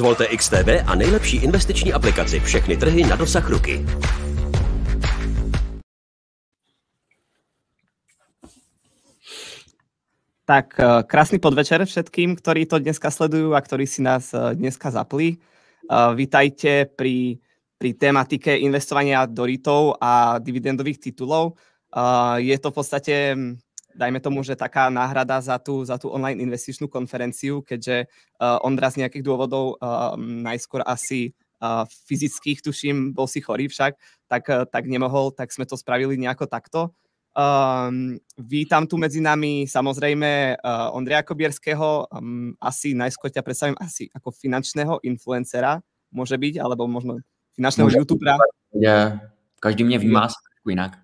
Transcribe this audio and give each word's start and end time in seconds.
Zvolte 0.00 0.24
XTB 0.32 0.68
a 0.86 0.94
nejlepší 0.94 1.36
investiční 1.36 1.92
aplikaci 1.92 2.40
všechny 2.40 2.76
trhy 2.76 3.04
na 3.04 3.16
dosah 3.16 3.48
ruky. 3.50 3.84
Tak 10.44 10.80
eh, 10.80 11.02
krásny 11.04 11.36
podvečer 11.36 11.84
všetkým, 11.84 12.32
ktorí 12.32 12.64
to 12.64 12.80
dneska 12.80 13.12
sledujú 13.12 13.52
a 13.52 13.60
ktorí 13.60 13.84
si 13.84 14.00
nás 14.00 14.32
eh, 14.32 14.56
dneska 14.56 14.88
zapli. 14.88 15.36
Eh, 15.36 16.14
vítajte 16.16 16.88
pri, 16.88 17.36
pri 17.76 17.92
tematike 17.92 18.56
investovania 18.56 19.28
do 19.28 19.44
REITov 19.44 20.00
a 20.00 20.40
dividendových 20.40 21.12
titulov. 21.12 21.60
Je 22.40 22.56
to 22.62 22.70
v 22.70 22.74
podstate, 22.74 23.14
hm, 23.36 23.58
dajme 23.94 24.20
tomu, 24.20 24.42
že 24.42 24.56
taká 24.56 24.90
náhrada 24.90 25.40
za 25.40 25.58
tú, 25.58 25.84
za 25.84 25.98
tú 25.98 26.10
online 26.10 26.42
investičnú 26.42 26.88
konferenciu, 26.88 27.62
keďže 27.62 28.06
Ondra 28.62 28.90
z 28.90 29.04
nejakých 29.04 29.24
dôvodov 29.24 29.76
najskôr 30.18 30.82
asi 30.86 31.34
fyzických, 32.08 32.64
tuším, 32.64 33.12
bol 33.12 33.28
si 33.28 33.44
chorý 33.44 33.68
však, 33.68 33.92
tak, 34.28 34.48
tak 34.72 34.84
nemohol, 34.88 35.30
tak 35.30 35.52
sme 35.52 35.68
to 35.68 35.76
spravili 35.76 36.16
nejako 36.16 36.48
takto. 36.48 36.96
Um, 37.30 38.18
vítam 38.34 38.90
tu 38.90 38.98
medzi 38.98 39.22
nami 39.22 39.62
samozrejme 39.62 40.58
uh, 40.58 40.90
Ondreja 40.90 41.22
Kobierského. 41.22 42.10
Um, 42.10 42.58
asi 42.58 42.90
najskôr 42.90 43.30
ťa 43.30 43.46
predstavím 43.46 43.78
asi 43.78 44.10
ako 44.10 44.34
finančného 44.34 44.98
influencera, 45.06 45.78
môže 46.10 46.34
byť, 46.34 46.58
alebo 46.58 46.90
možno 46.90 47.22
finančného 47.54 48.02
youtubera. 48.02 48.34
Každý 49.60 49.84
mě 49.84 49.98
vnímá 49.98 50.26
no. 50.66 50.70
jinak. 50.70 50.98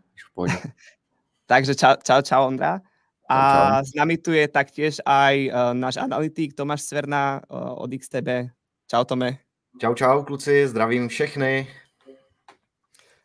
Takže 1.47 1.79
čau, 1.79 1.95
čau, 2.03 2.21
čau 2.27 2.51
Ondra. 2.51 2.83
A 3.31 3.39
čau, 3.39 3.87
s 3.87 3.91
nami 3.95 4.19
tu 4.19 4.35
je 4.35 4.47
taktiež 4.51 4.99
aj 5.07 5.35
uh, 5.51 5.71
náš 5.75 5.99
analytik 5.99 6.55
Tomáš 6.55 6.87
Sverna 6.87 7.43
uh, 7.47 7.79
od 7.79 7.91
XTB. 7.91 8.51
Čau 8.91 9.07
Tome. 9.07 9.43
Čau, 9.79 9.95
čau 9.95 10.23
kluci, 10.27 10.67
zdravím 10.67 11.07
všechny. 11.07 11.67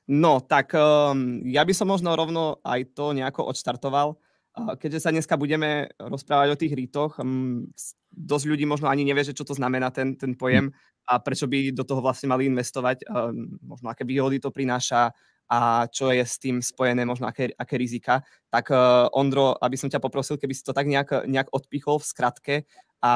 No, 0.09 0.41
tak 0.41 0.73
um, 0.73 1.41
ja 1.45 1.65
by 1.65 1.73
som 1.73 1.89
možno 1.89 2.13
rovno 2.17 2.61
aj 2.65 2.93
to 2.93 3.13
nejako 3.13 3.49
odštartoval. 3.49 4.17
Uh, 4.57 4.73
keďže 4.77 5.05
sa 5.05 5.13
dneska 5.13 5.37
budeme 5.37 5.89
rozprávať 5.97 6.47
o 6.53 6.59
tých 6.59 6.73
rítoch, 6.77 7.17
um, 7.21 7.65
dosť 8.13 8.45
ľudí 8.53 8.65
možno 8.69 8.89
ani 8.89 9.05
nevie, 9.05 9.25
že 9.25 9.37
čo 9.37 9.45
to 9.47 9.57
znamená 9.57 9.89
ten, 9.89 10.13
ten 10.13 10.37
pojem 10.37 10.69
a 11.09 11.17
prečo 11.17 11.49
by 11.49 11.73
do 11.73 11.81
toho 11.81 12.03
vlastne 12.03 12.29
mali 12.29 12.45
investovať, 12.51 13.05
um, 13.09 13.57
možno 13.65 13.89
aké 13.89 14.05
výhody 14.05 14.37
to 14.37 14.53
prináša 14.53 15.09
a 15.51 15.83
čo 15.91 16.15
je 16.15 16.23
s 16.23 16.39
tým 16.39 16.63
spojené, 16.63 17.03
možno 17.03 17.27
aké, 17.27 17.51
aké 17.51 17.75
rizika. 17.75 18.23
Tak 18.47 18.71
uh, 18.71 19.11
Ondro, 19.11 19.51
aby 19.59 19.75
som 19.75 19.91
ťa 19.91 19.99
poprosil, 19.99 20.39
keby 20.39 20.55
si 20.55 20.63
to 20.63 20.71
tak 20.71 20.87
nejak, 20.87 21.27
nejak 21.27 21.51
odpichol 21.51 21.99
v 21.99 22.07
skratke 22.07 22.55
a 23.03 23.13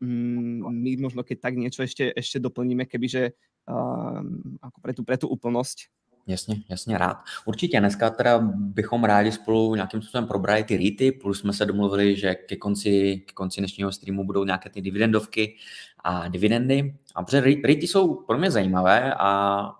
um, 0.00 0.64
my 0.72 0.96
možno 0.96 1.20
keď 1.20 1.44
tak 1.44 1.60
niečo 1.60 1.84
ešte, 1.84 2.08
ešte 2.16 2.40
doplníme, 2.40 2.88
kebyže 2.88 3.36
um, 3.68 4.56
ako 4.64 4.78
pre 4.80 4.92
tú, 4.96 5.02
pre 5.04 5.16
tú 5.20 5.28
úplnosť. 5.28 5.92
Jasně, 6.26 6.56
jasně 6.68 6.98
rád. 6.98 7.16
Určitě 7.44 7.80
dneska 7.80 8.10
teda 8.10 8.38
bychom 8.54 9.04
rádi 9.04 9.32
spolu 9.32 9.74
nějakým 9.74 10.02
způsobem 10.02 10.26
probrali 10.26 10.64
ty 10.64 10.76
rýty, 10.76 11.12
plus 11.12 11.40
jsme 11.40 11.52
se 11.52 11.66
domluvili, 11.66 12.16
že 12.16 12.34
ke 12.34 12.56
konci, 12.56 13.22
ke 13.26 13.32
konci 13.32 13.60
dnešního 13.60 13.92
streamu 13.92 14.24
budou 14.24 14.44
nějaké 14.44 14.70
ty 14.70 14.80
dividendovky 14.80 15.56
a 16.04 16.28
dividendy. 16.28 16.94
A 17.14 17.22
protože 17.22 17.40
rýty 17.40 17.86
jsou 17.86 18.14
pro 18.14 18.38
mě 18.38 18.50
zajímavé 18.50 19.14
a 19.14 19.70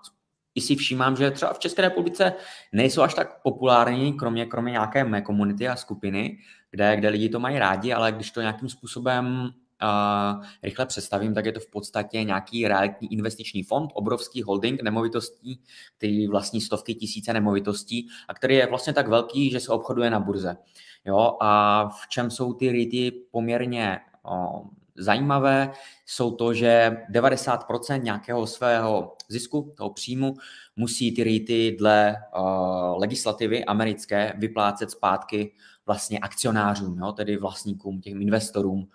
i 0.54 0.60
si 0.60 0.76
všímám, 0.76 1.16
že 1.16 1.30
třeba 1.30 1.52
v 1.52 1.58
České 1.58 1.82
republice 1.82 2.32
nejsou 2.72 3.02
až 3.02 3.14
tak 3.14 3.42
populární, 3.42 4.12
kromě, 4.12 4.46
kromě 4.46 4.70
nějaké 4.70 5.04
mé 5.04 5.22
komunity 5.22 5.68
a 5.68 5.76
skupiny, 5.76 6.38
kde, 6.70 6.96
kde 6.96 7.08
lidi 7.08 7.28
to 7.28 7.40
mají 7.40 7.58
rádi, 7.58 7.92
ale 7.92 8.12
když 8.12 8.30
to 8.30 8.40
nějakým 8.40 8.68
způsobem 8.68 9.50
uh, 9.82 10.44
rychle 10.62 10.86
představím, 10.86 11.34
tak 11.34 11.46
je 11.46 11.52
to 11.52 11.60
v 11.60 11.70
podstatě 11.70 12.24
nějaký 12.24 12.68
realitní 12.68 13.12
investiční 13.12 13.62
fond, 13.62 13.90
obrovský 13.94 14.42
holding 14.42 14.82
nemovitostí, 14.82 15.60
který 15.96 16.26
vlastní 16.26 16.60
stovky 16.60 16.94
tisíce 16.94 17.32
nemovitostí 17.32 18.08
a 18.28 18.34
který 18.34 18.54
je 18.54 18.66
vlastně 18.66 18.92
tak 18.92 19.08
velký, 19.08 19.50
že 19.50 19.60
se 19.60 19.72
obchoduje 19.72 20.10
na 20.10 20.20
burze. 20.20 20.56
Jo, 21.04 21.36
a 21.40 21.84
v 21.88 22.08
čem 22.08 22.30
jsou 22.30 22.52
ty 22.52 22.72
REITy 22.72 23.10
poměrně 23.30 24.00
uh, 24.30 24.68
zajímavé, 24.96 25.70
jsou 26.06 26.30
to, 26.30 26.54
že 26.54 26.96
90% 27.12 28.02
nějakého 28.02 28.46
svého 28.46 29.16
zisku, 29.28 29.72
toho 29.76 29.90
příjmu, 29.90 30.34
musí 30.76 31.14
ty 31.14 31.24
REITy 31.24 31.76
dle 31.78 32.16
uh, 32.38 32.98
legislativy 32.98 33.64
americké 33.64 34.34
vyplácet 34.38 34.90
zpátky 34.90 35.52
vlastně 35.86 36.18
akcionářům, 36.18 36.98
jo, 36.98 37.12
tedy 37.12 37.36
vlastníkům, 37.36 38.00
těm 38.00 38.22
investorům, 38.22 38.88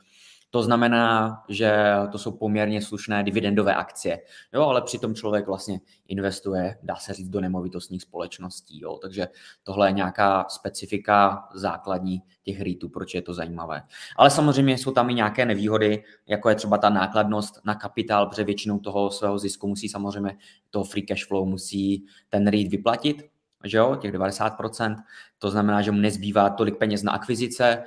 to 0.49 0.63
znamená, 0.63 1.37
že 1.49 1.73
to 2.11 2.17
jsou 2.17 2.31
poměrně 2.31 2.81
slušné 2.81 3.23
dividendové 3.23 3.75
akcie. 3.75 4.19
Jo, 4.53 4.61
ale 4.61 4.81
přitom 4.81 5.15
člověk 5.15 5.47
vlastně 5.47 5.79
investuje, 6.07 6.77
dá 6.83 6.95
se 6.95 7.13
říct, 7.13 7.29
do 7.29 7.41
nemovitostních 7.41 8.01
společností. 8.01 8.81
Jo. 8.81 8.97
Takže 9.01 9.27
tohle 9.63 9.87
je 9.87 9.91
nějaká 9.91 10.45
specifika 10.49 11.47
základní 11.53 12.21
těch 12.43 12.61
REITů, 12.61 12.89
proč 12.89 13.13
je 13.13 13.21
to 13.21 13.33
zajímavé. 13.33 13.81
Ale 14.15 14.29
samozřejmě 14.29 14.77
jsou 14.77 14.91
tam 14.91 15.09
i 15.09 15.13
nějaké 15.13 15.45
nevýhody, 15.45 16.03
jako 16.27 16.49
je 16.49 16.55
třeba 16.55 16.77
ta 16.77 16.89
nákladnost 16.89 17.59
na 17.65 17.75
kapitál, 17.75 18.25
protože 18.25 18.43
většinou 18.43 18.79
toho 18.79 19.11
svého 19.11 19.39
zisku 19.39 19.67
musí 19.67 19.89
samozřejmě, 19.89 20.37
toho 20.69 20.85
free 20.85 21.05
cash 21.05 21.27
flow 21.27 21.45
musí 21.45 22.05
ten 22.29 22.47
REIT 22.47 22.71
vyplatit, 22.71 23.23
že 23.63 23.77
jo, 23.77 23.95
těch 23.95 24.11
90%. 24.11 24.95
To 25.39 25.51
znamená, 25.51 25.81
že 25.81 25.91
mu 25.91 25.99
nezbývá 25.99 26.49
tolik 26.49 26.77
peněz 26.77 27.03
na 27.03 27.11
akvizice, 27.11 27.83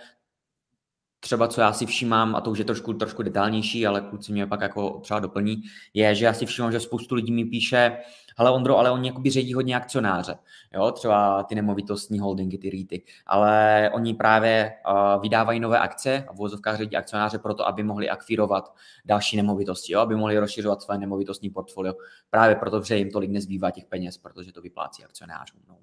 třeba 1.24 1.48
co 1.48 1.60
já 1.60 1.72
si 1.72 1.86
všímám, 1.86 2.36
a 2.36 2.40
to 2.40 2.50
už 2.50 2.58
je 2.58 2.64
trošku, 2.64 2.92
trošku 2.92 3.22
detailnější, 3.22 3.86
ale 3.86 4.00
kluci 4.00 4.32
mě 4.32 4.46
pak 4.46 4.60
jako 4.60 4.90
třeba 4.90 5.20
doplní, 5.20 5.62
je, 5.94 6.14
že 6.14 6.24
já 6.24 6.32
si 6.32 6.46
všímám, 6.46 6.72
že 6.72 6.80
spoustu 6.80 7.14
lidí 7.14 7.32
mi 7.32 7.44
píše, 7.44 7.96
hele 8.36 8.50
Ondro, 8.50 8.78
ale 8.78 8.90
oni 8.90 9.08
jakoby 9.08 9.30
ředí 9.30 9.54
hodně 9.54 9.76
akcionáře, 9.76 10.38
jo, 10.74 10.90
třeba 10.92 11.42
ty 11.42 11.54
nemovitostní 11.54 12.18
holdingy, 12.18 12.58
ty 12.58 12.70
REITy, 12.70 13.02
ale 13.26 13.90
oni 13.94 14.14
právě 14.14 14.72
uh, 14.90 15.22
vydávají 15.22 15.60
nové 15.60 15.78
akce 15.78 16.24
a 16.28 16.32
v 16.32 16.36
vozovkách 16.36 16.76
ředí 16.76 16.96
akcionáře 16.96 17.38
proto, 17.38 17.68
aby 17.68 17.82
mohli 17.82 18.10
akvírovat 18.10 18.74
další 19.04 19.36
nemovitosti, 19.36 19.92
jo, 19.92 20.00
aby 20.00 20.16
mohli 20.16 20.38
rozšiřovat 20.38 20.82
své 20.82 20.98
nemovitostní 20.98 21.50
portfolio, 21.50 21.94
právě 22.30 22.56
proto, 22.56 22.82
že 22.82 22.96
jim 22.96 23.10
tolik 23.10 23.30
nezbývá 23.30 23.70
těch 23.70 23.84
peněz, 23.84 24.18
protože 24.18 24.52
to 24.52 24.62
vyplácí 24.62 25.04
akcionářům. 25.04 25.60
No. 25.68 25.76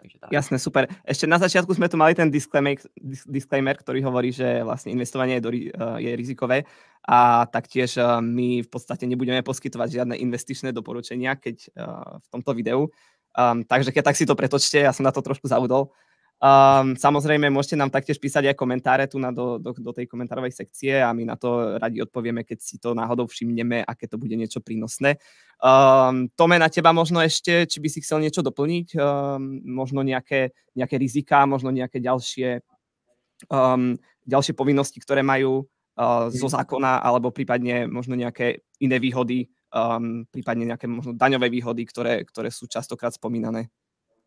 Takže 0.00 0.16
tak. 0.16 0.28
Jasné, 0.32 0.56
super. 0.56 0.88
Ešte 1.04 1.28
na 1.28 1.36
začiatku 1.36 1.76
sme 1.76 1.84
tu 1.84 2.00
mali 2.00 2.16
ten 2.16 2.32
disclaimer, 2.32 2.80
disclaimer 3.28 3.76
ktorý 3.76 4.00
hovorí, 4.00 4.32
že 4.32 4.64
vlastne 4.64 4.96
investovanie 4.96 5.36
je, 5.38 5.44
do, 5.44 5.52
eh, 5.52 5.70
je 6.00 6.10
rizikové 6.16 6.64
a 7.04 7.44
taktiež 7.44 8.00
eh, 8.00 8.04
my 8.24 8.64
v 8.64 8.68
podstate 8.72 9.04
nebudeme 9.04 9.44
poskytovať 9.44 10.00
žiadne 10.00 10.16
investičné 10.16 10.72
doporučenia 10.72 11.36
keď 11.36 11.56
eh, 11.68 11.84
v 12.16 12.26
tomto 12.32 12.56
videu. 12.56 12.88
Um, 13.30 13.62
takže 13.62 13.94
keď 13.94 14.10
tak 14.10 14.18
si 14.18 14.26
to 14.26 14.34
pretočte, 14.34 14.82
ja 14.82 14.90
som 14.90 15.06
na 15.06 15.14
to 15.14 15.22
trošku 15.22 15.46
zaudol. 15.46 15.94
Um, 16.40 16.96
samozrejme, 16.96 17.52
môžete 17.52 17.76
nám 17.76 17.92
taktiež 17.92 18.16
písať 18.16 18.48
aj 18.48 18.56
komentáre 18.56 19.04
tu 19.04 19.20
na 19.20 19.28
do, 19.28 19.60
do, 19.60 19.76
do 19.76 19.92
tej 19.92 20.08
komentárovej 20.08 20.56
sekcie 20.56 20.96
a 20.96 21.12
my 21.12 21.28
na 21.28 21.36
to 21.36 21.76
radi 21.76 22.00
odpovieme, 22.00 22.48
keď 22.48 22.58
si 22.64 22.80
to 22.80 22.96
náhodou 22.96 23.28
všimneme, 23.28 23.84
aké 23.84 24.08
to 24.08 24.16
bude 24.16 24.32
niečo 24.32 24.64
prínosné. 24.64 25.20
Um, 25.60 26.32
Tome, 26.32 26.56
na 26.56 26.72
teba 26.72 26.96
možno 26.96 27.20
ešte, 27.20 27.68
či 27.68 27.76
by 27.76 27.88
si 27.92 28.00
chcel 28.00 28.24
niečo 28.24 28.40
doplniť, 28.40 28.96
um, 28.96 29.60
možno 29.68 30.00
nejaké, 30.00 30.56
nejaké 30.72 30.96
rizika, 30.96 31.44
možno 31.44 31.68
nejaké 31.76 32.00
ďalšie, 32.00 32.64
um, 33.52 34.00
ďalšie 34.24 34.56
povinnosti, 34.56 34.96
ktoré 34.96 35.20
majú 35.20 35.68
uh, 35.68 36.32
zo 36.32 36.48
zákona, 36.48 37.04
alebo 37.04 37.36
prípadne 37.36 37.84
možno 37.84 38.16
nejaké 38.16 38.64
iné 38.80 38.96
výhody, 38.96 39.52
um, 39.76 40.24
prípadne 40.32 40.72
nejaké 40.72 40.88
možno 40.88 41.12
daňové 41.12 41.52
výhody, 41.52 41.84
ktoré, 41.84 42.24
ktoré 42.24 42.48
sú 42.48 42.64
častokrát 42.64 43.12
spomínané. 43.12 43.68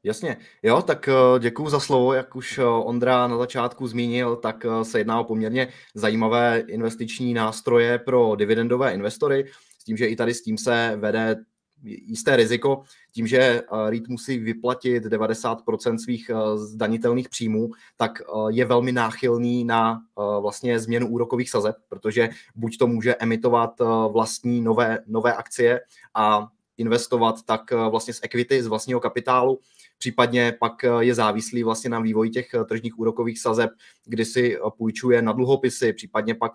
Jasně. 0.06 0.38
Jo, 0.64 0.82
tak 0.82 1.08
eh, 1.08 1.40
děkuji 1.40 1.70
za 1.70 1.80
slovo. 1.80 2.14
Jak 2.14 2.36
už 2.36 2.58
eh, 2.58 2.66
Ondra 2.66 3.28
na 3.28 3.38
začátku 3.38 3.88
zmínil, 3.88 4.36
tak 4.36 4.66
eh, 4.66 4.86
se 4.86 4.98
jedná 4.98 5.20
o 5.20 5.24
poměrně 5.24 5.68
zajímavé 5.96 6.64
investiční 6.68 7.34
nástroje 7.34 8.00
pro 8.00 8.36
dividendové 8.36 8.94
investory, 8.94 9.46
s 9.80 9.84
tím, 9.84 9.98
že 9.98 10.08
i 10.08 10.16
tady 10.16 10.34
s 10.34 10.42
tím 10.42 10.58
se 10.58 10.94
vede 10.96 11.36
jisté 11.84 12.36
riziko, 12.36 12.84
tím, 13.12 13.28
že 13.28 13.62
REIT 13.90 14.08
musí 14.08 14.38
vyplatit 14.38 15.06
90% 15.06 15.98
svých 15.98 16.32
zdanitelných 16.56 17.30
příjmů, 17.30 17.70
tak 17.98 18.22
je 18.50 18.66
velmi 18.66 18.92
náchylný 18.92 19.66
na 19.66 20.02
vlastně 20.40 20.80
změnu 20.80 21.08
úrokových 21.08 21.50
sazeb, 21.50 21.76
protože 21.90 22.30
buď 22.56 22.78
to 22.78 22.88
může 22.88 23.16
emitovat 23.16 23.80
vlastní 24.12 24.62
nové, 24.62 25.00
nové 25.08 25.34
akcie 25.34 25.82
a 26.14 26.48
investovat 26.78 27.36
tak 27.46 27.72
vlastně 27.72 28.14
z 28.14 28.20
equity, 28.24 28.64
z 28.64 28.68
vlastního 28.68 29.00
kapitálu, 29.00 29.60
případně 30.04 30.56
pak 30.60 30.84
eh, 30.84 30.90
je 31.00 31.16
závislý 31.16 31.64
vlastně 31.64 31.90
na 31.90 32.00
vývoji 32.00 32.30
těch 32.30 32.54
eh, 32.54 32.66
tržních 32.66 33.00
úrokových 33.00 33.40
sazeb, 33.40 33.70
kdy 34.06 34.26
si 34.26 34.56
eh, 34.56 34.60
půjčuje 34.78 35.22
na 35.22 35.32
dluhopisy, 35.32 35.94
případně 35.94 36.36
pak 36.36 36.52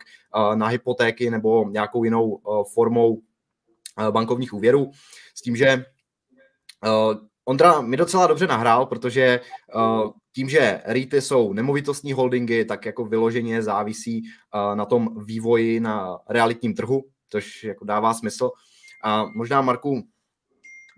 na 0.55 0.67
hypotéky 0.67 1.31
nebo 1.31 1.69
nějakou 1.69 2.05
jinou 2.05 2.41
formou 2.75 3.23
bankovních 4.11 4.53
úvěrů. 4.53 4.91
S 5.35 5.43
tím, 5.43 5.57
že 5.57 5.85
Ondra 7.45 7.81
mi 7.81 7.97
docela 7.97 8.27
dobře 8.27 8.47
nahrál, 8.47 8.87
protože 8.87 9.41
tím, 10.35 10.49
že 10.49 10.83
REITy 10.85 11.21
jsou 11.21 11.53
nemovitostní 11.53 12.13
holdingy, 12.13 12.65
tak 12.65 12.87
jako 12.87 13.05
vyloženě 13.05 13.63
závisí 13.63 14.23
na 14.75 14.85
tom 14.85 15.25
vývoji 15.25 15.81
na 15.81 16.19
realitním 16.29 16.75
trhu, 16.75 17.05
což 17.29 17.65
jako 17.65 17.85
dává 17.85 18.15
smysl. 18.15 18.51
A 19.05 19.25
možná, 19.35 19.63
Marku, 19.63 20.03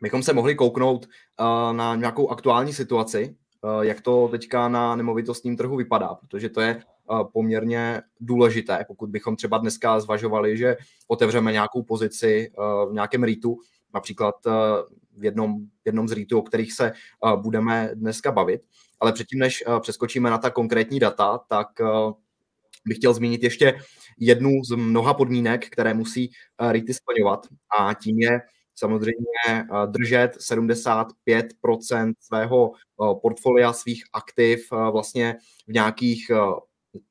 bychom 0.00 0.22
se 0.22 0.32
mohli 0.32 0.54
kouknout 0.54 1.06
uh, 1.06 1.76
na 1.76 1.94
nějakou 1.94 2.28
aktuální 2.28 2.72
situaci, 2.72 3.36
uh, 3.62 3.80
jak 3.80 4.00
to 4.00 4.28
teďka 4.28 4.68
na 4.68 4.96
nemovitostním 4.96 5.56
trhu 5.56 5.76
vypadá, 5.76 6.14
protože 6.14 6.48
to 6.48 6.60
je 6.60 6.82
uh, 7.10 7.22
poměrně 7.32 8.02
důležité, 8.20 8.84
pokud 8.88 9.10
bychom 9.10 9.36
třeba 9.36 9.58
dneska 9.58 10.00
zvažovali, 10.00 10.56
že 10.56 10.76
otevřeme 11.08 11.52
nějakou 11.52 11.82
pozici 11.82 12.50
uh, 12.58 12.90
v 12.90 12.92
nějakém 12.92 13.22
REITu, 13.22 13.58
například 13.94 14.34
uh, 14.46 14.52
v 15.18 15.24
jednom, 15.24 15.54
jednom 15.84 16.08
z 16.08 16.12
REITů, 16.12 16.38
o 16.38 16.42
kterých 16.42 16.72
se 16.72 16.92
uh, 17.24 17.42
budeme 17.42 17.90
dneska 17.94 18.32
bavit. 18.32 18.60
Ale 19.00 19.12
předtím, 19.12 19.38
než 19.38 19.64
uh, 19.66 19.80
přeskočíme 19.80 20.30
na 20.30 20.38
ta 20.38 20.50
konkrétní 20.50 21.00
data, 21.00 21.40
tak 21.48 21.68
uh, 21.80 22.12
bych 22.86 22.96
chtěl 22.96 23.14
zmínit 23.14 23.42
ještě 23.42 23.80
jednu 24.18 24.50
z 24.64 24.76
mnoha 24.76 25.14
podmínek, 25.14 25.68
které 25.68 25.94
musí 25.94 26.30
REITy 26.60 26.94
splňovat 26.94 27.46
a 27.78 27.94
tím 27.94 28.18
je 28.18 28.40
samozřejmě 28.80 29.64
držet 29.86 30.36
75% 30.50 32.12
svého 32.20 32.72
portfolia, 33.22 33.72
svých 33.72 34.04
aktiv 34.12 34.68
vlastně 34.92 35.36
v 35.68 35.72
nějakých 35.72 36.30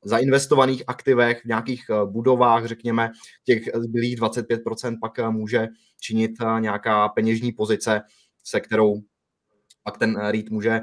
zainvestovaných 0.06 0.84
aktivech, 0.88 1.42
v 1.42 1.46
nějakých 1.46 1.86
budovách, 2.06 2.66
řekněme, 2.66 3.12
těch 3.44 3.64
zbylých 3.76 4.20
25% 4.20 4.98
pak 5.02 5.20
může 5.30 5.68
činit 6.02 6.32
nějaká 6.60 7.10
peněžní 7.10 7.52
pozice, 7.52 8.02
se 8.44 8.60
kterou 8.60 8.96
pak 9.84 9.98
ten 9.98 10.16
REIT 10.16 10.50
může 10.50 10.82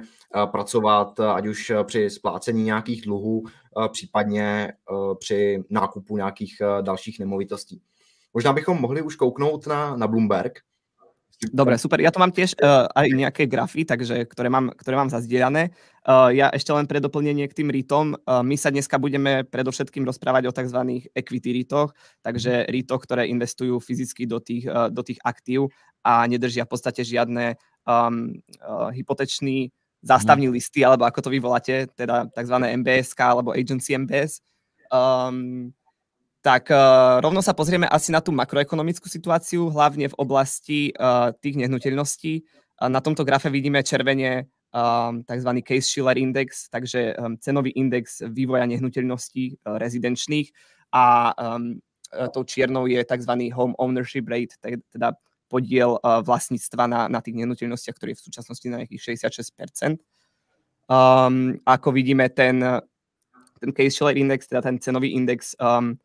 pracovat, 0.50 1.21
ať 1.21 1.47
už 1.47 1.73
při 1.85 2.11
splácení 2.11 2.65
nějakých 2.65 3.03
dluhů, 3.03 3.44
případně 3.93 4.73
při 5.19 5.62
nákupu 5.71 6.17
nějakých 6.17 6.55
dalších 6.81 7.19
nemovitostí. 7.19 7.82
Možná 8.35 8.53
bychom 8.53 8.81
mohli 8.81 9.03
už 9.03 9.17
kouknout 9.17 9.67
na, 9.67 9.97
na 9.97 10.06
Bloomberg, 10.06 10.59
Dobre, 11.37 11.77
super. 11.77 12.00
Ja 12.00 12.09
to 12.09 12.17
mám 12.17 12.33
tiež 12.33 12.56
uh, 12.65 12.88
aj 12.97 13.12
nejaké 13.12 13.44
grafy, 13.44 13.85
takže, 13.85 14.25
ktoré 14.25 14.49
mám, 14.49 14.73
ktoré 14.73 14.97
mám 14.97 15.12
zazdielané. 15.12 15.69
Uh, 16.00 16.33
ja 16.33 16.49
ešte 16.49 16.73
len 16.73 16.88
pre 16.88 16.97
doplnenie 16.97 17.44
k 17.44 17.56
tým 17.61 17.69
REITom. 17.69 18.17
Uh, 18.25 18.41
my 18.41 18.56
sa 18.56 18.73
dneska 18.73 18.97
budeme 18.97 19.44
predovšetkým 19.44 20.09
rozprávať 20.09 20.49
o 20.49 20.56
tzv. 20.56 20.81
equity 21.12 21.50
REIToch, 21.61 21.93
takže. 22.25 22.65
REIToch, 22.73 23.05
ktoré 23.05 23.29
investujú 23.29 23.77
fyzicky 23.85 24.25
do 24.25 24.41
tých, 24.41 24.65
uh, 24.65 24.88
do 24.88 25.05
tých 25.05 25.21
aktív 25.21 25.69
a 26.00 26.25
nedržia 26.25 26.65
v 26.65 26.73
podstate 26.73 27.05
žiadne 27.05 27.61
um, 27.85 28.41
uh, 28.65 28.89
hypotečný 28.97 29.77
zástavní 30.00 30.49
mhm. 30.49 30.55
listy, 30.56 30.81
alebo 30.89 31.05
ako 31.05 31.21
to 31.21 31.29
vy 31.29 31.39
voláte, 31.43 31.85
teda 31.93 32.32
tzv. 32.32 32.56
MBSK 32.81 33.21
alebo 33.21 33.53
agency 33.53 33.93
MBS. 33.93 34.41
Um, 34.89 35.75
tak 36.46 36.70
uh, 36.70 37.19
rovno 37.19 37.43
sa 37.43 37.58
pozrieme 37.58 37.90
asi 37.90 38.14
na 38.14 38.22
tú 38.22 38.31
makroekonomickú 38.31 39.10
situáciu, 39.10 39.66
hlavne 39.75 40.06
v 40.06 40.14
oblasti 40.14 40.94
uh, 40.94 41.34
tých 41.43 41.58
nehnuteľností. 41.58 42.46
Uh, 42.78 42.87
na 42.87 43.02
tomto 43.02 43.26
grafe 43.26 43.50
vidíme 43.50 43.82
červene 43.82 44.46
um, 44.70 45.26
tzv. 45.26 45.50
Case 45.66 45.90
Shiller 45.90 46.14
Index, 46.14 46.70
takže 46.70 47.19
um, 47.19 47.34
cenový 47.43 47.75
index 47.75 48.22
vývoja 48.31 48.62
nehnuteľností 48.70 49.58
uh, 49.66 49.75
rezidenčných 49.75 50.54
a 50.94 51.34
um, 51.34 51.82
tou 52.31 52.46
čiernou 52.46 52.87
je 52.87 53.02
tzv. 53.02 53.50
home 53.50 53.75
ownership 53.82 54.31
rate, 54.31 54.54
teda 54.62 55.19
podiel 55.50 55.98
uh, 55.98 56.22
vlastníctva 56.22 56.87
na, 56.87 57.00
na 57.10 57.19
tých 57.26 57.43
nehnuteľnostiach, 57.43 57.98
ktorý 57.98 58.14
je 58.14 58.22
v 58.22 58.26
súčasnosti 58.31 58.66
na 58.70 58.87
nejakých 58.87 59.19
66%. 59.19 59.98
Um, 60.87 61.58
ako 61.66 61.90
vidíme, 61.90 62.31
ten, 62.31 62.62
ten 63.58 63.70
Case 63.75 63.98
Shiller 63.98 64.14
Index, 64.14 64.46
teda 64.46 64.62
ten 64.62 64.78
cenový 64.78 65.10
index, 65.19 65.58
um, 65.58 65.98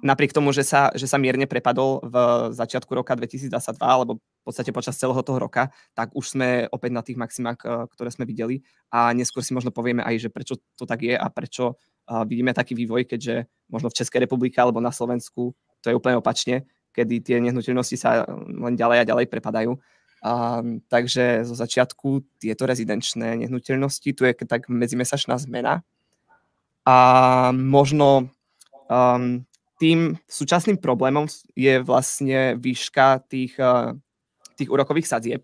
napriek 0.00 0.32
tomu, 0.32 0.56
že 0.56 0.64
sa, 0.64 0.88
že 0.96 1.04
sa 1.04 1.20
mierne 1.20 1.44
prepadol 1.44 2.00
v 2.00 2.16
začiatku 2.56 2.88
roka 2.96 3.12
2022, 3.12 3.76
alebo 3.82 4.18
v 4.18 4.44
podstate 4.44 4.72
počas 4.72 4.96
celého 4.96 5.20
toho 5.20 5.38
roka, 5.38 5.68
tak 5.92 6.10
už 6.16 6.34
sme 6.34 6.66
opäť 6.72 6.90
na 6.90 7.02
tých 7.04 7.20
maximách, 7.20 7.58
eh, 7.62 7.70
ktoré 7.92 8.08
sme 8.08 8.24
videli 8.24 8.64
a 8.88 9.12
neskôr 9.12 9.44
si 9.44 9.52
možno 9.52 9.70
povieme 9.70 10.00
aj, 10.00 10.26
že 10.26 10.28
prečo 10.32 10.56
to 10.74 10.88
tak 10.88 11.04
je 11.04 11.12
a 11.12 11.26
prečo 11.28 11.76
eh, 11.76 12.24
vidíme 12.24 12.56
taký 12.56 12.72
vývoj, 12.72 13.04
keďže 13.04 13.46
možno 13.68 13.92
v 13.92 13.98
Českej 14.00 14.24
republike 14.24 14.56
alebo 14.56 14.80
na 14.80 14.90
Slovensku 14.90 15.52
to 15.82 15.90
je 15.90 15.98
úplne 15.98 16.16
opačne, 16.16 16.64
kedy 16.94 17.20
tie 17.20 17.36
nehnuteľnosti 17.42 17.96
sa 17.98 18.24
len 18.46 18.78
ďalej 18.78 19.02
a 19.02 19.08
ďalej 19.08 19.26
prepadajú. 19.26 19.74
Um, 20.22 20.78
takže 20.86 21.42
zo 21.42 21.58
začiatku 21.58 22.38
tieto 22.38 22.62
rezidenčné 22.62 23.42
nehnuteľnosti, 23.42 24.06
tu 24.14 24.22
je 24.22 24.32
tak 24.46 24.70
medzimesačná 24.70 25.34
zmena 25.42 25.82
a 26.86 26.96
možno 27.50 28.30
um, 28.86 29.42
tým 29.82 30.14
súčasným 30.30 30.78
problémom 30.78 31.26
je 31.58 31.82
vlastne 31.82 32.54
výška 32.54 33.26
tých, 33.26 33.58
eh, 33.58 33.90
tých 34.54 34.70
úrokových 34.70 35.10
sadzieb, 35.10 35.42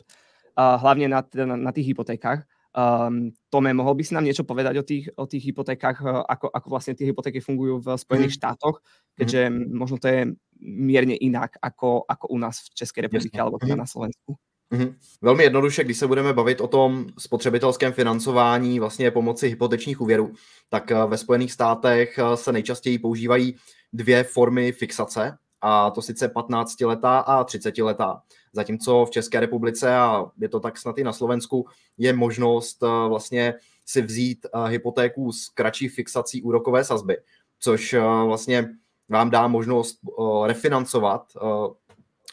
hlavne 0.58 1.06
na, 1.06 1.22
na, 1.22 1.54
na 1.54 1.70
tých 1.70 1.94
hypotékách. 1.94 2.42
Um, 2.78 3.34
Tome, 3.50 3.74
mohol 3.74 3.98
by 3.98 4.02
si 4.06 4.14
nám 4.14 4.22
niečo 4.22 4.46
povedať 4.46 4.78
o 4.78 4.84
tých, 4.86 5.10
o 5.18 5.26
tých 5.26 5.50
hypotékách, 5.50 5.98
eh, 6.04 6.22
ako, 6.22 6.46
ako 6.52 6.66
vlastne 6.70 6.94
tie 6.94 7.10
hypotéky 7.10 7.42
fungujú 7.42 7.82
v 7.82 7.98
Spojených 7.98 8.34
mm. 8.34 8.38
štátoch, 8.38 8.76
keďže 9.18 9.50
mm. 9.50 9.66
možno 9.74 9.96
to 9.98 10.06
je 10.06 10.20
mierne 10.62 11.16
inak 11.18 11.58
ako, 11.58 12.06
ako 12.06 12.30
u 12.30 12.38
nás 12.38 12.70
v 12.70 12.78
České 12.78 13.02
republike 13.02 13.34
Jasne. 13.34 13.42
alebo 13.42 13.58
teda 13.58 13.74
mm. 13.74 13.82
na 13.82 13.88
Slovensku. 13.88 14.30
Mm-hmm. 14.72 14.94
Velmi 15.22 15.42
jednoduše, 15.42 15.84
když 15.84 15.98
se 15.98 16.06
budeme 16.06 16.32
bavit 16.32 16.60
o 16.60 16.68
tom 16.68 17.06
spotřebitelském 17.18 17.92
financování 17.92 18.80
vlastně 18.80 19.10
pomoci 19.10 19.48
hypotečních 19.48 20.00
úvěrů, 20.00 20.32
tak 20.68 20.90
eh, 20.90 21.06
ve 21.06 21.18
Spojených 21.18 21.52
státech 21.52 22.18
se 22.34 22.52
nejčastěji 22.52 22.98
používají 22.98 23.56
dvě 23.92 24.24
formy 24.24 24.72
fixace, 24.72 25.38
a 25.60 25.90
to 25.90 26.02
sice 26.02 26.28
15-letá 26.28 27.18
a 27.18 27.44
30-letá. 27.44 28.20
Zatímco 28.52 29.04
v 29.04 29.10
České 29.10 29.40
republice, 29.40 29.96
a 29.96 30.26
je 30.38 30.48
to 30.48 30.60
tak 30.60 30.78
snad 30.78 30.98
i 30.98 31.04
na 31.04 31.12
Slovensku, 31.12 31.66
je 31.98 32.12
možnost 32.12 32.82
eh, 32.82 33.08
vlastně 33.08 33.54
si 33.86 34.02
vzít 34.02 34.46
eh, 34.46 34.68
hypotéku 34.68 35.32
s 35.32 35.48
kratší 35.48 35.88
fixací 35.88 36.42
úrokové 36.42 36.84
sazby, 36.84 37.16
což 37.60 37.92
eh, 37.92 38.00
vlastně 38.00 38.68
vám 39.08 39.30
dá 39.30 39.48
možnost 39.48 39.98
refinancovat 40.46 41.32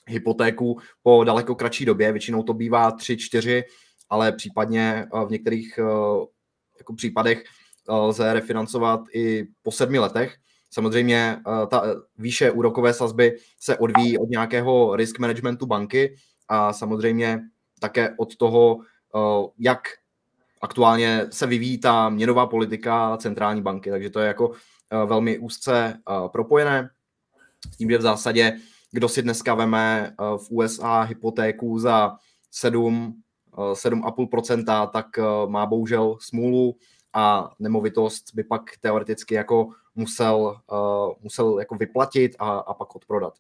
hypotéku 0.07 0.79
po 1.03 1.23
daleko 1.23 1.55
kratší 1.55 1.85
době, 1.85 2.11
většinou 2.11 2.43
to 2.43 2.53
bývá 2.53 2.91
3-4, 2.91 3.63
ale 4.09 4.31
případně 4.31 5.07
v 5.27 5.31
některých 5.31 5.79
jako 6.79 6.93
případech 6.95 7.43
lze 7.89 8.33
refinancovat 8.33 9.01
i 9.13 9.47
po 9.63 9.71
sedmi 9.71 9.99
letech, 9.99 10.37
Samozřejmě 10.75 11.37
eh, 11.37 11.67
ta 11.67 11.81
eh, 11.85 11.95
výše 12.17 12.51
úrokové 12.51 12.93
sazby 12.93 13.37
se 13.59 13.77
odvíjí 13.77 14.17
od 14.17 14.29
nějakého 14.29 14.95
risk 14.95 15.19
managementu 15.19 15.65
banky 15.65 16.15
a 16.47 16.73
samozřejmě 16.73 17.41
také 17.79 18.13
od 18.17 18.35
toho, 18.35 18.79
eh, 19.15 19.47
jak 19.59 19.79
aktuálně 20.61 21.25
se 21.31 21.47
vyvíjí 21.47 21.77
ta 21.77 22.09
měnová 22.09 22.47
politika 22.47 23.17
centrální 23.17 23.61
banky. 23.61 23.89
Takže 23.89 24.09
to 24.09 24.19
je 24.19 24.27
jako 24.27 24.51
velmi 25.05 25.39
úzce 25.39 25.99
propojené. 26.31 26.89
S 27.73 27.77
tím, 27.77 27.89
že 27.89 27.97
v 27.97 28.01
zásadě, 28.01 28.57
kdo 28.95 29.11
si 29.11 29.21
dneska 29.21 29.51
veme 29.55 30.15
v 30.15 30.45
USA 30.51 31.03
hypotéku 31.03 31.79
za 31.79 32.15
7, 32.51 33.11
7,5%, 33.51 34.87
tak 34.91 35.19
má 35.47 35.65
bohužel 35.65 36.15
smůlu 36.19 36.75
a 37.13 37.51
nemovitost 37.59 38.31
by 38.33 38.43
pak 38.43 38.61
teoreticky 38.79 39.35
jako 39.35 39.69
musel, 39.95 40.59
musel 41.19 41.59
jako 41.59 41.75
vyplatit 41.75 42.35
a, 42.39 42.57
a 42.57 42.73
pak 42.73 42.95
odprodat. 42.95 43.33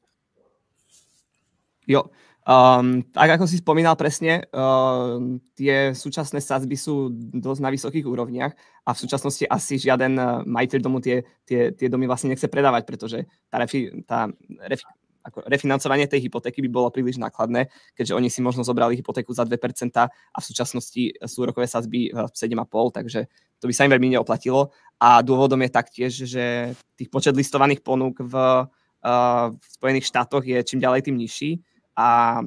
Jo, 1.87 2.03
um, 2.49 3.05
tak 3.13 3.37
ako 3.37 3.45
si 3.45 3.61
spomínal 3.61 3.93
presne, 3.93 4.41
uh, 4.49 5.21
tie 5.53 5.93
súčasné 5.93 6.41
sadzby 6.41 6.73
sú 6.73 7.13
dosť 7.13 7.61
na 7.61 7.69
vysokých 7.69 8.05
úrovniach 8.09 8.57
a 8.81 8.89
v 8.89 9.01
súčasnosti 9.05 9.45
asi 9.45 9.77
žiaden 9.77 10.17
majiteľ 10.49 10.79
domu 10.81 10.97
tie, 10.97 11.21
tie, 11.45 11.69
tie 11.77 11.85
domy 11.85 12.09
vlastne 12.09 12.33
nechce 12.33 12.49
predávať, 12.49 12.89
pretože 12.89 13.29
tá, 13.53 13.61
refi, 13.61 14.01
tá 14.09 14.25
refi, 14.65 14.81
ako 15.25 15.49
refinancovanie 15.49 16.05
tej 16.05 16.29
hypotéky 16.29 16.61
by 16.61 16.69
bolo 16.69 16.93
príliš 16.93 17.17
nákladné, 17.17 17.73
keďže 17.97 18.13
oni 18.13 18.29
si 18.29 18.45
možno 18.45 18.61
zobrali 18.61 18.93
hypotéku 18.93 19.33
za 19.33 19.41
2% 19.41 19.57
a 19.97 20.37
v 20.37 20.45
súčasnosti 20.45 21.17
sú 21.25 21.39
rokové 21.49 21.65
sazby 21.65 22.13
7,5, 22.13 22.97
takže 23.01 23.25
to 23.57 23.65
by 23.65 23.73
sa 23.73 23.89
im 23.89 23.93
veľmi 23.97 24.13
neoplatilo. 24.13 24.69
A 25.01 25.25
dôvodom 25.25 25.59
je 25.65 25.71
taktiež, 25.73 26.13
že 26.13 26.77
tých 26.93 27.09
počet 27.09 27.33
listovaných 27.33 27.81
ponúk 27.81 28.21
v, 28.21 28.35
uh, 28.37 29.49
v 29.51 29.65
Spojených 29.73 30.05
štátoch 30.05 30.45
je 30.45 30.61
čím 30.61 30.79
ďalej 30.79 31.09
tým 31.09 31.17
nižší 31.17 31.65
a 31.97 32.39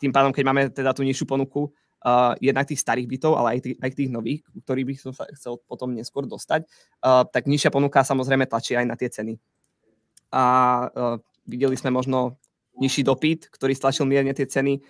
tým 0.00 0.12
pádom, 0.12 0.32
keď 0.32 0.44
máme 0.44 0.62
teda 0.72 0.92
tú 0.92 1.04
nižšiu 1.04 1.24
ponuku, 1.24 1.68
uh, 1.68 2.32
jednak 2.40 2.68
tých 2.68 2.80
starých 2.80 3.08
bytov, 3.08 3.36
ale 3.36 3.56
aj 3.56 3.60
tých, 3.64 3.76
aj 3.80 3.90
tých 3.92 4.10
nových, 4.10 4.40
ktorých 4.64 4.86
by 4.86 4.94
som 4.96 5.12
sa 5.12 5.28
chcel 5.36 5.60
potom 5.68 5.92
neskôr 5.92 6.24
dostať, 6.24 6.64
uh, 7.04 7.24
tak 7.28 7.48
nižšia 7.48 7.72
ponuka 7.72 8.00
samozrejme 8.04 8.48
tlačí 8.48 8.76
aj 8.76 8.86
na 8.88 8.96
tie 8.96 9.12
ceny. 9.12 9.36
A 10.30 10.42
uh, 10.88 11.16
Videli 11.46 11.76
sme 11.76 11.94
možno 11.94 12.40
nižší 12.76 13.04
dopyt, 13.04 13.52
ktorý 13.52 13.76
stlačil 13.76 14.08
mierne 14.08 14.32
tie 14.32 14.48
ceny 14.48 14.80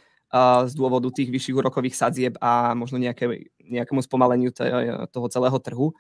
z 0.67 0.73
dôvodu 0.79 1.11
tých 1.11 1.27
vyšších 1.27 1.59
úrokových 1.59 1.99
sadzieb 1.99 2.35
a 2.39 2.71
možno 2.79 3.03
nejaké, 3.03 3.51
nejakému 3.59 3.99
spomaleniu 3.99 4.55
toho 5.11 5.27
celého 5.27 5.59
trhu. 5.59 5.91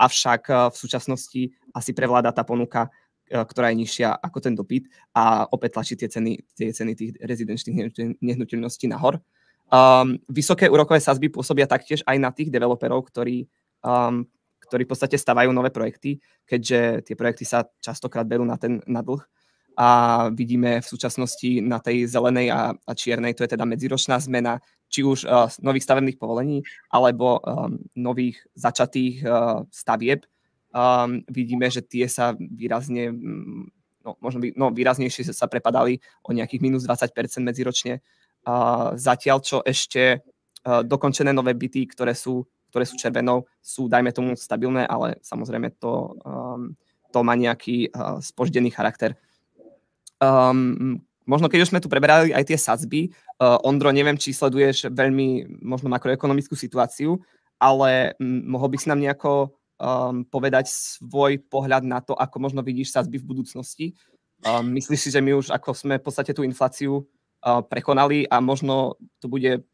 Avšak 0.00 0.72
v 0.72 0.76
súčasnosti 0.76 1.52
asi 1.76 1.90
prevláda 1.92 2.32
tá 2.32 2.40
ponuka 2.40 2.88
ktorá 3.30 3.70
je 3.70 3.86
nižšia 3.86 4.18
ako 4.18 4.38
ten 4.42 4.54
dopyt 4.58 4.90
a 5.14 5.46
opäť 5.46 5.78
tlačí 5.78 5.94
tie 5.94 6.10
ceny, 6.10 6.42
tie 6.58 6.74
ceny 6.74 6.92
tých 6.98 7.10
rezidenčných 7.22 7.76
nehnuteľností 8.18 8.90
nahor. 8.90 9.22
Um, 9.70 10.18
vysoké 10.26 10.66
úrokové 10.66 10.98
sazby 10.98 11.30
pôsobia 11.30 11.70
taktiež 11.70 12.02
aj 12.02 12.18
na 12.18 12.34
tých 12.34 12.50
developerov, 12.50 13.06
ktorí, 13.06 13.46
um, 13.86 14.26
ktorí 14.66 14.82
v 14.82 14.90
podstate 14.90 15.14
stavajú 15.14 15.54
nové 15.54 15.70
projekty, 15.70 16.18
keďže 16.42 17.06
tie 17.06 17.14
projekty 17.14 17.46
sa 17.46 17.70
častokrát 17.78 18.26
berú 18.26 18.42
na 18.42 18.58
ten 18.58 18.82
na 18.90 18.98
dlh. 18.98 19.22
A 19.80 20.28
vidíme 20.28 20.84
v 20.84 20.90
súčasnosti 20.92 21.64
na 21.64 21.80
tej 21.80 22.04
zelenej 22.04 22.52
a, 22.52 22.76
a 22.76 22.92
čiernej, 22.92 23.32
to 23.32 23.48
je 23.48 23.56
teda 23.56 23.64
medziročná 23.64 24.20
zmena, 24.20 24.60
či 24.92 25.00
už 25.00 25.24
uh, 25.24 25.48
nových 25.64 25.88
stavebných 25.88 26.20
povolení, 26.20 26.60
alebo 26.92 27.40
um, 27.40 27.80
nových 27.96 28.44
začatých 28.52 29.24
uh, 29.24 29.64
stavieb, 29.72 30.28
um, 30.74 31.24
vidíme, 31.30 31.70
že 31.70 31.80
tie 31.80 32.04
sa 32.10 32.34
výrazne, 32.36 33.08
mm, 33.08 33.62
no, 34.04 34.10
možno 34.20 34.44
by, 34.44 34.52
no, 34.52 34.68
výraznejšie 34.74 35.30
sa 35.32 35.46
prepadali 35.48 36.02
o 36.26 36.34
nejakých 36.34 36.60
minus 36.60 36.82
20% 36.84 37.14
medziročne. 37.40 38.04
Uh, 38.44 38.92
zatiaľ, 39.00 39.40
čo 39.40 39.64
ešte 39.64 40.20
uh, 40.20 40.82
dokončené 40.84 41.32
nové 41.32 41.56
byty, 41.56 41.88
ktoré 41.88 42.12
sú, 42.12 42.44
ktoré 42.68 42.84
sú 42.84 43.00
červenou, 43.00 43.44
sú, 43.60 43.88
dajme 43.88 44.12
tomu, 44.12 44.36
stabilné, 44.36 44.84
ale 44.84 45.20
samozrejme 45.24 45.76
to, 45.76 46.20
um, 46.24 46.74
to 47.12 47.18
má 47.24 47.32
nejaký 47.32 47.88
uh, 47.92 48.18
spoždený 48.20 48.72
charakter. 48.72 49.16
Um, 50.20 51.00
možno 51.24 51.48
keď 51.48 51.64
už 51.64 51.70
sme 51.72 51.80
tu 51.80 51.88
preberali 51.88 52.36
aj 52.36 52.44
tie 52.44 52.58
sadzby, 52.60 53.08
uh, 53.40 53.56
Ondro, 53.64 53.88
neviem, 53.90 54.20
či 54.20 54.36
sleduješ 54.36 54.92
veľmi 54.92 55.60
možno 55.64 55.88
makroekonomickú 55.88 56.52
situáciu, 56.52 57.16
ale 57.56 58.12
um, 58.20 58.52
mohol 58.52 58.72
by 58.72 58.76
si 58.76 58.86
nám 58.92 59.00
nejako 59.00 59.56
um, 59.80 60.22
povedať 60.28 60.68
svoj 60.68 61.40
pohľad 61.48 61.88
na 61.88 62.04
to, 62.04 62.12
ako 62.12 62.36
možno 62.36 62.60
vidíš 62.60 62.92
sazby 62.92 63.16
v 63.16 63.28
budúcnosti. 63.28 63.86
Um, 64.44 64.72
myslíš 64.76 65.00
si, 65.00 65.10
že 65.12 65.20
my 65.24 65.36
už 65.36 65.52
ako 65.52 65.72
sme 65.72 66.00
v 66.00 66.04
podstate 66.04 66.36
tú 66.36 66.44
infláciu 66.44 67.04
uh, 67.04 67.60
prekonali 67.64 68.28
a 68.28 68.40
možno 68.40 68.96
to 69.20 69.28
bude 69.28 69.64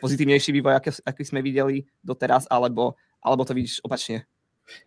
pozitívnejší 0.00 0.56
vývoj, 0.56 0.80
aký, 0.80 0.90
aký 1.04 1.22
sme 1.24 1.44
videli 1.44 1.84
doteraz, 2.00 2.48
alebo, 2.48 2.96
alebo 3.20 3.44
to 3.44 3.52
vidíš 3.52 3.84
opačne? 3.84 4.24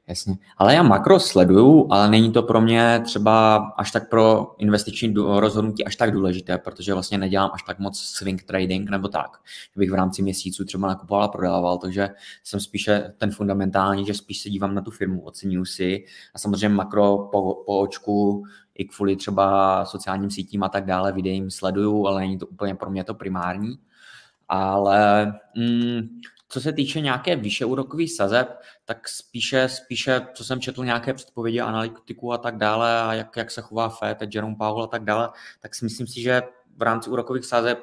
Jasně. 0.08 0.36
Ale 0.58 0.76
já 0.76 0.84
makro 0.84 1.20
sleduju, 1.20 1.88
ale 1.90 2.10
není 2.10 2.32
to 2.32 2.44
pro 2.44 2.62
mě 2.62 3.02
třeba 3.06 3.56
až 3.56 3.92
tak 3.92 4.10
pro 4.10 4.56
investiční 4.58 5.14
rozhodnutí 5.16 5.86
až 5.86 5.96
tak 5.96 6.12
důležité, 6.12 6.58
protože 6.58 6.94
vlastně 6.94 7.18
nedělám 7.18 7.52
až 7.54 7.64
tak 7.64 7.80
moc 7.80 8.00
swing 8.00 8.44
trading 8.44 8.90
nebo 8.90 9.08
tak, 9.08 9.38
že 9.74 9.80
bych 9.80 9.92
v 9.92 9.94
rámci 9.94 10.22
měsíců 10.22 10.66
třeba 10.66 10.88
nakupoval 10.88 11.24
a 11.24 11.28
prodával, 11.28 11.78
takže 11.78 12.10
jsem 12.44 12.60
spíše 12.60 13.14
ten 13.18 13.32
fundamentální, 13.32 14.06
že 14.06 14.14
spíš 14.14 14.42
se 14.42 14.50
dívám 14.50 14.76
na 14.76 14.82
tu 14.82 14.92
firmu, 14.92 15.22
oceňuji 15.22 15.66
si 15.66 16.06
a 16.34 16.40
samozřejmě 16.40 16.70
makro 16.70 17.18
po, 17.18 17.64
po 17.66 17.80
očku 17.80 18.44
i 18.76 18.86
kvůli 18.86 19.16
třeba 19.16 19.86
sociálním 19.86 20.32
sítím 20.32 20.64
a 20.64 20.70
tak 20.70 20.86
dále, 20.86 21.12
videím 21.12 21.52
sleduju, 21.52 22.08
ale 22.08 22.22
není 22.22 22.38
to 22.38 22.48
úplně 22.48 22.76
pro 22.76 22.90
mě 22.90 23.04
to 23.04 23.14
primární. 23.14 23.80
Ale 24.50 25.26
mm, 25.56 26.20
co 26.50 26.62
se 26.62 26.74
týče 26.74 27.02
nějaké 27.02 27.36
vyšší 27.36 27.66
úrokové 27.66 28.08
sazeb, 28.08 28.60
tak 28.86 29.10
spíše, 29.10 29.70
spíše, 29.70 30.22
co 30.34 30.44
jsem 30.44 30.62
četl 30.62 30.86
nějaké 30.86 31.14
předpovědi 31.14 31.60
analytiků 31.60 32.34
a 32.34 32.38
tak 32.38 32.58
dále 32.58 33.02
a 33.02 33.14
jak, 33.14 33.38
jak 33.38 33.52
se 33.52 33.62
chová 33.62 33.90
Fed, 33.90 34.18
Jerome 34.36 34.56
Powell 34.56 34.84
a 34.84 34.88
tak 34.88 35.04
dále, 35.04 35.30
tak 35.60 35.76
si 35.76 35.86
myslím 35.86 36.08
si, 36.08 36.22
že 36.22 36.42
v 36.78 36.82
rámci 36.82 37.10
úrokových 37.10 37.46
sazeb 37.46 37.80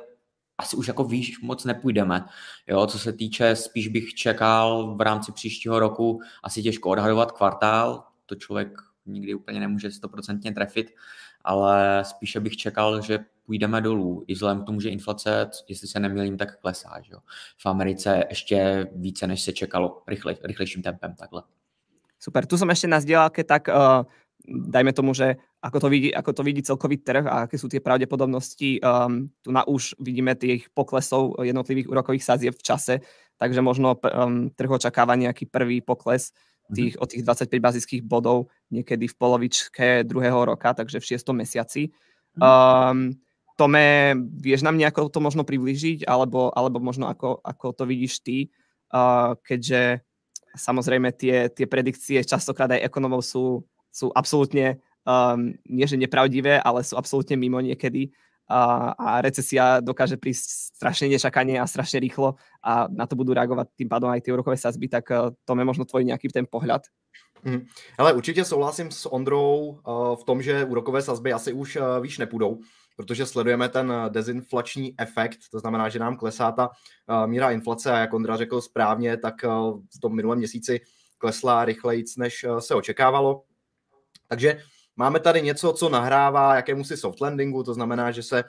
asi 0.58 0.76
už 0.76 0.88
jako 0.88 1.04
výš 1.04 1.40
moc 1.40 1.64
nepůjdeme. 1.64 2.24
Jo, 2.66 2.86
co 2.86 2.98
se 2.98 3.12
týče, 3.12 3.56
spíš 3.56 3.88
bych 3.88 4.14
čekal 4.14 4.96
v 4.96 5.00
rámci 5.00 5.32
příštího 5.32 5.78
roku 5.78 6.20
asi 6.42 6.62
těžko 6.62 6.90
odhadovat 6.90 7.32
kvartál, 7.32 8.04
to 8.26 8.34
člověk 8.34 8.68
nikdy 9.06 9.34
úplně 9.34 9.60
nemůže 9.60 9.90
stoprocentně 9.90 10.52
trefit, 10.52 10.90
ale 11.46 12.04
spíše 12.04 12.40
bych 12.40 12.56
čekal, 12.56 13.00
že 13.00 13.18
půjdeme 13.46 13.80
dolů, 13.80 14.24
i 14.26 14.34
vzhledem 14.34 14.62
k 14.62 14.66
tomu, 14.66 14.80
že 14.80 14.88
inflace, 14.88 15.50
jestli 15.68 15.88
se 15.88 16.00
nemýlím, 16.00 16.36
tak 16.36 16.60
klesá. 16.60 17.00
Že 17.02 17.12
jo? 17.12 17.18
V 17.58 17.66
Americe 17.66 18.24
ještě 18.28 18.88
více, 18.94 19.26
než 19.26 19.42
se 19.42 19.52
čekalo, 19.52 20.02
rychle, 20.08 20.34
rychlejším 20.44 20.82
tempem 20.82 21.14
takhle. 21.14 21.42
Super, 22.18 22.48
tu 22.48 22.56
som 22.56 22.66
ešte 22.72 22.88
na 22.88 22.96
zdieľaké, 22.98 23.44
tak 23.44 23.68
uh, 23.68 24.02
dajme 24.48 24.90
tomu, 24.96 25.12
že 25.12 25.36
ako 25.60 25.84
to, 25.84 25.88
vidí, 25.92 26.10
ako 26.10 26.32
to 26.32 26.42
vidí 26.42 26.64
celkový 26.64 26.96
trh 26.96 27.28
a 27.28 27.44
aké 27.44 27.60
sú 27.60 27.68
tie 27.68 27.78
pravdepodobnosti. 27.78 28.80
Um, 28.80 29.28
tu 29.44 29.52
na 29.52 29.68
už 29.68 29.94
vidíme 30.00 30.32
tých 30.32 30.72
poklesov 30.72 31.36
jednotlivých 31.44 31.92
úrokových 31.92 32.24
sazieb 32.24 32.54
v 32.56 32.64
čase, 32.64 32.94
takže 33.36 33.60
možno 33.60 34.00
um, 34.00 34.48
trh 34.48 34.70
očakáva 34.70 35.12
nejaký 35.12 35.44
prvý 35.46 35.84
pokles 35.84 36.32
tých, 36.72 36.92
mm-hmm. 36.96 37.02
od 37.02 37.08
tých 37.10 37.22
25 37.52 37.66
bazických 37.66 38.02
bodov 38.02 38.38
niekedy 38.72 39.06
v 39.06 39.18
polovičke 39.18 39.86
druhého 40.02 40.54
roka, 40.54 40.74
takže 40.74 40.98
v 40.98 41.08
šiestom 41.14 41.38
mesiaci. 41.38 41.94
Um, 42.36 43.14
Tome, 43.56 44.12
vieš 44.36 44.60
nám 44.68 44.76
nejako 44.76 45.08
to 45.08 45.24
možno 45.24 45.40
priblížiť, 45.40 46.04
alebo, 46.04 46.52
alebo 46.52 46.76
možno 46.76 47.08
ako, 47.08 47.40
ako 47.40 47.66
to 47.72 47.84
vidíš 47.88 48.20
ty, 48.20 48.52
uh, 48.92 49.32
keďže 49.40 50.04
samozrejme 50.52 51.08
tie, 51.16 51.48
tie 51.48 51.64
predikcie 51.64 52.20
častokrát 52.20 52.68
aj 52.76 52.84
ekonomov 52.84 53.24
sú, 53.24 53.64
sú 53.88 54.12
absolútne, 54.12 54.76
um, 55.08 55.56
nie 55.64 55.88
že 55.88 55.96
nepravdivé, 55.96 56.60
ale 56.60 56.84
sú 56.84 57.00
absolútne 57.00 57.40
mimo 57.40 57.56
niekedy 57.64 58.12
a, 58.48 58.94
a 58.94 59.20
recesia 59.20 59.82
dokáže 59.82 60.16
prísť 60.16 60.74
strašne 60.78 61.10
nečakanie 61.10 61.58
a 61.58 61.66
strašne 61.66 62.00
rýchlo 62.00 62.38
a 62.62 62.86
na 62.86 63.06
to 63.06 63.18
budú 63.18 63.34
reagovať 63.34 63.66
tým 63.74 63.88
pádom 63.90 64.10
aj 64.10 64.22
tie 64.22 64.32
úrokové 64.32 64.56
sazby, 64.56 64.86
tak 64.88 65.10
uh, 65.10 65.34
to 65.44 65.52
je 65.54 65.66
možno 65.66 65.84
tvoj 65.84 66.06
nejaký 66.06 66.30
ten 66.30 66.46
pohľad. 66.46 66.86
Hmm. 67.44 67.66
Ale 67.98 68.12
určitě 68.12 68.44
souhlasím 68.44 68.90
s 68.90 69.12
Ondrou 69.12 69.78
uh, 69.86 70.16
v 70.16 70.24
tom, 70.24 70.42
že 70.42 70.64
úrokové 70.64 71.02
sazby 71.02 71.32
asi 71.32 71.52
už 71.52 71.76
uh, 71.76 71.82
výš 72.00 72.18
nepůjdou 72.18 72.58
protože 72.96 73.26
sledujeme 73.26 73.68
ten 73.68 73.92
eh, 73.92 74.10
dezinflační 74.10 74.94
efekt, 74.98 75.38
to 75.50 75.60
znamená, 75.60 75.88
že 75.88 75.98
nám 75.98 76.16
klesá 76.16 76.52
ta 76.52 76.68
uh, 76.68 77.26
míra 77.26 77.50
inflace 77.50 77.92
a 77.92 77.98
jak 77.98 78.14
Ondra 78.14 78.36
řekl 78.36 78.60
správně, 78.60 79.16
tak 79.16 79.34
uh, 79.44 79.80
v 79.96 80.00
tom 80.00 80.16
minulém 80.16 80.38
měsíci 80.38 80.80
klesla 81.18 81.64
rychleji, 81.64 82.04
než 82.18 82.44
uh, 82.44 82.58
se 82.58 82.74
očekávalo. 82.74 83.42
Takže 84.28 84.58
máme 84.96 85.20
tady 85.20 85.42
něco, 85.42 85.72
co 85.72 85.88
nahrává 85.88 86.54
jakémusi 86.54 86.96
soft 86.96 87.20
landingu, 87.20 87.62
to 87.62 87.74
znamená, 87.74 88.10
že 88.10 88.22
se 88.22 88.44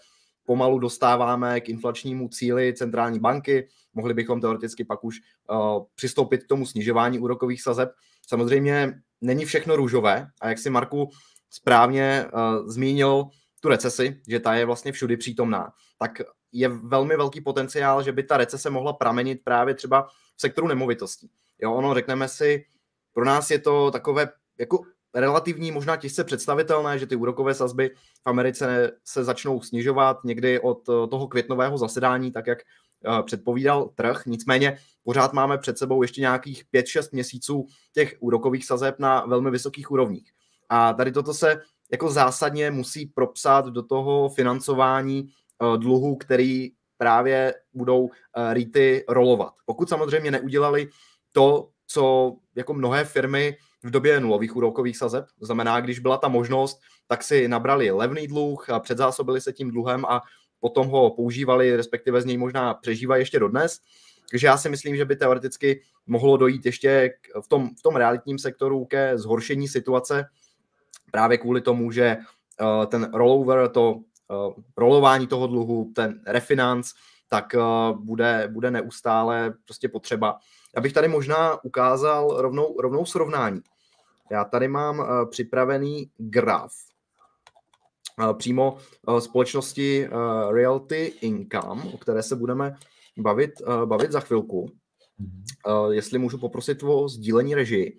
pomalu 0.46 0.80
dostáváme 0.80 1.62
k 1.62 1.70
inflačnímu 1.70 2.30
cíli 2.30 2.74
centrální 2.74 3.20
banky. 3.20 3.68
Mohli 3.94 4.14
bychom 4.14 4.42
teoreticky 4.42 4.86
pak 4.86 5.04
už 5.04 5.20
uh, 5.50 5.84
přistoupit 5.96 6.44
k 6.44 6.48
tomu 6.48 6.66
snižování 6.66 7.20
úrokových 7.20 7.62
sazeb. 7.62 7.92
Samozřejmě 8.28 8.94
není 9.22 9.46
všechno 9.46 9.76
růžové 9.76 10.28
a 10.42 10.50
jak 10.50 10.58
si 10.58 10.70
Marku 10.70 11.10
správně 11.50 12.26
uh, 12.34 12.68
zmínil, 12.70 13.26
tu 13.62 13.70
recesi, 13.70 14.22
že 14.28 14.40
ta 14.40 14.56
je 14.56 14.66
vlastně 14.66 14.92
všudy 14.92 15.18
přítomná, 15.18 15.74
tak 16.00 16.22
je 16.52 16.68
velmi 16.70 17.18
velký 17.18 17.42
potenciál, 17.42 18.04
že 18.04 18.12
by 18.12 18.24
ta 18.24 18.38
recese 18.38 18.70
mohla 18.70 18.94
pramenit 18.94 19.44
právě 19.44 19.74
třeba 19.74 20.08
v 20.36 20.42
sektoru 20.42 20.68
nemovitostí. 20.68 21.30
Jo, 21.60 21.74
ono 21.74 21.94
řekneme 21.94 22.28
si, 22.28 22.66
pro 23.14 23.26
nás 23.26 23.52
je 23.52 23.60
to 23.60 23.92
takové 23.92 24.30
jako 24.60 24.84
relativní, 25.18 25.72
možná 25.72 25.98
těžce 25.98 26.24
představitelné, 26.24 27.00
že 27.00 27.08
ty 27.08 27.16
úrokové 27.16 27.54
sazby 27.54 27.90
v 27.90 28.22
Americe 28.26 28.92
se 29.06 29.24
začnou 29.24 29.62
snižovat 29.62 30.24
někdy 30.24 30.60
od 30.60 30.86
toho 30.86 31.28
květnového 31.28 31.78
zasedání, 31.78 32.32
tak 32.32 32.48
jak 32.48 32.60
eh, 32.60 33.24
předpovídal 33.24 33.90
trh. 33.96 34.26
Nicméně 34.26 34.78
pořád 35.04 35.34
máme 35.34 35.58
před 35.58 35.78
sebou 35.78 36.02
ještě 36.02 36.22
nějakých 36.22 36.64
5-6 36.74 37.10
měsíců 37.12 37.66
těch 37.94 38.16
úrokových 38.20 38.66
sazeb 38.66 39.00
na 39.00 39.26
velmi 39.26 39.52
vysokých 39.52 39.92
úrovních. 39.92 40.32
A 40.70 40.94
tady 40.94 41.12
toto 41.12 41.34
se 41.34 41.62
jako 41.92 42.12
zásadně 42.12 42.72
musí 42.72 43.06
propsat 43.06 43.66
do 43.66 43.84
toho 43.84 44.30
financování 44.30 45.30
uh, 45.62 45.78
dluhu, 45.78 46.16
který 46.16 46.72
právě 46.98 47.54
budou 47.74 48.10
REITy 48.54 49.06
rolovat. 49.10 49.54
Pokud 49.66 49.90
samozřejmě 49.90 50.32
neudělali 50.32 50.90
to, 51.32 51.70
co 51.88 52.36
jako 52.56 52.74
mnohé 52.74 53.06
firmy 53.06 53.58
v 53.88 53.92
době 53.92 54.20
nulových 54.20 54.56
úrokových 54.56 54.98
sazeb, 54.98 55.26
znamená, 55.42 55.82
když 55.82 56.00
byla 56.00 56.18
ta 56.18 56.28
možnost, 56.28 56.80
tak 57.08 57.24
si 57.24 57.48
nabrali 57.48 57.92
levný 57.92 58.28
dluh 58.28 58.70
a 58.70 58.80
předzásobili 58.80 59.42
se 59.42 59.54
tím 59.54 59.72
dluhem 59.72 60.06
a 60.06 60.22
potom 60.60 60.88
ho 60.88 61.10
používali, 61.10 61.76
respektive 61.76 62.22
z 62.22 62.26
něj 62.26 62.38
možná 62.38 62.74
přežívají 62.74 63.22
ještě 63.22 63.40
dodnes. 63.40 63.80
Takže 64.30 64.48
já 64.48 64.58
si 64.58 64.70
myslím, 64.70 64.96
že 64.96 65.06
by 65.06 65.16
teoreticky 65.16 65.82
mohlo 66.08 66.38
dojít 66.38 66.66
ještě 66.66 67.14
v 67.42 67.48
tom, 67.48 67.70
v 67.80 67.82
tom 67.82 67.96
realitním 67.96 68.40
sektoru 68.40 68.86
ke 68.86 69.18
zhoršení 69.18 69.68
situace, 69.68 70.26
právě 71.12 71.38
kvůli 71.38 71.62
tomu, 71.62 71.92
že 71.92 72.18
uh, 72.62 72.86
ten 72.86 73.12
rollover, 73.14 73.70
to 73.70 73.94
uh, 73.94 74.02
rolování 74.78 75.28
toho 75.28 75.48
dluhu, 75.48 75.92
ten 75.96 76.22
refinance, 76.28 76.94
tak 77.30 77.56
uh, 77.56 78.00
bude, 78.00 78.50
bude 78.52 78.72
neustále 78.72 79.54
prostě 79.66 79.90
potřeba. 79.90 80.40
Já 80.76 80.82
bych 80.82 80.94
tady 80.94 81.08
možná 81.08 81.64
ukázal 81.64 82.42
rovnou, 82.42 82.82
rovnou 82.82 83.06
srovnání. 83.06 83.62
Já 84.32 84.44
tady 84.44 84.68
mám 84.68 85.00
uh, 85.00 85.30
připravený 85.30 86.12
graf 86.18 86.72
uh, 88.20 88.38
přímo 88.38 88.78
uh, 89.08 89.20
společnosti 89.20 90.08
Realty 90.52 91.14
Income, 91.22 91.84
o 91.94 91.98
které 91.98 92.24
se 92.24 92.36
budeme 92.36 92.76
bavit, 93.18 93.52
bavit 93.86 94.12
za 94.12 94.20
chvilku. 94.20 94.60
Uh, 94.60 95.92
jestli 95.92 96.20
můžu 96.20 96.38
poprosit 96.38 96.84
o 96.84 97.10
sdílení 97.10 97.56
režii, 97.56 97.98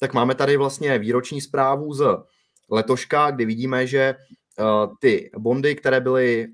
tak 0.00 0.14
máme 0.14 0.34
tady 0.34 0.56
vlastně 0.56 0.98
výroční 0.98 1.40
zprávu 1.40 1.94
z 1.94 2.16
letoška, 2.70 3.30
kdy 3.30 3.44
vidíme, 3.44 3.86
že 3.86 4.14
ty 5.00 5.30
bondy, 5.38 5.74
které 5.74 6.00
byly 6.00 6.48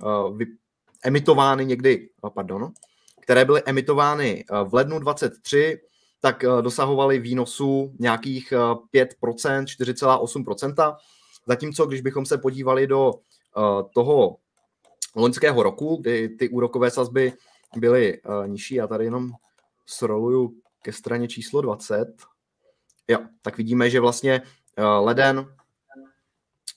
emitovány 1.05 1.67
někdy, 1.67 2.09
pardon, 2.35 2.73
které 3.21 3.45
byly 3.45 3.63
emitovány 3.67 4.45
v 4.65 4.75
lednu 4.75 4.99
23, 4.99 5.81
tak 6.25 6.45
dosahovaly 6.61 7.19
výnosu 7.19 7.93
nějakých 7.99 8.53
5%, 8.53 9.65
4,8%. 9.65 10.97
Zatímco, 11.47 11.87
když 11.87 12.01
bychom 12.01 12.27
se 12.27 12.39
podívali 12.39 12.87
do 12.87 13.13
toho 13.95 14.37
loňského 15.17 15.63
roku, 15.63 15.97
kdy 16.01 16.29
ty 16.29 16.49
úrokové 16.49 16.91
sazby 16.91 17.33
byly 17.77 18.21
nižší, 18.47 18.75
já 18.75 18.87
tady 18.87 19.05
jenom 19.05 19.33
sroluju 19.87 20.55
ke 20.83 20.93
straně 20.93 21.29
číslo 21.29 21.61
20, 21.61 22.15
jo, 23.09 23.19
tak 23.43 23.57
vidíme, 23.57 23.91
že 23.91 24.01
vlastně 24.01 24.43
leden 25.01 25.47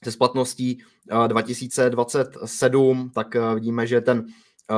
se 0.03 0.11
splatností 0.11 0.83
2027, 1.27 3.11
tak 3.15 3.35
vidíme, 3.55 3.87
že 3.87 4.01
ten 4.01 4.25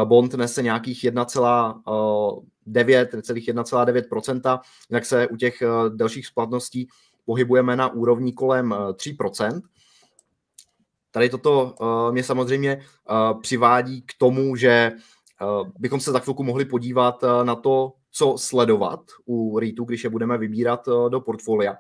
bond 0.04 0.34
nese 0.34 0.64
nějakých 0.64 1.04
1,9, 1.04 1.82
1,9%, 2.68 4.60
jinak 4.90 5.06
se 5.06 5.28
u 5.28 5.36
těch 5.36 5.64
dalších 5.96 6.28
splatností 6.28 6.88
pohybujeme 7.26 7.76
na 7.76 7.94
úrovni 7.94 8.34
kolem 8.34 8.70
3%. 8.70 9.62
Tady 11.12 11.30
toto 11.30 11.76
mě 12.12 12.24
samozřejmě 12.24 12.82
přivádí 13.42 14.02
k 14.02 14.12
tomu, 14.18 14.56
že 14.56 14.92
bychom 15.80 16.00
se 16.00 16.12
za 16.12 16.20
chvilku 16.20 16.44
mohli 16.44 16.66
podívat 16.66 17.24
na 17.44 17.56
to, 17.56 17.94
co 18.12 18.36
sledovat 18.38 19.00
u 19.26 19.60
REITu, 19.60 19.84
když 19.84 20.04
je 20.04 20.10
budeme 20.10 20.38
vybírat 20.38 20.90
do 21.10 21.22
portfolia. 21.22 21.76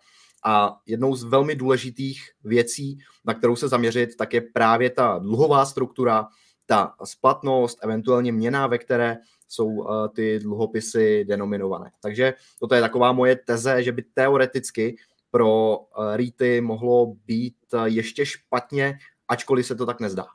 A 0.46 0.78
jednou 0.86 1.16
z 1.16 1.24
velmi 1.24 1.56
důležitých 1.56 2.22
věcí, 2.44 2.98
na 3.25 3.34
kterou 3.34 3.56
se 3.56 3.68
zaměřit, 3.68 4.18
tak 4.18 4.34
je 4.34 4.42
právě 4.42 4.89
ta 4.89 5.20
dluhová 5.20 5.66
struktura, 5.66 6.28
ta 6.70 6.94
splatnost, 7.04 7.82
eventuálně 7.82 8.32
měna, 8.32 8.68
ve 8.68 8.78
které 8.78 9.18
jsou 9.48 9.88
ty 10.14 10.40
dluhopisy 10.40 11.26
denominované. 11.26 11.92
Takže 12.02 12.34
toto 12.60 12.76
je 12.76 12.82
taková 12.82 13.12
moje 13.12 13.36
teze, 13.36 13.84
že 13.84 13.92
by 13.92 14.02
teoreticky 14.14 14.96
pro 15.32 15.80
REITy 16.14 16.62
mohlo 16.62 17.18
být 17.26 17.58
ještě 17.86 18.26
špatně, 18.26 18.98
ačkoliv 19.28 19.66
se 19.66 19.76
to 19.76 19.86
tak 19.86 20.00
nezdá. 20.00 20.26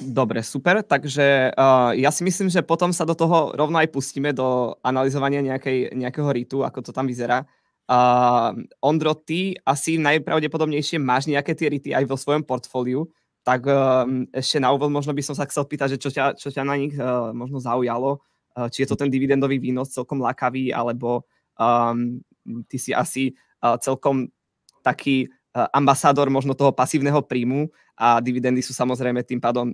Dobre, 0.00 0.46
super. 0.46 0.86
Takže 0.86 1.50
uh, 1.58 1.90
ja 1.90 2.14
si 2.14 2.22
myslím, 2.22 2.46
že 2.46 2.62
potom 2.62 2.94
sa 2.94 3.02
do 3.02 3.18
toho 3.18 3.50
rovno 3.50 3.82
aj 3.82 3.90
pustíme 3.90 4.30
do 4.30 4.78
analyzovania 4.86 5.42
nejakej, 5.42 5.90
nejakého 5.90 6.30
ritu, 6.30 6.62
ako 6.62 6.86
to 6.86 6.94
tam 6.94 7.10
vyzerá. 7.10 7.42
Uh, 7.90 8.54
Ondro, 8.78 9.18
ty 9.18 9.58
asi 9.66 9.98
najpravdepodobnejšie 9.98 11.02
máš 11.02 11.26
nejaké 11.26 11.50
tie 11.58 11.66
rity 11.66 11.90
aj 11.98 12.06
vo 12.06 12.14
svojom 12.14 12.46
portfóliu, 12.46 13.10
tak 13.48 13.64
uh, 13.64 14.04
ešte 14.28 14.60
na 14.60 14.68
úvod 14.76 14.92
možno 14.92 15.16
by 15.16 15.24
som 15.24 15.32
sa 15.32 15.48
chcel 15.48 15.64
pýtať, 15.64 15.96
že 15.96 15.98
čo 16.04 16.12
ťa, 16.12 16.36
čo 16.36 16.52
ťa 16.52 16.68
na 16.68 16.76
nich 16.76 16.92
uh, 17.00 17.32
možno 17.32 17.64
zaujalo, 17.64 18.20
uh, 18.60 18.68
či 18.68 18.84
je 18.84 18.92
to 18.92 19.00
ten 19.00 19.08
dividendový 19.08 19.56
výnos 19.56 19.88
celkom 19.88 20.20
lákavý, 20.20 20.68
alebo 20.68 21.24
um, 21.56 22.20
ty 22.68 22.76
si 22.76 22.92
asi 22.92 23.32
uh, 23.64 23.80
celkom 23.80 24.28
taký 24.84 25.32
uh, 25.56 25.64
ambasádor 25.72 26.28
možno 26.28 26.52
toho 26.52 26.76
pasívneho 26.76 27.24
príjmu 27.24 27.72
a 27.96 28.20
dividendy 28.20 28.60
sú 28.60 28.76
samozrejme 28.76 29.24
tým 29.24 29.40
pádom 29.40 29.72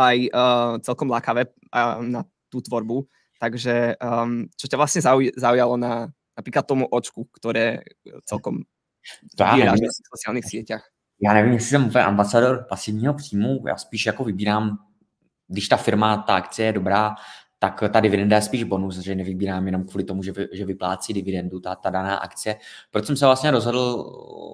aj 0.00 0.16
uh, 0.32 0.80
celkom 0.80 1.12
lákavé 1.12 1.52
uh, 1.76 2.00
na 2.00 2.24
tú 2.48 2.64
tvorbu. 2.64 3.04
Takže 3.36 4.00
um, 4.00 4.48
čo 4.56 4.72
ťa 4.72 4.80
vlastne 4.80 5.04
zauj 5.04 5.36
zaujalo 5.36 5.76
na 5.76 6.08
napríklad 6.32 6.64
tomu 6.64 6.88
očku, 6.88 7.28
ktoré 7.28 7.84
celkom 8.24 8.64
já 9.38 9.56
nevím, 9.56 9.88
v 9.88 10.08
sociálních 10.16 10.44
sítích? 10.44 10.95
Já 11.20 11.34
nevím, 11.34 11.52
jestli 11.52 11.68
jsem 11.68 11.86
úplně 11.86 12.04
ambasador 12.04 12.66
pasivního 12.68 13.14
příjmu, 13.14 13.64
já 13.68 13.76
spíš 13.76 14.06
jako 14.06 14.24
vybírám, 14.24 14.78
když 15.48 15.68
ta 15.68 15.76
firma, 15.76 16.16
ta 16.16 16.34
akcie 16.34 16.66
je 16.66 16.72
dobrá, 16.72 17.14
tak 17.58 17.82
ta 17.92 18.00
dividenda 18.00 18.36
je 18.36 18.42
spíš 18.42 18.64
bonus, 18.64 18.98
že 18.98 19.14
nevybírám 19.14 19.66
jenom 19.66 19.84
kvůli 19.84 20.04
tomu, 20.04 20.22
že, 20.22 20.32
vy, 20.32 20.48
že 20.52 20.64
vyplácí 20.64 21.12
dividendu 21.12 21.60
ta, 21.60 21.74
ta 21.74 21.90
daná 21.90 22.16
akcie. 22.16 22.56
Proč 22.90 23.06
jsem 23.06 23.16
se 23.16 23.26
vlastně 23.26 23.50
rozhodl 23.50 24.04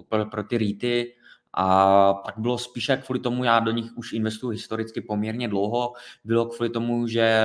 pro, 0.08 0.26
pro 0.26 0.44
ty 0.44 0.58
REITy, 0.58 1.14
a 1.54 2.14
tak 2.26 2.38
bylo 2.38 2.58
spíše 2.58 2.96
kvůli 2.96 3.20
tomu, 3.20 3.44
já 3.44 3.60
do 3.60 3.70
nich 3.70 3.96
už 3.96 4.12
investuji 4.12 4.56
historicky 4.56 5.00
poměrně 5.00 5.48
dlouho, 5.48 5.92
bylo 6.24 6.46
kvůli 6.46 6.70
tomu, 6.70 7.06
že 7.06 7.40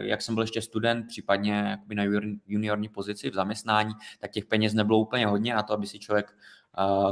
jak 0.00 0.22
jsem 0.22 0.34
byl 0.34 0.42
ještě 0.42 0.62
student, 0.62 1.06
případně 1.08 1.78
na 1.94 2.04
juniorní 2.46 2.88
pozici 2.88 3.30
v 3.30 3.34
zaměstnání, 3.34 3.94
tak 4.18 4.30
těch 4.30 4.44
peněz 4.44 4.74
nebylo 4.74 4.98
úplně 4.98 5.26
hodně 5.26 5.54
na 5.54 5.62
to, 5.62 5.72
aby 5.72 5.86
si 5.86 5.98
člověk 5.98 6.34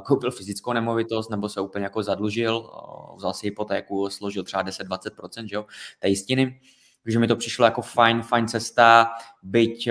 koupil 0.04 0.30
fyzickou 0.30 0.72
nemovitost 0.72 1.30
nebo 1.30 1.48
se 1.48 1.60
úplně 1.60 1.84
jako 1.84 2.02
zadlužil, 2.02 2.70
vzal 3.16 3.34
si 3.34 3.46
hypotéku, 3.46 4.10
složil 4.10 4.42
třeba 4.42 4.64
10-20% 4.64 5.44
že 5.44 5.56
jo, 5.56 5.64
té 5.98 6.08
jistiny. 6.08 6.60
Takže 7.02 7.18
mi 7.18 7.26
to 7.26 7.36
přišlo 7.36 7.64
jako 7.64 7.82
fajn, 7.82 8.22
fajn 8.22 8.48
cesta, 8.48 9.10
byť 9.42 9.88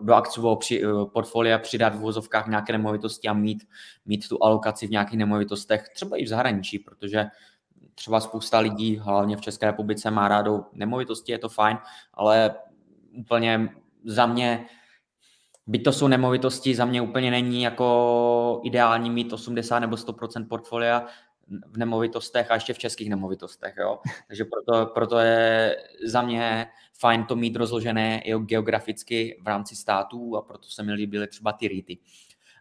do 0.00 0.14
akciového 0.14 0.56
při, 0.56 0.82
portfolia 1.12 1.58
přidat 1.58 1.94
v 1.94 1.98
vozovkách 1.98 2.46
nějaké 2.46 2.72
nemovitosti 2.72 3.28
a 3.28 3.32
mít, 3.32 3.68
mít 4.06 4.28
tu 4.28 4.44
alokaci 4.44 4.86
v 4.86 4.90
nějakých 4.90 5.18
nemovitostech, 5.18 5.88
třeba 5.94 6.16
i 6.16 6.24
v 6.24 6.28
zahraničí, 6.28 6.78
protože 6.78 7.26
třeba 7.94 8.20
spousta 8.20 8.58
lidí, 8.58 8.96
hlavně 8.96 9.36
v 9.36 9.40
České 9.40 9.66
republice, 9.66 10.10
má 10.10 10.28
rádo 10.28 10.64
nemovitosti, 10.72 11.32
je 11.32 11.38
to 11.38 11.48
fajn, 11.48 11.78
ale 12.14 12.54
úplně 13.18 13.68
za 14.04 14.26
mě, 14.26 14.66
byť 15.66 15.84
to 15.84 15.92
jsou 15.92 16.08
nemovitosti, 16.08 16.74
za 16.74 16.84
mě 16.84 17.02
úplně 17.02 17.30
není 17.30 17.62
jako 17.62 18.60
ideální 18.64 19.10
mít 19.10 19.32
80 19.32 19.78
nebo 19.78 19.96
100% 19.96 20.48
portfolia 20.48 21.06
v 21.66 21.76
nemovitostech 21.78 22.50
a 22.50 22.54
ještě 22.54 22.72
v 22.72 22.78
českých 22.78 23.10
nemovitostech. 23.10 23.74
Jo? 23.78 23.98
Takže 24.28 24.44
proto, 24.44 24.86
proto 24.86 25.18
je 25.18 25.76
za 26.06 26.22
mě 26.22 26.66
fajn 26.98 27.24
to 27.24 27.36
mít 27.36 27.56
rozložené 27.56 28.20
i 28.20 28.34
geograficky 28.38 29.40
v 29.42 29.46
rámci 29.46 29.76
států 29.76 30.36
a 30.36 30.42
proto 30.42 30.68
se 30.68 30.82
mi 30.82 30.92
líbily 30.92 31.26
třeba 31.26 31.52
ty 31.52 31.68
REITy. 31.68 31.98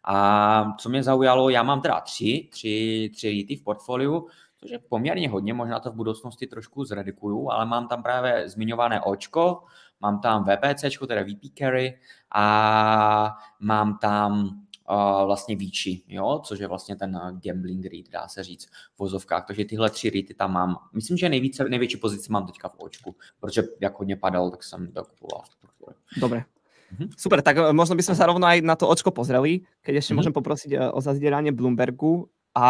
A 0.03 0.75
co 0.77 0.89
mě 0.89 1.03
zaujalo, 1.03 1.49
já 1.49 1.63
mám 1.63 1.81
teda 1.81 2.01
tři, 2.01 2.47
tři, 2.51 3.09
tři 3.15 3.27
REITy 3.27 3.55
v 3.55 3.63
portfoliu, 3.63 4.27
což 4.57 4.71
je 4.71 4.79
poměrně 4.79 5.29
hodně, 5.29 5.53
možná 5.53 5.79
to 5.79 5.91
v 5.91 5.95
budoucnosti 5.95 6.47
trošku 6.47 6.85
zredikuju, 6.85 7.49
ale 7.49 7.65
mám 7.65 7.87
tam 7.87 8.03
právě 8.03 8.49
zmiňované 8.49 9.01
očko, 9.01 9.63
mám 10.01 10.19
tam 10.19 10.43
VPC, 10.43 10.97
teda 11.07 11.23
VP 11.23 11.53
Carry 11.57 11.99
a 12.31 13.37
mám 13.59 13.97
tam 13.97 14.61
vlastně 15.25 15.55
Víči, 15.55 16.03
jo, 16.07 16.41
což 16.43 16.59
je 16.59 16.67
vlastně 16.67 16.95
ten 16.95 17.15
eh, 17.15 17.31
gambling 17.43 17.85
read, 17.85 18.09
dá 18.11 18.27
se 18.27 18.43
říct, 18.43 18.65
v 18.95 18.99
vozovkách. 18.99 19.45
Takže 19.45 19.65
tyhle 19.65 19.89
tři 19.89 20.09
ready 20.09 20.33
tam 20.33 20.53
mám. 20.53 20.77
Myslím, 20.93 21.17
že 21.17 21.29
nejvíce, 21.29 21.69
největší 21.69 21.97
pozici 21.97 22.31
mám 22.31 22.45
teďka 22.45 22.69
v 22.69 22.75
očku, 22.77 23.15
protože 23.39 23.63
jak 23.81 23.99
hodně 23.99 24.15
padal, 24.15 24.51
tak 24.51 24.63
jsem 24.63 24.91
to 24.91 25.03
kupoval. 25.05 25.43
Dobre. 26.17 26.43
Mm-hmm. 26.89 27.09
Super, 27.17 27.41
tak 27.41 27.57
eh, 27.57 27.69
možno 27.69 27.93
by 27.93 28.01
sme 28.01 28.17
sa 28.17 28.25
rovno 28.25 28.49
aj 28.49 28.65
na 28.65 28.73
to 28.73 28.89
očko 28.89 29.13
pozreli, 29.13 29.61
keď 29.85 30.01
ešte 30.01 30.09
mm-hmm. 30.09 30.17
môžem 30.17 30.33
poprosiť 30.33 30.71
eh, 30.73 30.89
o 30.89 30.97
zazdieranie 30.97 31.53
Bloombergu 31.53 32.25
a 32.57 32.69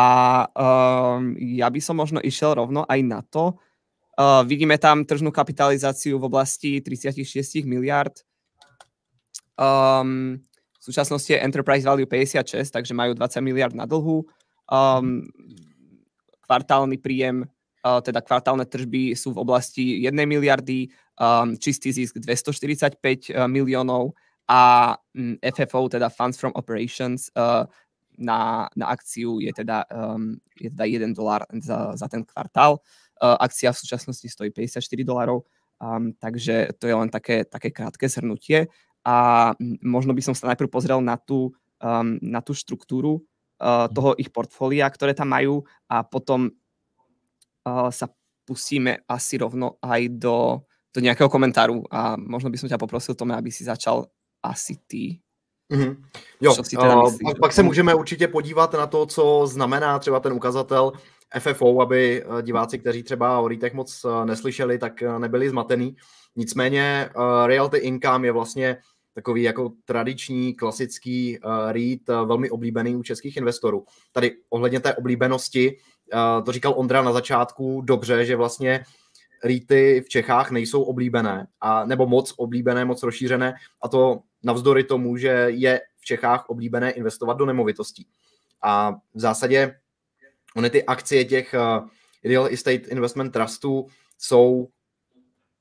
um, 0.51 1.39
ja 1.39 1.71
by 1.71 1.79
som 1.79 1.95
možno 1.95 2.19
išiel 2.19 2.51
rovno 2.51 2.83
aj 2.83 2.99
na 2.99 3.23
to. 3.23 3.55
Uh, 4.19 4.43
vidíme 4.43 4.75
tam 4.75 5.07
tržnú 5.07 5.31
kapitalizáciu 5.31 6.19
v 6.19 6.27
oblasti 6.27 6.83
36 6.83 7.63
miliard. 7.63 8.11
Um, 9.55 10.43
v 10.75 10.83
súčasnosti 10.83 11.31
je 11.31 11.39
Enterprise 11.39 11.87
Value 11.87 12.03
56, 12.03 12.67
takže 12.67 12.91
majú 12.91 13.15
20 13.15 13.39
miliard 13.39 13.71
na 13.71 13.87
dlhu. 13.87 14.27
Um, 14.67 15.23
kvartálny 16.43 16.99
príjem, 16.99 17.47
uh, 17.87 18.03
teda 18.03 18.19
kvartálne 18.19 18.67
tržby 18.67 19.15
sú 19.15 19.31
v 19.31 19.39
oblasti 19.39 20.03
1 20.03 20.11
miliardy, 20.27 20.91
um, 21.15 21.55
čistý 21.55 21.95
zisk 21.95 22.19
245 22.19 22.99
uh, 23.31 23.47
miliónov 23.47 24.19
a 24.51 24.95
um, 25.15 25.39
mm, 25.39 25.47
FFO, 25.47 25.87
teda 25.87 26.11
Funds 26.11 26.35
from 26.35 26.51
Operations, 26.59 27.31
uh, 27.39 27.63
na, 28.19 28.67
na 28.75 28.85
akciu 28.91 29.39
je 29.39 29.55
teda, 29.55 29.87
um, 29.87 30.35
je 30.59 30.67
teda 30.67 30.83
1 30.83 31.15
dolár 31.15 31.47
za, 31.63 31.95
za 31.95 32.11
ten 32.11 32.27
kvartál. 32.27 32.83
Akcia 33.19 33.75
v 33.75 33.79
súčasnosti 33.83 34.27
stojí 34.27 34.49
54 34.49 35.03
dolarov, 35.03 35.43
um, 35.79 36.15
takže 36.15 36.71
to 36.79 36.87
je 36.87 36.95
len 36.95 37.09
také, 37.11 37.43
také 37.43 37.71
krátke 37.71 38.09
zhrnutie. 38.09 38.67
A 39.03 39.51
možno 39.83 40.11
by 40.11 40.21
som 40.21 40.35
sa 40.35 40.51
najprv 40.51 40.67
pozrel 40.67 40.99
na 40.99 41.15
tú, 41.15 41.55
um, 41.79 42.19
na 42.19 42.43
tú 42.43 42.51
štruktúru 42.51 43.23
uh, 43.23 43.87
toho 43.87 44.15
ich 44.19 44.31
portfólia, 44.31 44.87
ktoré 44.91 45.15
tam 45.15 45.31
majú 45.31 45.63
a 45.87 46.03
potom 46.03 46.51
uh, 46.51 47.89
sa 47.91 48.11
pustíme 48.43 49.05
asi 49.07 49.39
rovno 49.39 49.79
aj 49.79 50.01
do, 50.19 50.65
do 50.91 50.99
nejakého 50.99 51.31
komentáru. 51.31 51.85
A 51.87 52.19
možno 52.19 52.51
by 52.51 52.57
som 52.59 52.69
ťa 52.69 52.81
poprosil, 52.81 53.15
Tome, 53.15 53.37
aby 53.37 53.53
si 53.53 53.63
začal 53.63 54.09
asi 54.43 54.75
ty. 54.87 55.21
Mm-hmm. 55.69 55.91
Jo, 56.41 56.55
teda 56.55 56.95
myslíš, 57.01 57.29
uh, 57.29 57.39
pak 57.39 57.53
se 57.53 57.63
můžeme 57.63 57.93
určitě 57.95 58.27
podívat 58.27 58.73
na 58.73 58.87
to, 58.87 59.05
co 59.05 59.47
znamená 59.47 59.99
třeba 59.99 60.19
ten 60.19 60.33
ukazatel 60.33 60.91
FFO, 61.39 61.81
aby 61.81 62.23
diváci, 62.41 62.79
kteří 62.79 63.03
třeba 63.03 63.39
o 63.39 63.47
REITech 63.47 63.73
moc 63.73 64.05
neslyšeli, 64.25 64.77
tak 64.77 65.03
nebyli 65.17 65.49
zmatený. 65.49 65.95
Nicméně 66.35 67.09
realty 67.45 67.77
income 67.77 68.25
je 68.25 68.31
vlastně 68.31 68.77
takový 69.13 69.43
jako 69.43 69.71
tradiční, 69.85 70.53
klasický 70.53 71.39
REIT, 71.71 72.07
velmi 72.07 72.49
oblíbený 72.49 72.95
u 72.95 73.03
českých 73.03 73.37
investorů. 73.37 73.85
Tady 74.11 74.31
ohledně 74.49 74.79
té 74.79 74.95
oblíbenosti, 74.95 75.77
to 76.45 76.51
říkal 76.51 76.73
Ondra 76.77 77.01
na 77.01 77.13
začátku 77.13 77.81
dobře, 77.81 78.25
že 78.25 78.35
vlastně 78.35 78.83
REITy 79.43 80.01
v 80.05 80.09
Čechách 80.09 80.51
nejsou 80.51 80.83
oblíbené, 80.83 81.47
a, 81.61 81.85
nebo 81.85 82.07
moc 82.07 82.33
oblíbené, 82.37 82.85
moc 82.85 83.03
rozšířené, 83.03 83.53
a 83.81 83.87
to 83.87 84.19
navzdory 84.43 84.83
tomu, 84.83 85.17
že 85.17 85.45
je 85.47 85.81
v 85.99 86.05
Čechách 86.05 86.49
oblíbené 86.49 86.91
investovat 86.91 87.37
do 87.37 87.45
nemovitostí. 87.45 88.07
A 88.61 88.91
v 89.13 89.19
zásadě 89.19 89.75
ony 90.55 90.69
ty 90.69 90.83
akcie 90.83 91.25
těch 91.25 91.55
uh, 91.57 91.87
real 92.23 92.47
estate 92.51 92.87
investment 92.87 93.31
trustů 93.31 93.87
jsou 94.17 94.67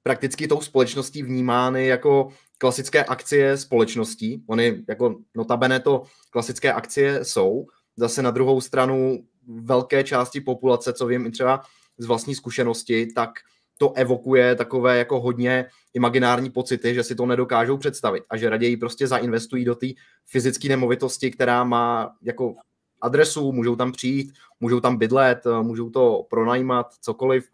prakticky 0.03 0.49
tou 0.49 0.61
společností 0.61 1.23
vnímány 1.23 1.87
jako 1.87 2.29
klasické 2.59 3.05
akcie 3.05 3.57
společností. 3.57 4.45
Ony 4.47 4.85
jako 4.89 5.17
notabene 5.37 5.81
to 5.81 6.03
klasické 6.31 6.73
akcie 6.73 7.25
jsou. 7.25 7.67
Zase 7.97 8.23
na 8.23 8.31
druhou 8.31 8.61
stranu 8.61 9.25
velké 9.47 10.05
části 10.05 10.41
populace, 10.41 10.93
co 10.93 11.07
vím 11.07 11.27
i 11.27 11.31
třeba 11.31 11.61
z 11.99 12.07
vlastní 12.07 12.35
zkušenosti, 12.35 13.07
tak 13.15 13.31
to 13.79 13.93
evokuje 13.93 14.55
takové 14.55 14.99
jako 14.99 15.21
hodně 15.21 15.67
imaginární 15.95 16.51
pocity, 16.51 16.95
že 16.95 17.05
si 17.05 17.15
to 17.15 17.27
nedokážou 17.27 17.77
představit 17.77 18.25
a 18.31 18.37
že 18.37 18.51
raději 18.51 18.77
prostě 18.77 19.07
zainvestují 19.07 19.65
do 19.65 19.75
té 19.75 19.87
fyzické 20.27 20.69
nemovitosti, 20.69 21.31
která 21.31 21.65
má 21.65 22.15
jako 22.23 22.55
adresu, 23.01 23.53
můžou 23.53 23.77
tam 23.77 23.93
přijít, 23.93 24.33
můžou 24.61 24.81
tam 24.81 24.97
bydlet, 24.97 25.45
můžou 25.63 25.91
to 25.91 26.27
pronajímat, 26.31 26.95
cokoliv. 27.01 27.49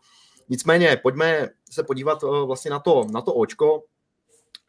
Nicméně, 0.48 1.00
pojďme 1.02 1.48
se 1.70 1.82
podívat 1.82 2.24
eh, 2.24 2.46
vlastně 2.46 2.70
na 2.70 2.78
to, 2.78 3.06
na 3.12 3.20
to 3.20 3.34
očko. 3.34 3.82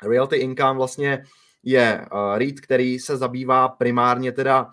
Realty 0.03 0.35
Income 0.35 0.77
vlastně 0.77 1.23
je 1.63 2.07
uh, 2.11 2.37
REIT, 2.37 2.61
který 2.61 2.99
se 2.99 3.17
zabývá 3.17 3.67
primárně 3.67 4.31
teda 4.31 4.71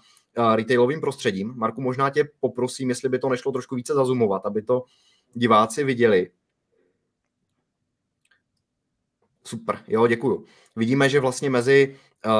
retailovým 0.54 1.00
prostředím. 1.00 1.52
Marku, 1.56 1.80
možná 1.80 2.10
tě 2.10 2.28
poprosím, 2.40 2.88
jestli 2.88 3.08
by 3.08 3.18
to 3.18 3.28
nešlo 3.28 3.52
trošku 3.52 3.74
více 3.74 3.94
zazumovat, 3.94 4.46
aby 4.46 4.62
to 4.62 4.84
diváci 5.34 5.84
viděli. 5.84 6.30
Super, 9.44 9.78
jo, 9.88 10.06
děkuju. 10.06 10.44
Vidíme, 10.76 11.08
že 11.08 11.20
vlastně 11.20 11.50
mezi 11.50 11.96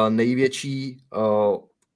největší 0.09 1.05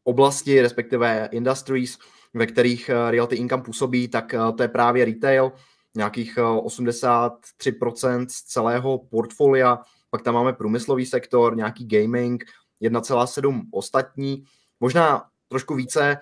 oblasti, 0.06 0.62
respektive 0.62 1.28
industries, 1.32 1.98
ve 2.34 2.46
kterých 2.46 2.90
uh, 2.90 3.10
Realty 3.10 3.36
Income 3.36 3.62
působí, 3.62 4.08
tak 4.08 4.34
uh, 4.34 4.56
to 4.56 4.62
je 4.62 4.68
právě 4.68 5.04
retail, 5.04 5.52
nějakých 5.94 6.38
83% 6.38 8.26
z 8.28 8.42
celého 8.42 8.98
portfolia, 8.98 9.78
pak 10.10 10.22
tam 10.22 10.34
máme 10.34 10.52
průmyslový 10.52 11.06
sektor, 11.06 11.56
nějaký 11.56 11.88
gaming, 11.88 12.44
1,7 12.82 13.62
ostatní. 13.72 14.44
Možná 14.80 15.24
trošku 15.48 15.74
více 15.74 16.18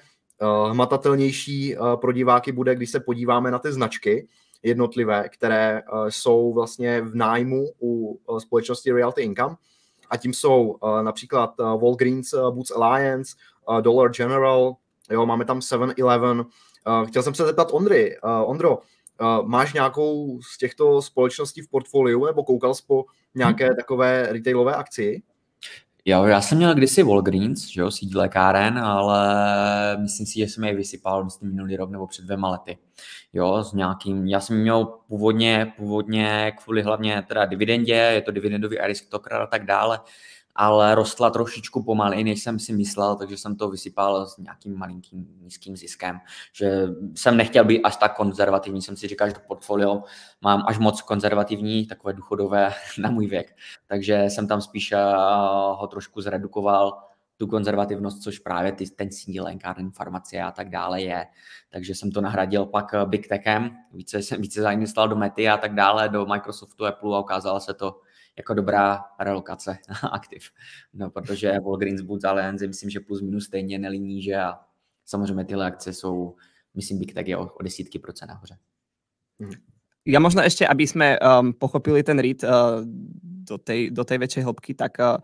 hmatatelnější 0.71 1.77
pro 2.01 2.13
diváky 2.13 2.53
bude, 2.53 2.75
když 2.75 2.91
se 2.91 3.01
podíváme 3.01 3.51
na 3.51 3.59
ty 3.59 3.73
značky 3.73 4.29
jednotlivé, 4.63 5.29
které 5.29 5.83
jsou 6.09 6.53
vlastně 6.53 7.01
v 7.01 7.15
nájmu 7.15 7.67
u 7.83 8.21
společnosti 8.39 8.93
Realty 8.93 9.23
Income. 9.23 9.57
A 10.11 10.17
tím 10.17 10.35
jsou 10.35 10.79
například 11.03 11.55
Walgreens 11.59 12.35
Boots 12.51 12.71
Alliance, 12.71 13.37
Dollar 13.81 14.11
General, 14.11 14.77
jo, 15.11 15.27
máme 15.27 15.45
tam 15.45 15.59
7-Eleven. 15.59 16.41
Uh, 16.41 17.09
chtěl 17.09 17.23
jsem 17.23 17.35
se 17.35 17.47
zeptat 17.47 17.69
Ondry, 17.73 18.17
uh, 18.25 18.51
Ondro, 18.51 18.79
Uh, 19.21 19.49
máš 19.49 19.73
nějakou 19.73 20.41
z 20.43 20.59
těchto 20.59 21.03
společností 21.03 21.63
v 21.63 21.69
portfoliu 21.69 22.27
nebo 22.27 22.45
koukal 22.45 22.75
jsi 22.75 22.83
po 22.87 23.05
nějaké 23.35 23.67
hmm. 23.67 23.77
takové 23.77 24.29
retailové 24.31 24.75
akci? 24.75 25.23
Jo, 26.05 26.25
já 26.25 26.41
jsem 26.41 26.59
měl 26.59 26.75
kdysi 26.75 27.03
Walgreens, 27.03 27.67
že 27.67 27.81
jo, 27.81 27.91
síť 27.91 28.15
lékáren, 28.15 28.79
ale 28.79 29.27
myslím 29.97 30.27
si, 30.27 30.39
že 30.39 30.45
jsem 30.45 30.65
je 30.65 30.75
vysypal, 30.75 31.25
myslím, 31.25 31.51
minulý 31.51 31.77
rok 31.77 31.91
nebo 31.91 32.07
před 32.07 32.25
dvěma 32.25 32.51
lety. 32.51 32.79
Jo, 33.33 33.65
s 33.65 33.73
nějakým, 33.73 34.27
já 34.27 34.41
jsem 34.41 34.61
měl 34.61 34.85
původně, 34.85 35.73
původně 35.77 36.53
kvůli 36.65 36.83
hlavně 36.83 37.25
teda 37.29 37.45
dividendě, 37.45 37.93
je 37.93 38.23
to 38.23 38.31
dividendový 38.31 38.81
aristokrat 38.81 39.43
a 39.43 39.47
tak 39.47 39.67
dále, 39.67 40.01
ale 40.55 40.95
rostla 40.95 41.31
trošičku 41.31 41.83
pomaleji, 41.83 42.25
než 42.25 42.43
jsem 42.43 42.59
si 42.59 42.73
myslel, 42.73 43.17
takže 43.17 43.37
jsem 43.37 43.57
to 43.57 43.71
vysypal 43.71 44.27
s 44.27 44.39
nějakým 44.39 44.79
malinkým 44.79 45.27
nízkým 45.41 45.77
ziskem, 45.77 46.19
že 46.53 46.87
jsem 47.15 47.37
nechtěl 47.37 47.65
být 47.65 47.83
až 47.83 47.97
tak 47.97 48.17
konzervativní, 48.17 48.83
jsem 48.83 48.97
si 48.97 49.09
říkal, 49.09 49.29
že 49.29 49.35
to 49.35 49.41
portfolio 49.49 50.03
mám 50.41 50.65
až 50.67 50.79
moc 50.79 51.03
konzervativní, 51.03 51.87
takové 51.87 52.13
důchodové 52.13 52.73
na 52.99 53.11
můj 53.11 53.27
věk, 53.27 53.57
takže 53.87 54.25
jsem 54.29 54.49
tam 54.49 54.61
spíš 54.61 54.93
eh, 54.93 54.99
ho 55.75 55.87
trošku 55.87 56.21
zredukoval, 56.21 56.99
tu 57.37 57.47
konzervativnost, 57.47 58.23
což 58.23 58.39
právě 58.39 58.73
ty, 58.73 58.91
ten 58.91 59.11
síl, 59.11 59.45
lékární 59.45 59.91
farmacie 59.91 60.43
a 60.43 60.51
tak 60.51 60.71
dále 60.71 61.03
je. 61.03 61.27
Takže 61.71 61.95
jsem 61.95 62.11
to 62.11 62.21
nahradil 62.21 62.67
pak 62.67 62.95
eh, 62.95 63.07
Big 63.07 63.29
Techem, 63.29 63.71
více 63.93 64.23
jsem 64.23 64.41
více 64.41 64.63
zainvestoval 64.63 65.09
do 65.09 65.17
Mety 65.17 65.49
a 65.49 65.57
tak 65.57 65.75
dále, 65.75 66.09
do 66.09 66.27
Microsoftu, 66.27 66.87
Apple 66.87 67.17
a 67.17 67.21
ukázalo 67.21 67.61
se 67.61 67.75
to 67.75 68.01
jako 68.37 68.55
dobrá 68.55 69.05
relokace 69.21 69.79
aktiv. 70.13 70.51
No, 70.93 71.11
protože 71.11 71.61
Walgreens 71.61 72.01
Boots 72.01 72.25
Alliance 72.25 72.67
myslím, 72.67 72.91
že 72.91 73.01
plus 73.01 73.21
minus 73.21 73.45
stejně 73.45 73.79
nelí 73.79 74.01
níže 74.01 74.37
a 74.37 74.61
samozřejmě 75.05 75.45
tyhle 75.45 75.67
akce 75.67 75.93
jsou, 75.93 76.37
myslím, 76.75 76.99
Big 76.99 77.15
Tech 77.15 77.27
je 77.27 77.37
o, 77.37 77.47
o 77.47 77.63
desítky 77.63 77.99
procent 77.99 78.29
nahoře. 78.29 78.57
Mhm. 79.39 79.75
Ja 80.05 80.21
možno 80.21 80.45
ešte, 80.45 80.69
aby 80.69 80.85
sme 80.85 81.17
um, 81.17 81.57
pochopili 81.57 82.05
ten 82.05 82.21
REIT 82.21 82.45
uh, 82.45 82.85
do, 83.49 83.57
tej, 83.57 83.89
do 83.89 84.05
tej 84.05 84.21
väčšej 84.21 84.45
hĺbky, 84.45 84.77
tak 84.77 85.01
uh, 85.01 85.17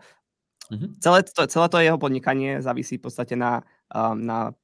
mm-hmm. 0.73 0.97
celé, 0.97 1.21
to, 1.21 1.45
celé 1.45 1.67
to 1.69 1.77
jeho 1.77 2.01
podnikanie 2.01 2.65
závisí 2.65 2.97
v 2.97 3.05
podstate 3.05 3.37
na, 3.37 3.61
um, 3.93 4.17
na 4.17 4.57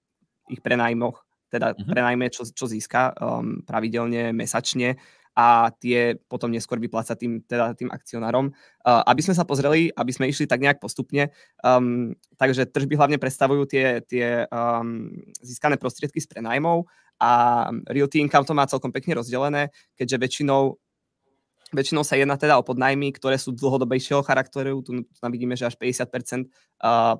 ich 0.50 0.58
prenajmoch, 0.66 1.22
teda 1.54 1.78
mm-hmm. 1.78 1.90
prenajme, 1.94 2.26
čo, 2.34 2.50
čo 2.50 2.66
získa 2.66 3.14
um, 3.14 3.62
pravidelne, 3.62 4.34
mesačne 4.34 4.98
a 5.38 5.70
tie 5.70 6.18
potom 6.26 6.50
neskôr 6.50 6.82
vypláca 6.82 7.14
tým, 7.14 7.46
teda 7.46 7.78
tým 7.78 7.94
akcionárom. 7.94 8.50
Uh, 8.82 9.06
aby 9.06 9.22
sme 9.22 9.38
sa 9.38 9.46
pozreli, 9.46 9.94
aby 9.94 10.10
sme 10.10 10.26
išli 10.26 10.50
tak 10.50 10.66
nejak 10.66 10.82
postupne, 10.82 11.30
um, 11.62 12.18
takže 12.42 12.66
tržby 12.66 12.98
hlavne 12.98 13.22
predstavujú 13.22 13.70
tie, 13.70 14.02
tie 14.10 14.50
um, 14.50 15.14
získané 15.38 15.78
prostriedky 15.78 16.18
z 16.18 16.26
prenajmov 16.26 16.90
a 17.22 17.66
Realty 17.86 18.18
Income 18.18 18.50
to 18.50 18.58
má 18.58 18.66
celkom 18.66 18.90
pekne 18.90 19.22
rozdelené, 19.22 19.70
keďže 19.94 20.18
väčšinou 20.18 20.82
Väčšinou 21.68 22.00
sa 22.08 22.16
jedná 22.16 22.40
teda 22.40 22.56
o 22.56 22.64
podnajmy, 22.64 23.12
ktoré 23.20 23.36
sú 23.36 23.52
dlhodobejšieho 23.52 24.24
charakteru. 24.24 24.80
Tu, 24.88 25.04
tu 25.04 25.20
tam 25.20 25.28
vidíme, 25.36 25.52
že 25.60 25.68
až 25.68 25.76
50% 25.76 26.48
uh, 26.48 27.20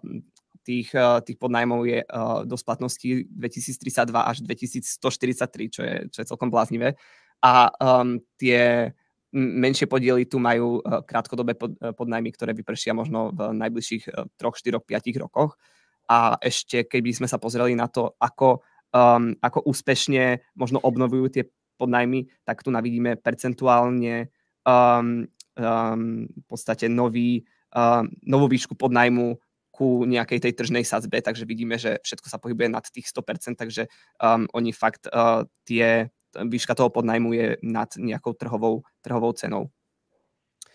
tých, 0.64 0.96
tých 1.28 1.36
podnajmov 1.36 1.84
je 1.84 2.00
uh, 2.08 2.48
do 2.48 2.56
splatnosti 2.56 3.28
2032 3.28 4.08
až 4.08 4.38
2143, 4.48 5.68
čo 5.68 5.82
je, 5.84 5.96
čo 6.08 6.18
je 6.24 6.30
celkom 6.32 6.48
bláznivé 6.48 6.96
a 7.44 7.70
um, 7.78 8.18
tie 8.40 8.92
menšie 9.36 9.86
podiely 9.86 10.26
tu 10.26 10.40
majú 10.42 10.80
uh, 10.82 11.04
krátkodobé 11.04 11.54
pod, 11.54 11.76
uh, 11.78 11.94
podnajmy, 11.94 12.34
ktoré 12.34 12.52
vypršia 12.56 12.96
možno 12.96 13.36
v 13.36 13.54
najbližších 13.54 14.04
uh, 14.10 14.26
3, 14.40 14.80
4, 14.80 14.82
5 14.82 15.24
rokoch. 15.24 15.60
A 16.08 16.40
ešte 16.40 16.88
keby 16.88 17.12
sme 17.12 17.28
sa 17.28 17.36
pozreli 17.36 17.76
na 17.76 17.92
to, 17.92 18.16
ako, 18.18 18.64
um, 18.96 19.36
ako 19.44 19.68
úspešne 19.68 20.40
možno 20.56 20.80
obnovujú 20.80 21.26
tie 21.28 21.44
podnajmy, 21.78 22.32
tak 22.48 22.64
tu 22.64 22.72
navidíme 22.72 23.20
percentuálne 23.20 24.32
um, 24.64 25.28
um, 25.60 26.26
v 26.26 26.46
podstate 26.48 26.88
nový, 26.90 27.44
um, 27.76 28.08
novú 28.24 28.48
výšku 28.50 28.74
podnajmu 28.80 29.38
ku 29.70 30.10
nejakej 30.10 30.42
tej 30.42 30.54
tržnej 30.58 30.82
sadzbe, 30.82 31.22
takže 31.22 31.46
vidíme, 31.46 31.78
že 31.78 32.02
všetko 32.02 32.28
sa 32.34 32.42
pohybuje 32.42 32.74
nad 32.74 32.82
tých 32.90 33.14
100%, 33.14 33.54
takže 33.54 33.86
um, 34.18 34.50
oni 34.58 34.74
fakt 34.74 35.06
uh, 35.14 35.46
tie 35.70 36.10
výška 36.44 36.76
toho 36.76 36.90
podnajmu 36.90 37.34
je 37.34 37.58
nad 37.64 37.90
nějakou 37.98 38.34
trhovou, 38.34 38.82
trhovou 39.02 39.34
cenou. 39.34 39.66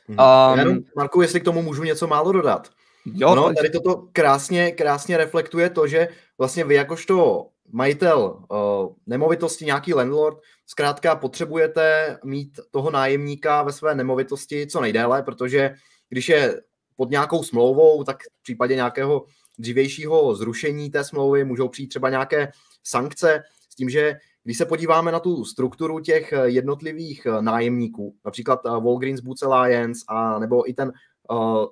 Hmm. 0.09 0.19
Um, 0.53 0.59
Jenom, 0.59 0.79
Marku, 0.97 1.23
jestli 1.23 1.41
k 1.41 1.45
tomu 1.45 1.63
můžu 1.63 1.83
něco 1.83 2.07
málo 2.07 2.33
dodat. 2.33 2.69
Jo, 3.15 3.35
no, 3.35 3.55
tady 3.55 3.71
toto 3.71 4.09
krásně, 4.13 4.73
krásně 4.73 5.17
reflektuje 5.17 5.71
to, 5.71 5.87
že 5.87 6.09
vlastně 6.39 6.65
vy 6.65 6.75
jakožto 6.75 7.47
majitel 7.73 8.45
uh, 8.49 8.95
nemovitosti, 9.07 9.65
nějaký 9.65 9.95
landlord, 9.95 10.39
zkrátka 10.67 11.17
potřebujete 11.17 12.19
mít 12.25 12.61
toho 12.71 12.91
nájemníka 12.91 13.63
ve 13.63 13.73
své 13.73 13.95
nemovitosti 13.95 14.67
co 14.67 14.81
nejdéle, 14.81 15.23
protože 15.23 15.75
když 16.09 16.29
je 16.29 16.61
pod 16.97 17.11
nějakou 17.11 17.43
smlouvou, 17.43 18.05
tak 18.05 18.23
v 18.23 18.43
případě 18.43 18.75
nějakého 18.75 19.25
dřívějšího 19.59 20.35
zrušení 20.35 20.91
té 20.91 21.05
smlouvy 21.05 21.45
můžou 21.45 21.69
přijít 21.69 21.89
třeba 21.89 22.11
nějaké 22.11 22.53
sankce 22.85 23.43
s 23.71 23.75
tím, 23.75 23.91
že 23.91 24.17
když 24.45 24.59
se 24.59 24.67
podíváme 24.67 25.13
na 25.13 25.21
tu 25.21 25.45
strukturu 25.45 26.01
těch 26.01 26.33
eh, 26.33 26.49
jednotlivých 26.49 27.27
eh, 27.27 27.43
nájemníků, 27.43 28.17
například 28.25 28.61
eh, 28.67 28.69
Walgreens 28.69 29.21
Boots 29.21 29.43
Alliance 29.43 30.05
a 30.09 30.39
nebo 30.39 30.71
i 30.71 30.75
ten 30.75 30.93
uh, 31.31 31.67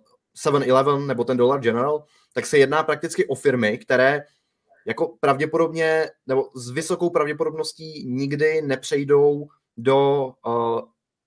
7-Eleven 0.46 1.06
nebo 1.06 1.24
ten 1.24 1.36
Dollar 1.36 1.60
General, 1.60 2.04
tak 2.34 2.46
se 2.46 2.58
jedná 2.58 2.82
prakticky 2.82 3.26
o 3.26 3.34
firmy, 3.34 3.78
které 3.78 4.24
jako 4.86 5.16
pravděpodobně 5.20 6.10
nebo 6.26 6.48
s 6.54 6.70
vysokou 6.70 7.10
pravděpodobností 7.10 8.06
nikdy 8.06 8.62
nepřejdou 8.62 9.48
do 9.76 10.30
uh, 10.46 10.80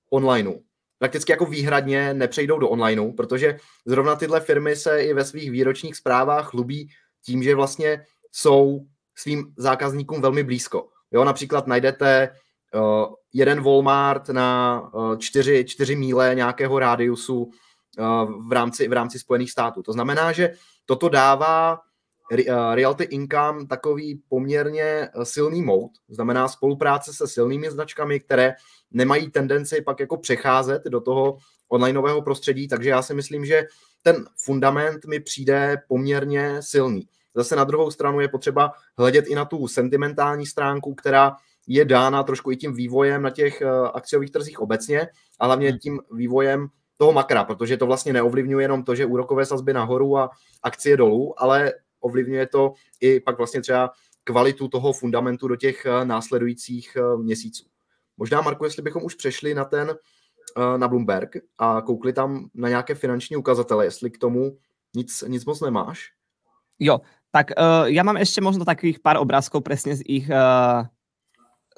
onlineu. 0.09 0.53
prakticky 0.99 1.31
jako 1.31 1.45
výhradně 1.45 2.13
nepřejdou 2.13 2.59
do 2.59 2.69
onlineu, 2.69 3.11
protože 3.11 3.57
zrovna 3.85 4.15
tyhle 4.15 4.39
firmy 4.39 4.75
se 4.75 5.03
i 5.03 5.13
ve 5.13 5.25
svých 5.25 5.51
výročních 5.51 5.95
zprávách 5.95 6.49
chlubí 6.49 6.89
tím, 7.25 7.43
že 7.43 7.55
vlastně 7.55 8.05
jsou 8.31 8.85
svým 9.15 9.53
zákazníkům 9.57 10.21
velmi 10.21 10.43
blízko. 10.43 10.92
Jo, 11.13 11.23
například 11.23 11.67
najdete 11.67 12.29
uh, 12.73 13.13
jeden 13.33 13.63
Walmart 13.63 14.29
na 14.29 14.81
uh, 14.93 15.17
čtyři, 15.17 15.65
čtyři 15.65 15.95
míle 15.95 16.35
nějakého 16.35 16.79
rádiusu 16.79 17.43
uh, 17.43 17.51
v, 18.47 18.51
rámci, 18.51 18.87
v 18.87 18.93
rámci 18.93 19.19
Spojených 19.19 19.51
států. 19.51 19.83
To 19.83 19.93
znamená, 19.93 20.31
že 20.31 20.53
toto 20.85 21.09
dává 21.09 21.79
Realty 22.73 23.03
Income 23.03 23.67
takový 23.67 24.21
poměrně 24.29 25.09
silný 25.23 25.61
mode, 25.61 25.93
znamená 26.09 26.47
spolupráce 26.47 27.13
se 27.13 27.27
silnými 27.27 27.71
značkami, 27.71 28.19
které 28.19 28.53
nemají 28.91 29.31
tendenci 29.31 29.81
pak 29.81 29.99
jako 29.99 30.17
přecházet 30.17 30.83
do 30.83 31.01
toho 31.01 31.37
onlineového 31.69 32.21
prostředí, 32.21 32.67
takže 32.67 32.89
já 32.89 33.01
si 33.01 33.13
myslím, 33.13 33.45
že 33.45 33.63
ten 34.01 34.25
fundament 34.45 35.05
mi 35.05 35.19
přijde 35.19 35.77
poměrně 35.87 36.57
silný. 36.59 37.07
Zase 37.35 37.55
na 37.55 37.63
druhou 37.63 37.91
stranu 37.91 38.19
je 38.19 38.27
potřeba 38.27 38.71
hledět 38.97 39.25
i 39.27 39.35
na 39.35 39.45
tu 39.45 39.67
sentimentální 39.67 40.45
stránku, 40.45 40.95
která 40.95 41.35
je 41.67 41.85
dána 41.85 42.23
trošku 42.23 42.51
i 42.51 42.55
tím 42.55 42.73
vývojem 42.73 43.21
na 43.21 43.29
těch 43.29 43.61
eh, 43.61 43.67
akciových 43.93 44.31
trzích 44.31 44.59
obecně 44.59 45.07
a 45.39 45.45
hlavně 45.45 45.69
hmm. 45.69 45.79
tím 45.79 45.99
vývojem 46.11 46.67
toho 46.97 47.13
makra, 47.13 47.43
protože 47.43 47.77
to 47.77 47.85
vlastně 47.85 48.13
neovlivňuje 48.13 48.63
jenom 48.63 48.83
to, 48.83 48.95
že 48.95 49.05
úrokové 49.05 49.45
sazby 49.45 49.73
nahoru 49.73 50.17
a 50.17 50.29
akcie 50.63 50.97
dolů, 50.97 51.41
ale 51.41 51.73
ovlivňuje 51.99 52.47
to 52.47 52.73
i 53.01 53.19
pak 53.19 53.37
vlastně 53.37 53.61
třeba 53.61 53.91
kvalitu 54.23 54.67
toho 54.67 54.93
fundamentu 54.93 55.47
do 55.47 55.55
těch 55.55 55.85
eh, 55.85 56.05
následujících 56.05 56.97
eh, 56.97 57.17
měsíců. 57.17 57.65
Možná, 58.17 58.41
Marku, 58.41 58.63
jestli 58.63 58.81
bychom 58.81 59.03
už 59.03 59.15
přešli 59.15 59.53
na 59.53 59.65
ten, 59.65 59.95
na 60.77 60.87
Bloomberg 60.87 61.35
a 61.57 61.81
koukli 61.81 62.13
tam 62.13 62.49
na 62.53 62.69
nějaké 62.69 62.95
finanční 62.95 63.35
ukazatele, 63.35 63.85
jestli 63.85 64.11
k 64.11 64.17
tomu 64.17 64.57
nic, 64.95 65.23
nic 65.27 65.45
moc 65.45 65.61
nemáš. 65.61 66.11
Jo, 66.79 66.99
tak 67.33 67.49
uh, 67.57 67.89
ja 67.89 68.05
mám 68.05 68.21
ešte 68.21 68.37
možno 68.45 68.61
takých 68.61 69.01
pár 69.01 69.17
obrázkov 69.17 69.65
presne 69.65 69.97
z 69.97 70.05
ich, 70.05 70.29
uh, 70.29 70.85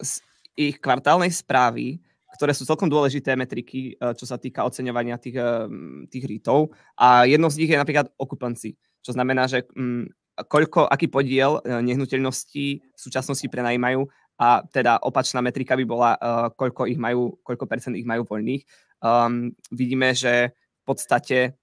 z 0.04 0.20
ich 0.60 0.76
kvartálnej 0.84 1.32
správy, 1.32 2.04
ktoré 2.36 2.52
sú 2.52 2.68
celkom 2.68 2.92
dôležité 2.92 3.40
metriky, 3.40 3.96
uh, 3.96 4.12
čo 4.12 4.28
sa 4.28 4.36
týka 4.36 4.68
oceňovania 4.68 5.16
tých, 5.16 5.40
uh, 5.40 5.72
tých 6.12 6.28
rítov. 6.28 6.76
A 7.00 7.24
jednou 7.24 7.48
z 7.48 7.64
nich 7.64 7.72
je 7.72 7.80
napríklad 7.80 8.12
okupanci, 8.20 8.76
čo 9.00 9.16
znamená, 9.16 9.48
že 9.48 9.64
um, 9.80 10.04
koľko, 10.36 10.92
aký 10.92 11.08
podiel 11.08 11.64
uh, 11.64 11.80
nehnuteľností 11.80 12.66
v 12.92 13.00
súčasnosti 13.00 13.48
prenajímajú 13.48 14.04
a 14.36 14.60
teda 14.68 15.00
opačná 15.08 15.40
metrika 15.40 15.80
by 15.80 15.86
bola, 15.88 16.12
uh, 16.20 16.52
koľko 16.52 16.92
ich 16.92 17.00
majú, 17.00 17.40
koľko 17.48 17.64
percent 17.64 17.96
ich 17.96 18.04
majú 18.04 18.28
voľných. 18.28 18.68
Um, 19.00 19.56
vidíme, 19.72 20.12
že 20.12 20.52
v 20.52 20.84
podstate 20.84 21.56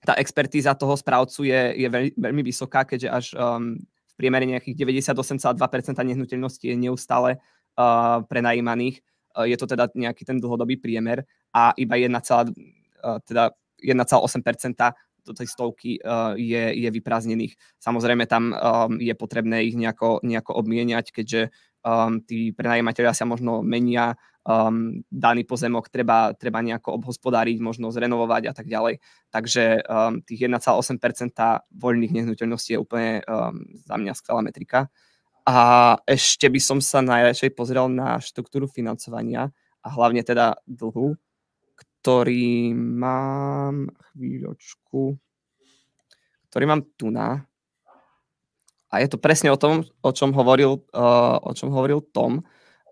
tá 0.00 0.16
expertíza 0.16 0.72
toho 0.72 0.96
správcu 0.96 1.44
je, 1.44 1.60
je 1.76 1.88
veľmi, 1.88 2.12
veľmi 2.16 2.42
vysoká, 2.44 2.88
keďže 2.88 3.08
až 3.08 3.26
um, 3.36 3.76
v 3.80 4.14
priemere 4.16 4.48
nejakých 4.48 4.76
98,2% 4.88 5.56
nehnuteľností 6.00 6.72
je 6.72 6.76
neustále 6.76 7.36
uh, 7.36 8.24
prenajímaných. 8.24 9.04
Uh, 9.36 9.44
je 9.44 9.56
to 9.60 9.68
teda 9.68 9.92
nejaký 9.92 10.24
ten 10.24 10.40
dlhodobý 10.40 10.80
priemer 10.80 11.28
a 11.52 11.76
iba 11.76 12.00
1, 12.00 12.08
uh, 12.16 13.20
teda 13.28 13.52
1,8% 13.84 14.92
do 15.20 15.32
tej 15.36 15.46
stovky 15.52 16.00
uh, 16.00 16.32
je, 16.32 16.80
je 16.80 16.88
vyprázdnených. 16.88 17.56
Samozrejme 17.76 18.24
tam 18.24 18.56
um, 18.56 18.96
je 18.96 19.12
potrebné 19.12 19.68
ich 19.68 19.76
nejako, 19.76 20.24
nejako 20.24 20.56
obmieniať, 20.64 21.12
keďže 21.12 21.52
um, 21.84 22.24
tí 22.24 22.56
prenajímatelia 22.56 23.12
sa 23.12 23.28
možno 23.28 23.60
menia, 23.60 24.16
um, 24.44 25.04
daný 25.10 25.44
pozemok 25.44 25.88
treba, 25.92 26.32
treba 26.36 26.64
nejako 26.64 27.00
obhospodáriť, 27.00 27.60
možno 27.60 27.92
zrenovovať 27.92 28.42
a 28.48 28.52
tak 28.56 28.66
ďalej. 28.66 29.00
Takže 29.28 29.84
um, 29.84 30.24
tých 30.24 30.48
1,8% 30.48 31.00
voľných 31.76 32.12
nehnuteľností 32.12 32.76
je 32.76 32.80
úplne 32.80 33.20
um, 33.24 33.64
za 33.76 33.94
mňa 33.96 34.12
skvelá 34.16 34.40
metrika. 34.40 34.88
A 35.44 35.96
ešte 36.04 36.46
by 36.46 36.60
som 36.60 36.78
sa 36.84 37.00
najradšej 37.00 37.56
pozrel 37.56 37.88
na 37.88 38.20
štruktúru 38.20 38.68
financovania 38.68 39.48
a 39.80 39.88
hlavne 39.88 40.20
teda 40.20 40.60
dlhu, 40.68 41.16
ktorý 41.74 42.76
mám 42.76 43.88
chvíľočku, 44.12 45.16
ktorý 46.52 46.64
mám 46.68 46.84
tu 46.96 47.08
na 47.08 47.50
a 48.90 48.98
je 48.98 49.06
to 49.06 49.22
presne 49.22 49.54
o 49.54 49.58
tom, 49.58 49.86
o 50.02 50.10
čom 50.10 50.34
hovoril, 50.34 50.82
uh, 50.90 51.38
o 51.38 51.54
čom 51.54 51.70
hovoril 51.70 52.02
Tom, 52.10 52.42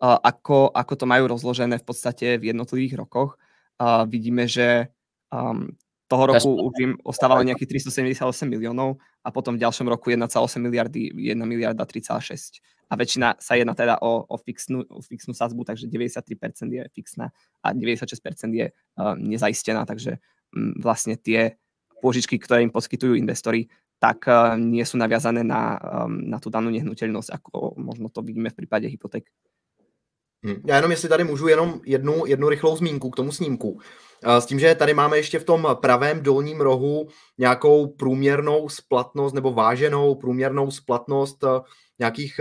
ako, 0.02 0.70
ako 0.70 0.94
to 0.94 1.04
majú 1.10 1.26
rozložené 1.26 1.82
v 1.82 1.86
podstate 1.86 2.38
v 2.38 2.54
jednotlivých 2.54 3.02
rokoch. 3.02 3.34
Uh, 3.78 4.06
vidíme, 4.06 4.46
že 4.46 4.90
um, 5.30 5.74
toho 6.08 6.24
roku 6.24 6.50
už 6.72 6.74
im 6.80 6.92
ostávalo 7.04 7.44
nejakých 7.44 7.84
378 7.84 8.48
miliónov 8.48 8.96
a 9.20 9.28
potom 9.28 9.54
v 9.54 9.62
ďalšom 9.62 9.86
roku 9.92 10.08
1,8 10.08 10.24
miliardy, 10.56 11.12
1 11.12 11.36
miliarda 11.44 11.84
3,6. 11.84 12.64
A 12.88 12.96
väčšina 12.96 13.36
sa 13.36 13.60
jedná 13.60 13.76
teda 13.76 14.00
o, 14.00 14.24
o, 14.24 14.36
fixnú, 14.40 14.88
o 14.88 15.04
fixnú 15.04 15.36
sazbu, 15.36 15.68
takže 15.68 15.84
93% 15.92 16.24
je 16.72 16.82
fixná 16.96 17.28
a 17.60 17.76
96% 17.76 18.16
je 18.56 18.66
uh, 18.72 19.14
nezaistená, 19.20 19.84
takže 19.84 20.16
um, 20.56 20.72
vlastne 20.80 21.20
tie 21.20 21.60
pôžičky, 22.00 22.40
ktoré 22.40 22.64
im 22.64 22.72
poskytujú 22.72 23.12
investori, 23.12 23.68
tak 24.00 24.24
uh, 24.24 24.56
nie 24.56 24.86
sú 24.88 24.96
naviazané 24.96 25.44
na, 25.44 25.76
um, 25.76 26.24
na 26.24 26.40
tu 26.40 26.48
danú 26.48 26.72
nehnuteľnosť, 26.72 27.28
ako 27.36 27.76
možno 27.76 28.08
to 28.08 28.24
vidíme 28.24 28.48
v 28.48 28.64
prípade 28.64 28.88
hypoték. 28.88 29.28
Hmm. 30.44 30.56
Já 30.66 30.76
jenom, 30.76 30.90
jestli 30.90 31.08
tady 31.08 31.24
můžu 31.24 31.48
jenom 31.48 31.80
jednu, 31.84 32.26
jednu 32.26 32.48
rychlou 32.48 32.76
zmínku 32.76 33.10
k 33.10 33.16
tomu 33.16 33.32
snímku. 33.32 33.80
S 34.24 34.46
tím, 34.46 34.58
že 34.58 34.74
tady 34.74 34.94
máme 34.94 35.16
ještě 35.16 35.38
v 35.38 35.44
tom 35.44 35.68
pravém 35.82 36.22
dolním 36.22 36.60
rohu 36.60 37.08
nějakou 37.38 37.86
průměrnou 37.86 38.68
splatnost 38.68 39.34
nebo 39.34 39.52
váženou 39.52 40.14
průměrnou 40.14 40.70
splatnost 40.70 41.44
eh, 41.44 41.60
nějakých 41.98 42.40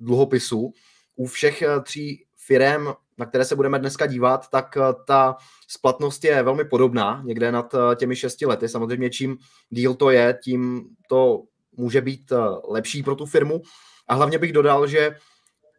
dluhopisů. 0.00 0.72
U 1.16 1.26
všech 1.26 1.62
tří 1.84 2.26
firm 2.46 2.86
na 3.18 3.26
které 3.26 3.44
se 3.44 3.56
budeme 3.56 3.78
dneska 3.78 4.06
dívat, 4.06 4.48
tak 4.50 4.76
eh, 4.76 4.80
ta 5.06 5.36
splatnost 5.68 6.24
je 6.24 6.42
velmi 6.42 6.64
podobná, 6.64 7.22
někde 7.24 7.52
nad 7.52 7.74
eh, 7.74 7.96
těmi 7.96 8.16
šesti 8.16 8.46
lety. 8.46 8.68
Samozřejmě 8.68 9.10
čím 9.10 9.36
díl 9.70 9.94
to 9.94 10.10
je, 10.10 10.38
tím 10.44 10.84
to 11.08 11.42
může 11.72 12.00
být 12.00 12.32
eh, 12.32 12.36
lepší 12.68 13.02
pro 13.02 13.14
tu 13.14 13.26
firmu. 13.26 13.62
A 14.08 14.14
hlavně 14.14 14.38
bych 14.38 14.52
dodal, 14.52 14.86
že 14.86 15.16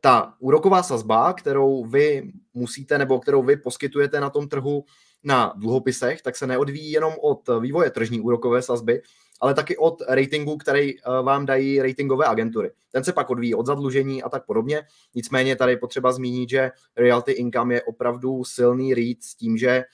ta 0.06 0.34
úroková 0.40 0.84
sazba, 0.84 1.34
kterou 1.34 1.86
vy 1.86 2.32
musíte 2.54 2.98
nebo 2.98 3.20
kterou 3.20 3.44
vy 3.44 3.58
poskytujete 3.58 4.20
na 4.20 4.30
tom 4.30 4.48
trhu 4.48 4.86
na 5.24 5.54
dluhopisech, 5.58 6.22
tak 6.22 6.36
se 6.36 6.48
neodvíjí 6.48 6.92
jenom 6.92 7.14
od 7.22 7.50
vývoje 7.60 7.90
tržní 7.90 8.22
úrokové 8.22 8.62
sazby, 8.62 9.02
ale 9.42 9.54
taky 9.54 9.78
od 9.78 10.02
ratingu, 10.10 10.58
který 10.58 11.00
eh, 11.00 11.02
vám 11.24 11.46
dají 11.46 11.82
ratingové 11.82 12.26
agentury. 12.26 12.72
Ten 12.92 13.04
se 13.04 13.14
pak 13.14 13.30
odvíjí 13.30 13.56
od 13.56 13.66
zadlužení 13.66 14.24
a 14.24 14.30
tak 14.30 14.46
podobně. 14.46 14.84
Nicméně 15.16 15.56
tady 15.56 15.78
potřeba 15.78 16.12
zmínit, 16.12 16.50
že 16.50 16.72
Realty 16.98 17.32
Income 17.32 17.74
je 17.74 17.84
opravdu 17.84 18.44
silný 18.44 18.94
REIT 18.94 19.24
s 19.24 19.36
tím, 19.36 19.58
že 19.58 19.70
eh, 19.70 19.86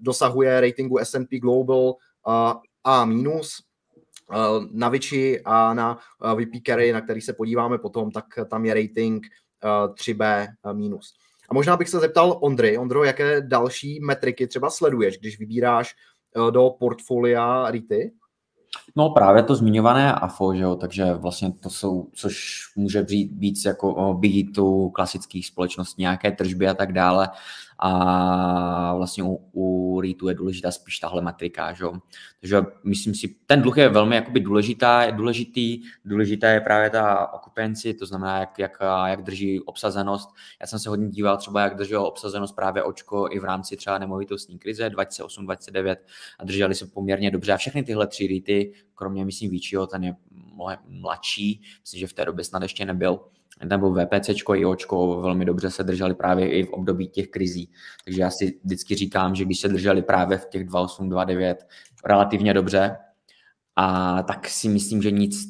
dosahuje 0.00 0.60
ratingu 0.60 0.98
S&P 0.98 1.38
Global 1.38 1.94
eh, 2.28 2.54
A 2.84 3.04
minus, 3.04 3.62
na 4.72 4.88
Vici 4.88 5.40
a 5.44 5.74
na 5.74 5.98
VP 6.34 6.66
Carry, 6.66 6.92
na 6.92 7.00
který 7.00 7.20
se 7.20 7.32
podíváme 7.32 7.78
potom, 7.78 8.10
tak 8.10 8.24
tam 8.50 8.64
je 8.64 8.74
rating 8.74 9.26
3B 9.62 10.46
minus. 10.72 11.14
A 11.48 11.54
možná 11.54 11.76
bych 11.76 11.88
se 11.88 12.00
zeptal 12.00 12.38
Ondry, 12.40 12.78
Ondro, 12.78 13.04
jaké 13.04 13.40
další 13.40 14.00
metriky 14.00 14.46
třeba 14.46 14.70
sleduješ, 14.70 15.18
když 15.18 15.38
vybíráš 15.38 15.94
do 16.50 16.70
portfolia 16.80 17.70
REITy? 17.70 18.12
No 18.96 19.10
právě 19.10 19.42
to 19.42 19.54
zmiňované 19.54 20.14
AFO, 20.14 20.54
že 20.54 20.62
jo, 20.62 20.76
takže 20.76 21.14
vlastně 21.14 21.52
to 21.52 21.70
jsou, 21.70 22.10
což 22.14 22.62
může 22.76 23.02
být 23.02 23.32
víc 23.32 23.64
jako 23.64 24.14
být 24.14 24.58
u 24.58 24.90
klasických 24.90 25.46
společností, 25.46 26.02
nějaké 26.02 26.32
tržby 26.32 26.68
a 26.68 26.74
tak 26.74 26.92
dále 26.92 27.28
a 27.78 28.94
vlastně 28.96 29.24
u, 29.24 29.40
u 29.52 30.00
REITu 30.00 30.28
je 30.28 30.34
důležitá 30.34 30.70
spíš 30.70 30.98
tahle 30.98 31.22
metrika, 31.22 31.72
že? 31.72 31.84
takže 32.40 32.60
myslím 32.84 33.14
si, 33.14 33.36
ten 33.46 33.62
dluh 33.62 33.78
je 33.78 33.88
velmi 33.88 34.16
jakoby 34.16 34.40
důležitá, 34.40 35.02
je 35.02 35.12
důležitý, 35.12 35.82
důležitá 36.04 36.48
je 36.48 36.60
právě 36.60 36.90
ta 36.90 37.32
okupenci, 37.32 37.94
to 37.94 38.06
znamená, 38.06 38.38
jak, 38.38 38.58
jak, 38.58 38.78
jak 39.06 39.22
drží 39.22 39.60
obsazenost. 39.60 40.28
Já 40.60 40.66
jsem 40.66 40.78
se 40.78 40.88
hodně 40.88 41.08
díval 41.08 41.36
třeba, 41.36 41.60
jak 41.60 41.76
drželo 41.76 42.08
obsazenost 42.10 42.56
právě 42.56 42.82
očko 42.82 43.28
i 43.30 43.38
v 43.38 43.44
rámci 43.44 43.76
třeba 43.76 43.98
nemovitostní 43.98 44.58
krize 44.58 44.88
2008-2009 44.88 45.96
a 46.38 46.44
drželi 46.44 46.74
se 46.74 46.86
poměrně 46.86 47.30
dobře 47.30 47.52
a 47.52 47.56
všechny 47.56 47.82
tyhle 47.82 48.06
tři 48.06 48.26
REITy, 48.26 48.72
kromě 48.94 49.24
myslím 49.24 49.50
Víčího, 49.50 49.86
ten 49.86 50.04
je 50.04 50.16
mladší, 50.88 51.62
myslím, 51.80 52.00
že 52.00 52.06
v 52.06 52.12
té 52.12 52.24
době 52.24 52.44
snad 52.44 52.62
ještě 52.62 52.84
nebyl, 52.84 53.20
byl 53.64 53.94
VPC 53.94 54.30
i 54.54 54.64
Očko 54.64 55.20
velmi 55.20 55.44
dobře 55.44 55.70
se 55.70 55.84
drželi 55.84 56.14
právě 56.14 56.50
i 56.50 56.64
v 56.64 56.70
období 56.70 57.08
těch 57.08 57.28
krizí. 57.28 57.70
Takže 58.04 58.22
já 58.22 58.30
si 58.30 58.58
vždycky 58.64 58.94
říkám, 58.94 59.34
že 59.34 59.44
když 59.44 59.60
se 59.60 59.68
drželi 59.68 60.02
právě 60.02 60.38
v 60.38 60.46
těch 60.46 60.66
2.8, 60.66 61.08
2.9 61.08 61.56
relativně 62.04 62.54
dobře, 62.54 62.96
a 63.76 64.22
tak 64.22 64.48
si 64.48 64.68
myslím, 64.68 65.02
že 65.02 65.10
nic, 65.10 65.46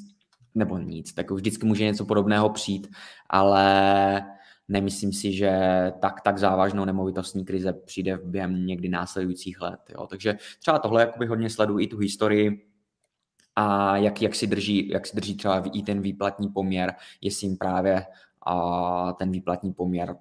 nebo 0.55 0.79
nic, 0.79 1.12
tak 1.12 1.31
vždycky 1.31 1.66
může 1.66 1.85
něco 1.85 2.05
podobného 2.05 2.51
přijít, 2.51 2.88
ale 3.31 4.23
nemyslím 4.69 5.12
si, 5.12 5.33
že 5.33 5.53
tak, 6.01 6.21
tak 6.21 6.38
závažnou 6.38 6.85
nemovitostní 6.85 7.45
krize 7.45 7.73
přijde 7.73 8.19
během 8.25 8.66
někdy 8.66 8.88
následujících 8.88 9.61
let. 9.61 9.81
Jo. 9.95 10.07
Takže 10.07 10.37
třeba 10.59 10.79
tohle 10.79 11.01
jakoby 11.01 11.27
hodně 11.27 11.51
sleduji 11.51 11.85
i 11.85 11.87
tu 11.87 11.99
historii 11.99 12.66
a 13.57 13.97
jak, 13.97 14.23
jak, 14.23 14.35
si 14.35 14.47
drží, 14.47 14.88
jak 14.88 15.07
si 15.07 15.16
drží 15.16 15.37
třeba 15.37 15.62
i 15.73 15.83
ten 15.83 16.01
výplatní 16.01 16.49
poměr, 16.49 16.95
jestli 17.21 17.47
jim 17.47 17.57
právě 17.57 18.07
a 18.47 19.12
ten 19.12 19.31
výplatní 19.31 19.73
poměr 19.73 20.16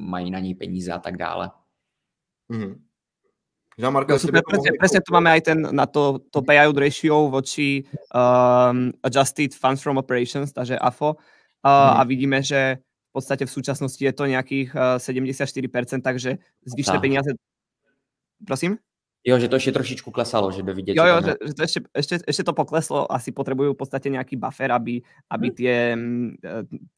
mají 0.00 0.30
na 0.30 0.38
něj 0.38 0.54
peníze 0.54 0.92
a 0.92 0.98
tak 0.98 1.16
dále. 1.16 1.50
Mm-hmm. 2.50 2.78
Marko, 3.90 4.12
no, 4.12 4.18
super, 4.18 4.44
presne, 4.44 4.70
presne 4.76 5.00
tu 5.00 5.16
máme 5.16 5.32
aj 5.32 5.42
ten, 5.48 5.58
na 5.72 5.88
to, 5.88 6.20
to 6.28 6.44
payout 6.44 6.76
ratio 6.76 7.32
voči 7.32 7.88
um, 8.12 8.92
Adjusted 9.00 9.56
Funds 9.56 9.80
from 9.80 9.96
Operations, 9.96 10.52
takže 10.52 10.76
AFO. 10.76 11.16
Uh, 11.64 11.70
hmm. 11.72 11.96
A 11.96 12.00
vidíme, 12.04 12.38
že 12.44 12.84
v 12.84 13.12
podstate 13.16 13.48
v 13.48 13.54
súčasnosti 13.54 14.02
je 14.02 14.12
to 14.12 14.28
nejakých 14.28 14.76
uh, 14.76 15.00
74%, 15.00 16.04
takže 16.04 16.36
zvyšné 16.68 16.96
tak. 17.00 17.02
peniaze... 17.02 17.30
Prosím? 18.44 18.76
Jo, 19.24 19.38
že 19.38 19.48
to 19.48 19.56
ještě 19.56 19.72
trošičku 19.72 20.10
klesalo, 20.10 20.50
že 20.50 20.62
by 20.62 20.74
vidět. 20.74 20.94
Jo, 20.96 21.06
jo, 21.06 21.22
že, 21.24 21.34
že 21.46 21.54
to 21.54 21.62
ještě, 21.62 21.80
ještě, 21.96 22.18
ještě 22.26 22.44
to 22.44 22.52
pokleslo, 22.52 23.12
asi 23.12 23.32
potřebují 23.32 23.74
v 23.74 23.76
podstatě 23.76 24.10
nějaký 24.10 24.36
buffer, 24.36 24.72
aby, 24.72 25.02
aby 25.30 25.46
hmm. 25.46 25.54
tie, 25.54 25.96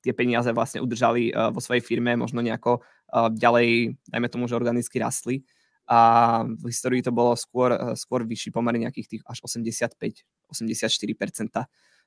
tie 0.01 0.13
peniaze 0.13 0.53
vlastně 0.53 0.81
udržali 0.81 1.35
uh, 1.35 1.51
vo 1.53 1.61
svojej 1.61 1.81
firme, 1.81 2.17
možno 2.17 2.43
nejako 2.43 2.81
uh, 2.81 3.29
ďalej, 3.29 3.97
dajme 4.09 4.29
tomu, 4.29 4.49
že 4.49 4.57
organicky 4.57 4.99
rastli 4.99 5.45
a 5.89 6.43
v 6.43 6.67
historii 6.67 7.03
to 7.03 7.13
bylo 7.13 7.37
skôr, 7.37 7.73
eh, 7.73 7.97
skôr 7.97 8.25
vyšší 8.25 8.51
pomer 8.51 8.79
nějakých 8.79 9.09
těch 9.09 9.23
až 9.27 9.41
85, 9.43 10.15
84%. 10.49 11.65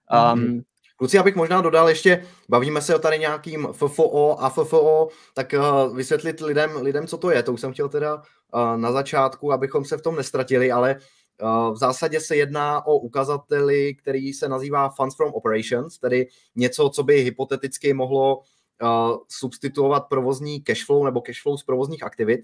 Um, 0.08 0.40
mm-hmm. 0.40 0.62
Kluci, 0.98 1.20
abych 1.20 1.36
možná 1.36 1.62
dodal 1.62 1.90
ještě, 1.90 2.26
bavíme 2.50 2.82
se 2.82 2.96
o 2.96 3.00
tady 3.00 3.20
nějakým 3.20 3.68
FFO 3.72 4.36
a 4.40 4.50
FFO, 4.50 5.08
tak 5.34 5.54
uh, 5.58 5.98
vysvětlit 5.98 6.40
lidem, 6.40 6.76
lidem, 6.76 7.08
co 7.08 7.18
to 7.18 7.32
je. 7.32 7.44
To 7.44 7.54
už 7.54 7.62
jsem 7.62 7.74
chtěl 7.74 7.90
teda 7.90 8.16
uh, 8.16 8.78
na 8.78 8.92
začátku, 8.92 9.54
abychom 9.54 9.86
se 9.86 9.98
v 9.98 10.02
tom 10.02 10.16
nestratili, 10.16 10.72
ale 10.72 10.96
uh, 11.42 11.74
v 11.74 11.78
zásadě 11.78 12.20
se 12.20 12.36
jedná 12.36 12.88
o 12.88 12.98
ukazateli, 12.98 13.96
který 13.96 14.34
se 14.34 14.50
nazývá 14.50 14.90
Funds 14.90 15.16
from 15.16 15.34
Operations, 15.34 15.98
tedy 15.98 16.28
něco, 16.56 16.90
co 16.90 17.04
by 17.04 17.22
hypoteticky 17.22 17.94
mohlo 17.94 18.38
uh, 18.38 19.18
substituovat 19.28 20.08
provozní 20.10 20.62
cashflow 20.62 21.06
nebo 21.06 21.22
cashflow 21.22 21.58
z 21.58 21.64
provozních 21.64 22.04
aktivit. 22.04 22.40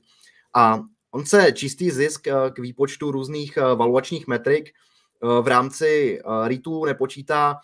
A 0.56 0.80
On 1.14 1.26
se 1.26 1.52
čistý 1.52 1.92
zisk 1.92 2.28
eh, 2.28 2.34
k 2.54 2.60
výpočtu 2.60 3.12
různých 3.12 3.58
eh, 3.58 3.76
valuačních 3.76 4.28
metrik 4.28 4.70
eh, 4.70 5.42
v 5.42 5.48
rámci 5.48 6.20
REITů 6.48 6.86
nepočítá 6.86 7.58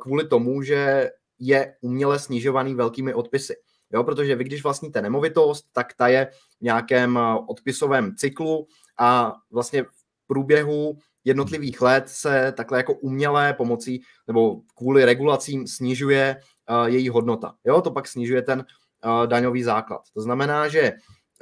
kvůli 0.00 0.28
tomu, 0.28 0.62
že 0.62 1.10
je 1.38 1.74
uměle 1.80 2.18
snižovaný 2.18 2.74
velkými 2.74 3.14
odpisy. 3.14 3.56
Jo, 3.92 4.04
protože 4.04 4.36
vy, 4.36 4.44
když 4.44 4.62
vlastníte 4.62 5.02
nemovitost, 5.02 5.66
tak 5.72 5.94
ta 5.94 6.08
je 6.08 6.26
v 6.58 6.60
nějakém 6.60 7.18
odpisovém 7.48 8.14
cyklu 8.16 8.66
a 8.98 9.36
vlastně 9.50 9.82
v 9.82 9.88
průběhu 10.26 10.98
jednotlivých 11.24 11.82
let 11.82 12.08
se 12.08 12.52
takhle 12.56 12.78
jako 12.78 12.94
umělé 12.94 13.52
pomocí 13.52 14.02
nebo 14.26 14.60
kvůli 14.76 15.04
regulacím 15.04 15.66
snižuje 15.66 16.36
uh, 16.70 16.86
její 16.86 17.08
hodnota. 17.08 17.54
Jo, 17.64 17.80
to 17.82 17.90
pak 17.90 18.08
snižuje 18.08 18.42
ten 18.42 18.64
uh, 19.04 19.26
daňový 19.26 19.62
základ. 19.62 20.02
To 20.14 20.20
znamená, 20.20 20.68
že 20.68 20.92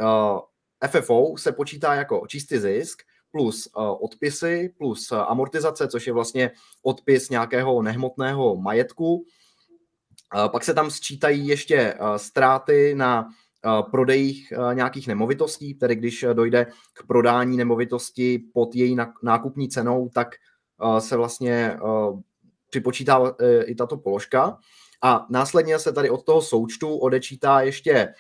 uh, 0.01 0.41
FFO 0.89 1.37
se 1.37 1.53
počítá 1.53 1.95
jako 1.95 2.27
čistý 2.27 2.59
zisk 2.59 3.03
plus 3.31 3.69
uh, 3.77 4.05
odpisy 4.05 4.75
plus 4.79 5.13
uh, 5.13 5.19
amortizace, 5.19 5.89
což 5.89 6.07
je 6.07 6.13
vlastně 6.13 6.51
odpis 6.83 7.31
nějakého 7.31 7.83
nehmotného 7.83 8.57
majetku. 8.57 9.15
Uh, 9.15 10.49
pak 10.49 10.65
se 10.65 10.75
tam 10.75 10.91
sčítají 10.91 11.49
ještě 11.49 11.95
ztráty 12.17 12.95
na 12.95 13.29
prodejích 13.91 14.53
nějakých 14.73 15.09
nemovitostí, 15.09 15.75
tedy 15.75 15.97
když 15.97 16.25
dojde 16.33 16.67
k 16.93 17.07
prodání 17.07 17.57
nemovitosti 17.57 18.39
pod 18.55 18.75
její 18.75 18.97
nákupní 19.23 19.69
cenou, 19.69 20.09
tak 20.15 20.29
se 20.99 21.17
vlastně 21.17 21.79
připočítá 22.71 23.35
i 23.65 23.75
tato 23.75 23.97
položka. 23.97 24.59
A 25.03 25.27
následně 25.31 25.79
se 25.79 25.93
tady 25.93 26.11
od 26.11 26.25
toho 26.25 26.43
součtu 26.43 26.97
odečítá 26.97 27.61
ještě 27.61 28.15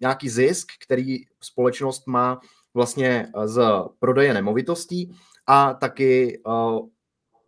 nějaký 0.00 0.28
zisk, 0.28 0.66
který 0.84 1.18
společnost 1.40 2.06
má 2.06 2.40
vlastně 2.74 3.32
eh, 3.36 3.48
z 3.48 3.62
prodeje 3.98 4.34
nemovitostí 4.34 5.16
a 5.46 5.74
taky 5.74 6.40
uh, 6.46 6.88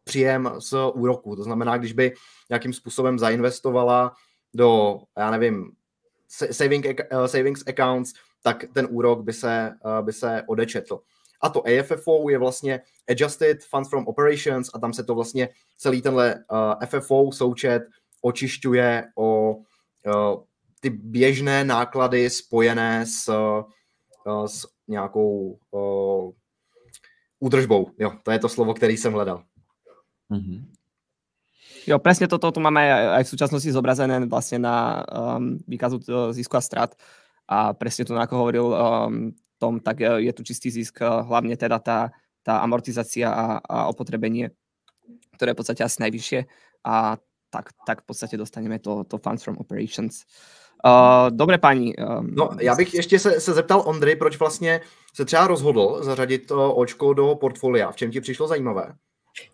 příjem 0.05 0.53
z 0.59 0.75
úroku. 0.95 1.37
To 1.37 1.43
znamená, 1.43 1.77
když 1.77 1.93
by 1.93 2.15
nějakým 2.51 2.73
způsobem 2.73 3.19
zainvestovala 3.19 4.15
do, 4.55 4.99
já 5.19 5.31
nevím, 5.31 5.73
saving, 6.29 6.87
uh, 6.87 7.25
savings 7.25 7.65
accounts, 7.69 8.13
tak 8.43 8.65
ten 8.73 8.89
úrok 8.91 9.21
by 9.21 9.33
se, 9.33 9.73
by 10.01 10.13
se 10.13 10.43
odečetl. 10.47 11.01
A 11.41 11.49
to 11.49 11.63
AFFO 11.67 12.31
je 12.31 12.39
vlastně 12.39 12.81
Adjusted 13.11 13.65
Funds 13.65 13.91
from 13.91 14.07
Operations 14.07 14.71
a 14.75 14.79
tam 14.79 14.93
se 14.93 15.05
to 15.05 15.15
vlastně 15.15 15.49
celý 15.79 16.03
tenhle 16.03 16.45
FFO 16.87 17.33
součet 17.33 17.83
očišťuje 18.23 19.05
o 19.17 19.57
ty 20.83 20.91
běžné 20.91 21.65
náklady 21.65 22.31
spojené 22.31 23.07
s, 23.07 23.29
eh, 23.29 23.63
s 24.47 24.67
nějakou 24.89 25.59
uh, 25.71 26.33
údržbou. 27.41 27.91
Jo, 27.99 28.13
to 28.23 28.31
je 28.31 28.39
to 28.39 28.49
slovo, 28.49 28.75
který 28.75 28.97
jsem 28.97 29.13
hledal. 29.13 29.43
Mm-hmm. 30.31 30.65
Jo, 31.87 31.99
presne 31.99 32.31
toto 32.31 32.55
tu 32.55 32.63
máme 32.63 32.79
aj 33.19 33.27
v 33.27 33.33
súčasnosti 33.35 33.67
zobrazené 33.67 34.23
vlastne 34.31 34.63
na 34.63 35.03
um, 35.03 35.59
výkazu 35.67 35.99
zisku 36.31 36.55
a 36.55 36.63
strat. 36.63 36.95
A 37.51 37.75
presne 37.75 38.07
tu, 38.07 38.15
ako 38.15 38.35
hovoril 38.39 38.67
um, 38.71 38.75
Tom, 39.59 39.83
tak 39.83 39.99
je 40.03 40.31
tu 40.31 40.47
čistý 40.47 40.71
zisk, 40.71 41.03
hlavne 41.03 41.59
teda 41.59 41.83
tá, 41.83 42.15
tá 42.47 42.63
amortizácia 42.63 43.31
a, 43.31 43.59
a 43.63 43.91
opotrebenie, 43.91 44.55
ktoré 45.35 45.51
je 45.51 45.55
v 45.55 45.61
podstate 45.63 45.83
asi 45.83 46.03
najvyššie. 46.07 46.41
A 46.87 47.19
tak, 47.51 47.75
tak 47.83 48.03
v 48.03 48.07
podstate 48.07 48.39
dostaneme 48.39 48.79
to, 48.79 49.03
to 49.07 49.19
funds 49.19 49.43
from 49.43 49.59
operations. 49.59 50.23
Uh, 50.23 50.62
Uh, 50.87 51.31
dobré 51.31 51.59
paní. 51.59 51.97
Um, 51.97 52.31
no, 52.35 52.51
já 52.61 52.75
bych 52.75 52.95
ještě 52.95 53.19
se, 53.19 53.41
se 53.41 53.53
zeptal 53.53 53.83
Ondry, 53.87 54.17
proč 54.17 54.39
vlastně 54.39 54.81
se 55.15 55.25
třeba 55.25 55.47
rozhodl 55.47 55.99
zařadit 56.03 56.47
to 56.47 56.75
očko 56.75 57.15
do 57.15 57.35
portfolia. 57.35 57.91
V 57.91 57.97
čem 57.97 58.11
ti 58.11 58.21
přišlo 58.21 58.47
zajímavé? 58.47 58.95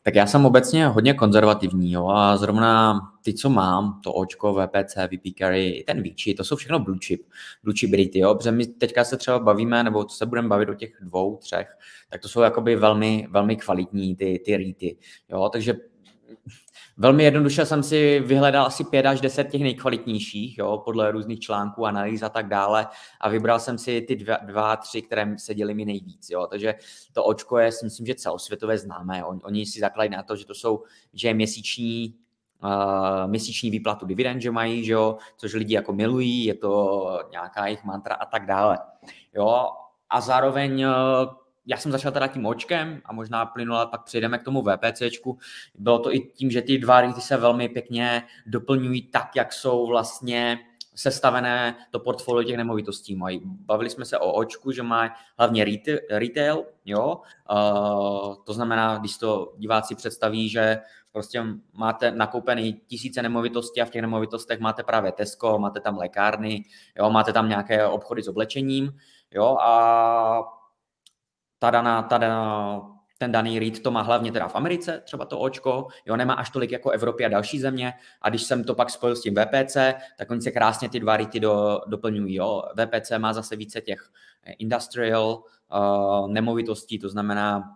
Tak 0.03 0.15
já 0.15 0.27
jsem 0.27 0.47
obecně 0.47 0.87
hodně 0.87 1.15
konzervativní 1.15 1.93
jo, 1.93 2.09
a 2.09 2.37
zrovna 2.37 3.01
ty, 3.25 3.35
co 3.35 3.51
mám, 3.51 4.01
to 4.05 4.13
očko, 4.13 4.55
VPC, 4.55 4.95
VP 4.95 5.39
Carry, 5.39 5.85
ten 5.87 6.03
Vici, 6.03 6.35
to 6.35 6.45
jsou 6.45 6.57
všechno 6.57 6.79
blue 6.79 6.99
chip, 7.07 7.27
blue 7.65 7.75
chip 7.79 7.93
rity, 7.93 8.19
jo, 8.19 8.35
protože 8.35 8.51
my 8.51 8.67
teďka 8.67 9.05
se 9.05 9.17
třeba 9.17 9.39
bavíme, 9.39 9.83
nebo 9.83 10.05
co 10.05 10.17
se 10.17 10.27
budeme 10.27 10.49
bavit 10.49 10.69
o 10.69 10.75
těch 10.75 10.91
dvou, 11.01 11.37
třech, 11.37 11.69
tak 12.09 12.21
to 12.21 12.29
jsou 12.29 12.41
jakoby 12.41 12.77
velmi, 12.77 13.27
velmi 13.31 13.57
kvalitní 13.57 14.17
ty, 14.17 14.43
ty 14.45 14.57
rity, 14.57 14.97
jo, 15.29 15.49
takže 15.53 15.75
Velmi 17.01 17.25
jednoduše 17.25 17.67
jsem 17.67 17.83
si 17.83 18.21
vyhledal 18.21 18.67
asi 18.67 18.85
pět 18.85 19.07
až 19.07 19.21
deset 19.21 19.45
těch 19.45 19.61
nejkvalitnějších, 19.61 20.59
jo, 20.59 20.83
podle 20.85 21.11
různých 21.11 21.41
článků, 21.41 21.87
analýz 21.87 22.23
a 22.23 22.29
tak 22.29 22.49
dále 22.49 22.87
a 23.21 23.29
vybral 23.29 23.61
jsem 23.61 23.79
si 23.79 24.01
ty 24.01 24.17
dva, 24.17 24.37
dva 24.37 24.77
tři, 24.77 25.03
které 25.03 25.39
se 25.39 25.55
dělí 25.55 25.75
mi 25.75 25.85
nejvíc. 25.85 26.31
Jo. 26.31 26.47
Takže 26.47 26.75
to 27.13 27.25
očko 27.25 27.59
je, 27.59 27.73
si 27.73 27.85
myslím, 27.85 28.07
že 28.07 28.15
celosvětové 28.15 28.79
známé. 28.79 29.25
On, 29.25 29.41
oni 29.43 29.67
si 29.67 29.81
zakladají 29.81 30.11
na 30.11 30.23
to, 30.23 30.37
že 30.37 30.47
to 30.47 30.55
jsou, 30.55 30.83
že 31.15 31.29
je 31.29 31.35
měsíční 31.35 32.15
Uh, 32.65 33.31
měsíční 33.31 33.71
výplatu 33.71 34.07
dividend, 34.07 34.41
že 34.41 34.51
mají, 34.51 34.85
že 34.85 34.93
jo, 34.93 35.17
což 35.37 35.55
lidi 35.55 35.75
jako 35.75 35.93
milují, 35.93 36.45
je 36.45 36.55
to 36.55 37.21
nějaká 37.31 37.67
jejich 37.67 37.85
mantra 37.85 38.15
a 38.15 38.27
tak 38.27 38.47
dále. 38.47 38.79
Jo, 39.35 39.69
a 40.11 40.21
zároveň 40.21 40.85
já 41.69 41.77
jsem 41.77 41.93
začal 41.93 42.13
teda 42.13 42.27
tím 42.27 42.47
očkem 42.47 43.01
a 43.05 43.13
možná 43.13 43.47
plynula, 43.47 43.87
pak 43.87 44.05
přejdeme 44.05 44.39
k 44.39 44.43
tomu 44.43 44.63
VPCčku. 44.63 45.39
Bylo 45.79 45.99
to 45.99 46.15
i 46.15 46.21
tím, 46.21 46.51
že 46.51 46.63
ty 46.63 46.79
dva 46.79 47.01
rýty 47.01 47.21
se 47.21 47.37
velmi 47.37 47.69
pěkně 47.69 48.23
doplňují 48.47 49.03
tak, 49.03 49.37
jak 49.37 49.53
jsou 49.53 49.87
vlastně 49.87 50.59
sestavené 50.95 51.77
to 51.91 52.01
portfolio 52.01 52.43
těch 52.43 52.57
nemovitostí 52.57 53.17
mají. 53.17 53.41
Bavili 53.45 53.91
jsme 53.91 54.05
se 54.05 54.19
o 54.19 54.33
očku, 54.33 54.73
že 54.73 54.83
má 54.83 55.11
hlavně 55.39 55.65
retail, 56.11 56.65
jo? 56.85 57.21
Uh, 57.51 58.35
to 58.45 58.53
znamená, 58.53 58.99
když 58.99 59.19
to 59.19 59.55
diváci 59.59 59.95
představí, 59.95 60.49
že 60.49 60.79
prostě 61.13 61.45
máte 61.73 62.11
nakoupený 62.11 62.73
tisíce 62.87 63.23
nemovitostí 63.23 63.81
a 63.81 63.85
v 63.85 63.91
těch 63.91 64.03
nemovitostech 64.03 64.61
máte 64.61 64.83
právě 64.83 65.13
Tesco, 65.13 65.59
máte 65.59 65.81
tam 65.81 65.99
lékárny, 65.99 66.65
jo? 66.99 67.11
máte 67.11 67.33
tam 67.33 67.49
nějaké 67.49 67.87
obchody 67.87 68.23
s 68.23 68.29
oblečením, 68.29 68.93
jo? 69.31 69.57
a 69.61 70.58
ta 71.59 71.71
daná, 71.71 72.03
ta 72.03 72.19
daná, 72.19 72.81
ten 73.19 73.33
daný 73.33 73.59
REIT 73.59 73.83
to 73.83 73.91
má 73.91 74.03
hlavně 74.03 74.33
teda 74.33 74.49
v 74.49 74.57
Americe, 74.57 75.03
třeba 75.05 75.25
to 75.25 75.39
očko, 75.39 75.87
jo, 76.07 76.17
nemá 76.17 76.35
až 76.35 76.51
tolik 76.51 76.73
jako 76.73 76.91
Evropě 76.91 77.27
a 77.27 77.29
další 77.29 77.61
země. 77.61 77.93
A 78.23 78.29
když 78.29 78.43
jsem 78.43 78.65
to 78.65 78.75
pak 78.75 78.91
spojil 78.91 79.17
s 79.17 79.23
tím 79.23 79.35
VPC, 79.35 79.77
tak 80.19 80.31
oni 80.31 80.41
se 80.41 80.51
krásně 80.51 80.89
ty 80.89 81.01
dva 81.01 81.17
REITy 81.17 81.41
do, 81.41 81.81
doplňují. 81.87 82.35
Jo. 82.35 82.63
VPC 82.75 83.13
má 83.19 83.33
zase 83.33 83.57
více 83.57 83.81
těch 83.81 84.11
industrial 84.59 85.43
uh, 85.75 86.29
nemovitostí, 86.29 86.99
to 86.99 87.09
znamená 87.09 87.75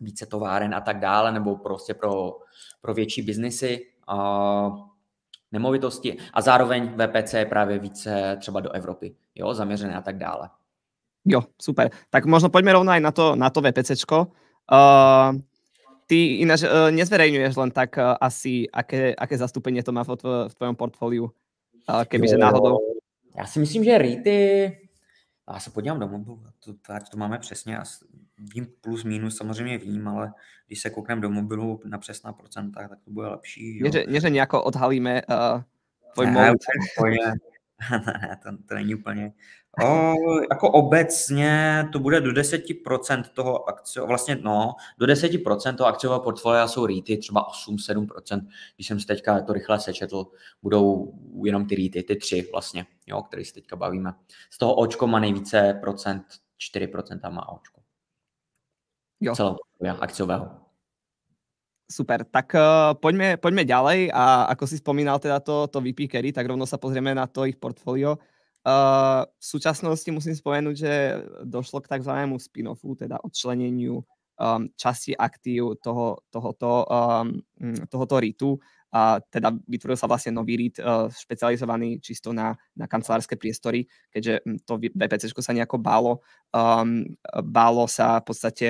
více 0.00 0.26
továren 0.26 0.74
a 0.74 0.80
tak 0.80 1.00
dále, 1.00 1.32
nebo 1.32 1.56
prostě 1.56 1.94
pro, 1.94 2.36
pro 2.80 2.94
větší 2.94 3.22
biznesy. 3.22 3.86
Uh, 4.12 4.90
nemovitosti 5.52 6.16
a 6.32 6.40
zároveň 6.40 6.94
VPC 6.96 7.34
je 7.34 7.46
právě 7.46 7.78
více 7.78 8.36
třeba 8.40 8.60
do 8.60 8.70
Evropy, 8.70 9.16
jo, 9.34 9.54
zaměřené 9.54 9.96
a 9.96 10.00
tak 10.00 10.18
dále. 10.18 10.50
Jo, 11.24 11.44
super. 11.60 11.92
Tak 12.08 12.24
možno 12.24 12.48
poďme 12.48 12.72
rovno 12.72 12.90
aj 12.92 13.02
na 13.02 13.12
to, 13.12 13.36
na 13.36 13.52
to 13.52 13.60
VPCčko. 13.60 14.32
Uh, 14.70 15.36
ty 16.08 16.40
ináč 16.40 16.64
uh, 16.64 16.88
nezverejňuješ 16.88 17.54
len 17.60 17.70
tak 17.70 18.00
uh, 18.00 18.16
asi, 18.16 18.64
aké, 18.72 19.12
aké 19.12 19.34
zastúpenie 19.36 19.84
to 19.84 19.92
má 19.92 20.06
v, 20.06 20.16
v 20.48 20.54
tvojom 20.54 20.76
portfóliu, 20.76 21.24
uh, 21.28 22.04
kebyže 22.08 22.38
náhodou. 22.38 22.78
Já 23.36 23.46
si 23.46 23.58
myslím, 23.58 23.84
že 23.84 23.98
REITy, 23.98 24.78
já 25.52 25.58
se 25.58 25.70
podívám 25.70 26.00
do 26.00 26.08
mobilu, 26.08 26.42
to, 26.64 26.72
to, 27.10 27.16
máme 27.16 27.38
přesně, 27.38 27.74
já 27.74 27.84
vím 28.54 28.66
plus 28.80 29.04
minus, 29.04 29.36
samozřejmě 29.36 29.78
vím, 29.78 30.08
ale 30.08 30.32
když 30.66 30.80
se 30.80 30.90
koukneme 30.90 31.20
do 31.20 31.30
mobilu 31.30 31.80
na 31.84 31.98
přesná 31.98 32.32
procenta, 32.32 32.88
tak 32.88 32.98
to 33.04 33.10
bude 33.10 33.28
lepší. 33.28 33.78
Jo. 33.78 33.90
Nie, 34.08 34.20
že, 34.20 34.30
nejako 34.30 34.62
odhalíme 34.62 35.22
uh, 35.22 35.62
tvoj 36.14 36.26
ne, 36.26 36.52
ne, 37.90 38.38
to, 38.42 38.50
to 38.68 38.74
není 38.74 38.94
úplně. 38.94 39.32
O, 39.78 40.14
jako 40.50 40.70
obecně 40.70 41.84
to 41.92 41.98
bude 41.98 42.20
do 42.20 42.30
10% 42.30 43.22
toho 43.34 43.68
akcio, 43.68 44.06
vlastně 44.06 44.38
no, 44.42 44.74
do 44.98 45.06
10% 45.06 45.76
toho 45.76 45.88
akciového 45.88 46.20
portfolia 46.20 46.68
jsou 46.68 46.86
REITy, 46.86 47.16
třeba 47.16 47.46
8-7%, 47.68 48.46
když 48.76 48.86
jsem 48.86 49.00
si 49.00 49.06
teďka 49.06 49.40
to 49.40 49.52
rychle 49.52 49.80
sečetl, 49.80 50.26
budou 50.62 51.12
jenom 51.44 51.66
ty 51.66 51.74
REITy, 51.74 52.02
ty 52.02 52.16
tři 52.16 52.48
vlastně, 52.52 52.86
jo, 53.06 53.22
který 53.22 53.44
se 53.44 53.54
teďka 53.54 53.76
bavíme. 53.76 54.12
Z 54.50 54.58
toho 54.58 54.74
očko 54.74 55.06
má 55.06 55.18
nejvíce 55.18 55.78
procent, 55.80 56.24
4% 56.74 57.32
má 57.32 57.48
očko. 57.48 57.80
Jo. 59.20 59.34
Celého 59.34 60.02
akciového. 60.02 60.50
Super, 61.90 62.22
tak 62.22 62.54
uh, 62.54 62.94
poďme, 62.94 63.34
poďme 63.34 63.66
ďalej 63.66 64.14
a 64.14 64.46
ako 64.54 64.64
si 64.70 64.78
spomínal 64.78 65.18
teda 65.18 65.42
to, 65.42 65.66
to 65.66 65.82
VP 65.82 66.06
Carry, 66.06 66.30
tak 66.30 66.46
rovno 66.46 66.62
sa 66.62 66.78
pozrieme 66.78 67.10
na 67.10 67.26
to 67.26 67.50
ich 67.50 67.58
portfólio. 67.58 68.14
Uh, 68.60 69.24
v 69.24 69.44
súčasnosti 69.44 70.08
musím 70.12 70.36
spomenúť, 70.36 70.76
že 70.76 70.92
došlo 71.48 71.80
k 71.80 71.96
tzv. 71.96 72.12
spin-offu, 72.36 72.92
teda 72.92 73.16
odčleneniu 73.24 74.04
um, 74.40 74.68
časti 74.76 75.16
aktív 75.16 75.80
toho, 75.80 76.20
tohoto, 76.28 76.84
um, 76.84 77.40
tohoto 77.88 78.20
REITu. 78.20 78.60
A 78.90 79.22
teda 79.22 79.54
vytvoril 79.70 79.94
sa 79.94 80.10
vlastne 80.10 80.34
nový 80.34 80.60
REIT 80.60 80.76
uh, 80.82 81.06
špecializovaný 81.08 82.02
čisto 82.02 82.36
na, 82.36 82.52
na 82.74 82.84
kancelárske 82.84 83.38
priestory, 83.38 83.86
keďže 84.10 84.42
to 84.66 84.76
VPC 84.76 85.30
sa 85.30 85.54
nejako 85.54 85.78
bálo, 85.78 86.12
um, 86.50 87.06
bálo 87.40 87.86
sa 87.86 88.18
v 88.18 88.24
podstate 88.28 88.68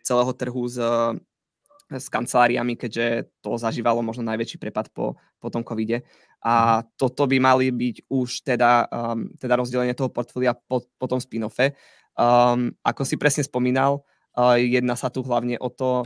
celého 0.00 0.32
trhu 0.32 0.64
s 0.70 0.78
s 1.88 2.12
kanceláriami, 2.12 2.76
keďže 2.76 3.32
to 3.40 3.56
zažívalo 3.56 4.04
možno 4.04 4.20
najväčší 4.28 4.60
prepad 4.60 4.92
po, 4.92 5.16
po 5.40 5.48
tom 5.48 5.64
covide. 5.64 6.04
A 6.44 6.84
mhm. 6.84 7.00
toto 7.00 7.24
by 7.24 7.38
mali 7.40 7.72
byť 7.72 7.96
už 8.12 8.44
teda, 8.44 8.86
um, 8.92 9.32
teda 9.40 9.56
rozdelenie 9.56 9.96
toho 9.96 10.12
portfólia 10.12 10.52
po, 10.52 10.84
po 10.84 11.06
tom 11.08 11.18
spin-offe. 11.18 11.72
Um, 12.18 12.74
ako 12.84 13.06
si 13.06 13.16
presne 13.16 13.46
spomínal, 13.46 14.04
uh, 14.36 14.58
jedná 14.58 14.98
sa 14.98 15.08
tu 15.08 15.24
hlavne 15.24 15.56
o, 15.62 15.70
to, 15.70 16.04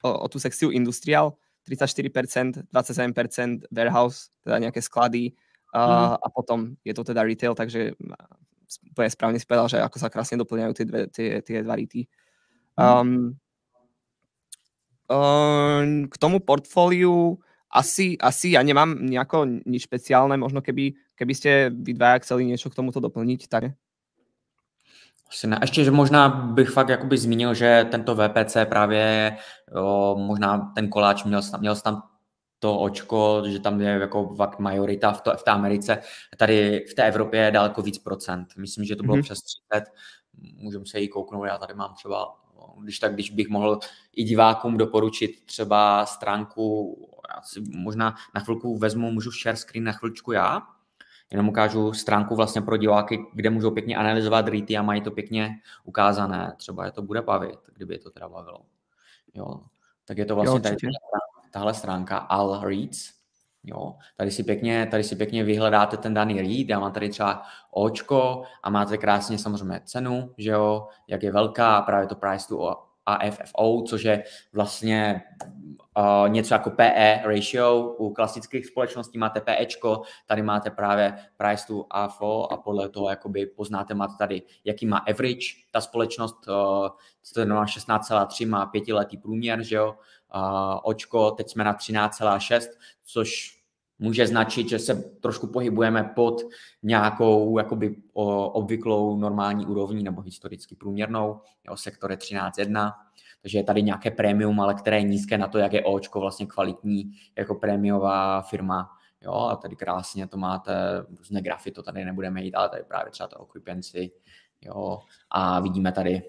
o, 0.00 0.08
o 0.08 0.26
tú 0.30 0.38
sekciu 0.38 0.70
industrial, 0.70 1.36
34%, 1.66 2.70
27% 2.70 3.70
warehouse, 3.70 4.34
teda 4.42 4.58
nejaké 4.58 4.82
sklady 4.82 5.34
uh, 5.74 6.14
mm. 6.14 6.14
a 6.18 6.26
potom 6.30 6.74
je 6.82 6.94
to 6.94 7.02
teda 7.06 7.22
retail, 7.22 7.54
takže 7.54 7.94
úplne 8.90 9.10
správne 9.10 9.38
si 9.38 9.46
povedal, 9.46 9.68
že 9.70 9.78
ako 9.78 9.96
sa 9.98 10.10
krásne 10.10 10.38
doplňajú 10.42 10.72
tie, 10.74 10.86
dve, 10.86 11.00
tie, 11.10 11.28
tie 11.42 11.58
dva 11.62 11.74
rity. 11.78 12.06
Um, 12.74 12.82
Ehm, 12.82 13.38
k 16.08 16.14
tomu 16.18 16.40
portfóliu 16.40 17.38
asi, 17.72 18.20
asi 18.20 18.52
ja 18.52 18.60
nemám 18.60 19.00
nejako 19.00 19.64
nič 19.64 19.88
špeciálne, 19.88 20.36
možno 20.36 20.60
keby, 20.60 20.92
keby 21.16 21.32
ste 21.32 21.50
vy 21.72 21.96
dvaja 21.96 22.20
chceli 22.20 22.44
niečo 22.44 22.68
k 22.68 22.76
tomuto 22.76 23.00
doplniť, 23.00 23.48
tak 23.48 23.62
ne. 23.64 23.72
Ještě, 25.60 25.84
že 25.84 25.90
možná 25.90 26.28
bych 26.28 26.70
fakt 26.70 26.88
jakoby 26.88 27.18
zmínil, 27.18 27.54
že 27.54 27.86
tento 27.90 28.14
VPC 28.14 28.56
právě 28.64 29.36
o, 29.74 30.16
možná 30.18 30.72
ten 30.74 30.88
koláč 30.88 31.24
měl, 31.24 31.40
měl 31.60 31.76
tam 31.76 32.02
to 32.58 32.78
očko, 32.78 33.42
že 33.46 33.60
tam 33.60 33.80
je 33.80 33.88
jako 33.88 34.34
fakt 34.34 34.58
majorita 34.58 35.12
v, 35.12 35.20
to, 35.20 35.30
v 35.36 35.42
té 35.42 35.50
Americe. 35.50 35.98
Tady 36.36 36.84
v 36.90 36.94
té 36.94 37.02
Evropě 37.02 37.40
je 37.40 37.50
daleko 37.50 37.82
víc 37.82 37.98
procent. 37.98 38.48
Myslím, 38.56 38.84
že 38.84 38.96
to 38.96 39.02
bylo 39.02 39.16
mm-hmm. 39.16 39.22
přes 39.22 39.38
30. 39.42 39.84
Můžeme 40.54 40.86
se 40.86 41.00
jí 41.00 41.08
kouknout, 41.08 41.46
já 41.46 41.58
tady 41.58 41.74
mám 41.74 41.94
třeba 41.94 42.34
když 42.80 42.98
tak, 42.98 43.14
když 43.14 43.30
bych 43.30 43.48
mohl 43.48 43.78
i 44.12 44.24
divákům 44.24 44.76
doporučit 44.76 45.44
třeba 45.44 46.06
stránku, 46.06 46.96
já 47.36 47.42
si 47.42 47.60
možná 47.74 48.14
na 48.34 48.40
chvilku 48.40 48.78
vezmu, 48.78 49.10
můžu 49.10 49.30
share 49.30 49.56
screen 49.56 49.84
na 49.84 49.92
chvilčku 49.92 50.32
já, 50.32 50.62
jenom 51.30 51.48
ukážu 51.48 51.92
stránku 51.92 52.36
vlastně 52.36 52.62
pro 52.62 52.76
diváky, 52.76 53.18
kde 53.32 53.50
můžou 53.50 53.70
pěkně 53.70 53.96
analyzovat 53.96 54.48
REITy 54.48 54.76
a 54.76 54.82
mají 54.82 55.00
to 55.00 55.10
pěkně 55.10 55.60
ukázané. 55.84 56.54
Třeba 56.56 56.84
je 56.84 56.92
to 56.92 57.02
bude 57.02 57.22
bavit, 57.22 57.58
kdyby 57.74 57.94
je 57.94 57.98
to 57.98 58.10
teda 58.10 58.28
bavilo. 58.28 58.60
Jo. 59.34 59.60
Tak 60.04 60.18
je 60.18 60.24
to 60.24 60.34
vlastně 60.34 60.56
jo, 60.56 60.62
tady 60.62 60.76
tahle 61.50 61.74
stránka 61.74 62.18
All 62.18 62.60
REITs. 62.64 63.21
Jo, 63.64 63.94
tady 64.16 64.30
si 64.30 64.44
pěkně, 64.44 64.86
tady 64.90 65.04
si 65.04 65.16
pěkně 65.16 65.44
vyhledáte 65.44 65.96
ten 65.96 66.14
daný 66.14 66.40
read, 66.40 66.68
já 66.68 66.80
mám 66.80 66.92
tady 66.92 67.08
třeba 67.08 67.42
očko 67.70 68.42
a 68.62 68.70
máte 68.70 68.98
krásně 68.98 69.38
samozřejmě 69.38 69.80
cenu, 69.84 70.34
že 70.38 70.50
jo, 70.50 70.88
jak 71.08 71.22
je 71.22 71.32
velká, 71.32 71.80
právě 71.82 72.08
to 72.08 72.14
price 72.14 72.48
to 72.48 72.76
AFFO, 73.06 73.82
což 73.82 74.04
je 74.04 74.24
vlastně 74.52 75.22
uh, 75.98 76.28
něco 76.28 76.54
jako 76.54 76.70
PE 76.70 77.22
ratio. 77.24 77.94
U 77.98 78.14
klasických 78.14 78.66
společností 78.66 79.18
máte 79.18 79.40
PEčko, 79.40 80.02
tady 80.26 80.42
máte 80.42 80.70
právě 80.70 81.18
price 81.36 81.66
to 81.66 81.86
AFO 81.90 82.52
a 82.52 82.56
podle 82.56 82.88
toho 82.88 83.10
jakoby 83.10 83.46
poznáte, 83.46 83.94
máte 83.94 84.14
tady, 84.18 84.42
jaký 84.64 84.86
má 84.86 84.98
average 84.98 85.46
ta 85.70 85.80
společnost, 85.80 86.48
uh, 86.48 86.88
je 87.38 87.46
16,3, 87.46 88.48
má 88.48 88.66
pětiletý 88.66 89.16
průměr, 89.16 89.62
že 89.62 89.76
jo, 89.76 89.94
očko, 90.82 91.30
teď 91.30 91.50
jsme 91.50 91.64
na 91.64 91.74
13,6, 91.74 92.68
což 93.04 93.58
může 93.98 94.26
značit, 94.26 94.68
že 94.68 94.78
se 94.78 94.94
trošku 95.20 95.46
pohybujeme 95.46 96.04
pod 96.04 96.42
nějakou 96.82 97.58
jakoby 97.58 97.96
obvyklou 98.12 99.16
normální 99.16 99.66
úrovní 99.66 100.02
nebo 100.02 100.22
historicky 100.22 100.76
průměrnou. 100.76 101.40
Jo, 101.68 101.76
sektor 101.76 102.10
je 102.10 102.16
13.1, 102.16 102.92
takže 103.42 103.58
je 103.58 103.64
tady 103.64 103.82
nějaké 103.82 104.10
prémium, 104.10 104.60
ale 104.60 104.74
které 104.74 104.96
je 104.96 105.02
nízké 105.02 105.38
na 105.38 105.48
to, 105.48 105.58
jak 105.58 105.72
je 105.72 105.84
Očko 105.84 106.20
vlastně 106.20 106.46
kvalitní 106.46 107.12
jako 107.38 107.54
prémiová 107.54 108.42
firma. 108.42 108.90
Jo, 109.24 109.32
a 109.32 109.56
tady 109.56 109.76
krásně 109.76 110.26
to 110.26 110.36
máte, 110.36 110.72
různé 111.18 111.42
grafy 111.42 111.70
to 111.70 111.82
tady 111.82 112.04
nebudeme 112.04 112.42
jít, 112.42 112.54
ale 112.54 112.68
tady 112.68 112.84
právě 112.84 113.10
třeba 113.10 113.26
to 113.26 113.36
occupancy, 113.36 114.10
jo, 114.60 114.98
a 115.30 115.60
vidíme 115.60 115.92
tady, 115.92 116.22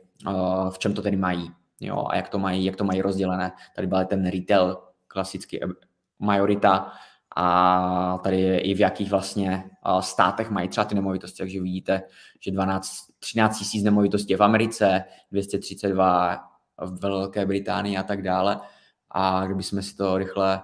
v 0.70 0.80
čem 0.80 0.94
to 0.94 1.02
tedy 1.02 1.18
mají, 1.18 1.52
jo, 1.88 2.06
a 2.10 2.16
jak 2.16 2.30
to 2.30 2.40
mají, 2.40 2.66
jak 2.66 2.76
to 2.76 2.84
mají 2.84 3.02
rozdělené. 3.02 3.52
Tady 3.76 3.88
byl 3.88 4.06
ten 4.06 4.30
retail, 4.30 4.78
klasický 5.08 5.60
majorita, 6.20 6.92
a 7.36 8.20
tady 8.24 8.42
je 8.42 8.60
i 8.60 8.74
v 8.74 8.80
jakých 8.80 9.10
vlastně 9.10 9.72
státech 10.00 10.50
mají 10.50 10.68
třeba 10.70 10.86
ty 10.86 10.96
nemovitosti, 10.96 11.38
takže 11.38 11.62
vidíte, 11.62 12.04
že 12.40 12.52
12, 12.52 12.88
13 13.20 13.60
tisíc 13.60 13.84
nemovitostí 13.84 14.34
je 14.34 14.38
v 14.38 14.44
Americe, 14.44 15.04
232 15.32 16.44
v 16.78 17.00
Velké 17.00 17.46
Británii 17.46 17.98
a 17.98 18.04
tak 18.04 18.22
dále. 18.22 18.60
A 19.12 19.46
kdybychom 19.46 19.82
si 19.82 19.96
to 19.96 20.18
rychle 20.18 20.64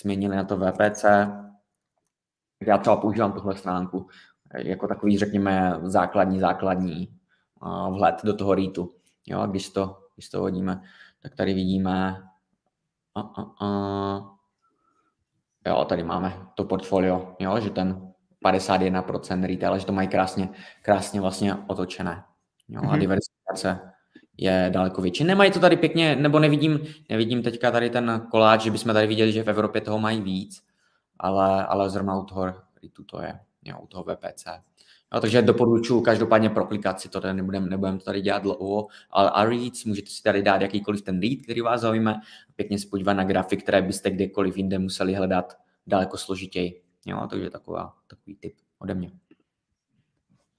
změnili 0.00 0.36
na 0.36 0.44
to 0.44 0.56
VPC, 0.56 1.04
já 2.66 2.78
třeba 2.78 2.96
používám 2.96 3.32
tuhle 3.32 3.56
stránku 3.56 4.06
jako 4.56 4.88
takový, 4.88 5.18
řekněme, 5.18 5.78
základní, 5.82 6.40
základní 6.40 7.08
vhled 7.90 8.14
do 8.24 8.36
toho 8.36 8.54
rýtu. 8.54 8.94
Jo, 9.26 9.46
když 9.46 9.68
to, 9.68 10.03
když 10.14 10.28
to 10.28 10.40
hodíme, 10.40 10.82
tak 11.22 11.34
tady 11.34 11.54
vidíme 11.54 12.22
a, 13.14 13.20
a, 13.20 13.66
a, 13.66 14.34
Jo, 15.66 15.84
tady 15.84 16.02
máme 16.02 16.46
to 16.54 16.64
portfolio, 16.64 17.36
jo, 17.38 17.60
že 17.60 17.70
ten 17.70 18.12
51% 18.44 19.46
retail, 19.46 19.78
že 19.78 19.86
to 19.86 19.92
mají 19.92 20.08
krásně, 20.08 20.48
krásně 20.82 21.20
vlastně 21.20 21.54
otočené. 21.66 22.24
Jo, 22.68 22.80
mm-hmm. 22.80 22.88
a 22.88 22.90
mhm. 22.90 23.00
diversifikace 23.00 23.92
je 24.36 24.70
daleko 24.72 25.02
větší. 25.02 25.24
Nemají 25.24 25.50
to 25.50 25.60
tady 25.60 25.76
pěkně, 25.76 26.16
nebo 26.16 26.38
nevidím, 26.38 26.80
nevidím 27.08 27.42
teďka 27.42 27.70
tady 27.70 27.90
ten 27.90 28.26
koláč, 28.30 28.60
že 28.60 28.70
bychom 28.70 28.92
tady 28.92 29.06
viděli, 29.06 29.32
že 29.32 29.42
v 29.42 29.48
Evropě 29.48 29.80
toho 29.80 29.98
mají 29.98 30.20
víc, 30.20 30.62
ale, 31.18 31.66
ale 31.66 31.90
zrovna 31.90 32.18
u 32.18 32.24
toho 32.24 32.46
REITu 32.46 33.04
to 33.04 33.22
je, 33.22 33.40
jo, 33.64 33.78
u 33.82 33.86
toho 33.86 34.04
VPC. 34.04 34.44
Jo, 35.14 35.20
takže 35.20 35.42
doporučuji 35.42 36.00
každopádně 36.00 36.50
proklikat 36.50 37.00
si 37.00 37.08
to, 37.08 37.20
nebudeme 37.32 37.70
nebudem 37.70 37.98
to 37.98 38.04
tady 38.04 38.20
dělat 38.20 38.42
dlouho, 38.42 38.86
ale 39.10 39.30
a 39.30 39.44
REITs, 39.44 39.84
můžete 39.84 40.10
si 40.10 40.22
tady 40.22 40.42
dát 40.42 40.62
jakýkoliv 40.62 41.02
ten 41.02 41.20
REIT, 41.20 41.42
který 41.42 41.60
vás 41.60 41.80
zaujme, 41.80 42.14
pěkně 42.56 42.78
se 42.78 42.88
podívat 42.88 43.12
na 43.12 43.24
grafy, 43.24 43.56
které 43.56 43.82
byste 43.82 44.10
kdekoliv 44.10 44.56
jinde 44.56 44.78
museli 44.78 45.14
hledat 45.14 45.56
daleko 45.86 46.16
složitěji. 46.16 46.82
Jo, 47.06 47.26
takže 47.30 47.50
taková, 47.50 47.92
takový 48.06 48.36
tip 48.36 48.54
ode 48.78 48.94
mě. 48.94 49.10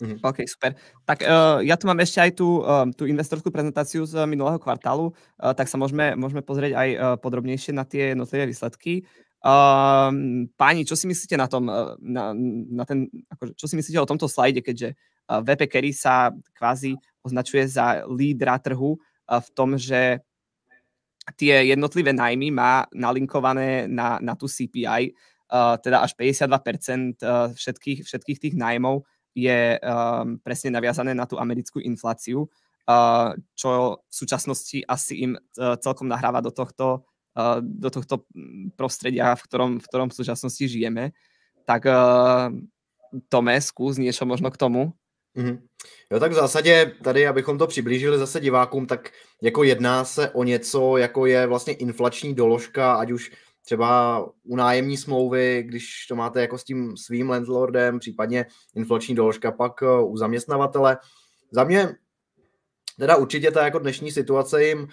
Mm. 0.01 0.19
OK, 0.21 0.43
super. 0.43 0.75
Tak 1.07 1.23
uh, 1.23 1.63
ja 1.63 1.79
tu 1.79 1.87
mám 1.87 2.03
ešte 2.03 2.19
aj 2.19 2.31
tú, 2.35 2.59
uh, 2.59 2.83
tú 2.91 3.07
investorskú 3.07 3.47
prezentáciu 3.47 4.03
z 4.03 4.27
minulého 4.27 4.59
kvartálu, 4.59 5.15
uh, 5.15 5.55
tak 5.55 5.71
sa 5.71 5.79
môžeme, 5.79 6.19
môžeme 6.19 6.43
pozrieť 6.43 6.75
aj 6.75 6.89
uh, 6.91 6.99
podrobnejšie 7.15 7.71
na 7.71 7.87
tie 7.87 8.11
jednotlivé 8.11 8.43
výsledky. 8.43 9.07
Uh, 9.45 10.09
páni, 10.57 10.89
čo 10.89 10.97
si 10.97 11.05
myslíte 11.05 11.37
na 11.37 11.45
tom, 11.45 11.69
na, 12.01 12.33
na 12.73 12.81
ten, 12.81 13.05
akože, 13.29 13.53
čo 13.53 13.69
si 13.69 13.77
myslíte 13.77 14.01
o 14.01 14.09
tomto 14.09 14.25
slajde, 14.25 14.65
keďže 14.65 14.97
uh, 14.97 15.45
VP 15.45 15.69
Carry 15.69 15.93
sa 15.93 16.33
kvázi 16.57 16.97
označuje 17.21 17.69
za 17.69 18.09
lídra 18.09 18.57
trhu 18.57 18.97
uh, 18.97 19.37
v 19.37 19.49
tom, 19.53 19.77
že 19.77 20.25
tie 21.37 21.69
jednotlivé 21.69 22.09
nájmy 22.09 22.49
má 22.49 22.89
nalinkované 22.89 23.85
na, 23.85 24.17
na 24.17 24.33
tú 24.33 24.49
CPI, 24.49 25.13
uh, 25.13 25.77
teda 25.77 26.01
až 26.01 26.17
52% 26.17 27.21
uh, 27.21 27.53
všetkých, 27.53 28.01
všetkých 28.01 28.41
tých 28.49 28.55
nájmov 28.57 29.05
je 29.37 29.77
um, 29.77 30.41
presne 30.41 30.73
naviazané 30.73 31.13
na 31.13 31.29
tú 31.29 31.37
americkú 31.37 31.77
infláciu, 31.85 32.49
uh, 32.89 33.37
čo 33.53 34.01
v 34.01 34.13
súčasnosti 34.13 34.81
asi 34.89 35.21
im 35.21 35.37
celkom 35.53 36.09
nahráva 36.09 36.41
do 36.41 36.49
tohto, 36.49 37.05
do 37.61 37.89
tohto 37.89 38.23
prostredia, 38.75 39.35
v 39.35 39.43
ktorom, 39.43 39.71
v 39.79 39.87
ktorom 39.87 40.07
v 40.09 40.17
súčasnosti 40.17 40.65
žijeme. 40.67 41.11
Tak 41.67 41.85
uh, 41.85 42.53
Tome, 43.29 43.55
skús 43.61 43.99
niečo 43.99 44.25
možno 44.25 44.51
k 44.51 44.57
tomu. 44.57 44.91
Mm-hmm. 45.37 45.57
Jo, 46.11 46.19
tak 46.19 46.31
v 46.31 46.35
zásadě 46.35 46.91
tady, 47.03 47.27
abychom 47.27 47.57
to 47.57 47.67
přiblížili 47.67 48.17
zase 48.17 48.39
divákům, 48.39 48.85
tak 48.85 49.11
jako 49.41 49.63
jedná 49.63 50.05
se 50.05 50.29
o 50.29 50.43
něco, 50.43 50.97
jako 50.97 51.25
je 51.25 51.47
vlastně 51.47 51.73
inflační 51.73 52.35
doložka, 52.35 52.93
ať 52.93 53.11
už 53.11 53.31
třeba 53.65 54.19
u 54.43 54.55
nájemní 54.55 54.97
smlouvy, 54.97 55.63
když 55.67 56.05
to 56.09 56.15
máte 56.15 56.41
jako 56.41 56.57
s 56.57 56.63
tím 56.63 56.97
svým 56.97 57.29
landlordem, 57.29 57.99
případně 57.99 58.45
inflační 58.75 59.15
doložka 59.15 59.51
pak 59.51 59.83
eh, 59.83 60.03
u 60.03 60.17
zaměstnavatele. 60.17 60.97
Za 61.51 61.63
mě 61.63 61.95
teda 62.99 63.15
určitě 63.15 63.51
ta 63.51 63.63
jako 63.63 63.79
dnešní 63.79 64.11
situace 64.11 64.63
jim 64.63 64.79
uh, 64.79 64.87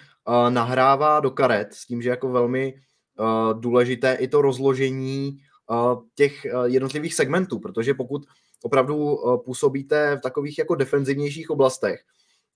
nahrává 0.49 1.19
do 1.19 1.31
karet 1.31 1.73
s 1.73 1.85
tím, 1.85 2.01
že 2.01 2.09
jako 2.09 2.29
velmi 2.29 2.73
uh, 3.19 3.59
důležité 3.59 4.13
i 4.13 4.27
to 4.27 4.41
rozložení 4.41 5.37
uh, 5.69 6.01
těch 6.15 6.45
uh, 6.53 6.65
jednotlivých 6.65 7.13
segmentů, 7.13 7.59
protože 7.59 7.93
pokud 7.93 8.25
opravdu 8.63 8.95
uh, 8.95 9.43
působíte 9.43 10.15
v 10.15 10.21
takových 10.21 10.57
jako 10.57 10.75
defenzivnějších 10.75 11.49
oblastech, 11.49 12.01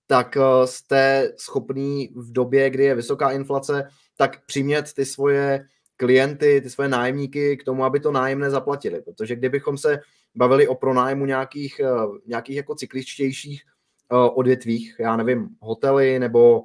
tak 0.06 0.36
uh, 0.36 0.64
jste 0.64 1.32
schopný 1.36 2.12
v 2.16 2.32
době, 2.32 2.70
kdy 2.70 2.84
je 2.84 2.94
vysoká 2.94 3.30
inflace, 3.30 3.88
tak 4.16 4.46
přimět 4.46 4.92
ty 4.92 5.04
svoje 5.04 5.64
klienty, 5.96 6.60
ty 6.60 6.70
své 6.70 6.88
nájemníky 6.88 7.56
k 7.56 7.64
tomu, 7.64 7.84
aby 7.84 8.00
to 8.00 8.12
nájemné 8.12 8.50
zaplatili. 8.50 9.02
Protože 9.02 9.36
kdybychom 9.36 9.78
se 9.78 9.98
bavili 10.34 10.68
o 10.68 10.74
pronájmu 10.74 11.26
nějakých, 11.26 11.80
nějakých 12.26 12.56
jako 12.56 12.74
cykličtějších 12.74 13.62
odvětvích, 14.10 14.96
já 14.98 15.16
nevím, 15.16 15.48
hotely 15.60 16.18
nebo 16.18 16.64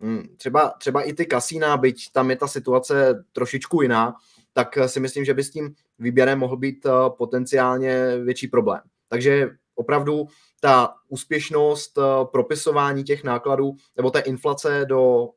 hm, 0.00 0.22
třeba, 0.36 0.74
třeba 0.78 1.02
i 1.02 1.12
ty 1.12 1.26
kasína, 1.26 1.76
byť 1.76 2.12
tam 2.12 2.30
je 2.30 2.36
ta 2.36 2.46
situace 2.46 3.24
trošičku 3.32 3.82
jiná, 3.82 4.14
tak 4.52 4.78
si 4.86 5.00
myslím, 5.00 5.24
že 5.24 5.34
by 5.34 5.44
s 5.44 5.50
tím 5.50 5.74
výběrem 5.98 6.38
mohl 6.38 6.56
být 6.56 6.86
eh, 6.86 6.90
potenciálně 7.18 8.18
větší 8.18 8.48
problém. 8.48 8.80
Takže 9.08 9.50
opravdu 9.74 10.26
ta 10.60 10.94
úspěšnost 11.08 11.98
propisování 12.32 13.04
těch 13.04 13.24
nákladů 13.24 13.76
nebo 13.96 14.10
té 14.10 14.18
inflace 14.18 14.84
do 14.88 15.28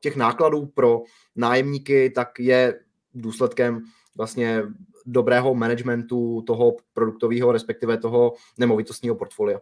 těch 0.00 0.16
nákladů 0.16 0.66
pro 0.66 1.02
nájemníky, 1.36 2.10
tak 2.10 2.38
je 2.38 2.80
důsledkem 3.14 3.80
vlastně 4.16 4.62
dobrého 5.06 5.54
managementu 5.54 6.42
toho 6.42 6.76
produktového, 6.92 7.52
respektive 7.52 7.98
toho 7.98 8.32
nemovitostního 8.58 9.14
portfolia. 9.14 9.60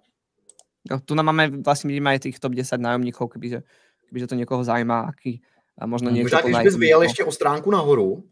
No, 0.91 1.01
tu 1.01 1.14
nám 1.14 1.26
máme, 1.26 1.49
vlastně 1.49 1.89
vidíme 1.89 2.11
aj 2.11 2.18
tých 2.18 2.41
top 2.41 2.53
10 2.53 2.81
nájomníkov, 2.81 3.31
kebyže, 3.31 3.62
kebyže 4.09 4.26
to 4.26 4.35
někoho 4.35 4.64
zajímá, 4.64 5.01
aký 5.01 5.43
a 5.79 5.87
možno 5.87 6.11
někdo 6.11 6.24
Možná, 6.24 6.41
když 6.41 6.64
bys 6.64 6.76
vyjel 6.76 7.03
ještě 7.03 7.24
o 7.24 7.33
stránku 7.33 7.70
nahoru, 7.70 8.24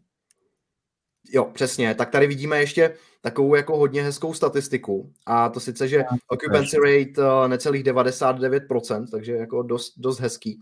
jo, 1.31 1.45
přesně, 1.53 1.95
tak 1.95 2.09
tady 2.09 2.27
vidíme 2.27 2.59
ještě 2.59 2.95
takovou 3.21 3.55
jako 3.55 3.77
hodně 3.77 4.03
hezkou 4.03 4.33
statistiku 4.33 5.13
a 5.25 5.49
to 5.49 5.59
sice, 5.59 5.87
že 5.87 6.03
occupancy 6.27 6.77
rate 6.77 7.21
uh, 7.21 7.47
necelých 7.47 7.83
99%, 7.83 9.05
takže 9.11 9.33
jako 9.33 9.63
dost, 9.63 9.93
dost 9.97 10.19
hezký. 10.19 10.59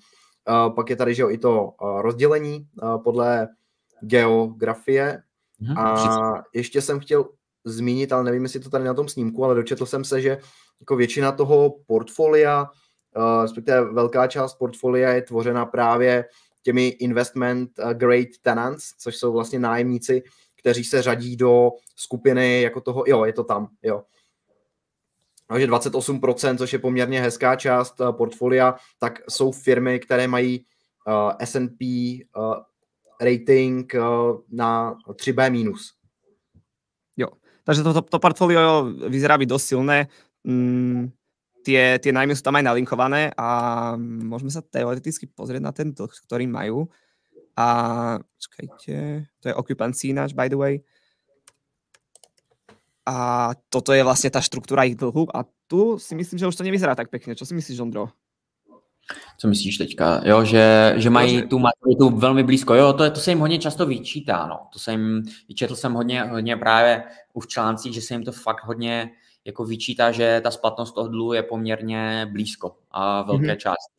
Uh, 0.49 0.75
pak 0.75 0.89
je 0.89 0.95
tady 0.95 1.15
že 1.15 1.21
jo, 1.21 1.29
i 1.29 1.37
to 1.37 1.63
uh, 1.63 2.01
rozdělení 2.01 2.67
uh, 2.81 3.03
podle 3.03 3.47
geografie. 4.01 5.21
Hmm, 5.59 5.77
a 5.77 6.43
ještě 6.53 6.81
jsem 6.81 6.99
chtěl 6.99 7.29
zmínit, 7.65 8.13
ale 8.13 8.23
nevím, 8.23 8.43
jestli 8.43 8.59
to 8.59 8.69
tady 8.69 8.83
na 8.83 8.93
tom 8.93 9.07
snímku, 9.07 9.45
ale 9.45 9.55
dočetl 9.55 9.85
jsem 9.85 10.03
se, 10.03 10.21
že 10.21 10.37
jako 10.79 10.95
většina 10.95 11.31
toho 11.31 11.75
portfolia, 11.85 12.61
uh, 13.17 13.41
respektive 13.41 13.93
velká 13.93 14.27
část 14.27 14.55
portfolia 14.55 15.09
je 15.09 15.21
tvořena 15.21 15.65
právě 15.65 16.25
těmi 16.63 16.87
investment 16.87 17.69
grade 17.93 18.25
tenants, 18.41 18.83
což 18.99 19.15
jsou 19.15 19.33
vlastně 19.33 19.59
nájemníci, 19.59 20.23
kteří 20.59 20.83
se 20.83 21.01
řadí 21.01 21.35
do 21.35 21.71
skupiny 21.95 22.61
jako 22.61 22.81
toho, 22.81 23.03
jo, 23.07 23.25
je 23.25 23.33
to 23.33 23.43
tam, 23.43 23.67
jo, 23.83 24.03
takže 25.47 25.67
28%, 25.67 26.57
což 26.57 26.73
je 26.73 26.79
poměrně 26.79 27.21
hezká 27.21 27.55
část 27.55 27.99
uh, 27.99 28.11
portfolia, 28.11 28.75
tak 28.99 29.19
jsou 29.29 29.51
firmy, 29.51 29.99
které 29.99 30.27
mají 30.27 30.65
S&P 31.39 32.19
rating 33.21 33.93
na 34.49 34.97
3B 35.07 35.51
minus. 35.51 35.94
Takže 37.65 37.81
to, 37.83 37.91
to, 37.93 38.01
to 38.01 38.19
portfolio 38.19 38.85
vyzerá 39.09 39.37
být 39.37 39.49
dost 39.49 39.65
silné. 39.65 40.07
Mm, 40.45 41.09
tie, 41.65 41.97
tie 41.97 42.11
nájmy 42.13 42.37
sú 42.37 42.45
tam 42.45 42.61
aj 42.61 42.63
nalinkované 42.69 43.33
a 43.33 43.47
môžeme 43.97 44.53
sa 44.53 44.61
teoreticky 44.61 45.25
pozrieť 45.25 45.61
na 45.65 45.73
ten 45.73 45.89
dlh, 45.89 46.13
ktorý 46.29 46.45
majú. 46.45 46.85
A 47.57 47.67
čakajte, 48.37 49.25
to 49.41 49.45
je 49.49 49.57
occupancy 49.57 50.13
náš, 50.13 50.37
by 50.37 50.45
the 50.45 50.59
way. 50.61 50.85
A 53.05 53.49
toto 53.69 53.93
je 53.93 54.03
vlastně 54.03 54.29
ta 54.29 54.41
štruktúra 54.41 54.83
ich 54.83 54.95
dlhu 54.95 55.29
a 55.29 55.45
tu 55.67 55.99
si 55.99 56.15
myslím, 56.15 56.39
že 56.39 56.47
už 56.47 56.55
to 56.55 56.63
nevyzerá 56.63 56.95
tak 56.95 57.09
pekne. 57.09 57.35
Čo 57.35 57.45
si 57.45 57.53
myslíš, 57.53 57.79
Ondro? 57.81 58.09
Co 59.37 59.47
myslíš 59.47 59.77
teďka? 59.77 60.21
Jo, 60.25 60.45
že, 60.45 60.93
že 60.97 61.09
mají 61.09 61.41
tu 61.47 61.59
maturitu 61.59 62.09
velmi 62.09 62.43
blízko. 62.43 62.73
Jo, 62.73 62.93
to, 62.93 63.11
to 63.11 63.19
se 63.19 63.31
jim 63.31 63.39
hodně 63.39 63.59
často 63.59 63.85
vyčítá. 63.85 64.47
No. 64.47 64.59
To 64.73 64.79
se 64.79 64.91
jim, 64.91 65.23
četl 65.55 65.75
jsem 65.75 65.93
hodně, 65.93 66.23
hodně 66.23 66.57
právě 66.57 67.03
už 67.33 67.45
v 67.45 67.49
článcích, 67.49 67.93
že 67.93 68.01
se 68.01 68.13
jim 68.13 68.23
to 68.23 68.31
fakt 68.31 68.63
hodně 68.63 69.11
jako 69.45 69.65
vyčítá, 69.65 70.11
že 70.11 70.41
ta 70.43 70.51
splatnost 70.51 70.95
toho 70.95 71.07
dluhu 71.07 71.33
je 71.33 71.43
poměrně 71.43 72.27
blízko 72.31 72.75
a 72.91 73.21
velké 73.21 73.45
mm-hmm. 73.45 73.57
části. 73.57 73.95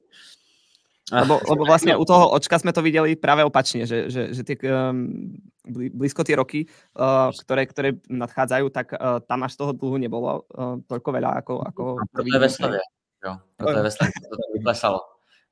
Lebo, 1.13 1.39
lebo 1.51 1.63
vlastne 1.63 1.95
u 1.95 2.03
toho 2.03 2.35
očka 2.35 2.59
sme 2.59 2.75
to 2.75 2.83
videli 2.83 3.15
práve 3.15 3.47
opačne, 3.47 3.87
že, 3.87 4.11
že, 4.11 4.35
že 4.35 4.43
tie, 4.43 4.59
um, 4.67 5.39
blízko 5.71 6.27
tie 6.27 6.35
roky, 6.35 6.67
uh, 6.99 7.31
ktoré, 7.31 7.63
ktoré 7.71 7.89
nadchádzajú, 8.11 8.67
tak 8.75 8.91
uh, 8.91 9.23
tam 9.23 9.47
až 9.47 9.55
toho 9.55 9.71
dlhu 9.71 10.03
nebolo 10.03 10.43
uh, 10.51 10.83
toľko 10.83 11.09
veľa, 11.15 11.31
ako... 11.47 11.55
ako 11.63 11.83
proto 12.11 12.27
je 12.27 12.39
ve 12.43 12.51
stavě, 12.51 12.79
jo. 13.25 13.37
Proto 13.57 13.77
je 13.77 13.83
ve 13.83 13.91
to 13.91 14.37
tak 14.37 14.51
vyklesalo. 14.55 15.01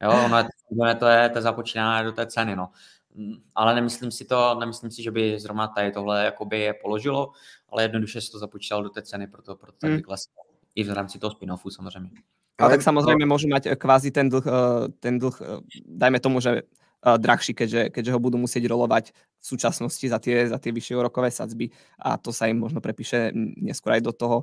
Jo, 0.03 0.11
ono 0.25 0.39
je, 0.39 0.95
to 0.95 1.07
je, 1.07 1.29
to 1.29 1.39
je 1.39 1.43
započínané 1.43 2.05
do 2.05 2.13
té 2.13 2.27
ceny, 2.27 2.57
no. 2.57 2.71
Mm, 3.15 3.35
ale 3.55 3.75
nemyslím 3.75 4.11
si 4.11 4.25
to, 4.25 4.57
nemyslím 4.61 4.91
si, 4.91 5.03
že 5.03 5.11
by 5.11 5.41
zrovna 5.41 5.67
tady 5.67 5.93
tohle 5.93 6.25
jakoby 6.25 6.61
je 6.61 6.75
položilo, 6.75 7.33
ale 7.69 7.83
jednoduše 7.83 8.21
si 8.21 8.31
to 8.31 8.39
započítalo 8.39 8.83
do 8.83 8.91
té 8.91 9.03
ceny, 9.03 9.27
proto, 9.27 9.57
proto 9.57 9.79
tak 9.79 9.91
hmm. 9.91 9.97
vyklesalo. 9.97 10.45
I 10.75 10.85
v 10.85 10.91
rámci 10.91 11.19
toho 11.19 11.31
spin-offu 11.31 11.71
samozřejmě. 11.71 12.11
Ale 12.59 12.79
tak 12.79 12.87
samozrejme 12.87 13.27
môžu 13.27 13.51
mať 13.51 13.67
eh, 13.67 13.75
kvázi 13.75 14.15
ten 14.15 14.31
dlh, 14.31 14.47
eh, 14.47 14.87
ten 15.03 15.19
dlh 15.19 15.37
eh, 15.43 15.59
dajme 15.87 16.19
tomu, 16.23 16.39
že 16.39 16.63
drahší, 17.05 17.53
keďže, 17.53 17.93
keďže 17.93 18.17
ho 18.17 18.21
budú 18.23 18.41
musieť 18.41 18.65
rolovať 18.65 19.13
v 19.13 19.45
súčasnosti 19.45 20.09
za 20.09 20.17
tie, 20.17 20.49
za 20.49 20.57
tie 20.57 20.73
vyššie 20.73 20.97
úrokové 20.97 21.29
sadzby 21.29 21.69
a 22.01 22.17
to 22.17 22.33
sa 22.33 22.49
im 22.49 22.57
možno 22.57 22.81
prepíše 22.81 23.29
neskôr 23.61 24.01
aj 24.01 24.09
do 24.09 24.13
toho, 24.17 24.39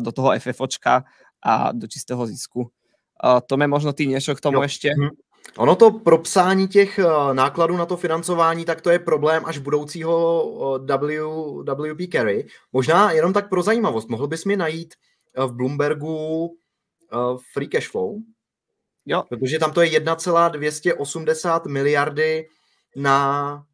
do 0.00 0.08
toho 0.08 0.32
FFOčka 0.40 1.04
a 1.42 1.72
do 1.72 1.86
čistého 1.86 2.26
zisku. 2.26 2.70
Tome, 3.46 3.66
možno 3.66 3.92
ty 3.92 4.06
niečo 4.06 4.34
k 4.34 4.40
tomu 4.40 4.62
jo. 4.62 4.68
ešte? 4.70 4.94
Mhm. 4.94 5.10
Ono 5.56 5.76
to 5.76 5.90
propsání 5.90 6.68
těch 6.68 7.00
nákladů 7.32 7.76
na 7.76 7.86
to 7.86 7.96
financování, 7.96 8.64
tak 8.64 8.80
to 8.80 8.90
je 8.90 8.98
problém 8.98 9.42
až 9.46 9.58
budoucího 9.58 10.44
w, 10.78 11.64
WP 11.64 12.12
Carry. 12.12 12.46
Možná 12.72 13.12
jenom 13.12 13.32
tak 13.32 13.48
pro 13.48 13.62
zajímavost, 13.62 14.08
mohl 14.08 14.26
bys 14.26 14.44
mi 14.44 14.56
najít 14.56 14.94
v 15.36 15.52
Bloombergu 15.52 16.50
free 17.52 17.68
cash 17.68 17.88
flow, 17.88 18.18
jo. 19.06 19.22
protože 19.28 19.58
tam 19.58 19.72
to 19.72 19.80
je 19.80 19.88
1,280 19.88 21.66
miliardy 21.66 22.48
na 22.96 23.64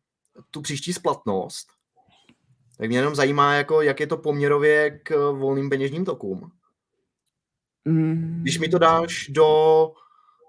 tu 0.51 0.63
příští 0.63 0.93
splatnost. 0.93 1.67
Tak 2.79 2.89
mě 2.89 2.99
jenom 2.99 3.15
zajímá, 3.15 3.55
jako, 3.55 3.83
jak 3.83 4.01
je 4.01 4.07
to 4.07 4.17
poměrově 4.17 5.01
k 5.03 5.33
volným 5.33 5.71
peněžním 5.71 6.05
tokům. 6.05 6.51
Mm. 7.85 8.39
Když 8.43 8.59
mi 8.59 8.69
to 8.69 8.79
dáš 8.79 9.29
do, 9.29 9.47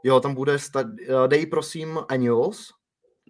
jo, 0.03 0.19
tam 0.19 0.35
bude, 0.35 0.59
sta, 0.59 0.83
eh, 1.09 1.27
dej 1.27 1.45
prosím 1.45 1.99
annuals, 2.09 2.73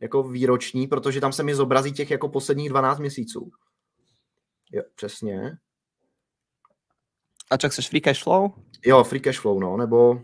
jako 0.02 0.24
výroční, 0.24 0.88
protože 0.88 1.22
tam 1.22 1.34
se 1.34 1.44
mi 1.44 1.56
zobrazí 1.56 1.94
těch 1.94 2.12
jako 2.12 2.30
posledních 2.30 2.70
12 2.70 3.00
měsíců. 3.00 3.52
Jo, 4.72 4.84
přesně. 4.96 5.58
A 7.52 7.58
čo 7.58 7.70
chceš, 7.70 7.90
free 7.90 8.02
cash 8.02 8.24
flow? 8.24 8.54
Jo, 8.86 9.04
free 9.04 9.22
cash 9.22 9.40
flow, 9.40 9.60
no, 9.60 9.78
nebo... 9.78 10.22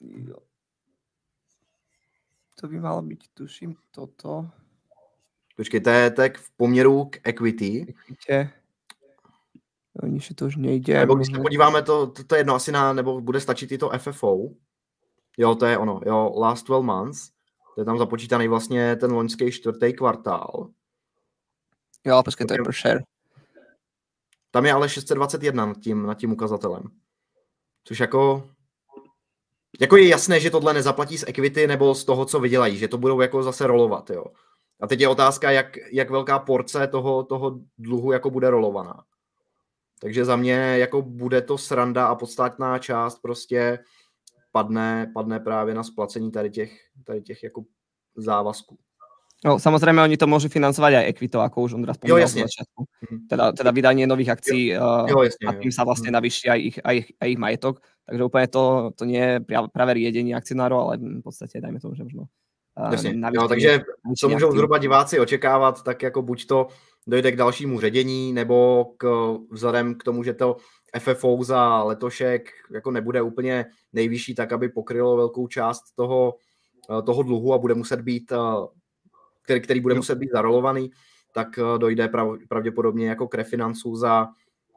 Jo. 0.00 0.36
To 2.60 2.68
by 2.68 2.80
malo 2.80 3.02
byť, 3.02 3.28
tuším, 3.34 3.74
toto. 3.90 4.50
Počkej, 5.56 5.80
to 5.80 5.90
je 5.90 6.10
tak 6.10 6.38
v 6.38 6.50
poměru 6.56 7.04
k 7.04 7.18
equity. 7.24 7.86
Equity. 7.88 8.61
Oni 10.02 10.20
si 10.20 10.34
to 10.34 10.46
už 10.46 10.56
nejde. 10.56 10.98
Nebo 10.98 11.14
když 11.14 11.28
se 11.34 11.40
podíváme, 11.42 11.82
to, 11.82 12.06
to, 12.06 12.24
to 12.24 12.34
je 12.34 12.40
jedno 12.40 12.54
asi 12.54 12.72
na, 12.72 12.92
nebo 12.92 13.20
bude 13.20 13.40
stačit 13.40 13.72
i 13.72 13.78
to 13.78 13.90
FFO. 13.98 14.38
Jo, 15.38 15.54
to 15.54 15.66
je 15.66 15.78
ono, 15.78 16.00
jo, 16.06 16.32
last 16.36 16.66
12 16.66 16.84
months. 16.84 17.30
To 17.74 17.80
je 17.80 17.84
tam 17.84 17.98
započítaný 17.98 18.48
vlastně 18.48 18.96
ten 18.96 19.12
loňský 19.12 19.52
čtvrtý 19.52 19.92
kvartál. 19.92 20.68
Jo, 22.04 22.22
počkej, 22.22 22.46
to 22.46 22.54
je 22.54 22.58
per 22.64 22.74
share. 22.74 23.02
Tam 24.50 24.66
je 24.66 24.72
ale 24.72 24.88
621 24.88 25.66
nad 25.66 25.76
tím, 25.78 26.06
nad 26.06 26.14
tím 26.14 26.32
ukazatelem. 26.32 26.82
Což 27.84 28.00
jako... 28.00 28.48
Jako 29.80 29.96
je 29.96 30.08
jasné, 30.08 30.40
že 30.40 30.50
tohle 30.50 30.74
nezaplatí 30.74 31.18
z 31.18 31.24
equity 31.28 31.66
nebo 31.66 31.94
z 31.94 32.04
toho, 32.04 32.24
co 32.24 32.40
vydělají, 32.40 32.76
že 32.76 32.88
to 32.88 32.98
budou 32.98 33.20
jako 33.20 33.42
zase 33.42 33.66
rolovat, 33.66 34.10
jo. 34.10 34.24
A 34.80 34.86
teď 34.86 35.00
je 35.00 35.08
otázka, 35.08 35.50
jak, 35.50 35.76
jak 35.92 36.10
velká 36.10 36.38
porce 36.38 36.86
toho, 36.86 37.22
toho 37.22 37.60
dluhu 37.78 38.12
jako 38.12 38.30
bude 38.30 38.50
rolovaná. 38.50 39.04
Takže 40.02 40.24
za 40.24 40.36
mě 40.36 40.54
jako 40.54 41.02
bude 41.02 41.40
to 41.42 41.58
sranda 41.58 42.06
a 42.06 42.14
podstatná 42.14 42.78
část 42.78 43.18
prostě 43.22 43.78
padne, 44.52 45.10
padne 45.14 45.40
právě 45.40 45.74
na 45.74 45.82
splacení 45.82 46.30
tady 46.30 46.50
těch, 46.50 46.72
tady 47.04 47.22
těch 47.22 47.42
jako 47.42 47.62
závazků. 48.16 48.78
No, 49.42 49.58
samozrejme, 49.58 49.98
oni 49.98 50.14
to 50.14 50.30
môžu 50.30 50.46
financovať 50.46 51.02
aj 51.02 51.08
ekvitou, 51.10 51.42
ako 51.42 51.66
už 51.66 51.74
Ondra 51.74 51.98
spomínal 51.98 52.30
v 52.30 52.46
začiatku. 52.46 52.80
Mhm. 53.10 53.16
Teda, 53.26 53.50
teda 53.50 53.70
vydanie 53.74 54.06
nových 54.06 54.38
akcií 54.38 54.78
jo, 54.78 54.86
jo, 55.10 55.18
jasne, 55.26 55.44
a 55.50 55.52
tým 55.58 55.72
sa 55.74 55.82
vlastne 55.82 56.14
mhm. 56.14 56.14
navýši 56.14 56.46
aj 56.46 56.58
ich, 56.62 56.76
aj, 56.78 56.94
ich, 56.94 57.08
aj 57.18 57.28
ich 57.34 57.40
majetok. 57.42 57.82
Takže 58.06 58.22
úplne 58.22 58.46
to, 58.46 58.62
to 58.94 59.02
nie 59.02 59.18
je 59.18 59.34
práve 59.50 59.92
riedenie 59.98 60.38
akcionárov, 60.38 60.78
ale 60.78 60.94
v 61.02 61.26
podstate 61.26 61.58
dajme 61.58 61.82
tomu, 61.82 61.98
že 61.98 62.06
možno 62.06 62.30
Jasně. 62.90 63.14
Jo, 63.32 63.48
takže 63.48 63.80
co 64.18 64.28
můžou 64.28 64.52
zhruba 64.52 64.78
diváci 64.78 65.20
očekávat, 65.20 65.82
tak 65.82 66.02
jako 66.02 66.22
buď 66.22 66.46
to 66.46 66.68
dojde 67.06 67.32
k 67.32 67.36
dalšímu 67.36 67.80
ředění, 67.80 68.32
nebo 68.32 68.84
k, 68.96 69.36
vzhledem 69.50 69.94
k 69.94 70.04
tomu, 70.04 70.22
že 70.22 70.34
to 70.34 70.56
FFO 70.98 71.38
za 71.44 71.82
letošek 71.82 72.50
jako 72.70 72.90
nebude 72.90 73.22
úplně 73.22 73.66
nejvyšší, 73.92 74.34
tak 74.34 74.52
aby 74.52 74.68
pokrylo 74.68 75.16
velkou 75.16 75.46
část 75.46 75.82
toho, 75.96 76.34
toho 77.06 77.22
dluhu 77.22 77.54
a 77.54 77.58
bude 77.58 77.74
muset 77.74 78.00
být 78.00 78.32
který, 79.42 79.60
který 79.60 79.80
bude 79.80 79.94
muset 79.94 80.14
být 80.14 80.30
zarolovaný, 80.32 80.90
tak 81.34 81.58
eh, 81.58 81.78
dojde 81.78 82.08
prav, 82.08 82.28
pravděpodobně 82.48 83.08
jako 83.08 83.28
k 83.28 83.34
refinancu 83.34 83.96
za 83.96 84.28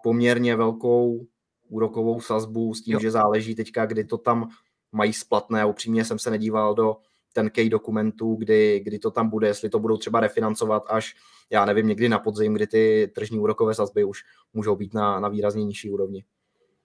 poměrně 0.03 0.55
velkou 0.55 1.25
úrokovou 1.69 2.21
sazbu 2.21 2.73
s 2.73 2.81
tím, 2.81 2.93
jo. 2.93 2.99
že 2.99 3.11
záleží 3.11 3.55
teďka, 3.55 3.85
kdy 3.85 4.03
to 4.03 4.17
tam 4.17 4.49
mají 4.91 5.13
splatné. 5.13 5.65
Upřímně 5.65 6.05
jsem 6.05 6.19
se 6.19 6.31
nedíval 6.31 6.75
do 6.75 6.97
ten 7.35 7.49
key 7.49 7.69
dokumentů, 7.69 8.35
kdy, 8.35 8.79
kdy 8.79 8.99
to 8.99 9.11
tam 9.11 9.29
bude, 9.29 9.47
jestli 9.47 9.69
to 9.69 9.79
budou 9.79 9.97
třeba 9.97 10.19
refinancovat 10.19 10.83
až, 10.87 11.15
já 11.49 11.65
nevím, 11.65 11.87
někdy 11.87 12.09
na 12.09 12.19
podzim, 12.19 12.53
kdy 12.53 12.67
ty 12.67 13.11
tržní 13.15 13.39
úrokové 13.39 13.73
sazby 13.73 14.03
už 14.03 14.23
můžou 14.53 14.75
být 14.75 14.93
na, 14.93 15.19
na 15.19 15.29
výrazně 15.29 15.65
nižší 15.65 15.89
úrovni. 15.89 16.23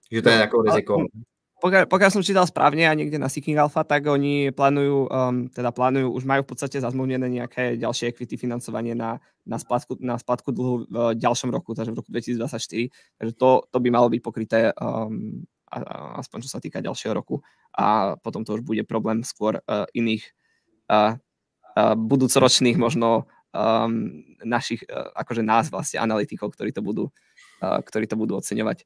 Takže 0.09 0.21
to 0.21 0.29
je 0.29 0.35
jako 0.35 0.61
riziko 0.61 0.97
pokiaľ, 1.61 1.85
pokiaľ 1.85 2.09
som 2.09 2.25
čítal 2.25 2.49
správne 2.49 2.89
a 2.89 2.97
niekde 2.97 3.21
na 3.21 3.29
Seeking 3.29 3.53
Alpha, 3.61 3.85
tak 3.85 4.09
oni 4.09 4.49
plánujú, 4.49 5.05
um, 5.05 5.45
teda 5.53 5.69
plánujú, 5.69 6.09
už 6.09 6.25
majú 6.25 6.41
v 6.41 6.49
podstate 6.49 6.81
zazmluvnené 6.81 7.29
nejaké 7.29 7.77
ďalšie 7.77 8.09
equity 8.09 8.33
financovanie 8.33 8.97
na, 8.97 9.21
na, 9.45 9.61
splatku, 9.61 10.01
na 10.01 10.17
splatku 10.17 10.49
dlhu 10.49 10.89
v 10.89 10.97
ďalšom 11.21 11.53
roku, 11.53 11.77
takže 11.77 11.93
v 11.93 12.01
roku 12.01 12.09
2024. 12.09 12.89
Takže 13.21 13.33
to, 13.37 13.49
to 13.69 13.77
by 13.77 13.89
malo 13.93 14.09
byť 14.09 14.21
pokryté 14.25 14.73
um, 14.73 15.45
aspoň 16.17 16.37
čo 16.43 16.49
sa 16.49 16.59
týka 16.59 16.81
ďalšieho 16.81 17.13
roku. 17.13 17.45
A 17.77 18.17
potom 18.19 18.41
to 18.41 18.57
už 18.57 18.65
bude 18.65 18.81
problém 18.89 19.21
skôr 19.21 19.61
uh, 19.61 19.85
iných 19.93 20.33
budúcoročných 21.95 22.77
možno 22.77 23.25
um, 23.55 24.23
našich, 24.43 24.83
uh, 24.87 25.11
akože 25.15 25.43
nás 25.43 25.71
vlastne 25.71 25.99
analytikov, 25.99 26.51
ktorí 26.51 26.71
to 26.75 26.83
budú, 26.83 27.07
uh, 27.63 27.79
ktorí 27.83 28.07
to 28.07 28.19
budú 28.19 28.37
oceňovať. 28.39 28.83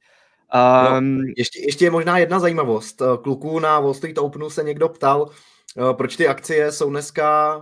Um, 0.54 1.18
no, 1.18 1.34
ještě, 1.38 1.60
ještě 1.60 1.86
je 1.86 1.92
možná 1.92 2.18
jedna 2.18 2.40
zajímavost. 2.40 3.02
Kluků 3.24 3.60
na 3.60 3.80
Wall 3.80 3.94
Street 3.94 4.18
Openu 4.18 4.50
se 4.50 4.64
někdo 4.64 4.90
ptal, 4.90 5.30
eh, 5.78 5.94
proč 5.94 6.16
ty 6.16 6.28
akcie 6.28 6.72
jsou 6.72 6.90
dneska 6.90 7.58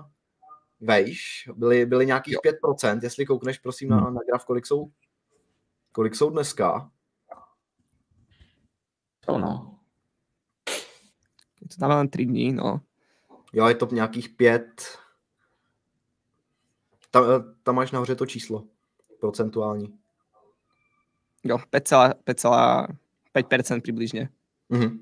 vejš, 0.81 1.49
byly, 1.55 1.85
byly 1.85 2.05
nějakých 2.05 2.33
jo. 2.33 2.39
5%, 2.41 3.03
jestli 3.03 3.25
koukneš 3.25 3.59
prosím 3.59 3.89
na, 3.89 3.97
hmm. 3.97 4.13
na 4.13 4.21
graf, 4.29 4.45
kolik 4.45 4.65
jsou, 4.65 4.87
kolik 5.91 6.15
jsou 6.15 6.29
dneska. 6.29 6.89
To 9.25 9.37
no. 9.37 9.79
To 11.71 11.79
tam 11.79 11.89
len 11.89 12.09
3 12.09 12.25
dní, 12.25 12.51
no. 12.51 12.81
Jo, 13.54 13.68
je 13.68 13.76
to 13.76 13.88
nějakých 13.91 14.30
5. 14.30 14.97
Tam, 17.12 17.24
tam 17.64 17.76
máš 17.76 17.91
nahoře 17.91 18.16
to 18.16 18.26
číslo 18.26 18.64
procentuální. 19.20 19.93
Jo, 21.43 21.58
5,5% 21.58 23.82
přibližně. 23.82 24.30
Mm-hmm. 24.72 24.99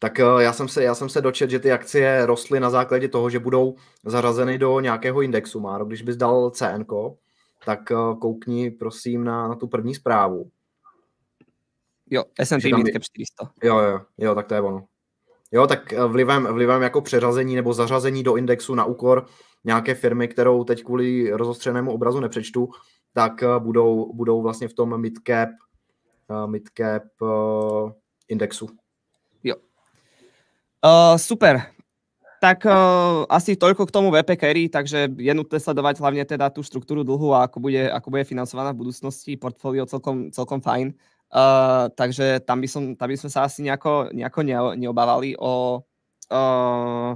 Tak 0.00 0.20
eh, 0.20 0.24
já 0.38 0.52
jsem, 0.52 0.68
se, 0.68 0.82
já 0.82 0.94
jsem 0.94 1.08
se 1.08 1.20
dočet, 1.20 1.50
že 1.50 1.58
ty 1.58 1.72
akcie 1.72 2.26
rostly 2.26 2.60
na 2.60 2.70
základě 2.70 3.08
toho, 3.08 3.30
že 3.30 3.38
budou 3.38 3.76
zařazeny 4.04 4.58
do 4.58 4.80
nějakého 4.80 5.22
indexu. 5.22 5.60
Máro, 5.60 5.84
když 5.84 6.02
bys 6.02 6.16
dal 6.16 6.50
CN, 6.50 6.84
tak 7.64 7.90
eh, 7.90 7.94
koukni 8.20 8.70
prosím 8.70 9.24
na, 9.24 9.48
na 9.48 9.54
tu 9.54 9.68
první 9.68 9.94
zprávu. 9.94 10.50
Jo, 12.10 12.24
S&P 12.40 12.76
Midcap 12.76 13.02
400. 13.02 13.50
Jo, 13.62 13.78
jo, 13.78 14.00
jo, 14.18 14.34
tak 14.34 14.46
to 14.46 14.54
je 14.54 14.60
ono. 14.60 14.86
Jo, 15.52 15.66
tak 15.66 15.92
eh, 15.92 16.04
vlivem, 16.04 16.46
vlivem 16.46 16.82
jako 16.82 17.00
přeřazení 17.00 17.54
nebo 17.54 17.72
zařazení 17.72 18.22
do 18.22 18.36
indexu 18.36 18.74
na 18.74 18.84
úkor 18.84 19.26
nějaké 19.64 19.94
firmy, 19.94 20.28
kterou 20.28 20.64
teď 20.64 20.84
kvůli 20.84 21.30
rozostřenému 21.30 21.92
obrazu 21.92 22.20
nepřečtu, 22.20 22.68
tak 23.12 23.42
eh, 23.42 23.46
budou, 23.58 24.12
budou 24.14 24.42
vlastně 24.42 24.68
v 24.68 24.74
tom 24.74 25.00
midcap, 25.00 25.48
uh, 26.28 26.50
midcap 26.50 27.02
indexu. 28.28 28.68
Jo. 29.44 29.54
Uh, 30.84 31.16
super. 31.16 31.62
Tak 32.36 32.68
uh, 32.68 33.24
asi 33.32 33.56
toľko 33.56 33.88
k 33.88 33.94
tomu 33.94 34.12
VP 34.12 34.36
Carry, 34.36 34.68
takže 34.68 35.08
je 35.08 35.32
nutné 35.32 35.56
sledovať 35.56 35.98
hlavne 36.04 36.20
teda 36.28 36.52
tú 36.52 36.60
štruktúru 36.60 37.00
dlhu 37.00 37.32
a 37.32 37.48
ako 37.48 37.64
bude, 37.64 37.88
ako 37.88 38.12
bude 38.12 38.28
financovaná 38.28 38.76
v 38.76 38.84
budúcnosti. 38.84 39.40
Portfólio 39.40 39.88
celkom, 39.88 40.28
celkom 40.28 40.60
fajn. 40.60 40.92
Uh, 41.26 41.90
takže 41.98 42.40
tam 42.46 42.62
by, 42.62 42.68
som, 42.70 42.82
tam 42.94 43.08
by 43.10 43.16
sme 43.18 43.30
sa 43.30 43.44
asi 43.44 43.66
nejako, 43.66 44.14
nejako 44.14 44.40
ne, 44.46 44.56
neobávali 44.78 45.34
o, 45.34 45.82
uh, 46.30 47.10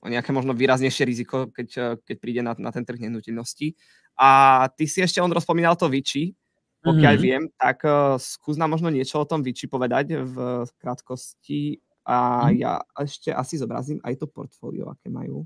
o 0.00 0.06
nejaké 0.06 0.30
možno 0.36 0.52
výraznejšie 0.52 1.04
riziko, 1.08 1.48
keď, 1.48 2.00
keď 2.04 2.16
príde 2.20 2.40
na, 2.44 2.52
na 2.60 2.70
ten 2.70 2.84
trh 2.84 3.00
nehnuteľnosti. 3.00 3.72
A 4.20 4.28
ty 4.76 4.84
si 4.84 5.00
ešte, 5.00 5.20
on 5.24 5.32
rozpomínal 5.32 5.76
to 5.80 5.88
Vici, 5.88 6.36
pokiaľ 6.84 7.14
mm-hmm. 7.16 7.26
viem, 7.26 7.42
tak 7.56 7.82
uh, 7.82 8.20
skús 8.20 8.60
nám 8.60 8.76
možno 8.76 8.92
niečo 8.92 9.18
o 9.18 9.28
tom 9.28 9.42
Vici 9.42 9.66
povedať 9.66 10.22
v 10.22 10.62
krátkosti 10.78 11.82
a 12.06 12.46
mm. 12.46 12.52
ja 12.62 12.78
ešte 13.02 13.34
asi 13.34 13.58
zobrazím 13.58 13.98
aj 14.06 14.22
to 14.22 14.30
portfolio, 14.30 14.86
aké 14.94 15.10
majú. 15.10 15.42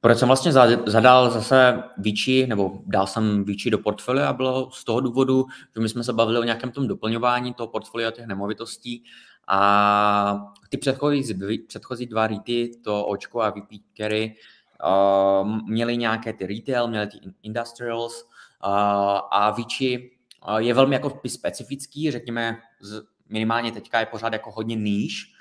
Proč 0.00 0.18
jsem 0.18 0.28
vlastně 0.28 0.52
zadal 0.86 1.30
zase 1.30 1.82
Vici, 1.98 2.46
nebo 2.46 2.72
dal 2.86 3.06
jsem 3.06 3.44
Vici 3.44 3.70
do 3.70 3.78
portfolia, 3.78 4.32
bylo 4.32 4.70
z 4.70 4.84
toho 4.84 5.00
důvodu, 5.00 5.46
že 5.74 5.80
my 5.80 5.88
jsme 5.88 6.04
se 6.04 6.12
bavili 6.12 6.38
o 6.38 6.44
nějakém 6.44 6.70
tom 6.70 6.88
doplňování 6.88 7.54
toho 7.54 7.66
portfolia 7.66 8.10
těch 8.10 8.26
nemovitostí 8.26 9.04
a 9.48 10.52
ty 10.68 10.76
předchozí, 10.76 11.34
předchozí 11.66 12.06
dva 12.06 12.26
REITy, 12.26 12.70
to 12.84 13.06
Očko 13.06 13.40
a 13.40 13.50
VP 13.50 13.68
Carry, 13.96 14.36
uh, 15.42 15.48
měli 15.68 15.96
nějaké 15.96 16.32
ty 16.32 16.46
retail, 16.46 16.88
měli 16.88 17.06
ty 17.06 17.18
industrials 17.42 18.22
uh, 18.22 18.70
a 19.30 19.54
Vici 19.56 20.10
uh, 20.48 20.56
je 20.56 20.74
velmi 20.74 20.94
jako 20.94 21.20
specifický, 21.26 22.10
řekněme, 22.10 22.56
minimálně 23.28 23.72
teďka 23.72 24.00
je 24.00 24.06
pořád 24.06 24.32
jako 24.32 24.50
hodně 24.50 24.76
níž 24.76 25.34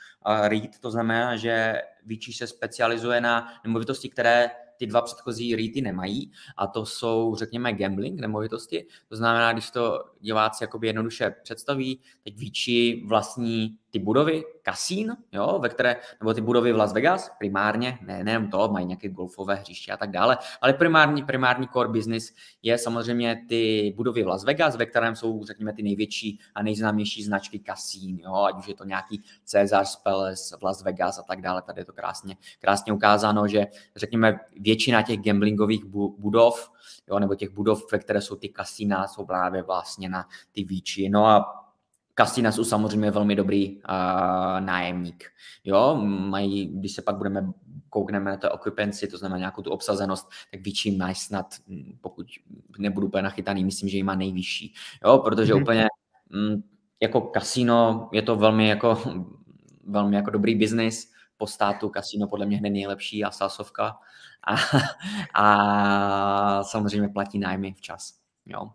REIT, 0.47 0.79
to 0.79 0.91
znamená, 0.91 1.37
že 1.37 1.81
Vici 2.05 2.33
se 2.33 2.47
specializuje 2.47 3.21
na 3.21 3.47
nemovitosti, 3.63 4.09
které 4.09 4.49
ty 4.77 4.87
dva 4.87 5.01
předchozí 5.01 5.55
REITy 5.55 5.81
nemají 5.81 6.31
a 6.57 6.67
to 6.67 6.85
jsou, 6.85 7.35
řekněme, 7.35 7.73
gambling 7.73 8.19
nemovitosti. 8.19 8.85
To 9.07 9.15
znamená, 9.15 9.53
když 9.53 9.71
to 9.71 10.03
diváci 10.19 10.65
jednoduše 10.83 11.35
představí, 11.43 11.99
teď 12.23 12.37
Vici 12.37 13.01
vlastní 13.07 13.77
ty 13.91 13.99
budovy, 13.99 14.43
kasín, 14.61 15.17
jo, 15.31 15.59
ve 15.61 15.69
které, 15.69 15.95
nebo 16.19 16.33
ty 16.33 16.41
budovy 16.41 16.73
v 16.73 16.77
Las 16.77 16.93
Vegas, 16.93 17.31
primárně, 17.39 17.97
ne, 18.01 18.23
nejenom 18.23 18.49
to, 18.49 18.67
mají 18.67 18.85
nějaké 18.85 19.09
golfové 19.09 19.55
hřiště 19.55 19.91
a 19.91 19.97
tak 19.97 20.11
dále, 20.11 20.37
ale 20.61 20.73
primární, 20.73 21.23
primární 21.23 21.67
core 21.67 21.89
business 21.89 22.33
je 22.63 22.77
samozřejmě 22.77 23.45
ty 23.49 23.93
budovy 23.95 24.23
v 24.23 24.27
Las 24.27 24.43
Vegas, 24.43 24.75
ve 24.75 24.85
kterém 24.85 25.15
jsou, 25.15 25.45
řekněme, 25.45 25.73
ty 25.73 25.83
největší 25.83 26.39
a 26.55 26.63
nejznámější 26.63 27.23
značky 27.23 27.59
kasín, 27.59 28.19
jo, 28.19 28.33
ať 28.33 28.55
už 28.55 28.67
je 28.67 28.75
to 28.75 28.83
nějaký 28.83 29.23
Caesars 29.51 29.95
Palace 29.95 30.57
v 30.57 30.63
Las 30.63 30.83
Vegas 30.83 31.19
a 31.19 31.23
tak 31.23 31.41
dále, 31.41 31.61
tady 31.61 31.81
je 31.81 31.85
to 31.85 31.93
krásně, 31.93 32.37
krásně 32.59 32.93
ukázáno, 32.93 33.47
že, 33.47 33.67
řekněme, 33.95 34.39
většina 34.59 35.01
těch 35.01 35.19
gamblingových 35.19 35.85
budov, 36.17 36.71
jo, 37.07 37.19
nebo 37.19 37.35
těch 37.35 37.49
budov, 37.49 37.91
ve 37.91 37.99
které 37.99 38.21
jsou 38.21 38.35
ty 38.35 38.49
kasína, 38.49 39.07
jsou 39.07 39.25
právě 39.25 39.63
vlastně 39.63 40.09
na 40.09 40.25
ty 40.51 40.63
výči. 40.63 41.09
No 41.09 41.25
a 41.25 41.68
Kasina 42.19 42.51
jsou 42.51 42.63
samozřejmě 42.63 43.11
velmi 43.11 43.35
dobrý 43.35 43.75
uh, 43.75 43.81
nájemník. 44.59 45.23
Jo, 45.63 45.95
mají, 46.05 46.67
když 46.67 46.91
se 46.91 47.01
pak 47.01 47.15
budeme 47.17 47.51
koukneme 47.89 48.31
na 48.31 48.37
to 48.37 48.51
occupancy, 48.51 49.07
to 49.07 49.17
znamená 49.17 49.37
nějakou 49.37 49.61
tu 49.61 49.71
obsazenost, 49.71 50.29
tak 50.51 50.61
Vichy 50.61 50.91
má 50.91 51.13
snad, 51.13 51.55
pokud 52.01 52.27
nebudu 52.77 53.07
úplně 53.07 53.23
nachytaný, 53.23 53.63
myslím, 53.63 53.89
že 53.89 53.97
ji 53.97 54.03
má 54.03 54.15
nejvyšší. 54.15 54.73
Jo, 55.05 55.17
protože 55.17 55.53
mm-hmm. 55.53 55.61
úplně 55.61 55.87
mm, 56.29 56.63
jako 57.01 57.21
kasino 57.21 58.09
je 58.13 58.21
to 58.21 58.35
velmi 58.35 58.67
jako, 58.67 59.01
velmi 59.83 60.15
jako 60.15 60.31
dobrý 60.31 60.55
biznis. 60.55 61.11
Po 61.37 61.47
státu 61.47 61.89
kasino 61.89 62.27
podle 62.27 62.45
mě 62.45 62.57
hned 62.57 62.69
nejlepší 62.69 63.23
a 63.23 63.31
sásovka. 63.31 63.97
A, 64.47 64.55
a 65.43 66.63
samozřejmě 66.63 67.09
platí 67.09 67.39
nájmy 67.39 67.73
včas. 67.73 68.13
Jo. 68.45 68.71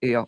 Jo, 0.00 0.24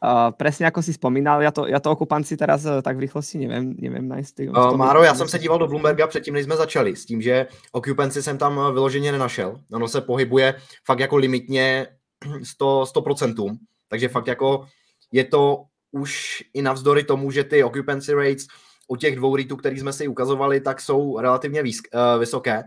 Uh, 0.00 0.32
presne 0.32 0.64
ako 0.64 0.80
si 0.80 0.96
spomínal, 0.96 1.44
ja 1.44 1.52
to, 1.52 1.68
ja 1.68 1.76
to 1.76 1.92
okupanci 1.92 2.32
teraz 2.32 2.64
uh, 2.64 2.80
tak 2.80 2.96
v 2.96 3.04
rýchlosti 3.04 3.36
neviem, 3.44 3.76
neviem 3.76 4.08
nájsť. 4.08 4.48
Uh, 4.48 4.72
Máro, 4.72 5.04
já 5.04 5.14
jsem 5.14 5.28
se 5.28 5.38
díval 5.38 5.58
do 5.58 5.68
Bloomberga 5.68 6.06
předtím, 6.06 6.34
než 6.34 6.44
jsme 6.44 6.56
začali, 6.56 6.96
s 6.96 7.04
tím, 7.04 7.22
že 7.22 7.46
occupancy 7.72 8.22
jsem 8.22 8.38
tam 8.38 8.60
eh, 8.60 8.72
vyloženě 8.72 9.12
nenašel. 9.12 9.60
Ono 9.72 9.88
se 9.88 10.00
pohybuje 10.00 10.54
fakt 10.84 10.98
jako 10.98 11.16
limitně 11.16 11.86
100, 12.42 12.84
100%, 12.94 13.58
takže 13.88 14.08
fakt 14.08 14.26
jako 14.26 14.66
je 15.12 15.24
to 15.24 15.64
už 15.92 16.42
i 16.54 16.62
navzdory 16.62 17.04
tomu, 17.04 17.30
že 17.30 17.44
ty 17.44 17.64
occupancy 17.64 18.14
rates 18.14 18.46
u 18.88 18.96
těch 18.96 19.16
dvou 19.16 19.36
REITů, 19.36 19.56
který 19.56 19.78
jsme 19.78 19.92
si 19.92 20.08
ukazovali, 20.08 20.60
tak 20.60 20.80
jsou 20.80 21.18
relativně 21.18 21.62
výsk, 21.62 21.88
uh, 21.94 22.20
vysoké, 22.20 22.62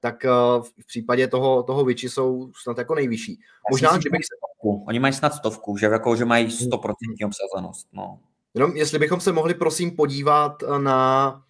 tak 0.00 0.24
uh, 0.24 0.62
v 0.62 0.86
případě 0.86 1.28
toho, 1.28 1.62
toho 1.62 1.84
Vichy 1.84 2.08
jsou 2.08 2.50
snad 2.62 2.78
jako 2.78 2.94
nejvyšší. 2.94 3.40
Možná, 3.70 3.96
kdybych 3.96 4.24
se 4.24 4.34
stovku. 4.62 4.84
Oni 4.88 4.98
mají 4.98 5.12
snad 5.14 5.34
stovku, 5.34 5.76
že, 5.76 5.86
jako, 5.86 6.16
že 6.16 6.24
mají 6.24 6.46
100% 6.46 7.26
obsazenost. 7.26 7.86
No. 7.92 8.18
Jenom 8.54 8.76
jestli 8.76 8.98
bychom 8.98 9.20
se 9.20 9.32
mohli 9.32 9.54
prosím 9.54 9.96
podívat 9.96 10.62
na 10.78 11.42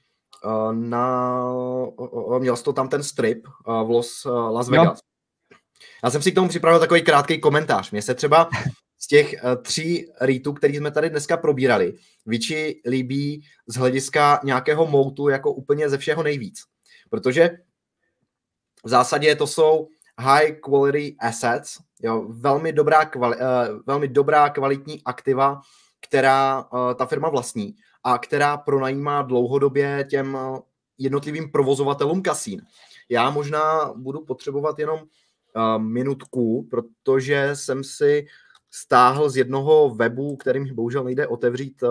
na, 0.73 1.45
měl 2.39 2.57
jsi 2.57 2.65
to 2.65 2.73
tam 2.73 2.89
ten 2.89 3.03
strip 3.03 3.47
v 3.67 3.91
Los, 3.91 4.25
Las 4.25 4.69
Vegas. 4.69 4.99
Jo. 4.99 5.57
Já 6.05 6.11
jsem 6.11 6.23
si 6.23 6.33
k 6.33 6.35
tomu 6.35 6.49
připravil 6.49 6.81
takový 6.81 7.03
krátký 7.03 7.41
komentář. 7.41 7.91
Mně 7.91 8.03
se 8.03 8.15
třeba 8.15 8.49
z 8.99 9.07
těch 9.07 9.35
tří 9.63 10.07
rýtů, 10.21 10.53
který 10.53 10.77
jsme 10.77 10.91
tady 10.91 11.11
dneska 11.11 11.37
probírali, 11.37 11.95
Vichy 12.27 12.83
líbí 12.89 13.45
z 13.67 13.77
hlediska 13.77 14.41
nějakého 14.45 14.87
moutu 14.87 15.29
jako 15.29 15.53
úplně 15.53 15.89
ze 15.89 15.99
všeho 15.99 16.23
nejvíc. 16.23 16.61
Protože 17.11 17.51
v 18.85 18.89
zásadě 18.89 19.37
to 19.37 19.47
jsou 19.47 19.89
high 20.21 20.61
quality 20.61 21.17
assets, 21.21 21.79
jo, 22.03 22.27
velmi, 22.29 22.73
dobrá 22.73 23.05
kvali, 23.05 23.37
uh, 23.37 23.43
velmi 23.87 24.09
dobrá 24.09 24.51
kvalitní 24.51 25.03
aktiva, 25.05 25.61
která 26.01 26.65
uh, 26.73 26.95
ta 26.95 27.07
firma 27.07 27.29
vlastní 27.29 27.75
a 28.05 28.19
která 28.19 28.57
pronajímá 28.57 29.23
dlouhodobě 29.23 30.05
těm 30.11 30.35
uh, 30.35 30.59
jednotlivým 30.99 31.53
provozovatelům 31.53 32.23
kasín. 32.23 32.63
Já 33.09 33.31
možná 33.31 33.93
budu 33.97 34.21
potřebovat 34.21 34.79
jenom 34.79 35.01
uh, 35.01 35.79
minutku, 35.79 36.67
protože 36.71 37.51
jsem 37.55 37.85
si 37.85 38.27
stáhl 38.71 39.31
z 39.31 39.37
jednoho 39.37 39.91
webu, 39.91 40.37
kterým 40.37 40.75
bohužel 40.75 41.05
nejde 41.05 41.27
otevřít, 41.27 41.85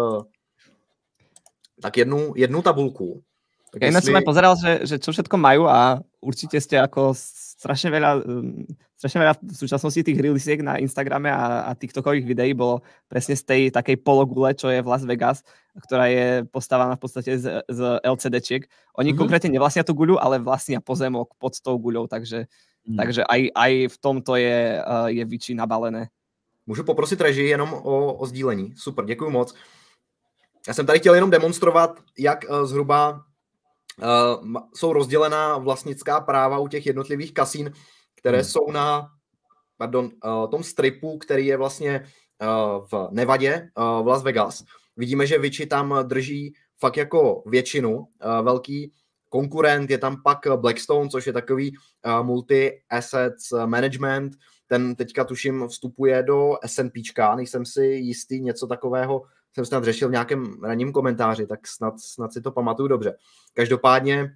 tak 1.82 1.98
jednu, 1.98 2.34
jednu 2.36 2.62
tabulku. 2.62 3.24
Tak 3.72 3.82
ja 3.82 3.88
jestli... 3.88 4.12
som 4.12 4.20
aj 4.20 4.28
pozeral, 4.28 4.54
že, 4.60 4.72
že 4.84 4.96
čo 5.00 5.16
všetko 5.16 5.36
majú 5.40 5.64
a 5.72 6.04
určite 6.20 6.60
ste 6.60 6.76
ako 6.76 7.16
strašne 7.62 7.94
veľa, 7.94 8.26
um, 8.26 8.66
strašne 8.98 9.22
veľa 9.22 9.34
v 9.38 9.54
súčasnosti 9.54 10.02
tých 10.02 10.18
reelisiek 10.18 10.66
na 10.66 10.82
Instagrame 10.82 11.30
a, 11.30 11.70
a 11.70 11.78
TikTokových 11.78 12.26
videí 12.26 12.58
bolo 12.58 12.82
presne 13.06 13.38
z 13.38 13.46
tej 13.46 13.62
takej 13.70 14.02
pologule, 14.02 14.58
čo 14.58 14.74
je 14.74 14.82
v 14.82 14.90
Las 14.90 15.06
Vegas, 15.06 15.46
ktorá 15.78 16.10
je 16.10 16.42
postavená 16.50 16.98
v 16.98 17.02
podstate 17.06 17.38
z, 17.38 17.62
z 17.70 17.80
LCDčiek. 18.02 18.66
Oni 18.98 19.14
mm-hmm. 19.14 19.22
konkrétne 19.22 19.54
nevlastnia 19.54 19.86
tú 19.86 19.94
guľu, 19.94 20.18
ale 20.18 20.42
vlastnia 20.42 20.82
pozemok 20.82 21.38
pod 21.38 21.54
tou 21.62 21.78
guľou, 21.78 22.10
takže, 22.10 22.50
mm. 22.90 22.98
takže 22.98 23.22
aj, 23.30 23.42
aj 23.54 23.72
v 23.94 23.98
tomto 24.02 24.34
je, 24.42 24.82
uh, 24.82 25.14
je 25.14 25.22
Vichy 25.30 25.54
nabalené. 25.54 26.10
Můžu 26.66 26.84
poprosit 26.84 27.22
režii 27.22 27.50
jenom 27.50 27.74
o, 27.74 28.14
o 28.14 28.26
sdílení. 28.26 28.74
Super, 28.78 29.06
děkuji 29.06 29.30
moc. 29.30 29.54
Já 30.68 30.74
jsem 30.74 30.86
tady 30.86 31.00
chtěl 31.00 31.16
jenom 31.16 31.30
demonstrovat, 31.30 32.00
jak 32.18 32.46
uh, 32.50 32.66
zhruba 32.66 33.22
uh, 33.98 34.54
jsou 34.76 34.94
rozdělená 34.94 35.58
vlastnická 35.58 36.20
práva 36.20 36.60
u 36.60 36.68
těch 36.68 36.86
jednotlivých 36.86 37.34
kasín, 37.34 37.72
které 38.16 38.38
hmm. 38.38 38.46
jsou 38.46 38.72
na 38.72 39.08
pardon, 39.78 40.06
uh, 40.26 40.50
tom 40.50 40.64
stripu, 40.64 41.18
který 41.18 41.46
je 41.46 41.58
vlastně 41.58 42.06
uh, 42.42 42.86
v 42.92 43.08
Nevadě, 43.12 43.70
uh, 43.78 44.04
v 44.04 44.08
Las 44.08 44.24
Vegas. 44.24 44.64
Vidíme, 44.98 45.28
že 45.28 45.40
Vichy 45.40 45.66
tam 45.66 45.96
drží 46.04 46.54
fakt 46.80 46.98
jako 46.98 47.44
většinu. 47.46 47.98
Uh, 47.98 48.06
velký 48.42 48.94
konkurent 49.30 49.90
je 49.90 49.98
tam 49.98 50.22
pak 50.24 50.40
Blackstone, 50.56 51.10
což 51.10 51.28
je 51.28 51.34
takový 51.34 51.74
uh, 52.06 52.26
multi-assets 52.26 53.66
management. 53.66 54.34
Ten 54.68 54.96
teďka 54.96 55.24
tuším 55.24 55.68
vstupuje 55.68 56.24
do 56.24 56.54
S&Pčka, 56.66 57.36
nejsem 57.36 57.66
si 57.66 57.86
jistý, 57.86 58.42
něco 58.42 58.68
takového 58.68 59.22
jsem 59.54 59.66
snad 59.66 59.84
řešil 59.84 60.08
v 60.08 60.12
nějakém 60.12 60.64
ranním 60.64 60.92
komentáři, 60.92 61.48
tak 61.48 61.68
snad, 61.68 61.94
snad 62.00 62.34
si 62.34 62.42
to 62.42 62.52
pamatuju 62.52 62.88
dobře. 62.88 63.18
Každopádně, 63.54 64.36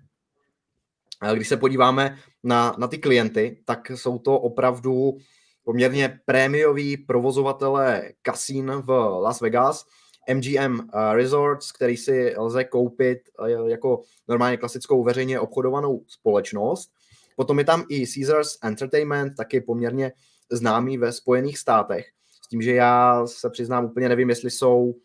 eh, 1.23 1.35
když 1.35 1.47
se 1.47 1.57
podíváme 1.57 2.17
na, 2.43 2.75
na 2.77 2.87
ty 2.87 2.97
klienty, 2.97 3.61
tak 3.65 3.89
jsou 3.89 4.19
to 4.19 4.39
opravdu 4.39 5.17
poměrně 5.63 6.19
prémioví 6.25 6.97
provozovatelé 6.97 8.11
kasín 8.21 8.71
v 8.71 8.89
Las 9.21 9.41
Vegas, 9.41 9.85
MGM 10.33 10.79
eh, 10.79 11.13
Resorts, 11.13 11.71
který 11.71 11.97
si 11.97 12.35
lze 12.37 12.63
koupit 12.63 13.19
eh, 13.45 13.69
jako 13.69 14.01
normálně 14.27 14.57
klasickou 14.57 15.03
veřejně 15.03 15.39
obchodovanou 15.39 16.03
společnost. 16.07 16.91
Potom 17.35 17.59
je 17.59 17.65
tam 17.65 17.85
i 17.89 18.07
Caesars 18.07 18.57
Entertainment, 18.63 19.35
taky 19.37 19.61
poměrně 19.61 20.11
známý 20.51 20.97
ve 20.97 21.11
Spojených 21.11 21.57
státech. 21.57 22.05
S 22.45 22.47
tím, 22.47 22.61
že 22.61 22.71
já 22.71 23.27
se 23.27 23.49
přiznám 23.49 23.85
úplně 23.85 24.09
nevím, 24.09 24.29
jestli 24.29 24.51
jsou 24.51 24.95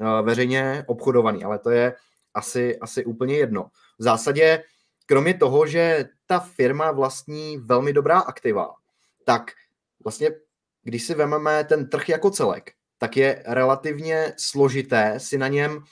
Eh, 0.00 0.22
veřejně 0.22 0.84
obchodovaný, 0.86 1.44
ale 1.44 1.58
to 1.58 1.70
je 1.70 1.94
asi, 2.34 2.78
asi 2.78 3.04
úplně 3.04 3.36
jedno. 3.36 3.70
V 3.98 4.02
zásadě, 4.02 4.64
kromě 5.06 5.34
toho, 5.34 5.66
že 5.66 6.04
ta 6.26 6.40
firma 6.40 6.90
vlastní 6.90 7.58
velmi 7.58 7.92
dobrá 7.92 8.20
aktiva, 8.20 8.74
tak 9.24 9.50
vlastně, 10.04 10.30
když 10.82 11.06
si 11.06 11.14
vezmeme 11.14 11.64
ten 11.64 11.88
trh 11.88 12.08
jako 12.08 12.30
celek, 12.30 12.72
tak 12.98 13.16
je 13.16 13.42
relativně 13.46 14.32
složité 14.36 15.14
si 15.20 15.38
na 15.38 15.48
něm 15.48 15.84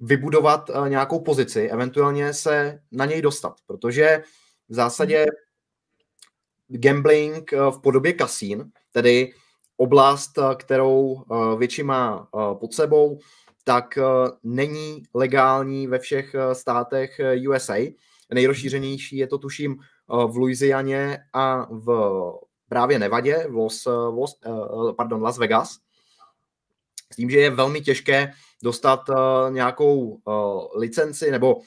vybudovat 0.00 0.70
eh, 0.70 0.88
nějakou 0.88 1.20
pozici, 1.20 1.68
eventuálně 1.68 2.34
se 2.34 2.80
na 2.92 3.04
něj 3.04 3.22
dostat, 3.22 3.56
protože 3.66 4.22
v 4.68 4.74
zásadě 4.74 5.26
gambling 6.68 7.52
eh, 7.52 7.56
v 7.56 7.80
podobě 7.82 8.12
kasín, 8.12 8.70
tedy 8.92 9.32
oblast, 9.80 10.38
kterou 10.56 11.24
větši 11.58 11.82
má 11.82 12.28
pod 12.60 12.74
sebou, 12.74 13.18
tak 13.64 13.98
eh, 13.98 14.02
není 14.42 15.02
legální 15.14 15.86
ve 15.86 15.98
všech 15.98 16.34
eh, 16.34 16.54
státech 16.54 17.20
eh, 17.20 17.48
USA. 17.48 17.76
Nejrozšířenější 18.34 19.16
je 19.16 19.26
to 19.26 19.38
tuším 19.38 19.76
v 20.08 20.36
Louisianě 20.36 21.18
a 21.32 21.66
v 21.70 21.88
právě 22.68 22.98
Nevadě, 22.98 23.46
v 23.48 23.54
Los, 23.54 23.86
Los, 23.86 24.38
pardon, 24.96 25.22
Las 25.22 25.38
Vegas. 25.38 25.78
S 27.12 27.16
tím, 27.16 27.30
že 27.30 27.40
je 27.40 27.50
velmi 27.50 27.80
těžké 27.80 28.32
dostat 28.62 29.10
nějakou 29.50 30.20
licenci, 30.76 31.30
nebo 31.30 31.60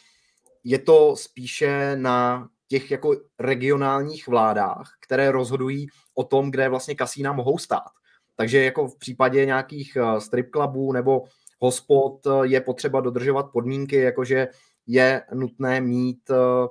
je 0.63 0.79
to 0.79 1.15
spíše 1.15 1.95
na 1.95 2.47
těch 2.67 2.91
jako 2.91 3.15
regionálních 3.39 4.27
vládách, 4.27 4.91
které 5.05 5.31
rozhodují 5.31 5.87
o 6.15 6.23
tom, 6.23 6.51
kde 6.51 6.69
vlastně 6.69 6.95
kasína 6.95 7.33
mohou 7.33 7.57
stát. 7.57 7.91
Takže 8.35 8.63
jako 8.63 8.87
v 8.87 8.97
případě 8.97 9.45
nějakých 9.45 9.97
strip 10.19 10.49
clubů 10.51 10.93
nebo 10.93 11.23
hospod 11.63 12.27
eh, 12.27 12.29
je 12.43 12.61
potřeba 12.61 13.01
dodržovat 13.01 13.51
podmínky, 13.53 13.95
jakože 13.95 14.47
je 14.87 15.21
nutné 15.33 15.81
mít 15.81 16.29
eh, 16.29 16.67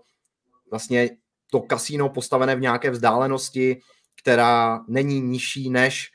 vlastně 0.71 1.11
to 1.51 1.61
kasíno 1.61 2.09
postavené 2.09 2.57
v 2.57 2.61
nějaké 2.61 2.91
vzdálenosti, 2.91 3.81
která 4.23 4.85
není 4.89 5.21
nižší 5.21 5.71
než 5.71 6.11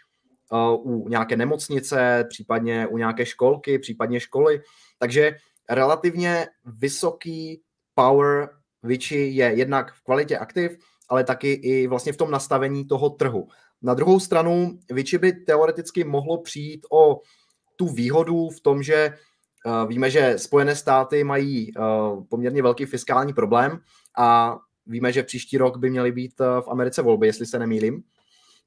eh, 0.54 0.78
u 0.78 1.10
nějaké 1.10 1.36
nemocnice, 1.36 2.26
případně 2.30 2.88
u 2.88 2.98
nějaké 2.98 3.26
školky, 3.26 3.80
případně 3.80 4.20
školy. 4.20 4.62
Takže 5.00 5.38
relativně 5.70 6.48
vysoký 6.66 7.62
power 7.95 8.50
Vichy 8.84 9.28
je 9.28 9.45
jednak 9.45 9.93
v 9.93 10.04
kvalitě 10.04 10.38
aktiv, 10.38 10.78
ale 11.10 11.24
taky 11.24 11.52
i 11.54 11.88
vlastně 11.88 12.14
v 12.14 12.18
tom 12.18 12.32
nastavení 12.32 12.86
toho 12.86 13.10
trhu. 13.10 13.48
Na 13.82 13.93
druhou 13.93 14.19
stranu 14.19 14.80
Vichy 14.91 15.17
by 15.17 15.32
teoreticky 15.32 16.03
mohlo 16.03 16.41
přijít 16.41 16.86
o 16.91 17.21
tu 17.75 17.88
výhodu 17.88 18.49
v 18.49 18.61
tom, 18.61 18.84
že 18.84 19.13
uh, 19.65 19.89
víme, 19.89 20.09
že 20.09 20.34
Spojené 20.38 20.75
státy 20.75 21.23
mají 21.23 21.73
uh, 21.73 22.23
poměrně 22.30 22.61
velký 22.61 22.86
fiskální 22.86 23.34
problém 23.34 23.80
a 24.17 24.57
víme, 24.86 25.11
že 25.11 25.23
příští 25.23 25.57
rok 25.57 25.78
by 25.78 25.89
měly 25.89 26.11
být 26.11 26.39
uh, 26.39 26.61
v 26.61 26.67
Americe 26.67 27.01
volby, 27.01 27.28
jestli 27.28 27.45
se 27.45 27.59
nemýlím. 27.59 28.03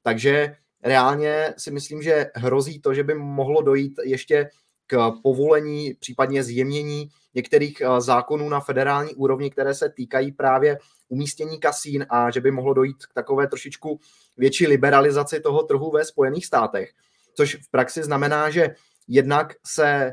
Takže 0.03 0.55
reálně 0.83 1.53
si 1.57 1.71
myslím, 1.71 2.01
že 2.01 2.25
hrozí 2.35 2.81
to, 2.81 2.93
že 2.93 3.03
by 3.03 3.13
mohlo 3.13 3.61
dojít 3.61 3.93
ještě 4.03 4.49
k 4.87 5.11
povolení, 5.23 5.93
případně 5.99 6.43
zjemnění 6.43 7.09
některých 7.33 7.81
zákonů 7.99 8.49
na 8.49 8.59
federální 8.59 9.15
úrovni, 9.15 9.49
které 9.49 9.73
se 9.73 9.89
týkají 9.89 10.31
právě 10.31 10.79
umístění 11.09 11.59
kasín 11.59 12.05
a 12.09 12.31
že 12.31 12.41
by 12.41 12.51
mohlo 12.51 12.73
dojít 12.73 13.05
k 13.05 13.13
takové 13.13 13.47
trošičku 13.47 13.99
větší 14.37 14.67
liberalizaci 14.67 15.39
toho 15.39 15.63
trhu 15.63 15.91
ve 15.91 16.05
Spojených 16.05 16.45
státech. 16.45 16.91
Což 17.33 17.55
v 17.55 17.71
praxi 17.71 18.03
znamená, 18.03 18.49
že 18.49 18.75
jednak 19.07 19.53
se 19.65 20.11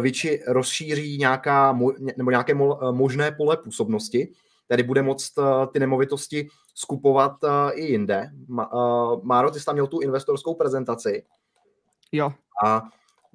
větši 0.00 0.42
rozšíří 0.46 1.18
nějaká, 1.18 1.78
nebo 2.16 2.30
nějaké 2.30 2.54
možné 2.90 3.32
pole 3.32 3.56
působnosti, 3.56 4.32
tedy 4.68 4.82
bude 4.82 5.02
moct 5.02 5.32
ty 5.72 5.78
nemovitosti 5.80 6.48
skupovat 6.74 7.32
i 7.72 7.84
jinde. 7.84 8.30
Máro, 9.22 9.50
ty 9.50 9.60
jsi 9.60 9.64
tam 9.64 9.74
měl 9.74 9.86
tu 9.86 10.00
investorskou 10.00 10.54
prezentaci. 10.54 11.22
Jo. 12.12 12.32
A 12.64 12.82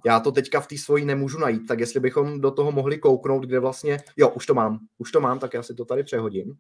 já 0.05 0.19
to 0.19 0.31
teďka 0.31 0.59
v 0.59 0.67
té 0.67 0.77
svojí 0.77 1.05
nemůžu 1.05 1.39
najít, 1.39 1.67
tak 1.67 1.79
jestli 1.79 1.99
bychom 1.99 2.41
do 2.41 2.51
toho 2.51 2.71
mohli 2.71 2.97
kouknout, 2.97 3.45
kde 3.45 3.59
vlastně, 3.59 3.97
jo, 4.17 4.29
už 4.29 4.45
to 4.45 4.53
mám, 4.53 4.79
už 4.97 5.11
to 5.11 5.21
mám, 5.21 5.39
tak 5.39 5.53
já 5.53 5.63
si 5.63 5.75
to 5.75 5.85
tady 5.85 6.03
přehodím. 6.03 6.53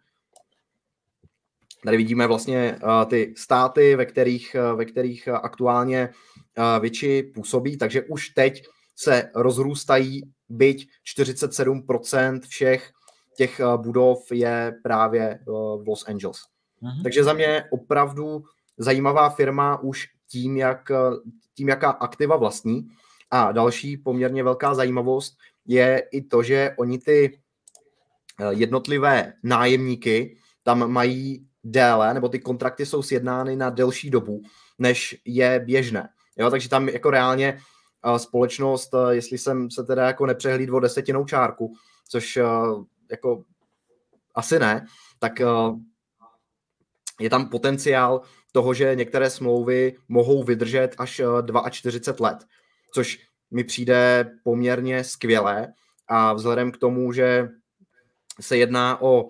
Tady 1.83 1.97
vidíme 1.97 2.27
vlastně 2.27 2.79
uh, 2.83 3.09
ty 3.09 3.33
státy, 3.37 3.95
ve 3.95 4.05
kterých, 4.05 4.55
uh, 4.71 4.77
ve 4.77 4.85
kterých 4.85 5.27
uh, 5.27 5.35
aktuálně 5.35 6.09
uh, 6.57 6.81
větši 6.81 7.31
působí, 7.35 7.77
takže 7.77 8.01
už 8.01 8.29
teď 8.29 8.63
se 8.95 9.31
rozrůstají, 9.35 10.21
byť 10.49 10.87
47% 11.17 12.39
všech 12.47 12.91
těch 13.37 13.61
uh, 13.63 13.81
budov 13.81 14.31
je 14.31 14.73
právě 14.83 15.39
uh, 15.47 15.83
v 15.83 15.87
Los 15.87 16.07
Angeles. 16.07 16.37
Uh-huh. 16.81 17.03
Takže 17.03 17.23
za 17.23 17.33
mě 17.33 17.63
opravdu 17.71 18.43
zajímavá 18.77 19.29
firma 19.29 19.79
už 19.79 20.07
tím, 20.31 20.57
jak, 20.57 20.91
tím, 21.55 21.69
jaká 21.69 21.89
aktiva 21.89 22.35
vlastní. 22.35 22.87
A 23.31 23.51
další 23.51 23.97
poměrně 23.97 24.43
velká 24.43 24.73
zajímavost 24.73 25.37
je 25.65 26.03
i 26.11 26.21
to, 26.21 26.43
že 26.43 26.75
oni 26.77 26.99
ty 26.99 27.39
eh, 28.39 28.53
jednotlivé 28.53 29.33
nájemníky 29.43 30.37
tam 30.63 30.91
mají 30.91 31.47
déle, 31.63 32.13
nebo 32.13 32.29
ty 32.29 32.39
kontrakty 32.39 32.85
jsou 32.85 33.01
sjednány 33.03 33.55
na 33.55 33.69
delší 33.69 34.09
dobu, 34.09 34.41
než 34.79 35.21
je 35.25 35.59
běžné. 35.65 36.09
Jo, 36.37 36.49
takže 36.49 36.69
tam 36.69 36.89
jako 36.89 37.09
reálně 37.09 37.59
uh, 38.05 38.15
společnost, 38.15 38.93
uh, 38.93 39.09
jestli 39.09 39.37
jsem 39.37 39.71
se 39.71 39.83
teda 39.83 40.07
jako 40.07 40.25
nepřehlíd 40.25 40.69
o 40.69 40.79
desetinou 40.79 41.25
čárku, 41.25 41.73
což 42.09 42.39
jako 43.11 43.43
asi 44.35 44.59
ne, 44.59 44.85
tak 45.19 45.41
je 47.19 47.29
tam 47.29 47.49
potenciál 47.49 48.21
toho, 48.51 48.73
že 48.73 48.95
některé 48.95 49.29
smlouvy 49.29 49.95
mohou 50.07 50.43
vydržet 50.43 50.95
až 50.97 51.21
42 51.69 52.29
let, 52.29 52.45
což 52.93 53.19
mi 53.51 53.63
přijde 53.63 54.31
poměrně 54.43 55.03
skvělé 55.03 55.73
a 56.07 56.33
vzhledem 56.33 56.71
k 56.71 56.77
tomu, 56.77 57.11
že 57.13 57.49
se 58.39 58.57
jedná 58.57 59.01
o 59.01 59.27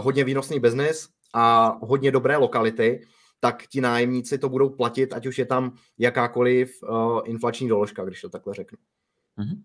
hodně 0.00 0.24
výnosný 0.24 0.60
biznis 0.60 1.08
a 1.34 1.76
hodně 1.82 2.10
dobré 2.10 2.36
lokality, 2.36 3.06
tak 3.40 3.66
ti 3.66 3.80
nájemníci 3.80 4.38
to 4.38 4.48
budou 4.48 4.68
platit, 4.68 5.12
ať 5.12 5.26
už 5.26 5.38
je 5.38 5.46
tam 5.46 5.76
jakákoliv 5.98 6.82
uh, 6.82 7.20
inflační 7.24 7.68
doložka, 7.68 8.04
když 8.04 8.20
to 8.20 8.28
takhle 8.28 8.54
řeknu. 8.54 8.78
Mm-hmm. 9.38 9.62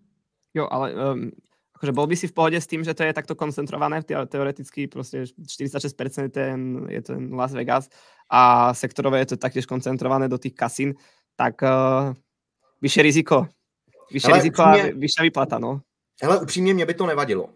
Jo, 0.54 0.68
ale 0.70 0.94
um, 0.94 1.30
akože 1.74 1.92
bol 1.92 2.06
by 2.06 2.16
si 2.16 2.28
v 2.28 2.32
pohode 2.32 2.60
s 2.60 2.66
tým, 2.66 2.84
že 2.84 2.94
to 2.94 3.02
je 3.02 3.12
takto 3.12 3.34
koncentrované, 3.34 4.02
teoreticky 4.04 4.86
prostě 4.86 5.22
46% 5.22 6.30
ten, 6.30 6.86
je 6.88 7.02
ten 7.02 7.34
Las 7.34 7.52
Vegas 7.52 7.88
a 8.30 8.74
sektorové 8.74 9.18
je 9.18 9.26
to 9.26 9.36
taktiež 9.36 9.66
koncentrované 9.66 10.28
do 10.28 10.38
tých 10.38 10.54
kasín, 10.54 10.94
tak 11.36 11.62
uh, 11.62 12.12
vyššie 12.80 13.02
riziko, 13.02 13.46
vyššie 14.12 14.34
riziko 14.34 14.62
upřímně, 14.62 14.92
a 14.92 14.96
vyššia 14.96 15.22
výplata, 15.22 15.58
no. 15.58 15.80
Hele, 16.22 16.40
upřímně 16.40 16.74
mě 16.74 16.86
by 16.86 16.94
to 16.94 17.06
nevadilo. 17.06 17.48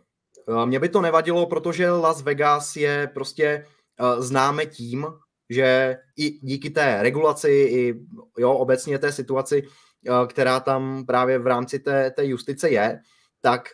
Uh, 0.47 0.67
mě 0.67 0.81
by 0.81 0.89
to 0.89 1.01
nevadilo, 1.01 1.47
protože 1.47 1.91
Las 1.91 2.23
Vegas 2.23 2.77
je 2.77 3.11
prostě 3.15 3.67
uh, 4.01 4.21
známe 4.23 4.67
tím, 4.67 5.07
že 5.51 5.97
i 6.17 6.31
díky 6.31 6.71
té 6.71 6.99
regulaci, 7.03 7.51
i 7.51 7.95
jo, 8.39 8.53
obecně 8.53 8.99
té 8.99 9.13
situaci, 9.13 9.63
uh, 9.63 10.27
která 10.27 10.61
tam 10.61 11.07
právě 11.07 11.39
v 11.39 11.47
rámci 11.47 11.79
té, 11.79 12.11
té 12.11 12.27
justice 12.27 12.71
je, 12.71 13.01
tak 13.41 13.69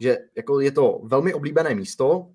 že 0.00 0.18
jako 0.36 0.60
je 0.60 0.70
to 0.70 1.00
velmi 1.04 1.34
oblíbené 1.34 1.74
místo, 1.74 2.26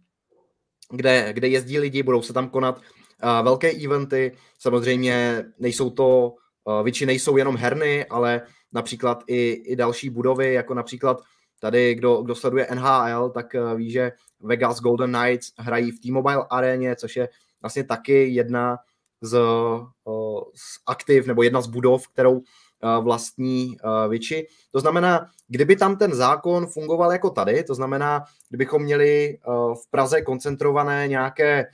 kde, 0.90 1.34
kde 1.34 1.48
jezdí 1.48 1.80
lidi, 1.80 2.04
budou 2.04 2.22
se 2.22 2.34
tam 2.34 2.50
konat 2.50 2.78
uh, 2.78 3.44
velké 3.44 3.72
eventy, 3.72 4.38
samozřejmě 4.60 5.46
nejsou 5.60 5.90
to, 5.90 6.36
uh, 6.64 6.84
většinou 6.84 7.08
nejsou 7.08 7.38
jenom 7.38 7.58
herny, 7.58 8.06
ale 8.06 8.42
například 8.72 9.24
i, 9.28 9.52
i 9.52 9.76
další 9.76 10.10
budovy, 10.10 10.54
jako 10.54 10.74
například 10.74 11.22
tady, 11.60 11.96
kdo, 11.96 12.22
kdo 12.22 12.36
sleduje 12.36 12.68
NHL, 12.74 13.30
tak 13.30 13.56
uh, 13.56 13.78
ví, 13.78 13.92
že 13.92 14.12
Vegas 14.40 14.80
Golden 14.80 15.14
Knights 15.14 15.54
hrají 15.58 15.92
v 15.92 16.00
T-Mobile 16.00 16.46
aréně, 16.50 16.96
což 16.96 17.16
je 17.16 17.30
vlastně 17.62 17.84
taky 17.84 18.28
jedna 18.28 18.78
z, 19.22 19.40
uh, 20.06 20.44
z 20.56 20.80
aktiv, 20.88 21.28
nebo 21.28 21.44
jedna 21.44 21.62
z 21.62 21.68
budov, 21.68 22.08
kterou 22.08 22.42
vlastní 23.02 23.78
větši. 24.10 24.48
To 24.72 24.80
znamená, 24.80 25.28
kdyby 25.48 25.76
tam 25.76 25.98
ten 25.98 26.14
zákon 26.14 26.68
fungoval 26.68 27.12
jako 27.12 27.30
tady, 27.30 27.64
to 27.64 27.76
znamená, 27.76 28.24
kdybychom 28.50 28.84
měli 28.84 29.38
v 29.74 29.92
Praze 29.92 30.22
koncentrované 30.22 31.08
nějaké 31.08 31.66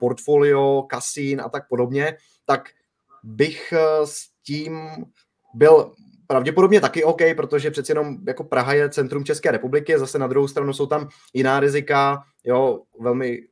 portfolio, 0.00 0.82
kasín 0.82 1.40
a 1.40 1.48
tak 1.48 1.68
podobně, 1.68 2.16
tak 2.44 2.68
bych 3.24 3.74
s 4.04 4.28
tím 4.42 4.80
byl 5.54 5.92
pravděpodobně 6.26 6.80
taky 6.80 7.04
OK, 7.04 7.20
protože 7.36 7.70
přeci 7.70 7.90
jenom 7.92 8.16
jako 8.26 8.44
Praha 8.44 8.72
je 8.72 8.90
centrum 8.90 9.24
České 9.24 9.50
republiky, 9.50 9.98
zase 9.98 10.18
na 10.18 10.26
druhou 10.26 10.48
stranu 10.48 10.72
jsou 10.72 10.86
tam 10.86 11.08
jiná 11.34 11.60
rizika, 11.60 12.22
jo, 12.44 12.82
velmi 13.00 13.42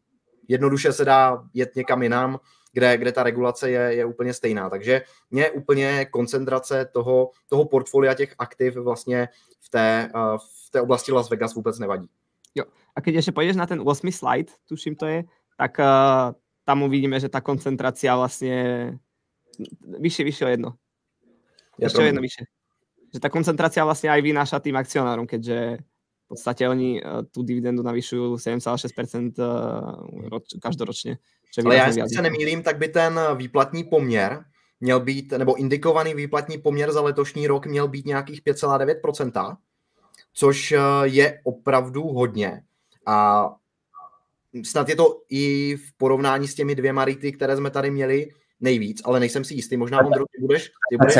jednoduše 0.48 0.92
se 0.92 1.04
dá 1.04 1.42
jet 1.54 1.76
někam 1.76 2.02
jinam, 2.02 2.38
kde, 2.72 2.98
kde 2.98 3.12
ta 3.12 3.22
regulace 3.22 3.70
je, 3.70 3.80
je 3.80 4.04
úplně 4.04 4.34
stejná. 4.34 4.70
Takže 4.70 5.02
mě 5.30 5.50
úplně 5.50 6.04
koncentrace 6.04 6.90
toho, 6.92 7.30
toho 7.48 7.64
portfolia 7.64 8.14
těch 8.14 8.34
aktiv 8.38 8.74
vlastně 8.74 9.28
v 9.60 9.68
té, 9.68 10.10
uh, 10.14 10.38
v 10.66 10.70
té 10.70 10.80
oblasti 10.80 11.12
Las 11.12 11.30
Vegas 11.30 11.54
vůbec 11.54 11.78
nevadí. 11.78 12.08
Jo. 12.54 12.64
A 12.96 13.00
když 13.00 13.14
ještě 13.14 13.32
půjdeš 13.32 13.56
na 13.56 13.66
ten 13.66 13.82
8 13.84 14.12
slide, 14.12 14.52
tuším 14.68 14.96
to 14.96 15.06
je, 15.06 15.24
tak 15.56 15.78
uh, 15.78 15.84
tam 16.64 16.82
uvidíme, 16.82 17.20
že 17.20 17.28
ta 17.28 17.40
koncentrace 17.40 18.06
vlastně 18.14 18.98
vyšší, 19.98 20.24
vyšší 20.24 20.44
o 20.44 20.48
jedno. 20.48 20.70
Je 21.78 21.86
Ještě 21.86 21.98
o 21.98 22.02
jedno 22.02 22.22
vyšší. 22.22 22.44
Že 23.14 23.20
ta 23.20 23.28
koncentrace 23.28 23.82
vlastně 23.82 24.10
aj 24.10 24.22
vynáša 24.22 24.58
tým 24.58 24.76
akcionárom, 24.76 25.26
keďže 25.26 25.78
v 26.24 26.26
podstate 26.28 26.68
oni 26.68 27.02
uh, 27.02 27.26
tú 27.26 27.42
dividendu 27.42 27.82
navyšujú 27.82 28.38
7,6% 28.38 29.34
uh, 29.34 30.28
roč, 30.30 30.54
každoročne. 30.62 31.18
Ale 31.64 31.76
já, 31.76 31.86
jestli 31.86 32.08
se 32.14 32.22
nemýlím, 32.22 32.62
tak 32.62 32.78
by 32.78 32.88
ten 32.88 33.20
výplatní 33.36 33.84
poměr 33.84 34.44
měl 34.80 35.00
být, 35.00 35.32
nebo 35.32 35.54
indikovaný 35.54 36.14
výplatní 36.14 36.58
poměr 36.58 36.92
za 36.92 37.00
letošní 37.00 37.46
rok 37.46 37.66
měl 37.66 37.88
být 37.88 38.06
nějakých 38.06 38.42
5,9%, 38.42 39.56
což 40.32 40.72
eh, 40.72 40.78
je 41.02 41.40
opravdu 41.44 42.02
hodně. 42.02 42.62
A 43.06 43.48
snad 44.64 44.88
je 44.88 44.96
to 44.96 45.22
i 45.28 45.76
v 45.76 45.96
porovnání 45.96 46.48
s 46.48 46.54
těmi 46.54 46.74
dvěma 46.74 47.04
rity, 47.04 47.32
které 47.32 47.56
jsme 47.56 47.70
tady 47.70 47.90
měli 47.90 48.28
nejvíc, 48.60 49.02
ale 49.04 49.20
nejsem 49.20 49.44
si 49.44 49.54
jistý. 49.54 49.76
Možná, 49.76 49.98
Ondro, 49.98 50.24
ty 50.24 50.46
budeš, 50.46 50.70
ty 50.90 50.96
budeš 50.96 51.16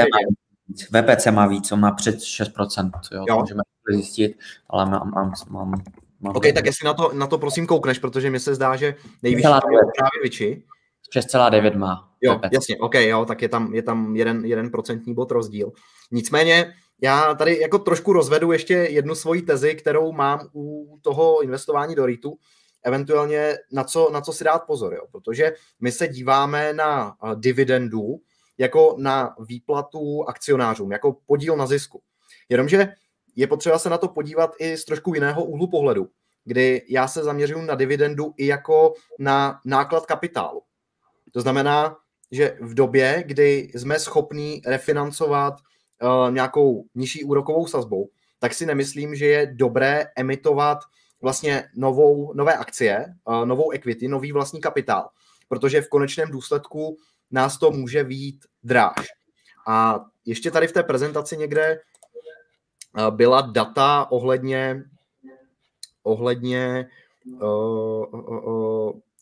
VPC 0.90 1.26
má 1.26 1.46
víc, 1.46 1.72
on 1.72 1.80
má 1.80 1.92
před 1.92 2.16
6%, 2.16 2.90
jo, 3.12 3.24
jo. 3.28 3.38
můžeme 3.40 3.60
zjistit, 3.92 4.38
ale 4.68 4.86
mám, 4.86 5.10
mám, 5.14 5.32
mám 5.50 5.82
Mám 6.20 6.36
OK, 6.36 6.44
tak 6.54 6.66
jestli 6.66 6.86
na 6.86 6.94
to, 6.94 7.12
na 7.12 7.26
to 7.26 7.38
prosím 7.38 7.66
koukneš, 7.66 7.98
protože 7.98 8.30
mi 8.30 8.40
se 8.40 8.54
zdá, 8.54 8.76
že 8.76 8.94
nejvyšší 9.22 9.48
je 9.48 9.78
právě 9.98 10.22
Viči. 10.22 10.62
6,9 11.16 11.78
má. 11.78 12.10
Jo, 12.20 12.40
jasně, 12.52 12.76
OK, 12.76 12.94
jo, 12.94 13.24
tak 13.24 13.42
je 13.42 13.48
tam, 13.48 13.74
je 13.74 13.82
tam 13.82 14.16
jeden, 14.16 14.44
jeden 14.44 14.70
procentní 14.70 15.14
bod 15.14 15.30
rozdíl. 15.30 15.72
Nicméně, 16.10 16.74
já 17.02 17.34
tady 17.34 17.60
jako 17.60 17.78
trošku 17.78 18.12
rozvedu 18.12 18.52
ještě 18.52 18.74
jednu 18.74 19.14
svoji 19.14 19.42
tezi, 19.42 19.74
kterou 19.74 20.12
mám 20.12 20.48
u 20.54 20.98
toho 21.02 21.42
investování 21.42 21.94
do 21.94 22.06
REITu, 22.06 22.38
eventuálně 22.82 23.56
na 23.72 23.84
co, 23.84 24.10
na 24.12 24.20
co 24.20 24.32
si 24.32 24.44
dát 24.44 24.66
pozor, 24.66 24.94
jo? 24.94 25.02
protože 25.12 25.52
my 25.80 25.92
se 25.92 26.08
díváme 26.08 26.72
na 26.72 27.16
dividendu 27.34 28.20
jako 28.58 28.96
na 28.98 29.34
výplatu 29.48 30.24
akcionářům, 30.28 30.92
jako 30.92 31.16
podíl 31.26 31.56
na 31.56 31.66
zisku. 31.66 32.02
Jenomže 32.48 32.88
je 33.36 33.46
potřeba 33.46 33.78
se 33.78 33.90
na 33.90 33.98
to 33.98 34.08
podívat 34.08 34.50
i 34.58 34.76
z 34.76 34.84
trošku 34.84 35.14
jiného 35.14 35.44
úhlu 35.44 35.70
pohledu, 35.70 36.08
kdy 36.44 36.82
já 36.88 37.08
se 37.08 37.24
zaměřuji 37.24 37.62
na 37.62 37.74
dividendu 37.74 38.34
i 38.36 38.46
jako 38.46 38.94
na 39.18 39.60
náklad 39.64 40.06
kapitálu. 40.06 40.62
To 41.32 41.40
znamená, 41.40 41.96
že 42.30 42.56
v 42.60 42.74
době, 42.74 43.24
kdy 43.26 43.70
jsme 43.74 43.98
schopní 43.98 44.62
refinancovat 44.66 45.54
uh, 45.54 46.34
nějakou 46.34 46.84
nižší 46.94 47.24
úrokovou 47.24 47.66
sazbou, 47.66 48.08
tak 48.38 48.54
si 48.54 48.66
nemyslím, 48.66 49.14
že 49.14 49.26
je 49.26 49.46
dobré 49.46 50.06
emitovat 50.16 50.78
vlastně 51.20 51.68
novou, 51.74 52.32
nové 52.34 52.56
akcie, 52.56 53.14
novou 53.44 53.70
equity, 53.70 54.08
nový 54.08 54.32
vlastní 54.32 54.60
kapitál, 54.60 55.08
protože 55.48 55.82
v 55.82 55.88
konečném 55.88 56.30
důsledku 56.30 56.96
nás 57.30 57.58
to 57.58 57.70
může 57.70 58.04
výjít 58.04 58.44
dráž. 58.62 59.06
A 59.68 60.04
ještě 60.24 60.50
tady 60.50 60.66
v 60.66 60.72
té 60.72 60.82
prezentaci 60.82 61.36
někde 61.36 61.80
byla 63.10 63.40
data 63.40 64.06
ohledně, 64.10 64.84
ohledně 66.02 66.88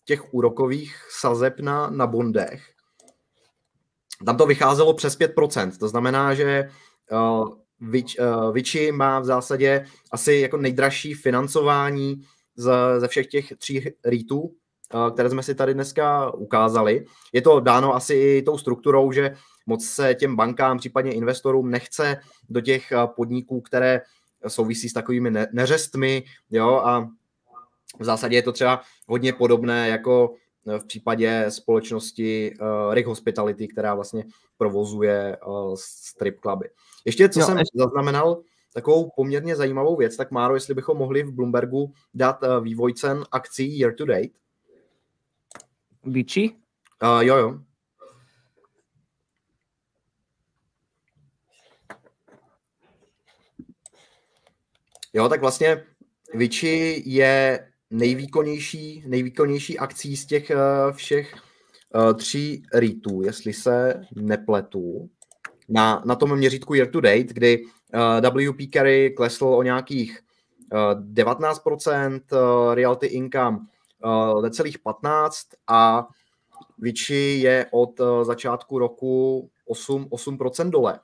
těch 0.04 0.34
úrokových 0.34 1.06
sazeb 1.10 1.60
na, 1.60 1.90
na 1.90 2.06
bondech. 2.06 2.62
Tam 4.26 4.36
to 4.36 4.46
vycházelo 4.46 4.94
přes 4.94 5.18
5%, 5.18 5.78
to 5.78 5.88
znamená, 5.88 6.34
že 6.34 6.70
uh, 7.80 8.52
Vici 8.52 8.92
má 8.92 9.20
v 9.20 9.24
zásadě 9.24 9.86
asi 10.12 10.34
jako 10.34 10.56
nejdražší 10.56 11.14
financování 11.14 12.22
ze, 12.56 12.72
ze 12.98 13.08
všech 13.08 13.26
těch 13.26 13.52
tří 13.58 13.84
REITů, 14.04 14.52
které 15.14 15.30
jsme 15.30 15.42
si 15.42 15.54
tady 15.54 15.74
dneska 15.74 16.34
ukázali. 16.34 17.04
Je 17.32 17.42
to 17.42 17.60
dáno 17.60 17.94
asi 17.94 18.14
i 18.14 18.42
tou 18.42 18.58
strukturou, 18.58 19.12
že 19.12 19.36
moc 19.66 19.84
se 19.84 20.14
těm 20.14 20.36
bankám, 20.36 20.78
případně 20.78 21.12
investorům 21.12 21.70
nechce 21.70 22.16
do 22.48 22.60
těch 22.60 22.92
podniků, 23.16 23.60
které 23.60 24.00
souvisí 24.48 24.88
s 24.88 24.92
takovými 24.92 25.32
neřestmi, 25.52 26.24
jo, 26.50 26.74
a 26.74 27.08
v 27.98 28.04
zásadě 28.04 28.36
je 28.36 28.42
to 28.42 28.52
třeba 28.52 28.80
hodně 29.08 29.32
podobné 29.32 29.88
jako 29.88 30.34
v 30.66 30.84
případě 30.86 31.44
společnosti 31.48 32.54
uh, 32.60 32.94
Rick 32.94 33.06
Hospitality, 33.08 33.68
která 33.68 33.94
vlastně 33.94 34.24
provozuje 34.56 35.36
uh, 35.46 35.74
strip 35.78 36.40
cluby. 36.40 36.70
Ještě, 37.04 37.28
co 37.28 37.40
jo, 37.40 37.46
jsem 37.46 37.58
ještě... 37.58 37.78
zaznamenal, 37.78 38.42
takovou 38.74 39.10
poměrně 39.16 39.56
zajímavou 39.56 39.96
věc, 39.96 40.16
tak 40.16 40.30
Máro, 40.30 40.54
jestli 40.54 40.74
bychom 40.74 40.98
mohli 40.98 41.22
v 41.22 41.32
Bloombergu 41.32 41.92
dát 42.14 42.42
uh, 42.42 42.64
vývoj 42.64 42.94
cen 42.94 43.24
akcí 43.32 43.78
year 43.78 43.94
to 43.94 44.04
date. 44.04 44.28
Vici? 46.04 46.50
Uh, 47.02 47.20
jo, 47.20 47.36
jo. 47.36 47.58
Jo, 55.12 55.28
tak 55.28 55.40
vlastně 55.40 55.84
Vici 56.34 57.02
je 57.06 57.67
nejvýkonnější, 57.90 59.04
nejvýkonnější 59.06 59.78
akcí 59.78 60.16
z 60.16 60.26
těch 60.26 60.50
uh, 60.50 60.92
všech 60.92 61.34
uh, 61.94 62.12
tří 62.12 62.62
REITů, 62.74 63.22
jestli 63.22 63.52
se 63.52 64.00
nepletu, 64.16 65.08
na, 65.68 66.02
na 66.06 66.14
tom 66.14 66.36
měřítku 66.36 66.74
year 66.74 66.90
to 66.90 67.00
date, 67.00 67.24
kdy 67.24 67.64
uh, 67.64 68.50
WP 68.50 68.72
Carry 68.74 69.10
klesl 69.16 69.44
o 69.44 69.62
nějakých 69.62 70.20
uh, 70.72 70.78
19%, 71.12 72.20
uh, 72.32 72.74
Realty 72.74 73.06
Income 73.06 73.58
necelých 74.42 74.78
15% 74.78 75.30
a 75.66 76.08
Vici 76.78 77.14
je 77.14 77.66
od 77.70 78.00
začátku 78.22 78.78
roku 78.78 79.50
8, 79.66 80.04
8% 80.04 80.70
dole. 80.70 81.00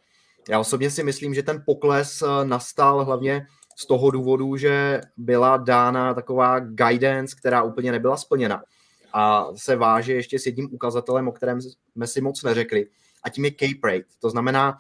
Já 0.49 0.61
osobně 0.61 0.91
si 0.91 1.03
myslím, 1.03 1.35
že 1.35 1.43
ten 1.43 1.63
pokles 1.67 2.23
nastal 2.45 3.05
hlavně 3.05 3.47
z 3.77 3.87
toho 3.87 4.11
důvodu, 4.11 4.57
že 4.57 5.01
byla 5.17 5.57
dána 5.57 6.15
taková 6.15 6.59
guidance, 6.59 7.37
která 7.37 7.63
úplně 7.63 7.93
nebyla 7.93 8.17
splněna. 8.17 8.63
A 9.13 9.47
se 9.57 9.77
váže 9.77 10.15
ještě 10.15 10.39
s 10.39 10.47
jedním 10.47 10.69
ukazatelem, 10.73 11.29
o 11.29 11.33
kterém 11.33 11.61
jsme 11.61 12.07
si 12.07 12.21
moc 12.21 12.43
neřekli, 12.43 12.87
a 13.23 13.31
tím 13.31 13.45
je 13.45 13.51
cape 13.51 13.93
rate. 13.93 14.09
To 14.21 14.31
znamená 14.31 14.79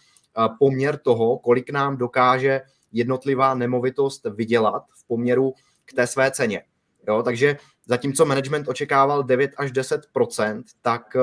poměr 0.58 0.98
toho, 0.98 1.38
kolik 1.38 1.70
nám 1.70 1.96
dokáže 1.96 2.60
jednotlivá 2.92 3.54
nemovitost 3.54 4.26
vydělat 4.34 4.84
v 4.90 5.06
poměru 5.06 5.54
k 5.84 5.92
té 5.92 6.06
své 6.06 6.30
ceně. 6.30 6.62
Jo, 7.08 7.22
takže 7.22 7.56
zatímco 7.86 8.24
management 8.24 8.68
očekával 8.68 9.22
9 9.22 9.50
až 9.56 9.72
10% 9.72 10.62
tak 10.82 11.16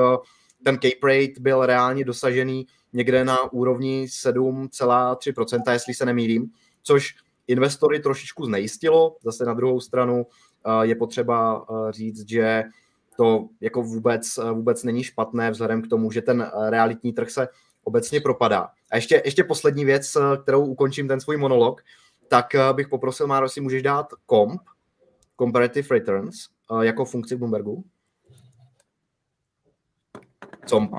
ten 0.64 0.74
cape 0.74 1.06
rate 1.06 1.40
byl 1.40 1.66
reálně 1.66 2.04
dosažený 2.04 2.66
někde 2.92 3.24
na 3.24 3.52
úrovni 3.52 4.06
7,3% 4.06 5.72
jestli 5.72 5.94
se 5.94 6.06
nemýlím, 6.06 6.50
což 6.82 7.14
investory 7.48 8.00
trošičku 8.00 8.44
znejistilo. 8.44 9.16
Zase 9.24 9.44
na 9.44 9.54
druhou 9.54 9.80
stranu 9.80 10.26
eh, 10.66 10.86
je 10.86 10.94
potřeba 10.94 11.66
eh, 11.70 11.92
říct, 11.92 12.28
že 12.28 12.64
to 13.16 13.48
jako 13.60 13.82
vůbec, 13.82 14.38
eh, 14.38 14.52
vůbec 14.52 14.84
není 14.84 15.04
špatné 15.04 15.50
vzhledem 15.50 15.82
k 15.82 15.88
tomu, 15.88 16.10
že 16.10 16.22
ten 16.22 16.50
realitní 16.68 17.12
trh 17.12 17.30
se 17.30 17.48
obecně 17.84 18.20
propadá. 18.20 18.68
A 18.90 18.96
ještě, 18.96 19.22
ještě 19.24 19.44
poslední 19.44 19.84
věc, 19.84 20.16
kterou 20.42 20.66
ukončím 20.66 21.08
ten 21.08 21.20
svůj 21.20 21.36
monolog, 21.36 21.82
tak 22.28 22.46
bych 22.72 22.88
poprosil, 22.88 23.26
Máro, 23.26 23.48
si 23.48 23.60
můžeš 23.60 23.82
dát 23.82 24.06
comp, 24.30 24.62
comparative 25.38 25.88
returns, 25.90 26.34
jako 26.80 27.04
funkci 27.04 27.36
Bloombergu? 27.36 27.84
Comp 30.66 30.92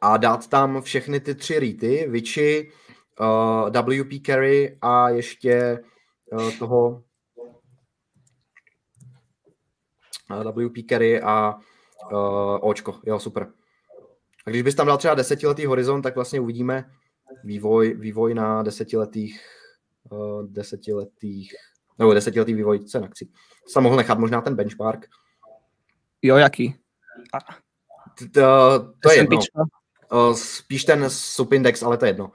a 0.00 0.16
dát 0.16 0.46
tam 0.46 0.82
všechny 0.82 1.20
ty 1.20 1.34
tři 1.34 1.58
rýty, 1.58 2.06
Vici, 2.08 2.72
uh, 3.20 3.70
WP 3.70 4.26
Carry 4.26 4.78
a 4.82 5.08
ještě 5.08 5.84
uh, 6.32 6.50
toho 6.58 7.04
uh, 10.30 10.50
WP 10.50 10.88
Carry 10.88 11.22
a 11.22 11.54
uh, 12.12 12.58
Očko. 12.60 13.00
Jo, 13.06 13.18
super. 13.18 13.52
A 14.46 14.50
když 14.50 14.62
bys 14.62 14.74
tam 14.74 14.86
dal 14.86 14.98
třeba 14.98 15.14
desetiletý 15.14 15.66
horizont, 15.66 16.02
tak 16.02 16.14
vlastně 16.14 16.40
uvidíme 16.40 16.90
vývoj, 17.44 17.94
vývoj 17.94 18.34
na 18.34 18.62
desetiletých, 18.62 19.40
uh, 20.10 20.46
desetiletých, 20.46 21.54
nebo 21.98 22.14
desetiletý 22.14 22.54
vývoj 22.54 22.78
cen 22.78 23.04
akcí. 23.04 23.32
Jsem 23.66 23.82
mohl 23.82 23.96
nechat 23.96 24.18
možná 24.18 24.40
ten 24.40 24.56
benchmark. 24.56 25.06
Jo, 26.22 26.36
jaký? 26.36 26.74
To, 28.32 28.40
to 29.02 29.10
je 29.10 29.16
jedno. 29.16 29.40
Uh, 30.12 30.34
spíš 30.34 30.84
ten 30.84 31.04
subindex, 31.08 31.82
ale 31.82 31.96
to 31.96 32.04
je 32.04 32.08
jedno. 32.08 32.32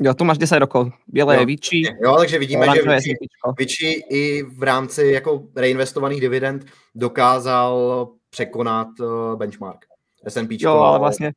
Jo, 0.00 0.14
tu 0.14 0.24
máš 0.24 0.38
10 0.38 0.58
rokov. 0.58 0.88
Bělé 1.06 1.36
je 1.36 1.46
Vici. 1.46 1.82
Jo, 2.04 2.16
takže 2.18 2.38
vidíme, 2.38 2.66
že 2.66 2.82
Vici 3.58 3.86
i 4.10 4.42
v 4.42 4.62
rámci 4.62 5.06
jako 5.06 5.42
reinvestovaných 5.56 6.20
dividend 6.20 6.66
dokázal 6.94 8.08
překonat 8.30 8.88
uh, 9.00 9.36
benchmark. 9.36 9.84
S&P. 10.28 10.56
Jo, 10.60 10.72
ale 10.72 10.98
vlastně 10.98 11.32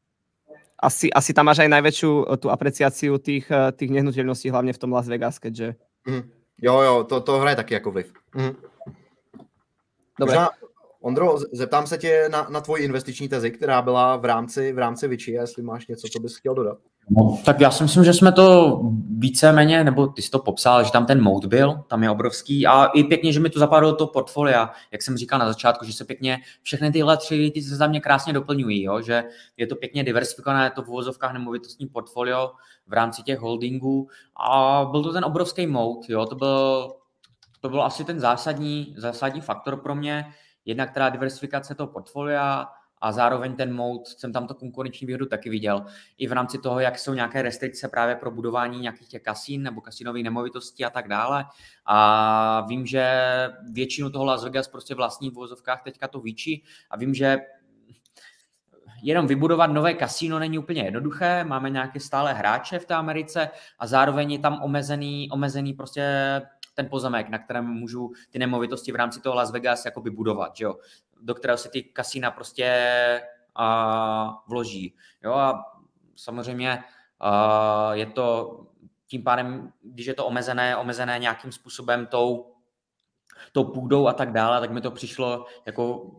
asi, 0.84 1.14
asi 1.14 1.32
tam 1.34 1.48
máš 1.48 1.64
aj 1.64 1.72
najväčšiu 1.72 2.12
eh, 2.28 2.38
tu 2.38 2.52
apreciáciu 2.52 3.16
tých, 3.18 3.48
tých 3.48 3.92
nehnuteľností, 3.92 4.52
hlavne 4.52 4.76
v 4.76 4.82
tom 4.82 4.92
Las 4.92 5.08
Vegas, 5.08 5.40
keďže... 5.40 5.80
Mm. 6.04 6.24
Jo, 6.62 6.82
jo, 6.82 7.04
to, 7.04 7.22
to 7.22 7.40
hraje 7.40 7.56
taky 7.56 7.74
jako 7.74 7.92
vliv. 7.92 8.14
Mm. 8.36 8.56
Dobre. 10.20 10.36
Možná, 10.36 10.50
Ondro, 11.06 11.38
zeptám 11.52 11.88
se 11.88 11.98
tě 11.98 12.30
na, 12.32 12.48
na 12.50 12.62
tvoji 12.62 12.84
investiční 12.84 13.30
tezi, 13.30 13.52
která 13.52 13.82
byla 13.82 14.18
v 14.18 14.26
rámci, 14.26 14.74
v 14.74 14.78
rámci 14.78 15.08
Vici, 15.08 15.32
jestli 15.32 15.64
máš 15.64 15.88
něco, 15.88 16.08
co 16.08 16.20
bys 16.20 16.38
chtěl 16.38 16.56
dodat. 16.56 16.78
No, 17.10 17.40
tak 17.46 17.60
já 17.60 17.72
si 17.72 17.84
myslím, 17.84 18.04
že 18.04 18.14
jsme 18.14 18.32
to 18.32 18.80
víceméně, 19.18 19.84
nebo 19.84 20.08
ty 20.08 20.22
jsi 20.22 20.30
to 20.30 20.40
popsal, 20.40 20.84
že 20.84 20.92
tam 20.92 21.06
ten 21.06 21.22
mode 21.22 21.48
byl, 21.48 21.84
tam 21.88 22.04
je 22.04 22.10
obrovský 22.10 22.68
a 22.68 22.86
i 22.86 23.04
pěkně, 23.04 23.34
že 23.34 23.40
mi 23.40 23.50
to 23.50 23.60
zapadlo 23.60 23.96
toho 23.96 24.08
portfolia, 24.08 24.72
jak 24.92 25.02
jsem 25.02 25.18
říkal 25.18 25.40
na 25.40 25.48
začátku, 25.48 25.86
že 25.86 25.94
se 25.94 26.06
pěkně 26.06 26.38
všechny 26.62 26.92
tyhle 26.92 27.18
tři 27.18 27.52
ty 27.54 27.62
se 27.62 27.76
za 27.76 27.88
mě 27.88 28.02
krásně 28.02 28.34
doplňují, 28.34 28.84
jo? 28.84 29.02
že 29.02 29.24
je 29.58 29.68
to 29.68 29.76
pěkně 29.76 30.04
diversifikované, 30.04 30.66
je 30.66 30.72
to 30.72 30.82
v 30.82 30.90
uvozovkách 30.90 31.34
nemovitostní 31.34 31.88
portfolio 31.88 32.52
v 32.88 32.94
rámci 32.94 33.24
těch 33.24 33.40
holdingů 33.40 34.08
a 34.50 34.86
byl 34.92 35.04
to 35.04 35.14
ten 35.14 35.26
obrovský 35.26 35.68
mode, 35.68 36.08
jo? 36.10 36.26
to 36.26 36.36
byl 36.36 36.88
to 37.62 37.70
byl 37.70 37.84
asi 37.84 38.04
ten 38.04 38.20
zásadní, 38.20 38.96
zásadní 38.98 39.42
faktor 39.42 39.78
pro 39.78 39.96
mě, 39.96 40.26
jednak 40.66 40.92
teda 40.92 41.10
diversifikace 41.10 41.76
toho 41.76 41.88
portfolia 41.88 42.68
a 43.04 43.12
zároveň 43.12 43.56
ten 43.56 43.74
mode, 43.74 44.04
jsem 44.06 44.34
tam 44.34 44.48
to 44.48 44.54
konkurenční 44.54 45.08
výhodu 45.08 45.26
taky 45.26 45.50
viděl. 45.50 45.86
I 46.18 46.28
v 46.28 46.32
rámci 46.32 46.58
toho, 46.58 46.80
jak 46.80 47.00
jsou 47.00 47.14
nějaké 47.14 47.42
restrikce 47.42 47.88
právě 47.88 48.16
pro 48.16 48.32
budování 48.32 48.80
nějakých 48.80 49.08
těch 49.08 49.22
kasín 49.22 49.64
nebo 49.64 49.82
kasinových 49.82 50.24
nemovitostí 50.24 50.86
a 50.86 50.90
tak 50.90 51.08
dále. 51.08 51.46
A 51.86 52.66
vím, 52.68 52.86
že 52.86 53.14
většinu 53.72 54.10
toho 54.10 54.26
Las 54.26 54.44
Vegas 54.44 54.68
prostě 54.68 54.96
vlastní 54.96 55.30
v 55.30 55.34
vozovkách 55.34 55.84
teďka 55.84 56.08
to 56.08 56.20
víčí 56.20 56.64
a 56.90 56.98
vím, 56.98 57.14
že 57.14 57.38
jenom 59.02 59.28
vybudovat 59.28 59.68
nové 59.68 59.94
kasíno 59.94 60.40
není 60.40 60.60
úplně 60.60 60.84
jednoduché, 60.84 61.44
máme 61.44 61.70
nějaké 61.70 62.00
stále 62.00 62.34
hráče 62.34 62.80
v 62.80 62.86
té 62.86 62.94
Americe 62.94 63.50
a 63.80 63.88
zároveň 63.88 64.32
je 64.32 64.40
tam 64.40 64.60
omezený, 64.64 65.30
omezený 65.32 65.74
prostě 65.74 66.42
ten 66.74 66.90
pozemek, 66.90 67.30
na 67.30 67.38
kterém 67.38 67.66
můžu 67.66 68.12
ty 68.30 68.40
nemovitosti 68.40 68.92
v 68.92 68.96
rámci 68.96 69.22
toho 69.22 69.36
Las 69.36 69.52
Vegas 69.52 69.86
jakoby 69.86 70.10
budovat, 70.10 70.60
jo, 70.60 70.76
do 71.22 71.36
kterého 71.36 71.58
se 71.58 71.70
ty 71.70 71.84
kasína 71.84 72.32
prostě 72.32 73.22
a, 73.56 74.44
vloží. 74.48 74.96
Jo, 75.24 75.34
a 75.34 75.66
samozřejmě 76.16 76.84
a, 77.20 77.94
je 77.94 78.06
to 78.06 78.60
tím 79.08 79.24
pádem, 79.24 79.74
když 79.82 80.06
je 80.06 80.14
to 80.14 80.26
omezené, 80.26 80.78
omezené 80.78 81.20
nějakým 81.20 81.52
způsobem 81.52 82.06
tou, 82.08 82.54
tou 83.52 83.64
půdou 83.64 84.08
a 84.08 84.14
tak 84.14 84.32
dále, 84.32 84.60
tak 84.60 84.72
mi 84.72 84.82
to 84.82 84.92
přišlo 84.92 85.46
jako 85.66 86.12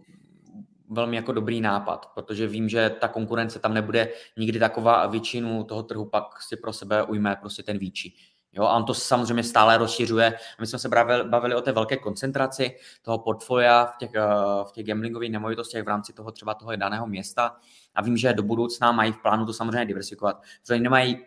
velmi 0.89 1.17
jako 1.17 1.33
dobrý 1.33 1.61
nápad, 1.61 2.07
protože 2.15 2.47
vím, 2.47 2.69
že 2.69 2.91
ta 2.91 3.09
konkurence 3.09 3.59
tam 3.59 3.75
nebude 3.75 4.09
nikdy 4.37 4.59
taková 4.59 4.95
a 4.95 5.07
většinu 5.07 5.65
toho 5.65 5.83
trhu 5.83 6.05
pak 6.05 6.43
si 6.43 6.57
pro 6.57 6.73
sebe 6.73 7.03
ujme 7.03 7.37
prostě 7.37 7.63
ten 7.63 7.79
výči. 7.79 8.13
Jo, 8.57 8.65
a 8.65 8.77
on 8.77 8.85
to 8.85 8.95
samozřejmě 8.95 9.43
stále 9.43 9.79
rozšiřuje. 9.79 10.35
My 10.61 10.67
jsme 10.67 10.79
se 10.79 10.89
bavili, 10.89 11.29
bavili 11.29 11.55
o 11.55 11.61
té 11.61 11.73
velké 11.73 11.97
koncentraci 11.97 12.77
toho 13.03 13.19
portfolia 13.19 13.85
v 13.85 13.97
těch, 13.97 14.11
eh, 14.15 14.25
v 14.65 14.73
těch 14.73 14.87
gamblingových 14.87 15.33
nemovitostech 15.33 15.85
v 15.85 15.89
rámci 15.89 16.13
toho 16.13 16.33
třeba 16.33 16.55
toho 16.55 16.77
daného 16.77 17.07
města. 17.07 17.57
A 17.95 18.03
vím, 18.03 18.17
že 18.17 18.33
do 18.33 18.43
budoucna 18.43 18.93
mají 18.93 19.13
v 19.13 19.23
plánu 19.23 19.47
to 19.47 19.53
samozřejmě 19.53 19.85
diversifikovat, 19.85 20.43
protože 20.63 20.81
nemají 20.81 21.19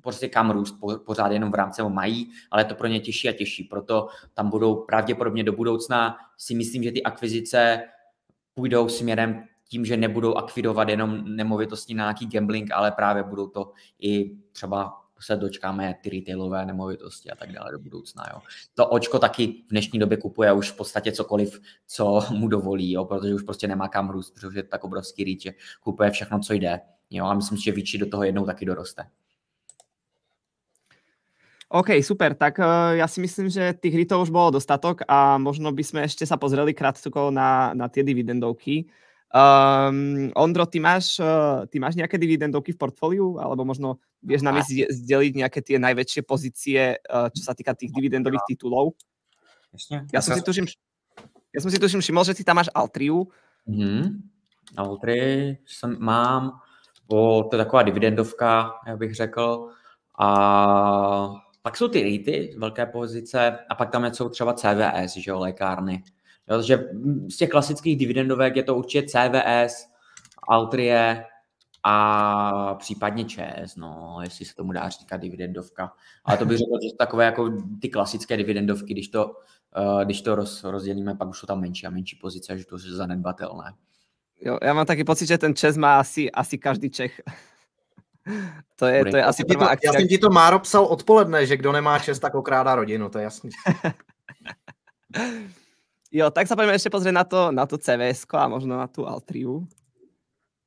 prostě 0.00 0.28
kam 0.28 0.50
růst 0.50 0.74
pořád 1.06 1.32
jenom 1.32 1.50
v 1.52 1.54
rámci, 1.54 1.82
mají, 1.82 2.30
ale 2.50 2.60
je 2.60 2.66
to 2.66 2.74
pro 2.74 2.86
ně 2.86 3.00
těžší 3.00 3.28
a 3.28 3.32
těžší. 3.32 3.64
Proto 3.64 4.08
tam 4.34 4.50
budou 4.50 4.74
pravděpodobně 4.74 5.44
do 5.44 5.52
budoucna 5.52 6.16
si 6.36 6.54
myslím, 6.54 6.82
že 6.82 6.92
ty 6.92 7.02
akvizice 7.02 7.82
půjdou 8.54 8.88
směrem 8.88 9.44
tím, 9.68 9.84
že 9.84 9.96
nebudou 9.96 10.34
akvidovat 10.34 10.88
jenom 10.88 11.36
nemovitosti 11.36 11.94
na 11.94 12.04
nějaký 12.04 12.26
gambling, 12.26 12.70
ale 12.72 12.92
právě 12.92 13.22
budou 13.22 13.46
to 13.46 13.72
i 13.98 14.30
třeba 14.52 15.01
se 15.22 15.36
dočkáme 15.36 15.94
ty 16.02 16.10
retailové 16.10 16.66
nemovitosti 16.66 17.30
a 17.30 17.36
tak 17.36 17.52
dále 17.52 17.72
do 17.72 17.78
budoucna. 17.78 18.24
Jo. 18.32 18.40
To 18.74 18.86
očko 18.86 19.18
taky 19.18 19.46
v 19.46 19.70
dnešní 19.70 19.98
době 19.98 20.16
kupuje 20.16 20.52
už 20.52 20.70
v 20.70 20.76
podstatě 20.76 21.12
cokoliv, 21.12 21.60
co 21.86 22.20
mu 22.30 22.48
dovolí, 22.48 22.92
jo, 22.92 23.04
protože 23.04 23.34
už 23.34 23.42
prostě 23.42 23.68
nemá 23.68 23.88
kam 23.88 24.10
růst, 24.10 24.30
protože 24.30 24.58
je 24.58 24.62
tak 24.62 24.84
obrovský 24.84 25.24
rýč, 25.24 25.46
kupuje 25.80 26.10
všechno, 26.10 26.40
co 26.40 26.52
jde. 26.52 26.80
Jo, 27.10 27.24
a 27.24 27.34
myslím, 27.34 27.58
že 27.58 27.72
větší 27.72 27.98
do 27.98 28.06
toho 28.06 28.24
jednou 28.24 28.46
taky 28.46 28.64
doroste. 28.64 29.04
OK, 31.72 32.04
super. 32.04 32.36
Tak 32.36 32.60
uh, 32.60 33.00
ja 33.00 33.08
si 33.08 33.24
myslím, 33.24 33.48
že 33.48 33.72
tých 33.72 34.04
hitov 34.04 34.28
už 34.28 34.28
bolo 34.28 34.60
dostatok 34.60 35.08
a 35.08 35.40
možno 35.40 35.72
by 35.72 35.80
sme 35.80 36.00
ešte 36.04 36.28
sa 36.28 36.36
pozreli 36.36 36.76
krátko 36.76 37.32
na, 37.32 37.72
na 37.72 37.88
tie 37.88 38.04
dividendovky. 38.04 38.92
Um, 39.32 40.28
Ondro, 40.36 40.68
ty 40.68 40.76
máš, 40.76 41.16
uh, 41.16 41.64
ty 41.72 41.80
máš 41.80 41.96
nejaké 41.96 42.20
dividendovky 42.20 42.76
v 42.76 42.80
portfóliu? 42.80 43.40
Alebo 43.40 43.64
možno 43.64 43.96
vieš 44.20 44.44
nám 44.44 44.60
zdeliť 44.68 45.32
nejaké 45.40 45.64
tie 45.64 45.80
najväčšie 45.80 46.22
pozície, 46.28 47.00
uh, 47.08 47.32
čo 47.32 47.42
sa 47.48 47.56
týka 47.56 47.72
tých 47.72 47.96
dividendových 47.96 48.44
titulov? 48.44 48.92
Jasne. 49.72 50.04
Ja, 50.12 50.20
som 50.20 50.36
si 50.36 50.44
tuším, 50.44 50.68
ja 51.56 51.60
som 51.64 51.72
si 51.72 51.80
tuším 51.80 52.04
všimol, 52.04 52.28
že 52.28 52.36
ty 52.36 52.44
tam 52.44 52.60
máš 52.60 52.68
Altriu. 52.76 53.24
Mm-hmm. 53.64 54.04
Altri 54.76 55.58
jsem, 55.66 55.96
mám, 56.00 56.60
bo 57.08 57.42
to 57.44 57.56
je 57.56 57.64
taková 57.64 57.82
dividendovka, 57.82 58.72
jak 58.86 58.98
bych 58.98 59.14
řekl. 59.14 59.68
A 60.18 60.28
pak 61.62 61.76
jsou 61.76 61.88
ty 61.88 62.02
REITy, 62.02 62.54
velké 62.58 62.86
pozice, 62.86 63.58
a 63.68 63.74
pak 63.74 63.90
tam 63.90 64.14
jsou 64.14 64.28
třeba 64.28 64.54
CVS, 64.54 65.16
že 65.16 65.30
jo, 65.30 65.38
lékárny. 65.38 66.02
Jo, 66.52 66.58
takže 66.58 66.84
z 67.30 67.36
těch 67.36 67.50
klasických 67.50 67.96
dividendovek 67.96 68.56
je 68.56 68.62
to 68.62 68.76
určitě 68.76 69.06
CVS, 69.08 69.88
Altrie 70.48 71.24
a 71.84 72.74
případně 72.74 73.24
ČES, 73.24 73.76
no, 73.76 74.18
jestli 74.22 74.44
se 74.44 74.54
tomu 74.54 74.72
dá 74.72 74.88
říkat 74.88 75.16
dividendovka. 75.16 75.92
Ale 76.24 76.38
to 76.38 76.44
bych 76.44 76.58
řekl, 76.58 76.78
že 76.82 76.96
takové 76.98 77.24
jako 77.24 77.52
ty 77.80 77.88
klasické 77.88 78.36
dividendovky, 78.36 78.94
když 78.94 79.08
to, 79.08 79.26
uh, 79.26 80.04
když 80.04 80.22
to 80.22 80.34
roz, 80.34 80.64
rozdělíme, 80.64 81.14
pak 81.14 81.28
už 81.28 81.38
jsou 81.38 81.46
tam 81.46 81.60
menší 81.60 81.86
a 81.86 81.90
menší 81.90 82.16
pozice, 82.16 82.58
že 82.58 82.64
to 82.64 82.76
je 82.76 82.92
zanedbatelné. 82.92 83.74
Jo, 84.40 84.58
já 84.62 84.74
mám 84.74 84.86
taky 84.86 85.04
pocit, 85.04 85.26
že 85.26 85.38
ten 85.38 85.54
ČES 85.54 85.76
má 85.76 85.98
asi, 85.98 86.30
asi 86.30 86.58
každý 86.58 86.90
Čech. 86.90 87.20
To 88.76 88.86
je, 88.86 89.04
to 89.04 89.16
je 89.16 89.24
asi 89.24 89.44
prvá 89.44 89.66
akce. 89.66 89.86
Já 89.86 89.92
jsem 89.92 90.08
ti 90.08 90.18
to 90.18 90.30
Máro 90.30 90.58
psal 90.58 90.84
odpoledne, 90.84 91.46
že 91.46 91.56
kdo 91.56 91.72
nemá 91.72 91.98
čest, 91.98 92.18
tak 92.18 92.34
okrádá 92.34 92.74
rodinu, 92.74 93.08
to 93.08 93.18
je 93.18 93.24
jasný. 93.24 93.50
jo, 96.12 96.28
tak 96.28 96.44
sa 96.44 96.54
poďme 96.54 96.76
ešte 96.76 96.92
pozrieť 96.92 97.14
na 97.16 97.24
to, 97.24 97.48
na 97.48 97.64
to 97.64 97.80
CVS 97.80 98.28
a 98.36 98.46
možno 98.52 98.76
na 98.76 98.86
tú 98.86 99.08
Altriu. 99.08 99.64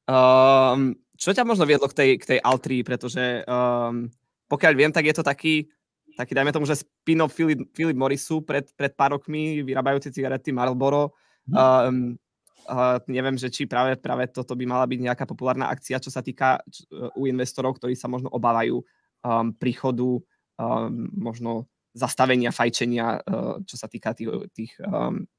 Um, 0.05 0.97
čo 1.15 1.31
ťa 1.31 1.47
možno 1.47 1.69
viedlo 1.69 1.87
k 1.87 1.95
tej, 1.95 2.09
k 2.19 2.25
tej 2.35 2.39
Altrii, 2.41 2.81
pretože 2.81 3.45
um, 3.45 4.09
pokiaľ 4.49 4.73
viem, 4.75 4.91
tak 4.91 5.05
je 5.05 5.15
to 5.15 5.23
taký, 5.23 5.69
taký 6.17 6.33
dajme 6.35 6.51
tomu, 6.51 6.67
že 6.67 6.81
spin-off 6.81 7.33
Philip, 7.33 7.65
Philip 7.71 7.97
Morrisu 7.97 8.43
pred, 8.43 8.67
pred 8.75 8.93
pár 8.93 9.17
rokmi 9.17 9.63
vyrábajúci 9.63 10.11
cigarety 10.11 10.51
Marlboro. 10.51 11.13
Um, 11.53 12.17
Uh, 12.65 12.97
neviem, 13.05 13.37
že 13.37 13.53
či 13.53 13.69
práve, 13.69 13.93
práve 14.01 14.25
toto 14.33 14.57
by 14.57 14.65
mala 14.65 14.89
byť 14.89 14.97
nejaká 14.97 15.29
populárna 15.29 15.69
akcia, 15.69 16.01
čo 16.01 16.09
sa 16.09 16.25
týka 16.25 16.57
uh, 16.57 17.13
u 17.13 17.29
investorov, 17.29 17.77
ktorí 17.77 17.93
sa 17.93 18.09
možno 18.09 18.25
obávajú 18.33 18.81
um, 18.81 19.53
príchodu 19.53 20.17
um, 20.17 21.05
možno 21.13 21.69
zastavenia 21.93 22.49
fajčenia, 22.49 23.21
uh, 23.21 23.61
čo 23.69 23.77
sa 23.77 23.85
týka 23.85 24.17
tých, 24.17 24.49
tých, 24.57 24.73
um, 24.81 25.29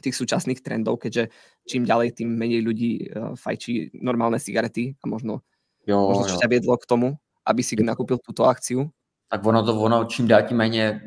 tých 0.00 0.16
súčasných 0.16 0.60
trendov, 0.64 1.00
keďže 1.00 1.28
čím 1.68 1.84
ďalej, 1.84 2.20
tým 2.20 2.28
menej 2.32 2.60
ľudí 2.64 2.92
uh, 3.08 3.36
fajčí 3.36 4.00
normálne 4.00 4.40
cigarety 4.40 4.96
a 5.00 5.04
možno, 5.08 5.44
jo, 5.86 5.98
možno 6.16 6.34
čo 6.34 6.40
ťa 6.40 6.48
viedlo 6.48 6.76
k 6.80 6.88
tomu, 6.88 7.08
aby 7.44 7.60
si 7.62 7.76
nakúpil 7.78 8.18
túto 8.20 8.44
akciu? 8.44 8.88
Tak 9.30 9.46
ono 9.46 9.62
to, 9.62 9.72
ono 9.80 10.04
čím 10.04 10.26
dál 10.26 10.42
tím 10.42 10.56
méně 10.56 11.00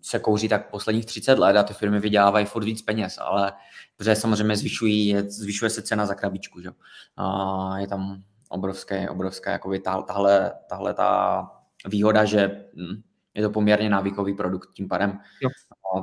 se 0.00 0.18
kouří 0.18 0.48
tak 0.48 0.70
posledních 0.70 1.06
30 1.06 1.38
let 1.38 1.56
a 1.56 1.62
ty 1.62 1.74
firmy 1.74 2.00
vydělávají 2.00 2.46
furt 2.46 2.64
víc 2.64 2.82
peněz, 2.82 3.18
ale 3.20 3.52
protože 3.96 4.16
samozřejmě 4.16 4.56
zvyšují, 4.56 5.16
zvyšuje 5.28 5.70
se 5.70 5.82
cena 5.82 6.06
za 6.06 6.14
krabičku, 6.14 6.60
že? 6.60 6.70
A 7.16 7.78
je 7.78 7.86
tam 7.86 8.22
obrovské, 8.48 9.10
obrovské, 9.10 9.50
jakoby 9.50 9.78
tahle, 9.78 10.52
tahle 10.68 10.94
ta 10.94 11.50
výhoda, 11.88 12.24
že 12.24 12.64
hm, 12.76 13.02
je 13.34 13.42
to 13.42 13.50
poměrně 13.50 13.90
návykový 13.90 14.34
produkt, 14.34 14.72
tím 14.72 14.88
pádem 14.88 15.18
jo. 15.42 15.48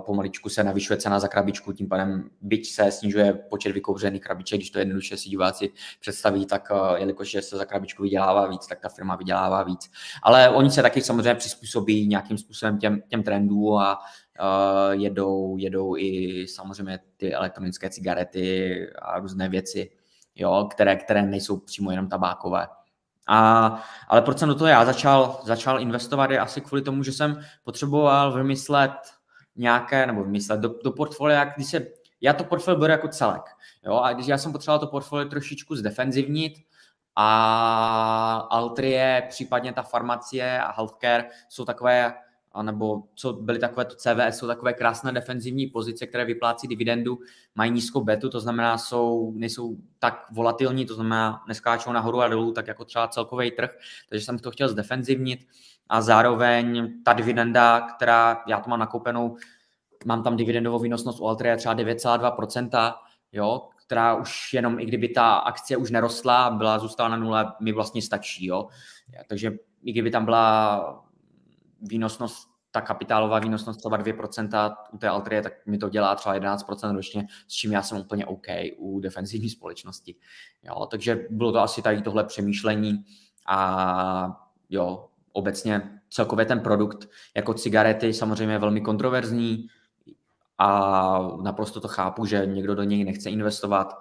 Pomaličku 0.06 0.50
se 0.50 0.64
navyšuje 0.64 0.98
cena 0.98 1.20
za 1.20 1.28
krabičku, 1.28 1.74
tím 1.74 1.90
pádem 1.90 2.30
byť 2.42 2.72
se 2.72 2.92
snižuje 2.92 3.34
počet 3.34 3.72
vykouřených 3.72 4.22
krabiček, 4.22 4.60
když 4.60 4.70
to 4.70 4.80
jednoduše 4.80 5.18
si 5.18 5.30
diváci 5.30 5.72
představí, 6.00 6.46
tak 6.46 6.72
eh, 6.72 7.00
jelikož 7.00 7.38
se 7.40 7.58
za 7.58 7.66
krabičku 7.66 8.04
vydělává 8.04 8.48
víc, 8.48 8.68
tak 8.68 8.80
ta 8.80 8.90
firma 8.90 9.16
vydělává 9.16 9.64
víc. 9.64 9.92
Ale 10.24 10.50
oni 10.50 10.72
se 10.72 10.82
taky 10.82 11.02
samozřejmě 11.02 11.36
přizpůsobí 11.36 12.08
nějakým 12.08 12.38
způsobem 12.38 12.78
těm, 12.78 13.02
těm 13.08 13.24
trendům 13.24 13.78
a 13.78 14.00
uh, 14.00 15.02
jedou, 15.02 15.58
jedou 15.58 15.98
i 15.98 16.46
samozřejmě 16.48 17.00
ty 17.18 17.34
elektronické 17.34 17.90
cigarety 17.90 18.78
a 19.02 19.20
různé 19.20 19.50
věci, 19.50 19.92
jo, 20.36 20.68
které, 20.72 20.96
které 20.96 21.22
nejsou 21.22 21.58
přímo 21.58 21.92
jenom 21.92 22.10
tabákové. 22.10 22.68
A, 23.28 23.68
ale 24.08 24.22
proč 24.22 24.40
jsem 24.40 24.50
do 24.50 24.56
toho 24.56 24.68
já 24.68 24.86
začal, 24.86 25.40
začal 25.44 25.80
investovat 25.80 26.32
je 26.32 26.40
asi 26.40 26.62
kvůli 26.62 26.82
tomu, 26.82 27.04
že 27.04 27.12
jsem 27.12 27.40
potřeboval 27.64 28.34
vymyslet 28.34 28.92
nějaké, 29.56 30.06
nebo 30.06 30.24
vymyslet 30.24 30.60
do, 30.60 30.76
do 30.84 30.92
portfolia, 30.92 31.44
když 31.44 31.68
se, 31.68 31.88
já 32.22 32.34
to 32.34 32.44
portfolio 32.44 32.80
beru 32.80 32.92
jako 32.92 33.08
celek, 33.08 33.42
jo, 33.86 33.96
a 33.96 34.14
když 34.14 34.28
já 34.28 34.38
jsem 34.38 34.52
potřeboval 34.52 34.80
to 34.80 34.88
portfolio 34.88 35.30
trošičku 35.30 35.76
zdefenzivnit, 35.76 36.54
a 37.16 38.48
Altrie, 38.50 39.24
případně 39.30 39.74
ta 39.74 39.82
farmacie 39.82 40.62
a 40.62 40.72
healthcare 40.72 41.30
jsou 41.50 41.66
takové 41.66 42.14
nebo 42.62 43.04
co 43.16 43.34
byly 43.34 43.60
takové 43.60 43.86
to 43.86 43.96
CVS, 43.96 44.38
jsou 44.38 44.48
takové 44.48 44.74
krásné 44.74 45.12
defenzivní 45.12 45.68
pozice, 45.68 46.08
které 46.08 46.26
vyplácí 46.26 46.68
dividendu, 46.68 47.20
mají 47.56 47.72
nízkou 47.72 48.04
betu, 48.04 48.30
to 48.30 48.40
znamená, 48.40 48.78
jsou, 48.78 49.32
nejsou 49.36 49.78
tak 50.00 50.26
volatilní, 50.32 50.86
to 50.86 50.94
znamená, 50.94 51.44
neskáčou 51.48 51.92
nahoru 51.92 52.22
a 52.22 52.28
dolů, 52.28 52.52
tak 52.52 52.68
jako 52.68 52.86
třeba 52.86 53.08
celkový 53.08 53.52
trh, 53.52 53.78
takže 54.10 54.26
jsem 54.26 54.40
to 54.40 54.52
chtěl 54.52 54.70
zdefenzivnit 54.70 55.48
a 55.90 56.02
zároveň 56.02 56.94
ta 57.04 57.14
dividenda, 57.14 57.82
která 57.82 58.44
já 58.48 58.60
to 58.60 58.70
mám 58.70 58.80
nakoupenou, 58.80 59.38
mám 60.06 60.24
tam 60.24 60.36
dividendovou 60.36 60.80
výnosnost 60.80 61.20
u 61.20 61.28
Altria 61.28 61.56
třeba 61.56 61.76
9,2%, 61.76 62.94
jo, 63.32 63.68
která 63.86 64.16
už 64.16 64.54
jenom, 64.54 64.80
i 64.80 64.86
kdyby 64.86 65.10
ta 65.10 65.36
akcie 65.36 65.78
už 65.78 65.92
nerostla, 65.92 66.50
byla 66.50 66.80
zůstala 66.80 67.10
na 67.10 67.18
nule, 67.18 67.54
mi 67.60 67.72
vlastně 67.72 68.02
stačí, 68.02 68.46
jo. 68.46 68.68
Takže 69.28 69.52
i 69.84 69.92
kdyby 69.92 70.12
tam 70.12 70.26
byla 70.26 71.06
výnosnost, 71.82 72.50
ta 72.72 72.82
kapitálová 72.82 73.40
výnosnost 73.40 73.80
třeba 73.80 73.98
2% 74.00 74.76
u 74.92 74.98
té 74.98 75.10
Altrie, 75.10 75.42
tak 75.42 75.54
mi 75.66 75.78
to 75.78 75.90
dělá 75.90 76.16
třeba 76.16 76.36
11% 76.36 76.96
ročně, 76.96 77.28
s 77.48 77.54
čím 77.54 77.72
já 77.72 77.82
jsem 77.82 77.98
úplně 77.98 78.26
OK 78.26 78.48
u 78.78 79.00
defenzivní 79.00 79.50
společnosti. 79.50 80.16
Jo, 80.64 80.86
takže 80.86 81.26
bylo 81.30 81.52
to 81.52 81.60
asi 81.60 81.82
tady 81.82 82.02
tohle 82.02 82.24
přemýšlení 82.24 83.06
a 83.48 84.48
jo, 84.70 85.08
obecně 85.36 86.00
celkově 86.10 86.46
ten 86.46 86.60
produkt 86.60 87.10
jako 87.36 87.54
cigarety 87.54 88.14
samozřejmě 88.14 88.54
je 88.54 88.60
velmi 88.60 88.82
kontroverzní 88.82 89.68
a 90.58 91.20
naprosto 91.42 91.82
to 91.82 91.88
chápu, 91.88 92.26
že 92.26 92.46
někdo 92.46 92.76
do 92.76 92.84
něj 92.84 93.04
nechce 93.04 93.30
investovat, 93.30 94.00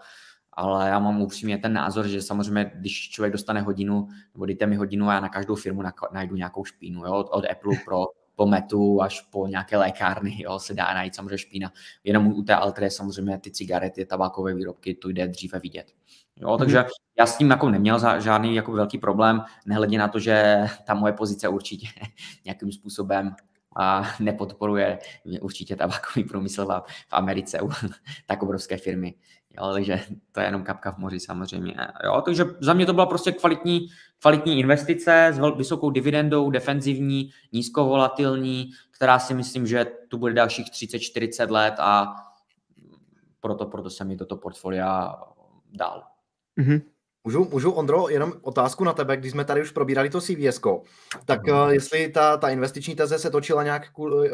ale 0.52 0.88
já 0.88 0.98
mám 0.98 1.22
upřímně 1.22 1.58
ten 1.58 1.72
názor, 1.72 2.06
že 2.08 2.22
samozřejmě, 2.22 2.72
když 2.74 3.10
člověk 3.10 3.32
dostane 3.32 3.60
hodinu, 3.60 4.08
nebo 4.34 4.46
dejte 4.46 4.66
mi 4.66 4.76
hodinu 4.76 5.08
a 5.08 5.14
já 5.14 5.20
na 5.20 5.28
každou 5.28 5.54
firmu 5.54 5.82
najdu 6.12 6.36
nějakou 6.36 6.64
špínu, 6.64 7.06
jo? 7.06 7.14
od 7.14 7.44
Apple 7.50 7.76
pro 7.84 8.04
po 8.36 8.46
metu 8.46 9.02
až 9.02 9.20
po 9.20 9.46
nějaké 9.46 9.76
lékárny, 9.76 10.42
jo, 10.42 10.58
se 10.58 10.74
dá 10.74 10.94
najít 10.94 11.14
samozřejmě 11.14 11.38
špína. 11.38 11.72
Jenom 12.04 12.26
u 12.26 12.42
té 12.42 12.54
Altry 12.54 12.90
samozřejmě 12.90 13.38
ty 13.38 13.50
cigarety, 13.50 14.06
tabákové 14.06 14.54
výrobky, 14.54 14.94
to 14.94 15.08
jde 15.08 15.28
dříve 15.28 15.58
vidět. 15.58 15.92
Jo, 16.36 16.50
mhm. 16.50 16.58
takže 16.58 16.84
já 17.18 17.26
s 17.26 17.36
tím 17.36 17.50
jako 17.50 17.70
neměl 17.70 18.20
žádný 18.20 18.54
jako 18.54 18.72
velký 18.72 18.98
problém, 18.98 19.42
nehledě 19.66 19.98
na 19.98 20.08
to, 20.08 20.18
že 20.18 20.66
ta 20.84 20.94
moje 20.94 21.12
pozice 21.12 21.48
určitě 21.48 21.86
nějakým 22.44 22.72
způsobem 22.72 23.34
a 23.76 24.02
nepodporuje 24.20 24.98
určitě 25.40 25.76
tabákový 25.76 26.24
průmysl 26.24 26.66
v 27.08 27.12
Americe 27.12 27.60
u 27.60 27.70
tak 28.26 28.42
obrovské 28.42 28.76
firmy, 28.76 29.14
Jo, 29.58 29.72
takže 29.72 30.00
to 30.32 30.40
je 30.40 30.46
jenom 30.46 30.62
kapka 30.62 30.92
v 30.92 30.98
moři 30.98 31.20
samozřejmě. 31.20 31.74
Jo, 32.04 32.22
takže 32.24 32.44
za 32.60 32.72
mě 32.74 32.86
to 32.86 32.92
byla 32.92 33.06
prostě 33.06 33.32
kvalitní, 33.32 33.86
kvalitní 34.18 34.58
investice 34.58 35.28
s 35.32 35.56
vysokou 35.56 35.90
dividendou, 35.90 36.50
defenzivní, 36.50 37.30
nízkovolatilní, 37.52 38.70
která 38.90 39.18
si 39.18 39.34
myslím, 39.34 39.66
že 39.66 39.86
tu 40.08 40.18
bude 40.18 40.34
dalších 40.34 40.66
30-40 40.70 41.50
let 41.50 41.74
a 41.78 42.14
proto, 43.40 43.66
proto 43.66 43.90
jsem 43.90 44.08
mi 44.08 44.16
toto 44.16 44.36
portfolia 44.36 45.14
dal. 45.72 46.02
Mm-hmm. 46.60 46.82
Můžu, 47.24 47.48
můžu, 47.52 47.70
Ondro, 47.70 48.08
jenom 48.08 48.32
otázku 48.42 48.84
na 48.84 48.92
tebe, 48.92 49.16
když 49.16 49.32
jsme 49.32 49.44
tady 49.44 49.62
už 49.62 49.70
probírali 49.70 50.10
to 50.10 50.20
CVS, 50.20 50.60
tak 51.24 51.40
uh, 51.48 51.68
jestli 51.68 52.08
ta, 52.08 52.36
ta 52.36 52.48
investiční 52.48 52.94
teze 52.94 53.18
se 53.18 53.30
točila 53.30 53.62
nějak 53.62 53.82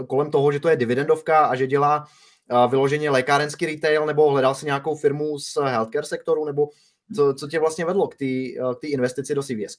kolem 0.06 0.30
toho, 0.30 0.52
že 0.52 0.60
to 0.60 0.68
je 0.68 0.76
dividendovka 0.76 1.46
a 1.46 1.54
že 1.54 1.66
dělá 1.66 2.04
uh, 2.50 2.70
vyloženě 2.70 3.10
lékárenský 3.10 3.66
retail, 3.66 4.06
nebo 4.06 4.30
hledal 4.30 4.54
si 4.54 4.66
nějakou 4.66 4.96
firmu 4.96 5.38
z 5.38 5.56
healthcare 5.56 6.06
sektoru, 6.06 6.44
nebo 6.44 6.68
co, 7.16 7.34
co 7.34 7.48
tě 7.48 7.58
vlastně 7.58 7.84
vedlo 7.84 8.08
k 8.08 8.16
té 8.16 8.60
uh, 8.64 8.74
investici 8.82 9.34
do 9.34 9.42
CVS? 9.42 9.76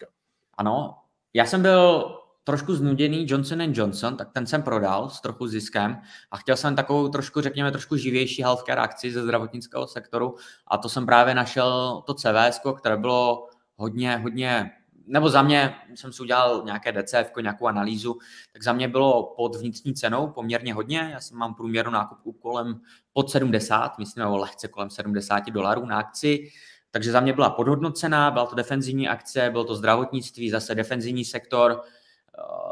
Ano, 0.57 0.95
já 1.33 1.45
jsem 1.45 1.61
byl 1.61 2.05
trošku 2.43 2.75
znuděný 2.75 3.25
Johnson 3.29 3.61
Johnson, 3.61 4.17
tak 4.17 4.31
ten 4.31 4.47
jsem 4.47 4.63
prodal 4.63 5.09
s 5.09 5.21
trochu 5.21 5.47
ziskem 5.47 6.01
a 6.31 6.37
chtěl 6.37 6.57
jsem 6.57 6.75
takovou 6.75 7.09
trošku, 7.09 7.41
řekněme, 7.41 7.71
trošku 7.71 7.97
živější 7.97 8.43
healthcare 8.43 8.81
akci 8.81 9.11
ze 9.11 9.23
zdravotnického 9.23 9.87
sektoru 9.87 10.35
a 10.67 10.77
to 10.77 10.89
jsem 10.89 11.05
právě 11.05 11.35
našel 11.35 12.03
to 12.07 12.13
CVS, 12.13 12.61
které 12.77 12.97
bylo 12.97 13.47
hodně, 13.75 14.17
hodně 14.17 14.71
nebo 15.07 15.29
za 15.29 15.41
mě 15.41 15.75
jsem 15.95 16.13
si 16.13 16.21
udělal 16.21 16.61
nějaké 16.65 16.91
DCF, 16.91 17.31
nějakou 17.41 17.67
analýzu, 17.67 18.17
tak 18.53 18.63
za 18.63 18.73
mě 18.73 18.87
bylo 18.87 19.33
pod 19.37 19.55
vnitřní 19.55 19.93
cenou 19.93 20.27
poměrně 20.27 20.73
hodně. 20.73 21.09
Já 21.13 21.19
jsem 21.19 21.37
mám 21.37 21.55
průměrnou 21.55 21.91
nákupku 21.91 22.31
kolem 22.31 22.81
pod 23.13 23.31
70, 23.31 23.97
myslím, 23.97 24.23
nebo 24.23 24.37
lehce 24.37 24.67
kolem 24.67 24.89
70 24.89 25.49
dolarů 25.49 25.85
na 25.85 25.97
akci. 25.97 26.49
Takže 26.91 27.11
za 27.11 27.19
mě 27.19 27.33
byla 27.33 27.49
podhodnocená, 27.49 28.31
byla 28.31 28.45
to 28.45 28.55
defenzivní 28.55 29.07
akce, 29.07 29.49
bylo 29.49 29.63
to 29.63 29.75
zdravotnictví, 29.75 30.49
zase 30.49 30.75
defenzivní 30.75 31.25
sektor, 31.25 31.81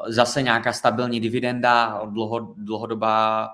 zase 0.07 0.41
nějaká 0.41 0.73
stabilní 0.73 1.19
dividenda, 1.19 2.01
dlouho, 2.05 2.53
dlouhodobá 2.57 3.47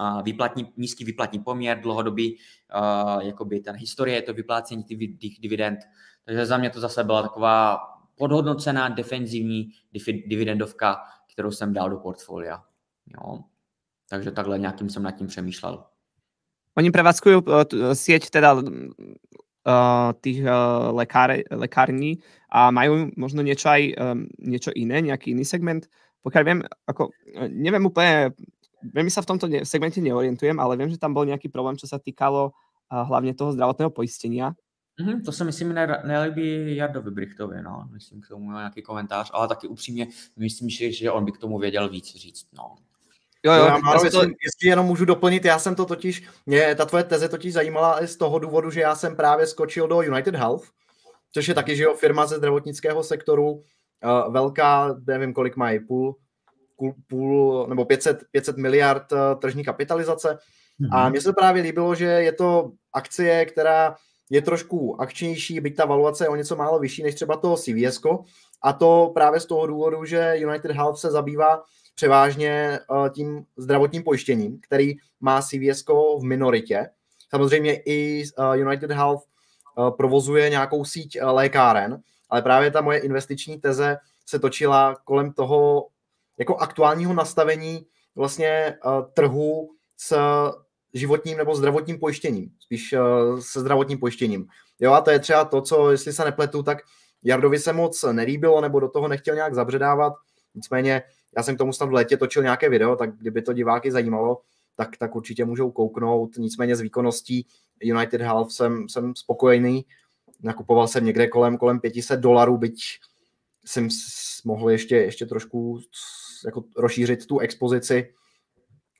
eh, 0.00 0.22
výplatní, 0.22 0.72
nízký 0.76 1.04
výplatní 1.04 1.38
poměr, 1.38 1.80
dlouhodobý 1.80 2.36
uh, 2.36 3.20
jakoby 3.22 3.60
ten 3.60 3.76
historie, 3.76 4.22
to 4.22 4.34
vyplácení 4.34 4.84
těch 4.84 5.40
dividend. 5.40 5.78
Takže 6.24 6.46
za 6.46 6.56
mě 6.56 6.70
to 6.70 6.80
zase 6.80 7.04
byla 7.04 7.22
taková 7.22 7.78
podhodnocená 8.14 8.88
defenzivní 8.88 9.70
dividendovka, 10.26 11.02
kterou 11.32 11.50
jsem 11.50 11.72
dal 11.72 11.90
do 11.90 11.96
portfolia. 11.96 12.62
Jo. 13.06 13.38
Takže 14.08 14.30
takhle 14.30 14.58
nějakým 14.58 14.90
jsem 14.90 15.02
nad 15.02 15.10
tím 15.10 15.26
přemýšlel. 15.26 15.84
Oni 16.72 16.88
prevádzkujú 16.88 17.44
sieť 17.92 18.32
teda 18.32 18.56
tých 20.18 20.42
uh, 20.42 20.90
lekár, 20.90 21.38
lekární 21.50 22.18
a 22.50 22.74
majú 22.74 23.14
možno 23.14 23.46
niečo 23.46 23.70
aj 23.70 23.82
um, 23.94 24.26
niečo 24.42 24.74
iné, 24.74 24.98
nejaký 24.98 25.32
iný 25.32 25.46
segment. 25.46 25.86
Pokiaľ 26.22 26.42
viem, 26.42 26.60
ako, 26.86 27.14
neviem 27.50 27.86
úplne, 27.86 28.34
veľmi 28.82 29.10
sa 29.10 29.22
v 29.22 29.30
tomto 29.30 29.46
ne, 29.46 29.62
segmente 29.62 30.02
neorientujem, 30.02 30.58
ale 30.58 30.74
viem, 30.74 30.90
že 30.90 30.98
tam 30.98 31.14
bol 31.14 31.26
nejaký 31.26 31.46
problém, 31.50 31.78
čo 31.78 31.86
sa 31.86 32.02
týkalo 32.02 32.50
uh, 32.50 33.02
hlavne 33.06 33.34
toho 33.38 33.54
zdravotného 33.54 33.90
poistenia. 33.94 34.54
Mm-hmm, 35.00 35.22
to 35.24 35.32
se 35.32 35.44
myslím 35.44 35.74
ne, 35.74 35.86
nelíbí 36.04 36.76
Jardovi 36.76 37.10
Brichtovi, 37.10 37.62
no. 37.62 37.88
Myslím 37.92 38.20
k 38.20 38.28
tomu 38.28 38.50
nějaký 38.50 38.82
komentář, 38.82 39.30
ale 39.32 39.48
taky 39.48 39.68
upřímně 39.68 40.06
myslím, 40.36 40.68
že, 40.68 40.92
že 40.92 41.10
on 41.10 41.24
by 41.24 41.32
k 41.32 41.38
tomu 41.38 41.58
věděl 41.58 41.88
víc 41.88 42.16
říct, 42.16 42.46
no. 42.56 42.74
Jo, 43.44 43.52
jo, 43.52 43.64
já 43.64 43.78
Máro, 43.78 43.98
to... 43.98 44.04
jestli, 44.04 44.20
jestli 44.20 44.68
jenom 44.68 44.86
můžu 44.86 45.04
doplnit, 45.04 45.44
já 45.44 45.58
jsem 45.58 45.74
to 45.74 45.84
totiž, 45.84 46.24
mě 46.46 46.74
ta 46.74 46.84
tvoje 46.84 47.04
teze 47.04 47.28
totiž 47.28 47.52
zajímala 47.52 48.02
i 48.02 48.06
z 48.06 48.16
toho 48.16 48.38
důvodu, 48.38 48.70
že 48.70 48.80
já 48.80 48.94
jsem 48.94 49.16
právě 49.16 49.46
skočil 49.46 49.88
do 49.88 50.02
United 50.02 50.34
Health, 50.34 50.64
což 51.32 51.48
je 51.48 51.54
taky, 51.54 51.76
že 51.76 51.82
jo, 51.82 51.94
firma 51.94 52.26
ze 52.26 52.36
zdravotnického 52.36 53.02
sektoru, 53.02 53.50
uh, 53.52 54.32
velká, 54.32 54.96
nevím, 55.06 55.32
kolik 55.32 55.56
mají, 55.56 55.80
půl, 55.80 56.16
půl, 56.76 56.94
půl 57.08 57.66
nebo 57.68 57.84
500, 57.84 58.24
500 58.30 58.56
miliard 58.56 59.12
uh, 59.12 59.18
tržní 59.40 59.64
kapitalizace. 59.64 60.28
Mm-hmm. 60.80 60.88
A 60.92 61.02
mhm. 61.02 61.10
mně 61.10 61.20
se 61.20 61.32
právě 61.32 61.62
líbilo, 61.62 61.94
že 61.94 62.04
je 62.04 62.32
to 62.32 62.70
akcie, 62.92 63.44
která 63.44 63.96
je 64.30 64.42
trošku 64.42 65.00
akčnější, 65.00 65.60
byť 65.60 65.76
ta 65.76 65.84
valuace 65.84 66.24
je 66.24 66.28
o 66.28 66.36
něco 66.36 66.56
málo 66.56 66.78
vyšší 66.78 67.02
než 67.02 67.14
třeba 67.14 67.36
to 67.36 67.56
CVS, 67.56 68.00
a 68.62 68.72
to 68.72 69.10
právě 69.14 69.40
z 69.40 69.46
toho 69.46 69.66
důvodu, 69.66 70.04
že 70.04 70.34
United 70.36 70.70
Health 70.70 70.98
se 70.98 71.10
zabývá 71.10 71.62
převážně 71.94 72.80
uh, 72.90 73.08
tím 73.08 73.44
zdravotním 73.56 74.02
pojištěním, 74.02 74.60
který 74.60 74.94
má 75.20 75.42
CVS 75.42 75.84
v 76.18 76.22
minoritě. 76.22 76.90
Samozřejmě 77.30 77.74
i 77.74 78.24
uh, 78.38 78.54
United 78.54 78.90
Health 78.90 79.22
uh, 79.78 79.90
provozuje 79.90 80.50
nějakou 80.50 80.84
síť 80.84 81.18
lékáren, 81.22 82.00
ale 82.30 82.42
právě 82.42 82.70
ta 82.70 82.80
moje 82.80 82.98
investiční 82.98 83.60
teze 83.60 83.96
se 84.26 84.38
točila 84.38 84.96
kolem 85.04 85.32
toho 85.32 85.88
jako 86.38 86.56
aktuálního 86.56 87.14
nastavení 87.14 87.86
vlastně 88.16 88.76
trhu 89.14 89.70
s 89.96 90.16
životním 90.94 91.38
nebo 91.38 91.54
zdravotním 91.54 91.98
pojištěním, 91.98 92.50
spíš 92.60 92.94
se 93.40 93.60
zdravotním 93.60 93.98
pojištěním. 93.98 94.46
Jo, 94.80 94.92
a 94.92 95.00
to 95.00 95.10
je 95.10 95.18
třeba 95.18 95.44
to, 95.44 95.62
co, 95.62 95.90
jestli 95.90 96.12
se 96.12 96.24
nepletu, 96.24 96.62
tak 96.62 96.78
Jardovi 97.24 97.58
se 97.58 97.72
moc 97.72 98.04
nelíbilo 98.12 98.60
nebo 98.60 98.80
do 98.80 98.88
toho 98.88 99.08
nechtěl 99.08 99.34
nějak 99.34 99.54
zabředávat, 99.54 100.12
nicméně 100.54 101.02
já 101.36 101.42
jsem 101.42 101.54
k 101.54 101.58
tomu 101.58 101.72
snad 101.72 101.88
v 101.88 101.92
létě 101.92 102.16
točil 102.16 102.42
nějaké 102.42 102.68
video, 102.68 102.96
tak 102.96 103.16
kdyby 103.16 103.42
to 103.42 103.52
diváky 103.52 103.92
zajímalo, 103.92 104.40
tak, 104.76 104.96
tak 104.96 105.16
určitě 105.16 105.44
můžou 105.44 105.70
kouknout. 105.70 106.36
Nicméně 106.36 106.76
s 106.76 106.80
výkonností 106.80 107.46
United 107.82 108.20
Health 108.20 108.52
jsem, 108.52 108.88
jsem 108.88 109.16
spokojený. 109.16 109.84
Nakupoval 110.42 110.88
jsem 110.88 111.04
někde 111.04 111.28
kolem, 111.28 111.56
kolem 111.56 111.80
500 111.80 112.20
dolarů, 112.20 112.58
byť 112.58 112.82
jsem 113.64 113.88
mohl 114.44 114.70
ještě, 114.70 114.96
ještě 114.96 115.26
trošku 115.26 115.80
jako 116.44 116.64
rozšířit 116.76 117.26
tu 117.26 117.38
expozici. 117.38 118.14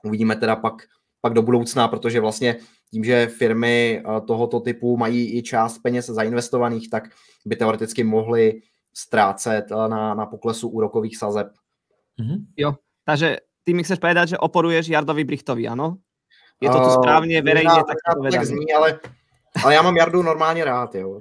Uvidíme 0.05 0.37
teda 0.37 0.57
pak, 0.57 0.83
pak 1.21 1.33
do 1.33 1.43
budoucna, 1.43 1.89
protože 1.89 2.21
vlastně 2.21 2.57
tím, 2.91 3.05
že 3.05 3.27
firmy 3.27 4.03
eh, 4.07 4.21
tohoto 4.21 4.61
typu 4.61 4.97
mají 4.97 5.39
i 5.39 5.43
část 5.43 5.79
peněz 5.79 6.07
zainvestovaných, 6.07 6.91
tak 6.91 7.09
by 7.47 7.57
teoreticky 7.57 8.05
mohly 8.05 8.63
ztrácet 8.95 9.65
eh, 9.71 9.89
na, 9.89 10.15
na 10.15 10.27
poklesu 10.27 10.69
úrokových 10.69 11.17
sazeb 11.17 11.47
Mm-hmm. 12.21 12.39
Jo, 12.57 12.75
takže 13.05 13.37
ty 13.65 13.75
mi 13.75 13.83
chceš 13.83 13.99
povedať, 13.99 14.29
že 14.37 14.43
oporuješ 14.43 14.89
Jardovi 14.89 15.25
Brichtovi, 15.25 15.69
ano? 15.69 15.97
Je 16.63 16.71
to 16.71 16.81
tu 16.81 16.91
správně, 16.91 17.39
uh, 17.39 17.45
verejně, 17.45 17.83
tak 17.87 17.97
to 18.17 18.23
tak 18.23 18.47
zní, 18.47 18.73
ale, 18.73 19.01
ale 19.65 19.75
já 19.75 19.83
mám 19.83 19.97
Jardu 19.97 20.23
normálně 20.23 20.65
rád, 20.65 20.95
jo. 20.95 21.19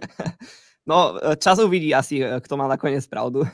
no, 0.86 1.14
čas 1.36 1.58
uvidí 1.58 1.94
asi, 1.94 2.22
kto 2.40 2.56
má 2.56 2.68
nakoniec 2.68 3.06
pravdu. 3.06 3.40
uh, 3.40 3.46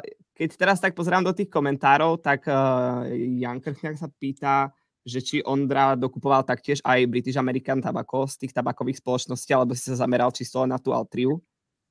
keď 0.36 0.56
teraz 0.56 0.80
tak 0.80 0.92
pozerám 0.92 1.24
do 1.24 1.32
tých 1.32 1.48
komentárov, 1.48 2.20
tak 2.20 2.44
uh, 2.44 3.08
Jan 3.40 3.56
Krchňák 3.56 3.96
sa 3.96 4.08
pýta, 4.20 4.68
že 5.00 5.24
či 5.24 5.36
Ondra 5.40 5.96
dokupoval 5.96 6.44
taktiež 6.44 6.84
aj 6.84 7.08
British 7.08 7.40
American 7.40 7.80
Tobacco 7.80 8.28
z 8.28 8.44
tých 8.44 8.52
tabakových 8.52 9.00
spoločností, 9.00 9.56
alebo 9.56 9.72
si 9.72 9.88
sa 9.88 9.96
zameral 9.96 10.28
čisto 10.36 10.60
na 10.68 10.76
tú 10.76 10.92
Altriu. 10.92 11.40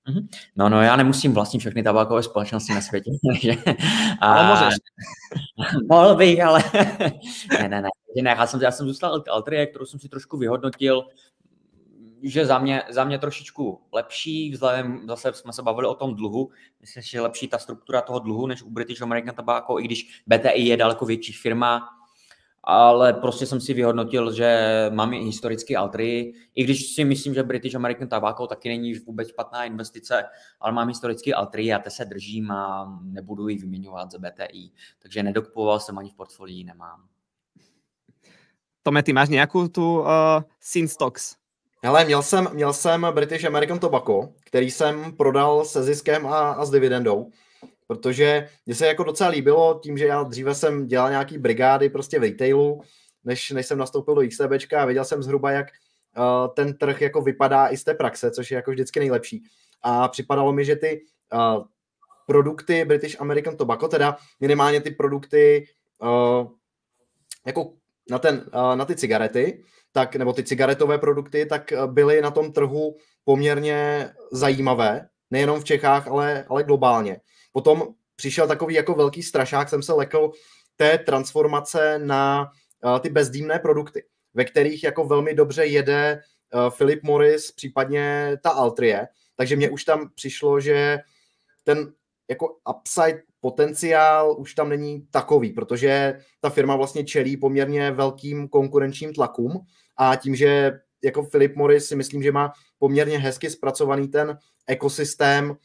Mhm. 0.08 0.28
No, 0.56 0.70
no, 0.70 0.82
já 0.82 0.96
nemusím 0.96 1.34
vlastnit 1.34 1.60
všechny 1.60 1.84
tabákové 1.84 2.24
společnosti 2.24 2.74
na 2.74 2.82
světě. 2.82 3.12
a, 4.22 4.34
ale 4.34 4.50
můžeš. 4.50 4.80
Mohl 5.90 6.16
bych, 6.16 6.44
ale 6.44 6.64
ne, 7.60 7.70
ne, 7.70 7.82
ne. 7.82 7.90
ne 8.22 8.30
já, 8.30 8.48
jsem, 8.48 8.62
já 8.62 8.72
jsem 8.72 8.88
zůstal 8.88 9.24
Altrie, 9.30 9.68
kterou 9.68 9.86
jsem 9.86 10.00
si 10.00 10.10
trošku 10.10 10.38
vyhodnotil, 10.38 11.06
že 12.24 12.46
za 12.46 12.60
mě, 12.60 12.84
za 12.90 13.04
mě 13.04 13.20
trošičku 13.20 13.82
lepší, 13.94 14.52
vzhledem, 14.52 15.02
zase 15.08 15.34
jsme 15.34 15.54
se 15.54 15.62
bavili 15.64 15.88
o 15.88 15.96
tom 15.96 16.16
dluhu, 16.16 16.50
myslím, 16.82 17.04
že 17.04 17.18
je 17.18 17.22
lepší 17.22 17.48
ta 17.48 17.58
struktura 17.58 18.02
toho 18.02 18.20
dluhu 18.20 18.48
než 18.48 18.64
u 18.64 18.70
British 18.70 19.02
American 19.02 19.36
Tobacco, 19.36 19.80
i 19.80 19.84
když 19.84 20.22
BTI 20.28 20.62
je 20.62 20.78
daleko 20.78 21.06
větší 21.06 21.34
firma, 21.34 21.90
ale 22.66 23.14
prostě 23.14 23.46
jsem 23.46 23.62
si 23.62 23.74
vyhodnotil, 23.74 24.34
že 24.34 24.60
mám 24.94 25.14
i 25.14 25.24
historický 25.24 25.76
altry, 25.76 26.34
i 26.56 26.64
když 26.64 26.94
si 26.94 27.06
myslím, 27.06 27.34
že 27.34 27.44
British 27.44 27.76
American 27.76 28.08
Tobacco 28.08 28.48
taky 28.48 28.70
není 28.70 28.94
vůbec 28.94 29.28
špatná 29.30 29.66
investice, 29.66 30.24
ale 30.60 30.74
mám 30.74 30.88
historický 30.88 31.34
altry 31.34 31.74
a 31.74 31.80
te 31.80 31.90
se 31.90 32.06
držím 32.06 32.52
a 32.52 32.94
nebudu 33.04 33.48
ji 33.48 33.58
vyměňovat 33.58 34.12
za 34.12 34.18
BTI. 34.18 34.72
Takže 35.00 35.24
nedokupoval 35.24 35.80
jsem 35.80 35.98
ani 35.98 36.10
v 36.10 36.16
portfolii, 36.16 36.64
nemám. 36.64 37.08
Tome, 38.84 39.04
ty 39.04 39.14
máš 39.14 39.30
nějakou 39.30 39.68
tu 39.68 40.00
uh, 40.00 40.08
Sinstocks? 40.60 41.36
Hele, 41.84 42.06
měl 42.06 42.22
jsem, 42.22 42.48
měl 42.54 42.74
jsem 42.74 43.08
British 43.12 43.46
American 43.46 43.80
Tobacco, 43.80 44.34
který 44.46 44.72
jsem 44.72 45.14
prodal 45.18 45.66
se 45.66 45.84
ziskem 45.84 46.28
a, 46.28 46.52
a 46.52 46.66
s 46.66 46.72
dividendou 46.72 47.32
protože 47.88 48.50
mě 48.66 48.76
se 48.76 48.88
jako 48.88 49.04
docela 49.04 49.30
líbilo 49.30 49.80
tím, 49.84 49.98
že 49.98 50.06
já 50.06 50.24
dříve 50.24 50.56
jsem 50.56 50.88
dělal 50.88 51.10
nějaký 51.10 51.38
brigády 51.38 51.90
prostě 51.90 52.20
v 52.20 52.22
retailu, 52.22 52.82
než, 53.24 53.52
než 53.52 53.66
jsem 53.66 53.78
nastoupil 53.78 54.16
do 54.16 54.22
XTB 54.30 54.74
a 54.78 54.86
věděl 54.86 55.06
jsem 55.06 55.24
zhruba, 55.24 55.52
jak 55.52 55.68
uh, 56.18 56.54
ten 56.54 56.74
trh 56.74 57.02
jako 57.02 57.22
vypadá 57.22 57.68
i 57.68 57.78
z 57.78 57.84
té 57.84 57.94
praxe, 57.94 58.32
což 58.32 58.52
je 58.52 58.56
jako 58.56 58.72
vždycky 58.72 59.00
nejlepší. 59.00 59.44
A 59.82 60.08
připadalo 60.08 60.54
mi, 60.54 60.66
že 60.66 60.76
ty 60.76 61.02
uh, 61.34 61.64
produkty 62.28 62.86
British 62.86 63.22
American 63.22 63.58
Tobacco, 63.58 63.88
teda 63.88 64.18
minimálně 64.40 64.82
ty 64.82 64.92
produkty 64.92 65.66
uh, 66.02 66.48
jako 67.46 67.74
na, 68.10 68.20
ten, 68.20 68.46
uh, 68.54 68.76
na 68.76 68.86
ty 68.86 68.96
cigarety, 68.96 69.64
tak, 69.92 70.16
nebo 70.16 70.34
ty 70.34 70.44
cigaretové 70.44 70.98
produkty, 70.98 71.46
tak 71.46 71.74
byly 71.86 72.22
na 72.22 72.32
tom 72.32 72.52
trhu 72.52 72.98
poměrně 73.24 74.10
zajímavé, 74.32 75.08
nejenom 75.32 75.60
v 75.60 75.64
Čechách, 75.64 76.08
ale, 76.08 76.46
ale 76.50 76.64
globálně. 76.64 77.20
Potom 77.56 77.88
přišel 78.16 78.48
takový 78.48 78.76
jako 78.76 78.94
velký 78.94 79.24
strašák, 79.24 79.70
jsem 79.70 79.84
se 79.84 79.94
lekl 79.94 80.32
té 80.76 80.98
transformace 80.98 82.00
na 82.00 82.52
uh, 82.84 83.00
ty 83.00 83.10
bezdýmné 83.10 83.60
produkty, 83.60 84.04
ve 84.34 84.46
kterých 84.46 84.84
jako 84.84 85.06
velmi 85.06 85.34
dobře 85.34 85.66
jede 85.66 86.20
uh, 86.54 86.70
Philip 86.70 87.04
Morris, 87.04 87.52
případně 87.52 88.38
ta 88.44 88.50
Altrie, 88.50 89.08
takže 89.36 89.56
mně 89.56 89.70
už 89.70 89.84
tam 89.84 90.10
přišlo, 90.16 90.60
že 90.60 91.00
ten 91.64 91.94
jako 92.30 92.58
upside 92.78 93.22
potenciál 93.40 94.36
už 94.40 94.54
tam 94.54 94.70
není 94.70 95.08
takový, 95.12 95.52
protože 95.54 96.20
ta 96.42 96.50
firma 96.50 96.76
vlastně 96.76 97.04
čelí 97.04 97.38
poměrně 97.38 97.92
velkým 97.92 98.48
konkurenčním 98.48 99.14
tlakům 99.14 99.60
a 99.98 100.16
tím, 100.16 100.36
že 100.36 100.80
jako 101.04 101.24
Philip 101.24 101.56
Morris 101.56 101.88
si 101.88 101.96
myslím, 101.96 102.24
že 102.24 102.32
má 102.32 102.52
poměrně 102.80 103.20
hezky 103.20 103.50
zpracovaný 103.50 104.08
ten 104.08 104.38
ekosystém 104.68 105.56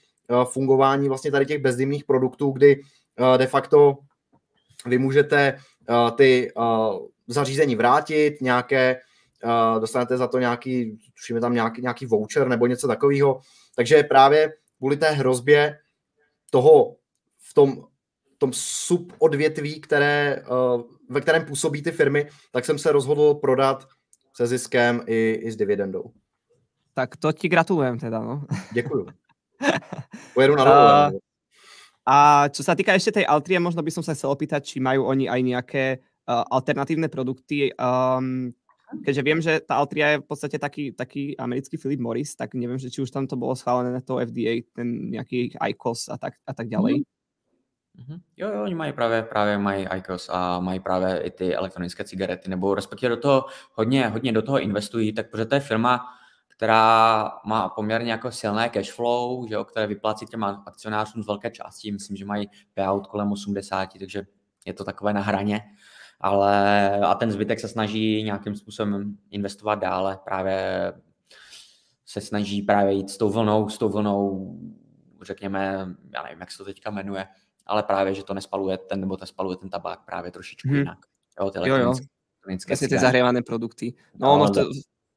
fungování 0.44 1.09
vlastně 1.09 1.31
tady 1.31 1.47
těch 1.47 1.62
bezdymných 1.62 2.05
produktů, 2.05 2.51
kdy 2.51 2.81
uh, 2.81 3.39
de 3.39 3.47
facto 3.47 3.98
vy 4.86 4.98
můžete 4.98 5.57
uh, 5.89 6.11
ty 6.11 6.52
zařízení 7.28 7.77
vrátit, 7.77 8.40
nějaké, 8.40 9.01
dostanete 9.78 10.16
za 10.16 10.27
to 10.27 10.39
nějaký, 10.39 10.98
tušíme 11.15 11.40
tam 11.40 11.55
nějaký, 11.55 11.82
nějaký 11.82 12.07
voucher 12.07 12.48
nebo 12.48 12.66
něco 12.66 12.89
takového, 12.89 13.40
takže 13.77 14.02
právě 14.02 14.52
kvůli 14.78 14.97
té 14.97 15.11
hrozbě 15.11 15.78
toho 16.51 16.97
v 17.39 17.55
tom, 17.55 17.85
tom 18.39 18.52
subodvětví, 18.52 19.81
které, 19.81 20.43
ve 21.09 21.20
kterém 21.20 21.44
působí 21.44 21.82
ty 21.82 21.93
firmy, 21.93 22.28
tak 22.52 22.65
jsem 22.65 22.78
se 22.78 22.93
rozhodl 22.93 23.35
prodat 23.35 23.89
se 24.36 24.47
ziskem 24.47 25.02
i, 25.07 25.32
i 25.43 25.52
s 25.52 25.57
dividendou. 25.57 26.12
Tak 26.94 27.16
to 27.16 27.32
ti 27.32 27.48
gratulujem 27.48 27.98
teda, 27.98 28.20
no. 28.20 28.44
Děkuju. 28.73 29.07
Pojedu 30.35 30.55
na 30.57 30.65
dovolenou. 30.65 31.16
Uh, 31.16 31.31
a 32.07 32.49
čo 32.49 32.65
sa 32.65 32.73
týka 32.74 32.97
ešte 32.97 33.20
tej 33.20 33.28
Altrie, 33.28 33.61
možno 33.61 33.85
by 33.85 33.93
som 33.93 34.03
sa 34.03 34.16
chcel 34.16 34.32
opýtať, 34.32 34.66
či 34.66 34.77
majú 34.81 35.07
oni 35.07 35.28
aj 35.28 35.41
nejaké 35.45 35.85
uh, 36.01 36.43
alternatívne 36.49 37.12
produkty. 37.12 37.70
Um, 37.77 38.57
keďže 39.05 39.23
viem, 39.23 39.41
že 39.45 39.62
tá 39.62 39.78
Altria 39.78 40.16
je 40.16 40.23
v 40.24 40.27
podstate 40.27 40.57
taký, 40.59 40.91
taký 40.97 41.37
americký 41.39 41.78
Philip 41.78 42.01
Morris, 42.01 42.35
tak 42.35 42.57
neviem, 42.57 42.81
že 42.81 42.91
či 42.91 43.05
už 43.05 43.12
tam 43.12 43.28
to 43.31 43.39
bolo 43.39 43.55
schválené 43.55 43.95
na 43.95 44.03
to 44.03 44.19
FDA, 44.19 44.66
ten 44.74 45.15
nejaký 45.15 45.55
ICOS 45.55 46.11
a 46.11 46.16
tak, 46.19 46.41
a 46.43 46.53
tak 46.57 46.66
ďalej. 46.66 47.05
Mm. 47.05 47.09
Mm-hmm. 48.01 48.19
Jo, 48.37 48.49
jo, 48.49 48.62
oni 48.62 48.74
mají 48.74 48.93
právě, 48.93 49.23
právě 49.23 49.59
mají 49.59 49.87
ICOS 49.97 50.28
a 50.32 50.61
mají 50.61 50.81
právě 50.81 51.20
i 51.20 51.31
ty 51.31 51.55
elektronické 51.55 52.05
cigarety, 52.05 52.51
nebo 52.51 52.74
respektive 52.74 53.09
do 53.09 53.16
toho 53.16 53.45
hodně, 53.73 54.09
hodně 54.09 54.32
do 54.32 54.43
toho 54.43 54.61
investují, 54.61 55.12
tak 55.12 55.31
protože 55.31 55.45
to 55.45 55.55
je 55.55 55.61
firma, 55.61 56.07
která 56.61 57.32
má 57.45 57.69
poměrně 57.69 58.12
jako 58.12 58.31
silné 58.31 58.69
cash 58.69 58.93
flow, 58.93 59.47
že 59.49 59.55
jo, 59.55 59.65
které 59.65 59.87
vyplácí 59.87 60.27
těm 60.27 60.45
akcionářům 60.45 61.23
z 61.23 61.27
velké 61.27 61.51
části, 61.51 61.93
myslím, 61.93 62.16
že 62.16 62.24
mají 62.24 62.51
payout 62.74 63.07
kolem 63.07 63.32
80, 63.32 63.89
takže 63.99 64.23
je 64.66 64.73
to 64.73 64.85
takové 64.85 65.12
na 65.12 65.20
hraně, 65.20 65.61
ale 66.20 66.91
a 67.01 67.15
ten 67.15 67.32
zbytek 67.32 67.61
se 67.61 67.69
snaží 67.69 68.23
nějakým 68.23 68.55
způsobem 68.55 69.16
investovat 69.31 69.74
dále, 69.74 70.19
právě 70.24 70.93
se 72.07 72.20
snaží 72.20 72.62
právě 72.62 72.93
jít 72.93 73.11
s 73.11 73.19
tou 73.19 73.31
vlnou, 73.31 73.69
s 73.69 73.78
tou 73.78 73.89
vlnou, 73.89 74.55
řekněme, 75.23 75.87
já 76.15 76.23
nevím, 76.23 76.41
jak 76.41 76.51
se 76.51 76.59
to 76.59 76.65
teďka 76.65 76.91
jmenuje, 76.91 77.27
ale 77.66 77.82
právě, 77.82 78.15
že 78.15 78.24
to 78.24 78.35
nespaluje 78.35 78.78
ten, 78.78 79.01
nebo 79.01 79.16
to 79.16 79.27
spaluje 79.27 79.57
ten 79.57 79.70
tabák 79.70 80.05
právě 80.05 80.31
trošičku 80.31 80.69
hmm. 80.69 80.78
jinak. 80.78 80.99
Jo, 81.41 81.51
ty 81.51 81.59
jo, 81.69 81.77
jo. 81.77 81.95
Tie 82.78 82.99
zahrievané 82.99 83.43
produkty. 83.43 83.95
No, 84.15 84.27
no 84.27 84.32
ono 84.32 84.51
to, 84.51 84.65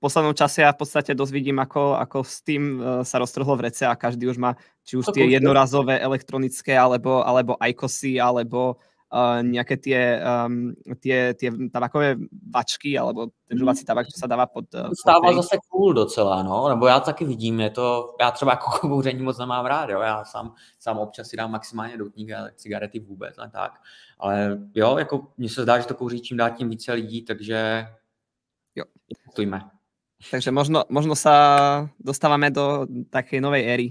poslednom 0.03 0.35
čase 0.35 0.67
ja 0.67 0.75
v 0.75 0.83
podstate 0.83 1.15
dosť 1.15 1.31
vidím, 1.31 1.63
ako, 1.63 1.95
ako 1.95 2.27
Steam 2.27 2.63
uh, 2.83 3.07
sa 3.07 3.23
roztrhlo 3.23 3.55
v 3.55 3.71
rece 3.71 3.87
a 3.87 3.95
každý 3.95 4.27
už 4.27 4.35
má 4.35 4.59
či 4.83 4.99
už 4.99 5.15
tie 5.15 5.23
jednorazové 5.31 5.95
elektronické, 6.03 6.75
alebo, 6.75 7.23
alebo 7.23 7.55
ICOSy, 7.55 8.19
alebo 8.19 8.75
uh, 8.75 9.39
nejaké 9.39 9.79
tie, 9.79 10.19
um, 10.19 10.75
tie, 10.99 11.31
tie 11.39 11.49
tabakové 11.71 12.19
vačky, 12.51 12.99
alebo 12.99 13.31
ten 13.47 13.57
žuvací 13.57 13.85
tabak, 13.85 14.07
co 14.07 14.19
se 14.19 14.27
dává 14.27 14.45
pod... 14.45 14.65
Uh, 14.75 14.91
Stává 14.91 15.31
pod 15.31 15.35
zase 15.35 15.57
cool 15.71 15.93
docela, 15.93 16.43
no, 16.43 16.69
nebo 16.69 16.87
já 16.87 16.99
taky 16.99 17.25
vidím, 17.25 17.59
je 17.59 17.69
to, 17.69 18.15
já 18.19 18.31
třeba 18.31 18.51
jako 18.51 18.69
kouření 18.87 19.23
moc 19.23 19.37
nemám 19.37 19.65
rád, 19.65 19.89
jo, 19.89 20.01
já 20.01 20.25
sám, 20.25 20.53
sám 20.79 20.97
občas 20.99 21.27
si 21.27 21.37
dám 21.37 21.51
maximálně 21.51 21.97
doutník 21.97 22.31
a 22.31 22.49
cigarety 22.55 22.99
vůbec, 22.99 23.37
a 23.37 23.47
tak, 23.47 23.71
ale 24.19 24.59
jo, 24.75 24.97
jako 24.97 25.27
mně 25.37 25.49
se 25.49 25.63
zdá, 25.63 25.79
že 25.79 25.87
to 25.87 25.95
kouří 25.95 26.21
čím 26.21 26.37
dál 26.37 26.49
tím 26.51 26.69
více 26.69 26.93
lidí, 26.93 27.21
takže 27.21 27.85
jo, 28.75 28.85
tujme. 29.35 29.72
Takže 30.31 30.51
možno, 30.51 30.87
možno 30.87 31.15
sa 31.15 31.35
dostávame 31.99 32.51
do 32.51 32.87
takej 33.11 33.43
novej 33.43 33.63
éry, 33.67 33.87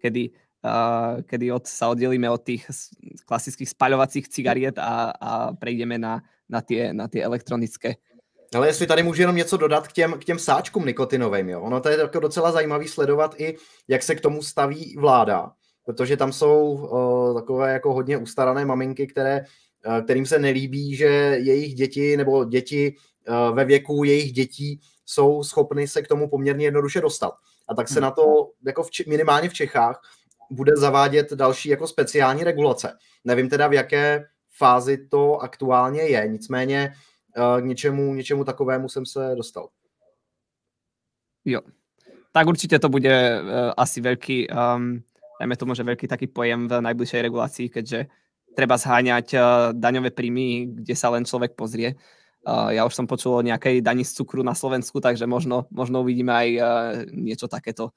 kedy 0.00 0.32
uh, 0.64 1.22
kedy 1.24 1.52
od, 1.52 1.64
sa 1.66 1.88
oddelíme 1.90 2.28
od 2.30 2.42
tých 2.44 2.68
klasických 3.24 3.72
spaľovacích 3.72 4.28
cigariet 4.28 4.76
a, 4.78 5.12
a 5.12 5.30
prejdeme 5.56 5.96
na, 5.96 6.20
na, 6.48 6.60
tie, 6.60 6.92
na 6.92 7.08
tie 7.08 7.24
elektronické. 7.24 7.96
Ale 8.54 8.66
jestli 8.66 8.86
tady 8.86 9.02
můžu 9.02 9.22
jenom 9.22 9.36
něco 9.36 9.56
dodat 9.56 9.88
k 9.88 9.92
těm, 9.92 10.12
k 10.12 10.24
těm 10.24 10.38
sáčkům 10.38 10.86
nikotinovým, 10.86 11.48
jo? 11.48 11.60
ono 11.60 11.80
to 11.80 11.88
je 11.88 11.98
jako 11.98 12.20
docela 12.20 12.52
zajímavý 12.52 12.88
sledovat 12.88 13.34
i, 13.40 13.56
jak 13.88 14.02
se 14.02 14.14
k 14.14 14.20
tomu 14.20 14.42
staví 14.42 14.96
vláda, 14.98 15.52
protože 15.84 16.16
tam 16.16 16.32
jsou 16.32 16.72
uh, 16.72 17.40
takové 17.40 17.72
jako 17.72 17.94
hodně 17.94 18.16
ustarané 18.16 18.64
maminky, 18.64 19.06
které, 19.06 19.44
uh, 19.86 20.00
kterým 20.04 20.26
se 20.26 20.38
nelíbí, 20.38 20.96
že 20.96 21.06
jejich 21.38 21.74
děti 21.74 22.16
nebo 22.16 22.44
děti 22.44 22.94
uh, 23.28 23.56
ve 23.56 23.64
věku 23.64 24.04
jejich 24.04 24.32
dětí 24.32 24.80
jsou 25.10 25.42
schopny 25.42 25.88
se 25.88 26.02
k 26.02 26.08
tomu 26.08 26.28
poměrně 26.28 26.64
jednoduše 26.64 27.00
dostat. 27.00 27.34
A 27.68 27.74
tak 27.74 27.88
se 27.88 27.94
hmm. 27.94 28.02
na 28.02 28.10
to 28.10 28.50
jako 28.66 28.82
v, 28.82 28.90
minimálně 29.06 29.48
v 29.48 29.52
Čechách 29.52 30.02
bude 30.50 30.72
zavádět 30.76 31.32
další 31.32 31.68
jako 31.68 31.86
speciální 31.86 32.44
regulace. 32.44 32.98
Nevím 33.24 33.48
teda, 33.48 33.68
v 33.68 33.72
jaké 33.72 34.28
fázi 34.56 35.08
to 35.10 35.38
aktuálně 35.42 36.02
je, 36.02 36.28
nicméně 36.28 36.94
uh, 37.36 37.60
k 37.60 37.64
něčemu, 37.64 38.14
něčemu 38.14 38.44
takovému 38.44 38.88
jsem 38.88 39.06
se 39.06 39.34
dostal. 39.36 39.68
Jo. 41.44 41.60
Tak 42.32 42.46
určitě 42.46 42.78
to 42.78 42.88
bude 42.88 43.42
uh, 43.42 43.48
asi 43.76 44.00
velký, 44.00 44.48
um, 44.48 45.02
dajme 45.40 45.56
tomu, 45.56 45.74
že 45.74 45.82
velký 45.82 46.06
taký 46.08 46.26
pojem 46.26 46.68
v 46.68 46.80
najbližšej 46.80 47.22
regulácii, 47.22 47.68
keďže 47.68 48.06
treba 48.54 48.78
zháňať 48.78 49.34
uh, 49.34 49.40
daňové 49.74 50.10
príjmy, 50.10 50.66
kde 50.70 50.94
sa 50.94 51.10
len 51.10 51.26
človek 51.26 51.58
pozrie. 51.58 51.98
Uh, 52.40 52.72
ja 52.72 52.88
už 52.88 52.96
som 52.96 53.04
počul 53.04 53.36
o 53.36 53.44
nejakej 53.44 53.84
daní 53.84 54.00
z 54.00 54.16
cukru 54.16 54.40
na 54.40 54.56
Slovensku, 54.56 54.96
takže 54.96 55.28
možno, 55.28 55.68
možno 55.68 56.00
uvidíme 56.00 56.32
aj 56.32 56.48
uh, 56.56 56.66
niečo 57.12 57.52
takéto. 57.52 57.92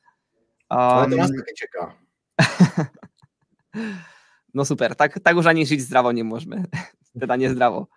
Um, 0.68 1.08
Ale 1.08 1.08
to 1.08 1.16
nás 1.16 1.32
čeká. 1.56 1.96
no 4.58 4.68
super, 4.68 5.00
tak, 5.00 5.16
tak 5.24 5.34
už 5.40 5.48
ani 5.48 5.64
žiť 5.64 5.88
zdravo 5.88 6.12
nemôžeme. 6.12 6.68
teda 7.22 7.40
nezdravo. 7.40 7.88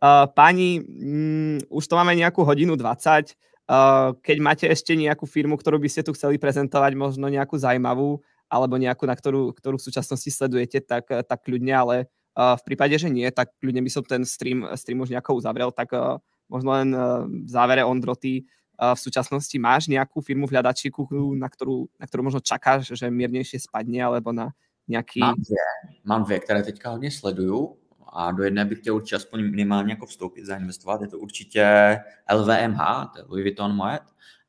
Uh, 0.00 0.28
páni, 0.32 0.80
mm, 0.84 1.68
už 1.68 1.84
to 1.84 1.94
máme 1.96 2.16
nejakú 2.16 2.44
hodinu 2.44 2.76
20. 2.80 3.36
Uh, 3.64 4.12
keď 4.20 4.36
máte 4.40 4.64
ešte 4.68 4.92
nejakú 4.92 5.24
firmu, 5.24 5.56
ktorú 5.56 5.80
by 5.80 5.88
ste 5.88 6.04
tu 6.04 6.12
chceli 6.12 6.36
prezentovať, 6.36 6.92
možno 6.96 7.28
nejakú 7.28 7.56
zaujímavú, 7.56 8.20
alebo 8.48 8.76
nejakú, 8.76 9.08
na 9.08 9.16
ktorú, 9.16 9.56
ktorú 9.56 9.80
v 9.80 9.86
súčasnosti 9.88 10.28
sledujete, 10.28 10.84
tak, 10.84 11.08
tak 11.08 11.38
kľudne, 11.44 11.72
ale 11.72 11.96
v 12.34 12.62
prípade, 12.66 12.98
že 12.98 13.06
nie, 13.06 13.30
tak 13.30 13.54
kľudne 13.62 13.82
by 13.82 13.90
som 13.90 14.02
ten 14.02 14.26
stream, 14.26 14.66
stream 14.74 15.00
už 15.00 15.14
nejako 15.14 15.38
uzavrel, 15.38 15.70
tak 15.70 15.94
uh, 15.94 16.18
možno 16.50 16.74
len 16.74 16.90
uh, 16.90 17.22
v 17.26 17.48
závere 17.48 17.86
Ondro, 17.86 18.18
ty 18.18 18.42
v 18.74 18.98
súčasnosti 18.98 19.54
máš 19.54 19.86
nejakú 19.86 20.18
firmu 20.18 20.50
v 20.50 20.58
hľadačíku, 20.58 21.06
na 21.38 21.46
ktorú, 21.46 21.86
na 21.94 22.10
ktorú 22.10 22.26
možno 22.26 22.42
čakáš, 22.42 22.90
že 22.90 23.06
miernejšie 23.06 23.62
spadne, 23.62 24.02
alebo 24.02 24.34
na 24.34 24.50
nějaký... 24.88 25.20
Mám 25.20 25.34
dvě, 25.34 25.64
mám 26.04 26.24
dvě, 26.24 26.38
které 26.40 26.62
teďka 26.62 26.90
hodně 26.90 27.10
sleduju 27.10 27.76
a 28.12 28.32
do 28.32 28.42
jedné 28.42 28.64
bych 28.64 28.78
chtěl 28.78 28.96
určitě 28.96 29.16
aspoň 29.16 29.50
minimálně 29.50 29.92
jako 29.92 30.06
vstoupit, 30.06 30.44
zainvestovat. 30.44 31.00
Je 31.00 31.08
to 31.08 31.18
určitě 31.18 31.98
LVMH, 32.34 32.78
to 33.12 33.18
je 33.18 33.24
Louis 33.28 33.42
Vuitton 33.42 33.76
Moet, 33.76 34.02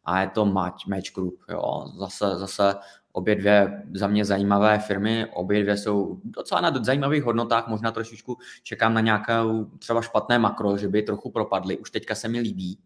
a 0.06 0.22
je 0.22 0.28
to 0.30 0.46
Match, 0.46 0.88
Match 0.88 1.14
Group. 1.16 1.40
Jo. 1.50 1.86
Zase, 1.98 2.26
zase 2.36 2.76
obě 3.16 3.36
dvě 3.36 3.84
za 3.94 4.08
mě 4.08 4.26
zajímavé 4.26 4.80
firmy, 4.80 5.26
obě 5.34 5.64
dvě 5.64 5.78
jsou 5.78 6.20
docela 6.24 6.62
na 6.62 6.84
zajímavých 6.84 7.24
hodnotách, 7.24 7.68
možná 7.68 7.92
trošičku 7.92 8.38
čekám 8.64 8.94
na 8.94 9.02
nějaké 9.02 9.34
třeba 9.80 10.02
špatné 10.02 10.40
makro, 10.40 10.78
že 10.78 10.88
by 10.88 11.02
trochu 11.02 11.32
propadly, 11.32 11.78
už 11.78 11.92
teďka 11.92 12.16
se 12.16 12.28
mi 12.28 12.40
líbí, 12.40 12.80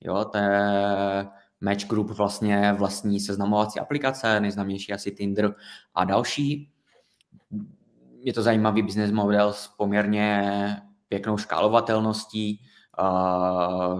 Jo, 0.00 0.24
to 0.24 0.38
je 0.38 1.26
Match 1.60 1.86
Group 1.86 2.10
vlastně 2.10 2.74
vlastní 2.78 3.20
seznamovací 3.20 3.80
aplikace, 3.80 4.40
nejznámější 4.40 4.92
asi 4.92 5.10
Tinder 5.10 5.54
a 5.94 6.04
další. 6.04 6.70
Je 8.20 8.32
to 8.32 8.42
zajímavý 8.42 8.82
business 8.82 9.10
model 9.10 9.52
s 9.52 9.68
poměrně 9.68 10.76
pěknou 11.08 11.36
škálovatelností, 11.36 12.60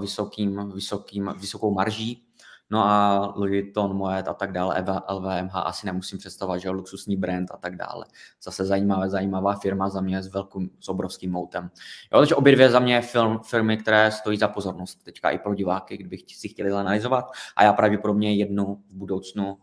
vysokým, 0.01 0.72
vysokým, 0.74 1.35
vysokou 1.39 1.74
marží, 1.74 2.27
No 2.70 2.85
a 2.85 3.27
Louis 3.36 3.51
Vuitton, 3.51 3.97
Moet 3.97 4.28
a 4.28 4.35
tak 4.35 4.53
dále, 4.53 4.85
LVMH 5.11 5.57
asi 5.57 5.86
nemusím 5.86 6.19
představovat, 6.19 6.59
že 6.59 6.70
luxusní 6.70 7.16
brand 7.16 7.51
a 7.51 7.57
tak 7.57 7.77
dále. 7.77 8.05
Zase 8.43 8.65
zajímavá, 8.65 9.09
zajímavá 9.09 9.55
firma 9.55 9.89
za 9.89 10.01
mě 10.01 10.23
s 10.23 10.28
velkým, 10.28 10.70
s 10.81 10.89
obrovským 10.89 11.32
moutem. 11.32 11.70
Jo, 12.12 12.19
takže 12.19 12.35
obě 12.35 12.53
dvě 12.53 12.70
za 12.70 12.78
mě 12.78 13.01
film, 13.01 13.40
firmy, 13.45 13.77
které 13.77 14.11
stojí 14.11 14.39
za 14.39 14.49
pozornost 14.49 15.05
teďka 15.05 15.31
i 15.31 15.39
pro 15.39 15.55
diváky, 15.55 15.97
kdybych 15.97 16.20
si 16.36 16.49
chtěli 16.49 16.70
analyzovat. 16.70 17.31
A 17.57 17.65
já 17.65 17.73
pravděpodobně 17.73 18.35
jednu 18.35 18.82
v 18.89 18.95
budoucnu 18.95 19.59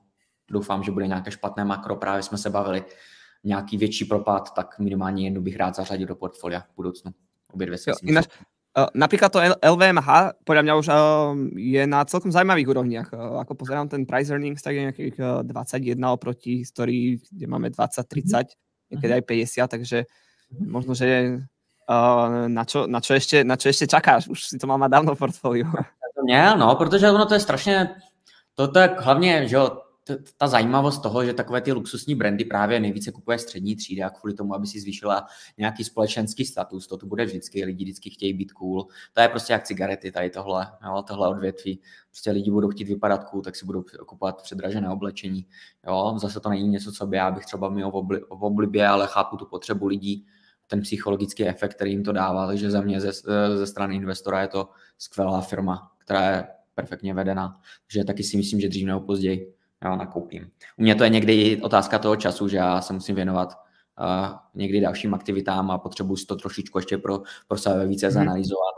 doufám, 0.51 0.83
že 0.83 0.91
bude 0.91 1.07
nějaké 1.07 1.31
špatné 1.31 1.65
makro, 1.65 1.95
právě 1.95 2.23
jsme 2.23 2.37
se 2.37 2.49
bavili, 2.49 2.85
nějaký 3.43 3.77
větší 3.77 4.05
propad, 4.05 4.53
tak 4.53 4.79
minimálně 4.79 5.23
jednu 5.23 5.41
bych 5.41 5.55
rád 5.55 5.75
zařadil 5.75 6.07
do 6.07 6.15
portfolia 6.15 6.59
v 6.59 6.75
budoucnu. 6.75 7.11
Obě 7.53 7.67
dvě 7.67 7.77
si 7.77 7.89
jo, 7.89 7.95
uh, 8.75 8.91
napríklad 8.93 9.31
to 9.31 9.39
LVMH 9.63 10.43
podľa 10.43 10.63
mňa 10.63 10.73
už 10.75 10.87
uh, 10.91 10.95
je 11.55 11.83
na 11.87 12.03
celkom 12.05 12.29
zaujímavých 12.29 12.69
úrovniach. 12.69 13.09
Uh, 13.15 13.39
ako 13.41 13.55
pozerám 13.55 13.87
ten 13.87 14.03
price 14.03 14.29
earnings, 14.29 14.61
tak 14.61 14.75
je 14.75 14.85
nejakých 14.91 15.15
uh, 15.19 15.41
21 15.47 15.95
oproti 16.11 16.61
histórii, 16.61 17.23
kde 17.31 17.45
máme 17.47 17.71
20, 17.71 18.03
30, 18.03 18.51
niekedy 18.91 19.11
aj 19.15 19.23
50, 19.23 19.73
takže 19.79 19.97
možno, 20.59 20.93
že 20.93 21.39
uh, 21.87 22.47
na, 22.51 22.63
čo, 22.67 22.85
na, 22.85 22.99
čo 22.99 23.15
ešte, 23.15 23.41
na 23.47 23.55
čo 23.55 23.71
ešte 23.71 23.87
čakáš? 23.87 24.27
Už 24.27 24.39
si 24.43 24.55
to 24.59 24.67
mať 24.67 24.91
dávno 24.91 25.15
v 25.15 25.21
portfóliu. 25.21 25.67
Měl, 26.25 26.57
no, 26.57 26.75
protože 26.75 27.11
ono 27.11 27.25
to 27.25 27.33
je 27.33 27.39
strašně, 27.39 27.95
to, 28.55 28.79
je 28.79 28.89
hlavně, 28.99 29.47
že 29.47 29.55
jo, 29.55 29.81
ta 30.37 30.47
zajímavost 30.47 31.01
toho, 31.01 31.25
že 31.25 31.33
takové 31.33 31.61
ty 31.61 31.71
luxusní 31.71 32.15
brandy 32.15 32.45
právě 32.45 32.79
nejvíce 32.79 33.11
kupuje 33.11 33.39
střední 33.39 33.75
třída 33.75 34.09
kvůli 34.09 34.33
tomu, 34.33 34.55
aby 34.55 34.67
si 34.67 34.79
zvýšila 34.79 35.27
nějaký 35.57 35.83
společenský 35.83 36.45
status, 36.45 36.87
to 36.87 36.97
tu 36.97 37.07
bude 37.07 37.25
vždycky, 37.25 37.65
lidi 37.65 37.83
vždycky 37.83 38.09
chtějí 38.09 38.33
být 38.33 38.51
cool. 38.51 38.87
To 39.13 39.21
je 39.21 39.27
prostě 39.27 39.53
jak 39.53 39.63
cigarety, 39.63 40.11
tady 40.11 40.29
tohle, 40.29 40.67
jo, 40.85 41.03
tohle 41.07 41.29
odvětví. 41.29 41.79
Prostě 42.09 42.31
lidi 42.31 42.51
budou 42.51 42.69
chtít 42.69 42.87
vypadat 42.87 43.23
cool, 43.23 43.41
tak 43.41 43.55
si 43.55 43.65
budou 43.65 43.83
kupovat 44.05 44.41
předražené 44.41 44.89
oblečení. 44.89 45.47
Jo, 45.87 46.15
zase 46.17 46.39
to 46.39 46.49
není 46.49 46.67
něco, 46.67 46.91
co 46.91 47.07
by 47.07 47.17
já 47.17 47.31
bych 47.31 47.45
třeba 47.45 47.69
měl 47.69 47.91
v, 47.91 47.95
obli, 47.95 48.19
v 48.19 48.43
oblibě, 48.43 48.87
ale 48.87 49.07
chápu 49.07 49.37
tu 49.37 49.45
potřebu 49.45 49.87
lidí, 49.87 50.25
ten 50.67 50.81
psychologický 50.81 51.45
efekt, 51.45 51.73
který 51.73 51.91
jim 51.91 52.03
to 52.03 52.11
dává, 52.11 52.47
takže 52.47 52.71
za 52.71 52.81
mě 52.81 53.01
ze, 53.01 53.11
ze 53.55 53.67
strany 53.67 53.95
investora 53.95 54.41
je 54.41 54.47
to 54.47 54.69
skvělá 54.97 55.41
firma, 55.41 55.91
která 55.97 56.31
je 56.31 56.47
perfektně 56.75 57.13
vedena, 57.13 57.61
že 57.91 58.03
taky 58.03 58.23
si 58.23 58.37
myslím, 58.37 58.59
že 58.59 58.69
dřív 58.69 58.85
nebo 58.85 58.99
později 58.99 59.54
jo, 59.85 59.95
nakoupím. 59.95 60.49
U 60.77 60.81
mě 60.81 60.95
to 60.95 61.03
je 61.03 61.09
někdy 61.09 61.33
i 61.33 61.61
otázka 61.61 61.99
toho 61.99 62.15
času, 62.15 62.47
že 62.47 62.57
já 62.57 62.81
se 62.81 62.93
musím 62.93 63.15
věnovat 63.15 63.57
uh, 63.99 64.37
někdy 64.53 64.81
dalším 64.81 65.13
aktivitám 65.13 65.71
a 65.71 65.77
potřebuji 65.77 66.15
si 66.15 66.25
to 66.25 66.35
trošičku 66.35 66.77
ještě 66.77 66.97
pro, 66.97 67.21
pro 67.47 67.57
sebe 67.57 67.87
více 67.87 68.05
mm. 68.05 68.11
zanalizovat 68.11 68.75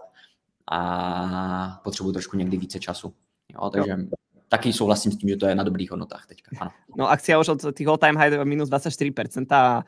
a 0.72 1.82
potřebuji 1.84 2.12
trošku 2.12 2.38
někdy 2.38 2.58
více 2.58 2.80
času. 2.80 3.14
Jo, 3.54 3.70
takže 3.70 3.92
jo. 3.92 3.98
taky 4.50 4.74
souhlasím 4.74 5.12
s 5.12 5.18
tím, 5.18 5.30
že 5.30 5.36
to 5.38 5.46
je 5.48 5.56
na 5.56 5.64
dobrých 5.64 5.92
hodnotách 5.92 6.26
teďka. 6.26 6.52
Ano. 6.60 6.72
No 6.98 7.10
akcia 7.10 7.40
už 7.40 7.48
od 7.48 7.76
tých 7.76 7.88
all-time 7.88 8.18
high 8.18 8.44
minus 8.44 8.70
24% 8.70 9.48
a 9.52 9.84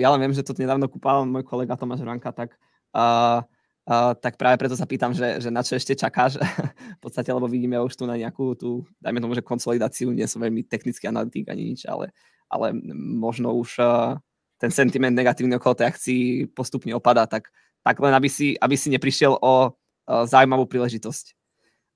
ja 0.00 0.08
len 0.08 0.20
viem, 0.24 0.32
že 0.32 0.40
to 0.40 0.56
nedávno 0.56 0.88
kúpal 0.88 1.28
môj 1.28 1.44
kolega 1.44 1.76
Tomáš 1.76 2.00
Ranka, 2.00 2.32
tak 2.32 2.56
uh, 2.96 3.44
Uh, 3.88 4.12
tak 4.12 4.36
práve 4.36 4.60
preto 4.60 4.76
sa 4.76 4.84
pýtam, 4.84 5.16
že, 5.16 5.40
že 5.40 5.48
na 5.48 5.64
čo 5.64 5.74
ešte 5.74 5.96
čakáš 5.96 6.36
v 6.98 7.00
podstate, 7.00 7.32
lebo 7.32 7.48
vidíme 7.48 7.80
už 7.80 7.96
tu 7.96 8.04
na 8.04 8.14
nejakú 8.14 8.52
tú, 8.54 8.84
dajme 9.00 9.24
tomu, 9.24 9.32
že 9.32 9.42
konsolidáciu, 9.42 10.12
nie 10.12 10.28
som 10.28 10.38
veľmi 10.44 10.68
technický 10.68 11.08
analytik 11.08 11.48
ani 11.48 11.74
nič, 11.74 11.88
ale, 11.88 12.12
ale 12.52 12.76
možno 12.94 13.56
už 13.56 13.80
uh, 13.80 14.20
ten 14.60 14.68
sentiment 14.68 15.16
negatívny 15.16 15.56
okolo 15.56 15.80
tej 15.80 15.88
akcii 15.90 16.22
postupne 16.52 16.92
opadá, 16.92 17.24
tak, 17.24 17.48
tak 17.80 17.96
len 17.98 18.12
aby 18.12 18.28
si, 18.28 18.52
aby 18.60 18.76
si 18.76 18.92
neprišiel 18.92 19.40
o 19.40 19.72
uh, 19.72 20.24
zaujímavú 20.28 20.68
príležitosť. 20.68 21.34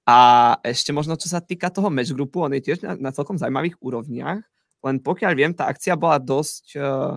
A 0.09 0.19
ešte 0.65 0.93
možno, 0.93 1.17
čo 1.21 1.29
sa 1.29 1.41
týka 1.41 1.69
toho 1.69 1.89
match 1.93 2.13
groupu, 2.13 2.45
on 2.45 2.53
je 2.57 2.65
tiež 2.65 2.81
na, 2.85 2.97
na 2.97 3.11
celkom 3.13 3.37
zaujímavých 3.37 3.77
úrovniach, 3.81 4.41
len 4.85 4.97
pokiaľ 5.01 5.33
viem, 5.37 5.53
tá 5.53 5.69
akcia 5.69 5.97
bola 5.97 6.21
dosť 6.21 6.77
uh, 6.77 7.17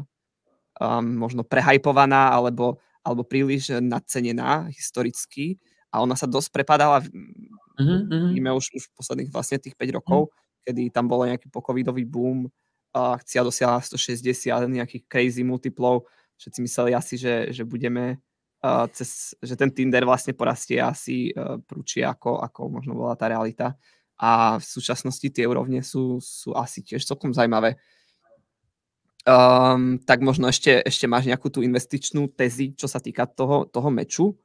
um, 0.80 1.08
možno 1.20 1.44
prehajpovaná, 1.44 2.32
alebo 2.32 2.80
alebo 3.08 3.24
príliš 3.24 3.80
nadcenená 3.80 4.68
historicky 4.68 5.56
a 5.88 6.04
ona 6.04 6.20
sa 6.20 6.28
dosť 6.28 6.52
prepadala, 6.52 7.00
mm-hmm. 7.00 8.36
vidíme 8.36 8.52
už, 8.52 8.76
už 8.76 8.92
posledných 8.92 9.32
vlastne 9.32 9.64
tých 9.64 9.80
5 9.80 9.98
rokov, 10.04 10.28
mm-hmm. 10.28 10.64
kedy 10.68 10.82
tam 10.92 11.08
bol 11.08 11.24
nejaký 11.24 11.48
pokovidový 11.48 12.04
boom, 12.04 12.52
akcia 12.92 13.48
dosiahla 13.48 13.80
160, 13.80 14.52
nejakých 14.68 15.08
crazy 15.08 15.48
multiplov, 15.48 16.04
všetci 16.36 16.60
mysleli 16.68 16.92
asi, 16.92 17.16
že, 17.16 17.56
že 17.56 17.64
budeme 17.64 18.20
uh, 18.66 18.86
cez, 18.92 19.32
že 19.40 19.56
ten 19.56 19.72
Tinder 19.72 20.04
vlastne 20.04 20.36
porastie 20.36 20.84
asi 20.84 21.32
uh, 21.32 21.62
prúčie 21.64 22.04
ako, 22.04 22.44
ako 22.44 22.68
možno 22.68 22.94
bola 22.98 23.16
tá 23.16 23.32
realita 23.32 23.80
a 24.18 24.58
v 24.58 24.66
súčasnosti 24.66 25.30
tie 25.30 25.46
úrovne 25.46 25.86
sú, 25.86 26.18
sú 26.18 26.50
asi 26.58 26.82
tiež 26.82 27.06
celkom 27.06 27.38
zaujímavé. 27.38 27.78
Um, 29.28 30.00
tak 30.00 30.24
možno 30.24 30.48
ešte, 30.48 30.80
ešte 30.88 31.04
máš 31.04 31.28
nejakú 31.28 31.52
tú 31.52 31.60
investičnú 31.60 32.32
tezi, 32.32 32.72
čo 32.80 32.88
sa 32.88 33.04
týka 33.04 33.28
toho, 33.28 33.68
toho 33.68 33.92
meču, 33.92 34.40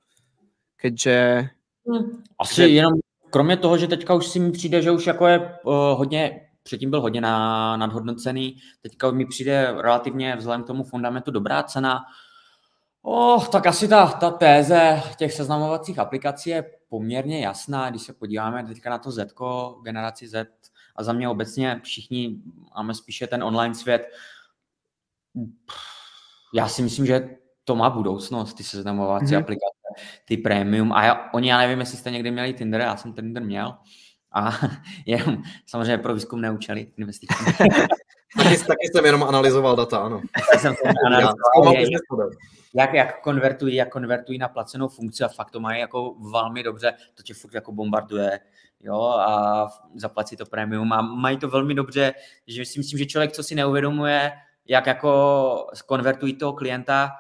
keďže... 0.74 1.46
Hm, 1.86 2.26
asi 2.38 2.54
že... 2.54 2.68
jenom 2.68 2.92
kromě 3.30 3.56
toho, 3.56 3.78
že 3.78 3.86
teďka 3.86 4.14
už 4.14 4.26
si 4.26 4.38
mi 4.40 4.52
přijde, 4.52 4.82
že 4.82 4.90
už 4.90 5.06
jako 5.06 5.26
je 5.26 5.38
uh, 5.38 5.74
hodně, 5.74 6.40
předtím 6.62 6.90
byl 6.90 7.00
hodně 7.00 7.20
na, 7.20 7.76
nadhodnocený, 7.76 8.56
teďka 8.82 9.10
mi 9.10 9.26
přijde 9.26 9.74
relativně 9.78 10.36
vzhledem 10.36 10.62
k 10.62 10.66
tomu 10.66 10.84
fundamentu 10.84 11.30
dobrá 11.30 11.62
cena. 11.62 12.00
Oh, 13.02 13.46
tak 13.46 13.66
asi 13.66 13.88
ta, 13.88 14.06
ta 14.06 14.30
téze 14.30 15.02
těch 15.16 15.32
seznamovacích 15.32 15.98
aplikací 15.98 16.50
je 16.50 16.64
poměrně 16.88 17.40
jasná, 17.40 17.90
když 17.90 18.02
se 18.02 18.12
podíváme 18.12 18.64
teďka 18.64 18.90
na 18.90 18.98
to 18.98 19.10
Z, 19.10 19.34
generaci 19.84 20.28
Z, 20.28 20.48
a 20.96 21.02
za 21.02 21.12
mě 21.12 21.28
obecně 21.28 21.80
všichni 21.84 22.36
máme 22.74 22.94
spíše 22.94 23.26
ten 23.26 23.44
online 23.44 23.74
svět, 23.74 24.02
já 26.54 26.68
si 26.68 26.82
myslím, 26.82 27.06
že 27.06 27.28
to 27.64 27.76
má 27.76 27.90
budoucnost, 27.90 28.54
ty 28.54 28.64
seznamovací 28.64 29.26
mm-hmm. 29.26 29.38
aplikace, 29.38 30.06
ty 30.24 30.36
premium. 30.36 30.92
A 30.92 31.04
já, 31.04 31.30
oni, 31.34 31.50
já 31.50 31.58
nevím, 31.58 31.80
jestli 31.80 31.98
jste 31.98 32.10
někdy 32.10 32.30
měli 32.30 32.54
Tinder, 32.54 32.80
já 32.80 32.96
jsem 32.96 33.12
Tinder 33.12 33.42
měl. 33.42 33.74
A 34.32 34.50
jenom 35.06 35.42
samozřejmě 35.66 35.98
pro 35.98 36.14
výzkum 36.14 36.40
neučili 36.40 36.86
investiční. 36.96 37.52
taky, 38.36 38.58
taky 38.58 38.88
jsem 38.92 39.04
jenom 39.04 39.22
analyzoval 39.22 39.76
data, 39.76 39.98
ano. 39.98 40.20
jsem 40.58 40.74
analyzoval, 41.06 41.74
jak, 42.74 42.94
jak, 42.94 43.22
konvertují, 43.22 43.74
jak 43.74 43.88
konvertují 43.88 44.38
na 44.38 44.48
placenou 44.48 44.88
funkci 44.88 45.24
a 45.24 45.28
fakt 45.28 45.50
to 45.50 45.60
mají 45.60 45.80
jako 45.80 46.14
velmi 46.32 46.62
dobře, 46.62 46.94
to 47.14 47.22
tě 47.22 47.34
furt 47.34 47.54
jako 47.54 47.72
bombarduje, 47.72 48.40
jo, 48.80 49.02
a 49.02 49.68
zaplatí 49.94 50.36
to 50.36 50.46
premium 50.46 50.92
a 50.92 51.02
mají 51.02 51.36
to 51.36 51.48
velmi 51.48 51.74
dobře, 51.74 52.14
že 52.46 52.64
si 52.64 52.78
myslím, 52.78 52.98
že 52.98 53.06
člověk, 53.06 53.32
co 53.32 53.42
si 53.42 53.54
neuvědomuje, 53.54 54.32
jak 54.68 54.86
jako 54.86 55.66
konvertují 55.86 56.34
toho 56.34 56.52
klienta, 56.52 57.10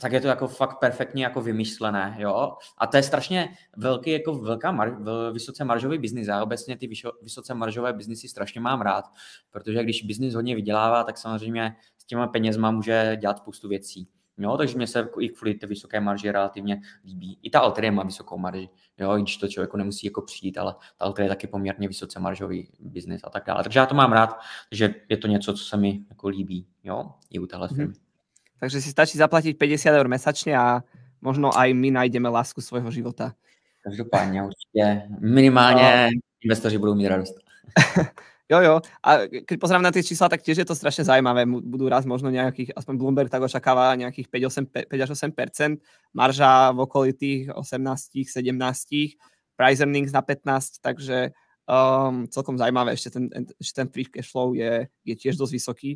tak 0.00 0.12
je 0.12 0.20
to 0.20 0.28
jako 0.28 0.48
fakt 0.48 0.78
perfektně 0.78 1.24
jako 1.24 1.40
vymyšlené, 1.40 2.16
jo. 2.18 2.56
A 2.78 2.86
to 2.86 2.96
je 2.96 3.02
strašně 3.02 3.48
velký, 3.76 4.10
jako 4.10 4.34
velká, 4.34 4.72
mar, 4.72 4.96
vysoce 5.32 5.64
maržový 5.64 5.98
biznis. 5.98 6.28
Já 6.28 6.42
obecně 6.42 6.76
ty 6.76 6.90
vysoce 7.22 7.54
maržové 7.54 7.92
biznisy 7.92 8.28
strašně 8.28 8.60
mám 8.60 8.80
rád, 8.80 9.04
protože 9.50 9.82
když 9.82 10.02
biznis 10.02 10.34
hodně 10.34 10.54
vydělává, 10.54 11.04
tak 11.04 11.18
samozřejmě 11.18 11.76
s 11.98 12.04
těma 12.04 12.26
penězma 12.26 12.70
může 12.70 13.16
dělat 13.20 13.38
spoustu 13.38 13.68
věcí. 13.68 14.08
Jo, 14.40 14.56
takže 14.56 14.76
mě 14.76 14.86
se 14.86 15.08
i 15.20 15.28
kvůli 15.28 15.54
té 15.54 15.66
vysoké 15.66 16.00
marži 16.00 16.30
relativně 16.30 16.80
líbí. 17.04 17.38
I 17.42 17.50
ta 17.50 17.60
Alteria 17.60 17.92
má 17.92 18.02
vysokou 18.02 18.38
marži, 18.38 18.68
jo, 18.98 19.18
i 19.18 19.22
když 19.22 19.36
to 19.36 19.48
člověku 19.48 19.76
nemusí 19.76 20.06
jako 20.06 20.22
přijít, 20.22 20.58
ale 20.58 20.74
ta 20.98 21.04
Alteria 21.04 21.24
je 21.24 21.28
taky 21.28 21.46
poměrně 21.46 21.88
vysoce 21.88 22.20
maržový 22.20 22.68
biznis 22.80 23.20
a 23.24 23.30
tak 23.30 23.44
dále. 23.46 23.62
Takže 23.62 23.78
já 23.78 23.86
to 23.86 23.94
mám 23.94 24.12
rád, 24.12 24.40
že 24.72 24.94
je 25.08 25.16
to 25.16 25.26
něco, 25.26 25.52
co 25.54 25.64
se 25.64 25.76
mi 25.76 26.00
jako 26.08 26.28
líbí, 26.28 26.66
jo, 26.84 27.10
i 27.30 27.38
u 27.38 27.46
téhle 27.46 27.68
mm-hmm. 27.68 27.76
firmy. 27.76 27.94
Takže 28.60 28.80
si 28.80 28.90
stačí 28.90 29.18
zaplatit 29.18 29.58
50 29.58 29.90
eur 29.90 30.08
mesačně 30.08 30.58
a 30.58 30.82
možno 31.20 31.58
aj 31.58 31.74
my 31.74 31.90
najdeme 31.90 32.28
lásku 32.28 32.60
svojho 32.60 32.90
života. 32.90 33.32
Každopádně 33.82 34.42
určitě 34.42 35.02
minimálně 35.20 36.10
no. 36.14 36.20
investoři 36.44 36.78
budou 36.78 36.94
mít 36.94 37.08
radost. 37.08 37.34
Jo, 38.50 38.58
jo. 38.66 38.74
A 39.06 39.30
keď 39.30 39.56
pozrám 39.62 39.78
na 39.78 39.94
tie 39.94 40.02
čísla, 40.02 40.26
tak 40.26 40.42
tiež 40.42 40.58
je 40.58 40.66
to 40.66 40.74
strašne 40.74 41.06
zaujímavé. 41.06 41.46
Budú 41.46 41.86
raz 41.86 42.02
možno 42.02 42.34
nejakých, 42.34 42.74
aspoň 42.74 42.94
Bloomberg 42.98 43.30
tak 43.30 43.46
očakáva 43.46 43.94
nejakých 43.94 44.26
5, 44.26 44.90
8, 44.90 44.90
5 44.90 45.04
až 45.06 45.10
8 45.14 45.78
marža 46.10 46.74
v 46.74 46.78
okolitých 46.82 47.54
18, 47.54 48.26
17, 48.26 49.14
price 49.54 49.80
earnings 49.86 50.10
na 50.10 50.26
15, 50.26 50.82
takže 50.82 51.30
um, 51.70 52.26
celkom 52.26 52.58
zaujímavé. 52.58 52.98
Ešte 52.98 53.14
ten, 53.14 53.30
ešte 53.54 53.86
ten 53.86 53.88
free 53.94 54.10
cash 54.10 54.26
flow 54.34 54.58
je, 54.58 54.90
je 55.06 55.14
tiež 55.14 55.38
dosť 55.38 55.52
vysoký, 55.54 55.90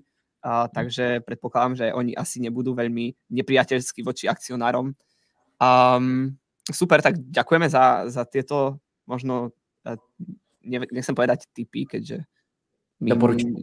uh, 0.47 0.71
takže 0.71 1.27
predpokladám, 1.27 1.75
že 1.75 1.87
oni 1.91 2.15
asi 2.15 2.39
nebudú 2.39 2.79
veľmi 2.79 3.35
nepriateľskí 3.35 4.07
voči 4.07 4.31
akcionárom. 4.31 4.95
Um, 5.59 6.39
super, 6.71 7.03
tak 7.03 7.19
ďakujeme 7.19 7.67
za, 7.67 8.07
za 8.07 8.23
tieto 8.23 8.79
možno, 9.11 9.51
uh, 9.91 9.99
nechcem 10.63 11.19
povedať 11.19 11.51
typy, 11.51 11.91
keďže 11.91 12.31
Doporučení, 13.11 13.63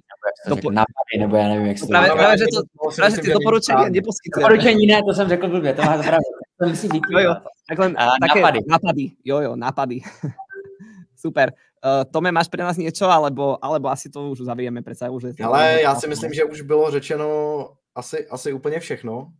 nebo 0.49 0.71
nápady, 0.71 1.19
nebo 1.19 1.35
já 1.35 1.47
nevím, 1.47 1.67
jak 1.67 1.77
se 1.77 1.85
to 1.85 1.89
právě, 1.89 2.11
právě, 2.11 2.37
že, 2.37 2.45
to, 2.53 2.61
právě, 2.95 3.15
že 3.15 3.21
ty 3.21 3.33
doporučení 3.33 3.89
neposkytujeme. 3.89 4.49
Doporučení 4.49 4.87
ne, 4.87 5.01
to 5.07 5.13
jsem 5.13 5.29
řekl 5.29 5.47
blbě, 5.47 5.73
to 5.73 5.81
má 5.81 5.97
pravdu. 5.97 6.31
To 6.61 6.69
musí 6.69 6.87
být. 6.87 7.03
Jo, 7.09 7.19
jo, 7.19 7.35
tak 7.69 7.79
len, 7.79 7.95
také 8.21 8.41
nápady. 8.41 8.59
nápady. 8.67 9.11
Jo, 9.25 9.39
jo, 9.39 9.55
nápady. 9.55 9.99
Super. 11.15 11.53
Uh, 11.85 12.05
Tome, 12.11 12.31
máš 12.31 12.45
pre 12.45 12.61
nás 12.61 12.77
niečo, 12.77 13.09
alebo, 13.09 13.57
alebo 13.57 13.89
asi 13.89 14.09
to 14.09 14.29
už 14.29 14.45
uzavrieme, 14.45 14.85
predsa 14.85 15.09
už 15.09 15.33
je 15.33 15.45
Ale 15.45 15.81
já 15.81 15.95
si 15.95 16.07
myslím, 16.07 16.33
že 16.33 16.43
už 16.43 16.61
bylo 16.61 16.91
řečeno 16.91 17.27
asi, 17.95 18.27
asi 18.27 18.53
úplně 18.53 18.79
všechno. 18.79 19.33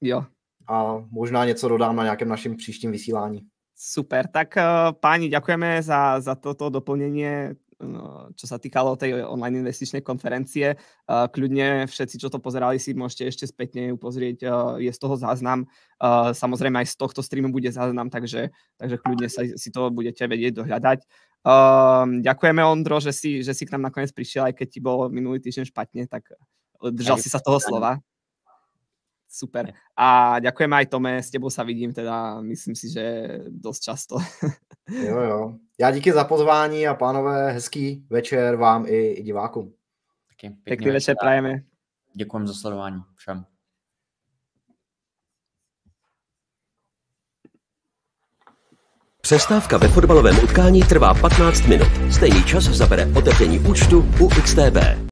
Jo. 0.00 0.24
A 0.68 1.04
možná 1.10 1.44
něco 1.44 1.68
dodám 1.68 1.96
na 1.96 2.02
nějakém 2.02 2.28
našem 2.28 2.56
příštím 2.56 2.92
vysílání. 2.92 3.40
Super, 3.76 4.26
tak 4.26 4.54
uh, 4.56 4.92
páni, 5.00 5.28
ďakujeme 5.28 5.82
za, 5.82 6.20
za 6.20 6.34
toto 6.34 6.70
doplnenie 6.70 7.56
No, 7.71 7.71
čo 8.38 8.46
sa 8.46 8.56
týkalo 8.62 8.94
tej 8.94 9.26
online 9.26 9.66
investičnej 9.66 10.00
konferencie. 10.06 10.78
Kľudne 11.08 11.90
všetci, 11.90 12.16
čo 12.22 12.30
to 12.30 12.38
pozerali, 12.38 12.78
si 12.78 12.94
môžete 12.94 13.28
ešte 13.28 13.44
spätne 13.50 13.92
ju 13.92 13.96
pozrieť. 13.98 14.46
Je 14.78 14.90
z 14.90 14.98
toho 15.02 15.18
záznam. 15.18 15.66
Samozrejme 16.32 16.82
aj 16.82 16.94
z 16.94 16.96
tohto 16.96 17.20
streamu 17.20 17.50
bude 17.50 17.68
záznam, 17.74 18.08
takže, 18.08 18.54
takže 18.78 18.96
kľudne 19.02 19.28
sa, 19.28 19.42
si 19.44 19.68
to 19.74 19.90
budete 19.90 20.22
vedieť 20.22 20.62
dohľadať. 20.62 20.98
ďakujeme, 22.22 22.62
Ondro, 22.62 23.02
že 23.02 23.10
si, 23.10 23.42
že 23.42 23.50
si 23.54 23.66
k 23.66 23.74
nám 23.74 23.90
nakoniec 23.90 24.14
prišiel, 24.14 24.50
aj 24.50 24.54
keď 24.62 24.68
ti 24.70 24.80
bolo 24.82 25.10
minulý 25.10 25.42
týždeň 25.42 25.74
špatne, 25.74 26.06
tak 26.06 26.30
držal 26.78 27.18
si 27.18 27.30
sa 27.30 27.42
toho 27.42 27.58
slova. 27.58 27.98
Super. 29.32 29.72
A 29.96 30.36
ďakujem 30.44 30.72
aj 30.72 30.86
Tome, 30.92 31.16
s 31.24 31.32
tebou 31.32 31.48
sa 31.48 31.64
vidím 31.64 31.88
teda, 31.88 32.44
myslím 32.44 32.76
si, 32.76 32.92
že 32.92 33.04
dosť 33.48 33.82
často. 33.82 34.16
jo, 35.08 35.20
jo. 35.20 35.54
Já 35.80 35.90
díky 35.90 36.12
za 36.12 36.24
pozvání 36.24 36.86
a 36.86 36.94
pánové, 36.94 37.52
hezký 37.52 38.04
večer 38.10 38.56
vám 38.56 38.86
i, 38.86 39.06
i 39.06 39.22
divákům. 39.22 39.72
Taky 40.28 40.48
pěkný, 40.48 40.62
pěkný 40.64 40.86
večer, 40.86 40.94
večer 40.94 41.16
prajeme. 41.20 41.62
Děkujeme 42.14 42.46
za 42.46 42.54
sledování 42.54 43.02
všem. 43.16 43.44
Přestávka 49.20 49.78
ve 49.78 49.88
fotbalovém 49.88 50.44
utkání 50.44 50.82
trvá 50.82 51.14
15 51.14 51.66
minut. 51.66 51.88
Stejný 52.12 52.44
čas 52.44 52.64
zabere 52.64 53.06
otevření 53.16 53.58
účtu 53.58 54.08
u 54.20 54.28
XTB. 54.28 55.11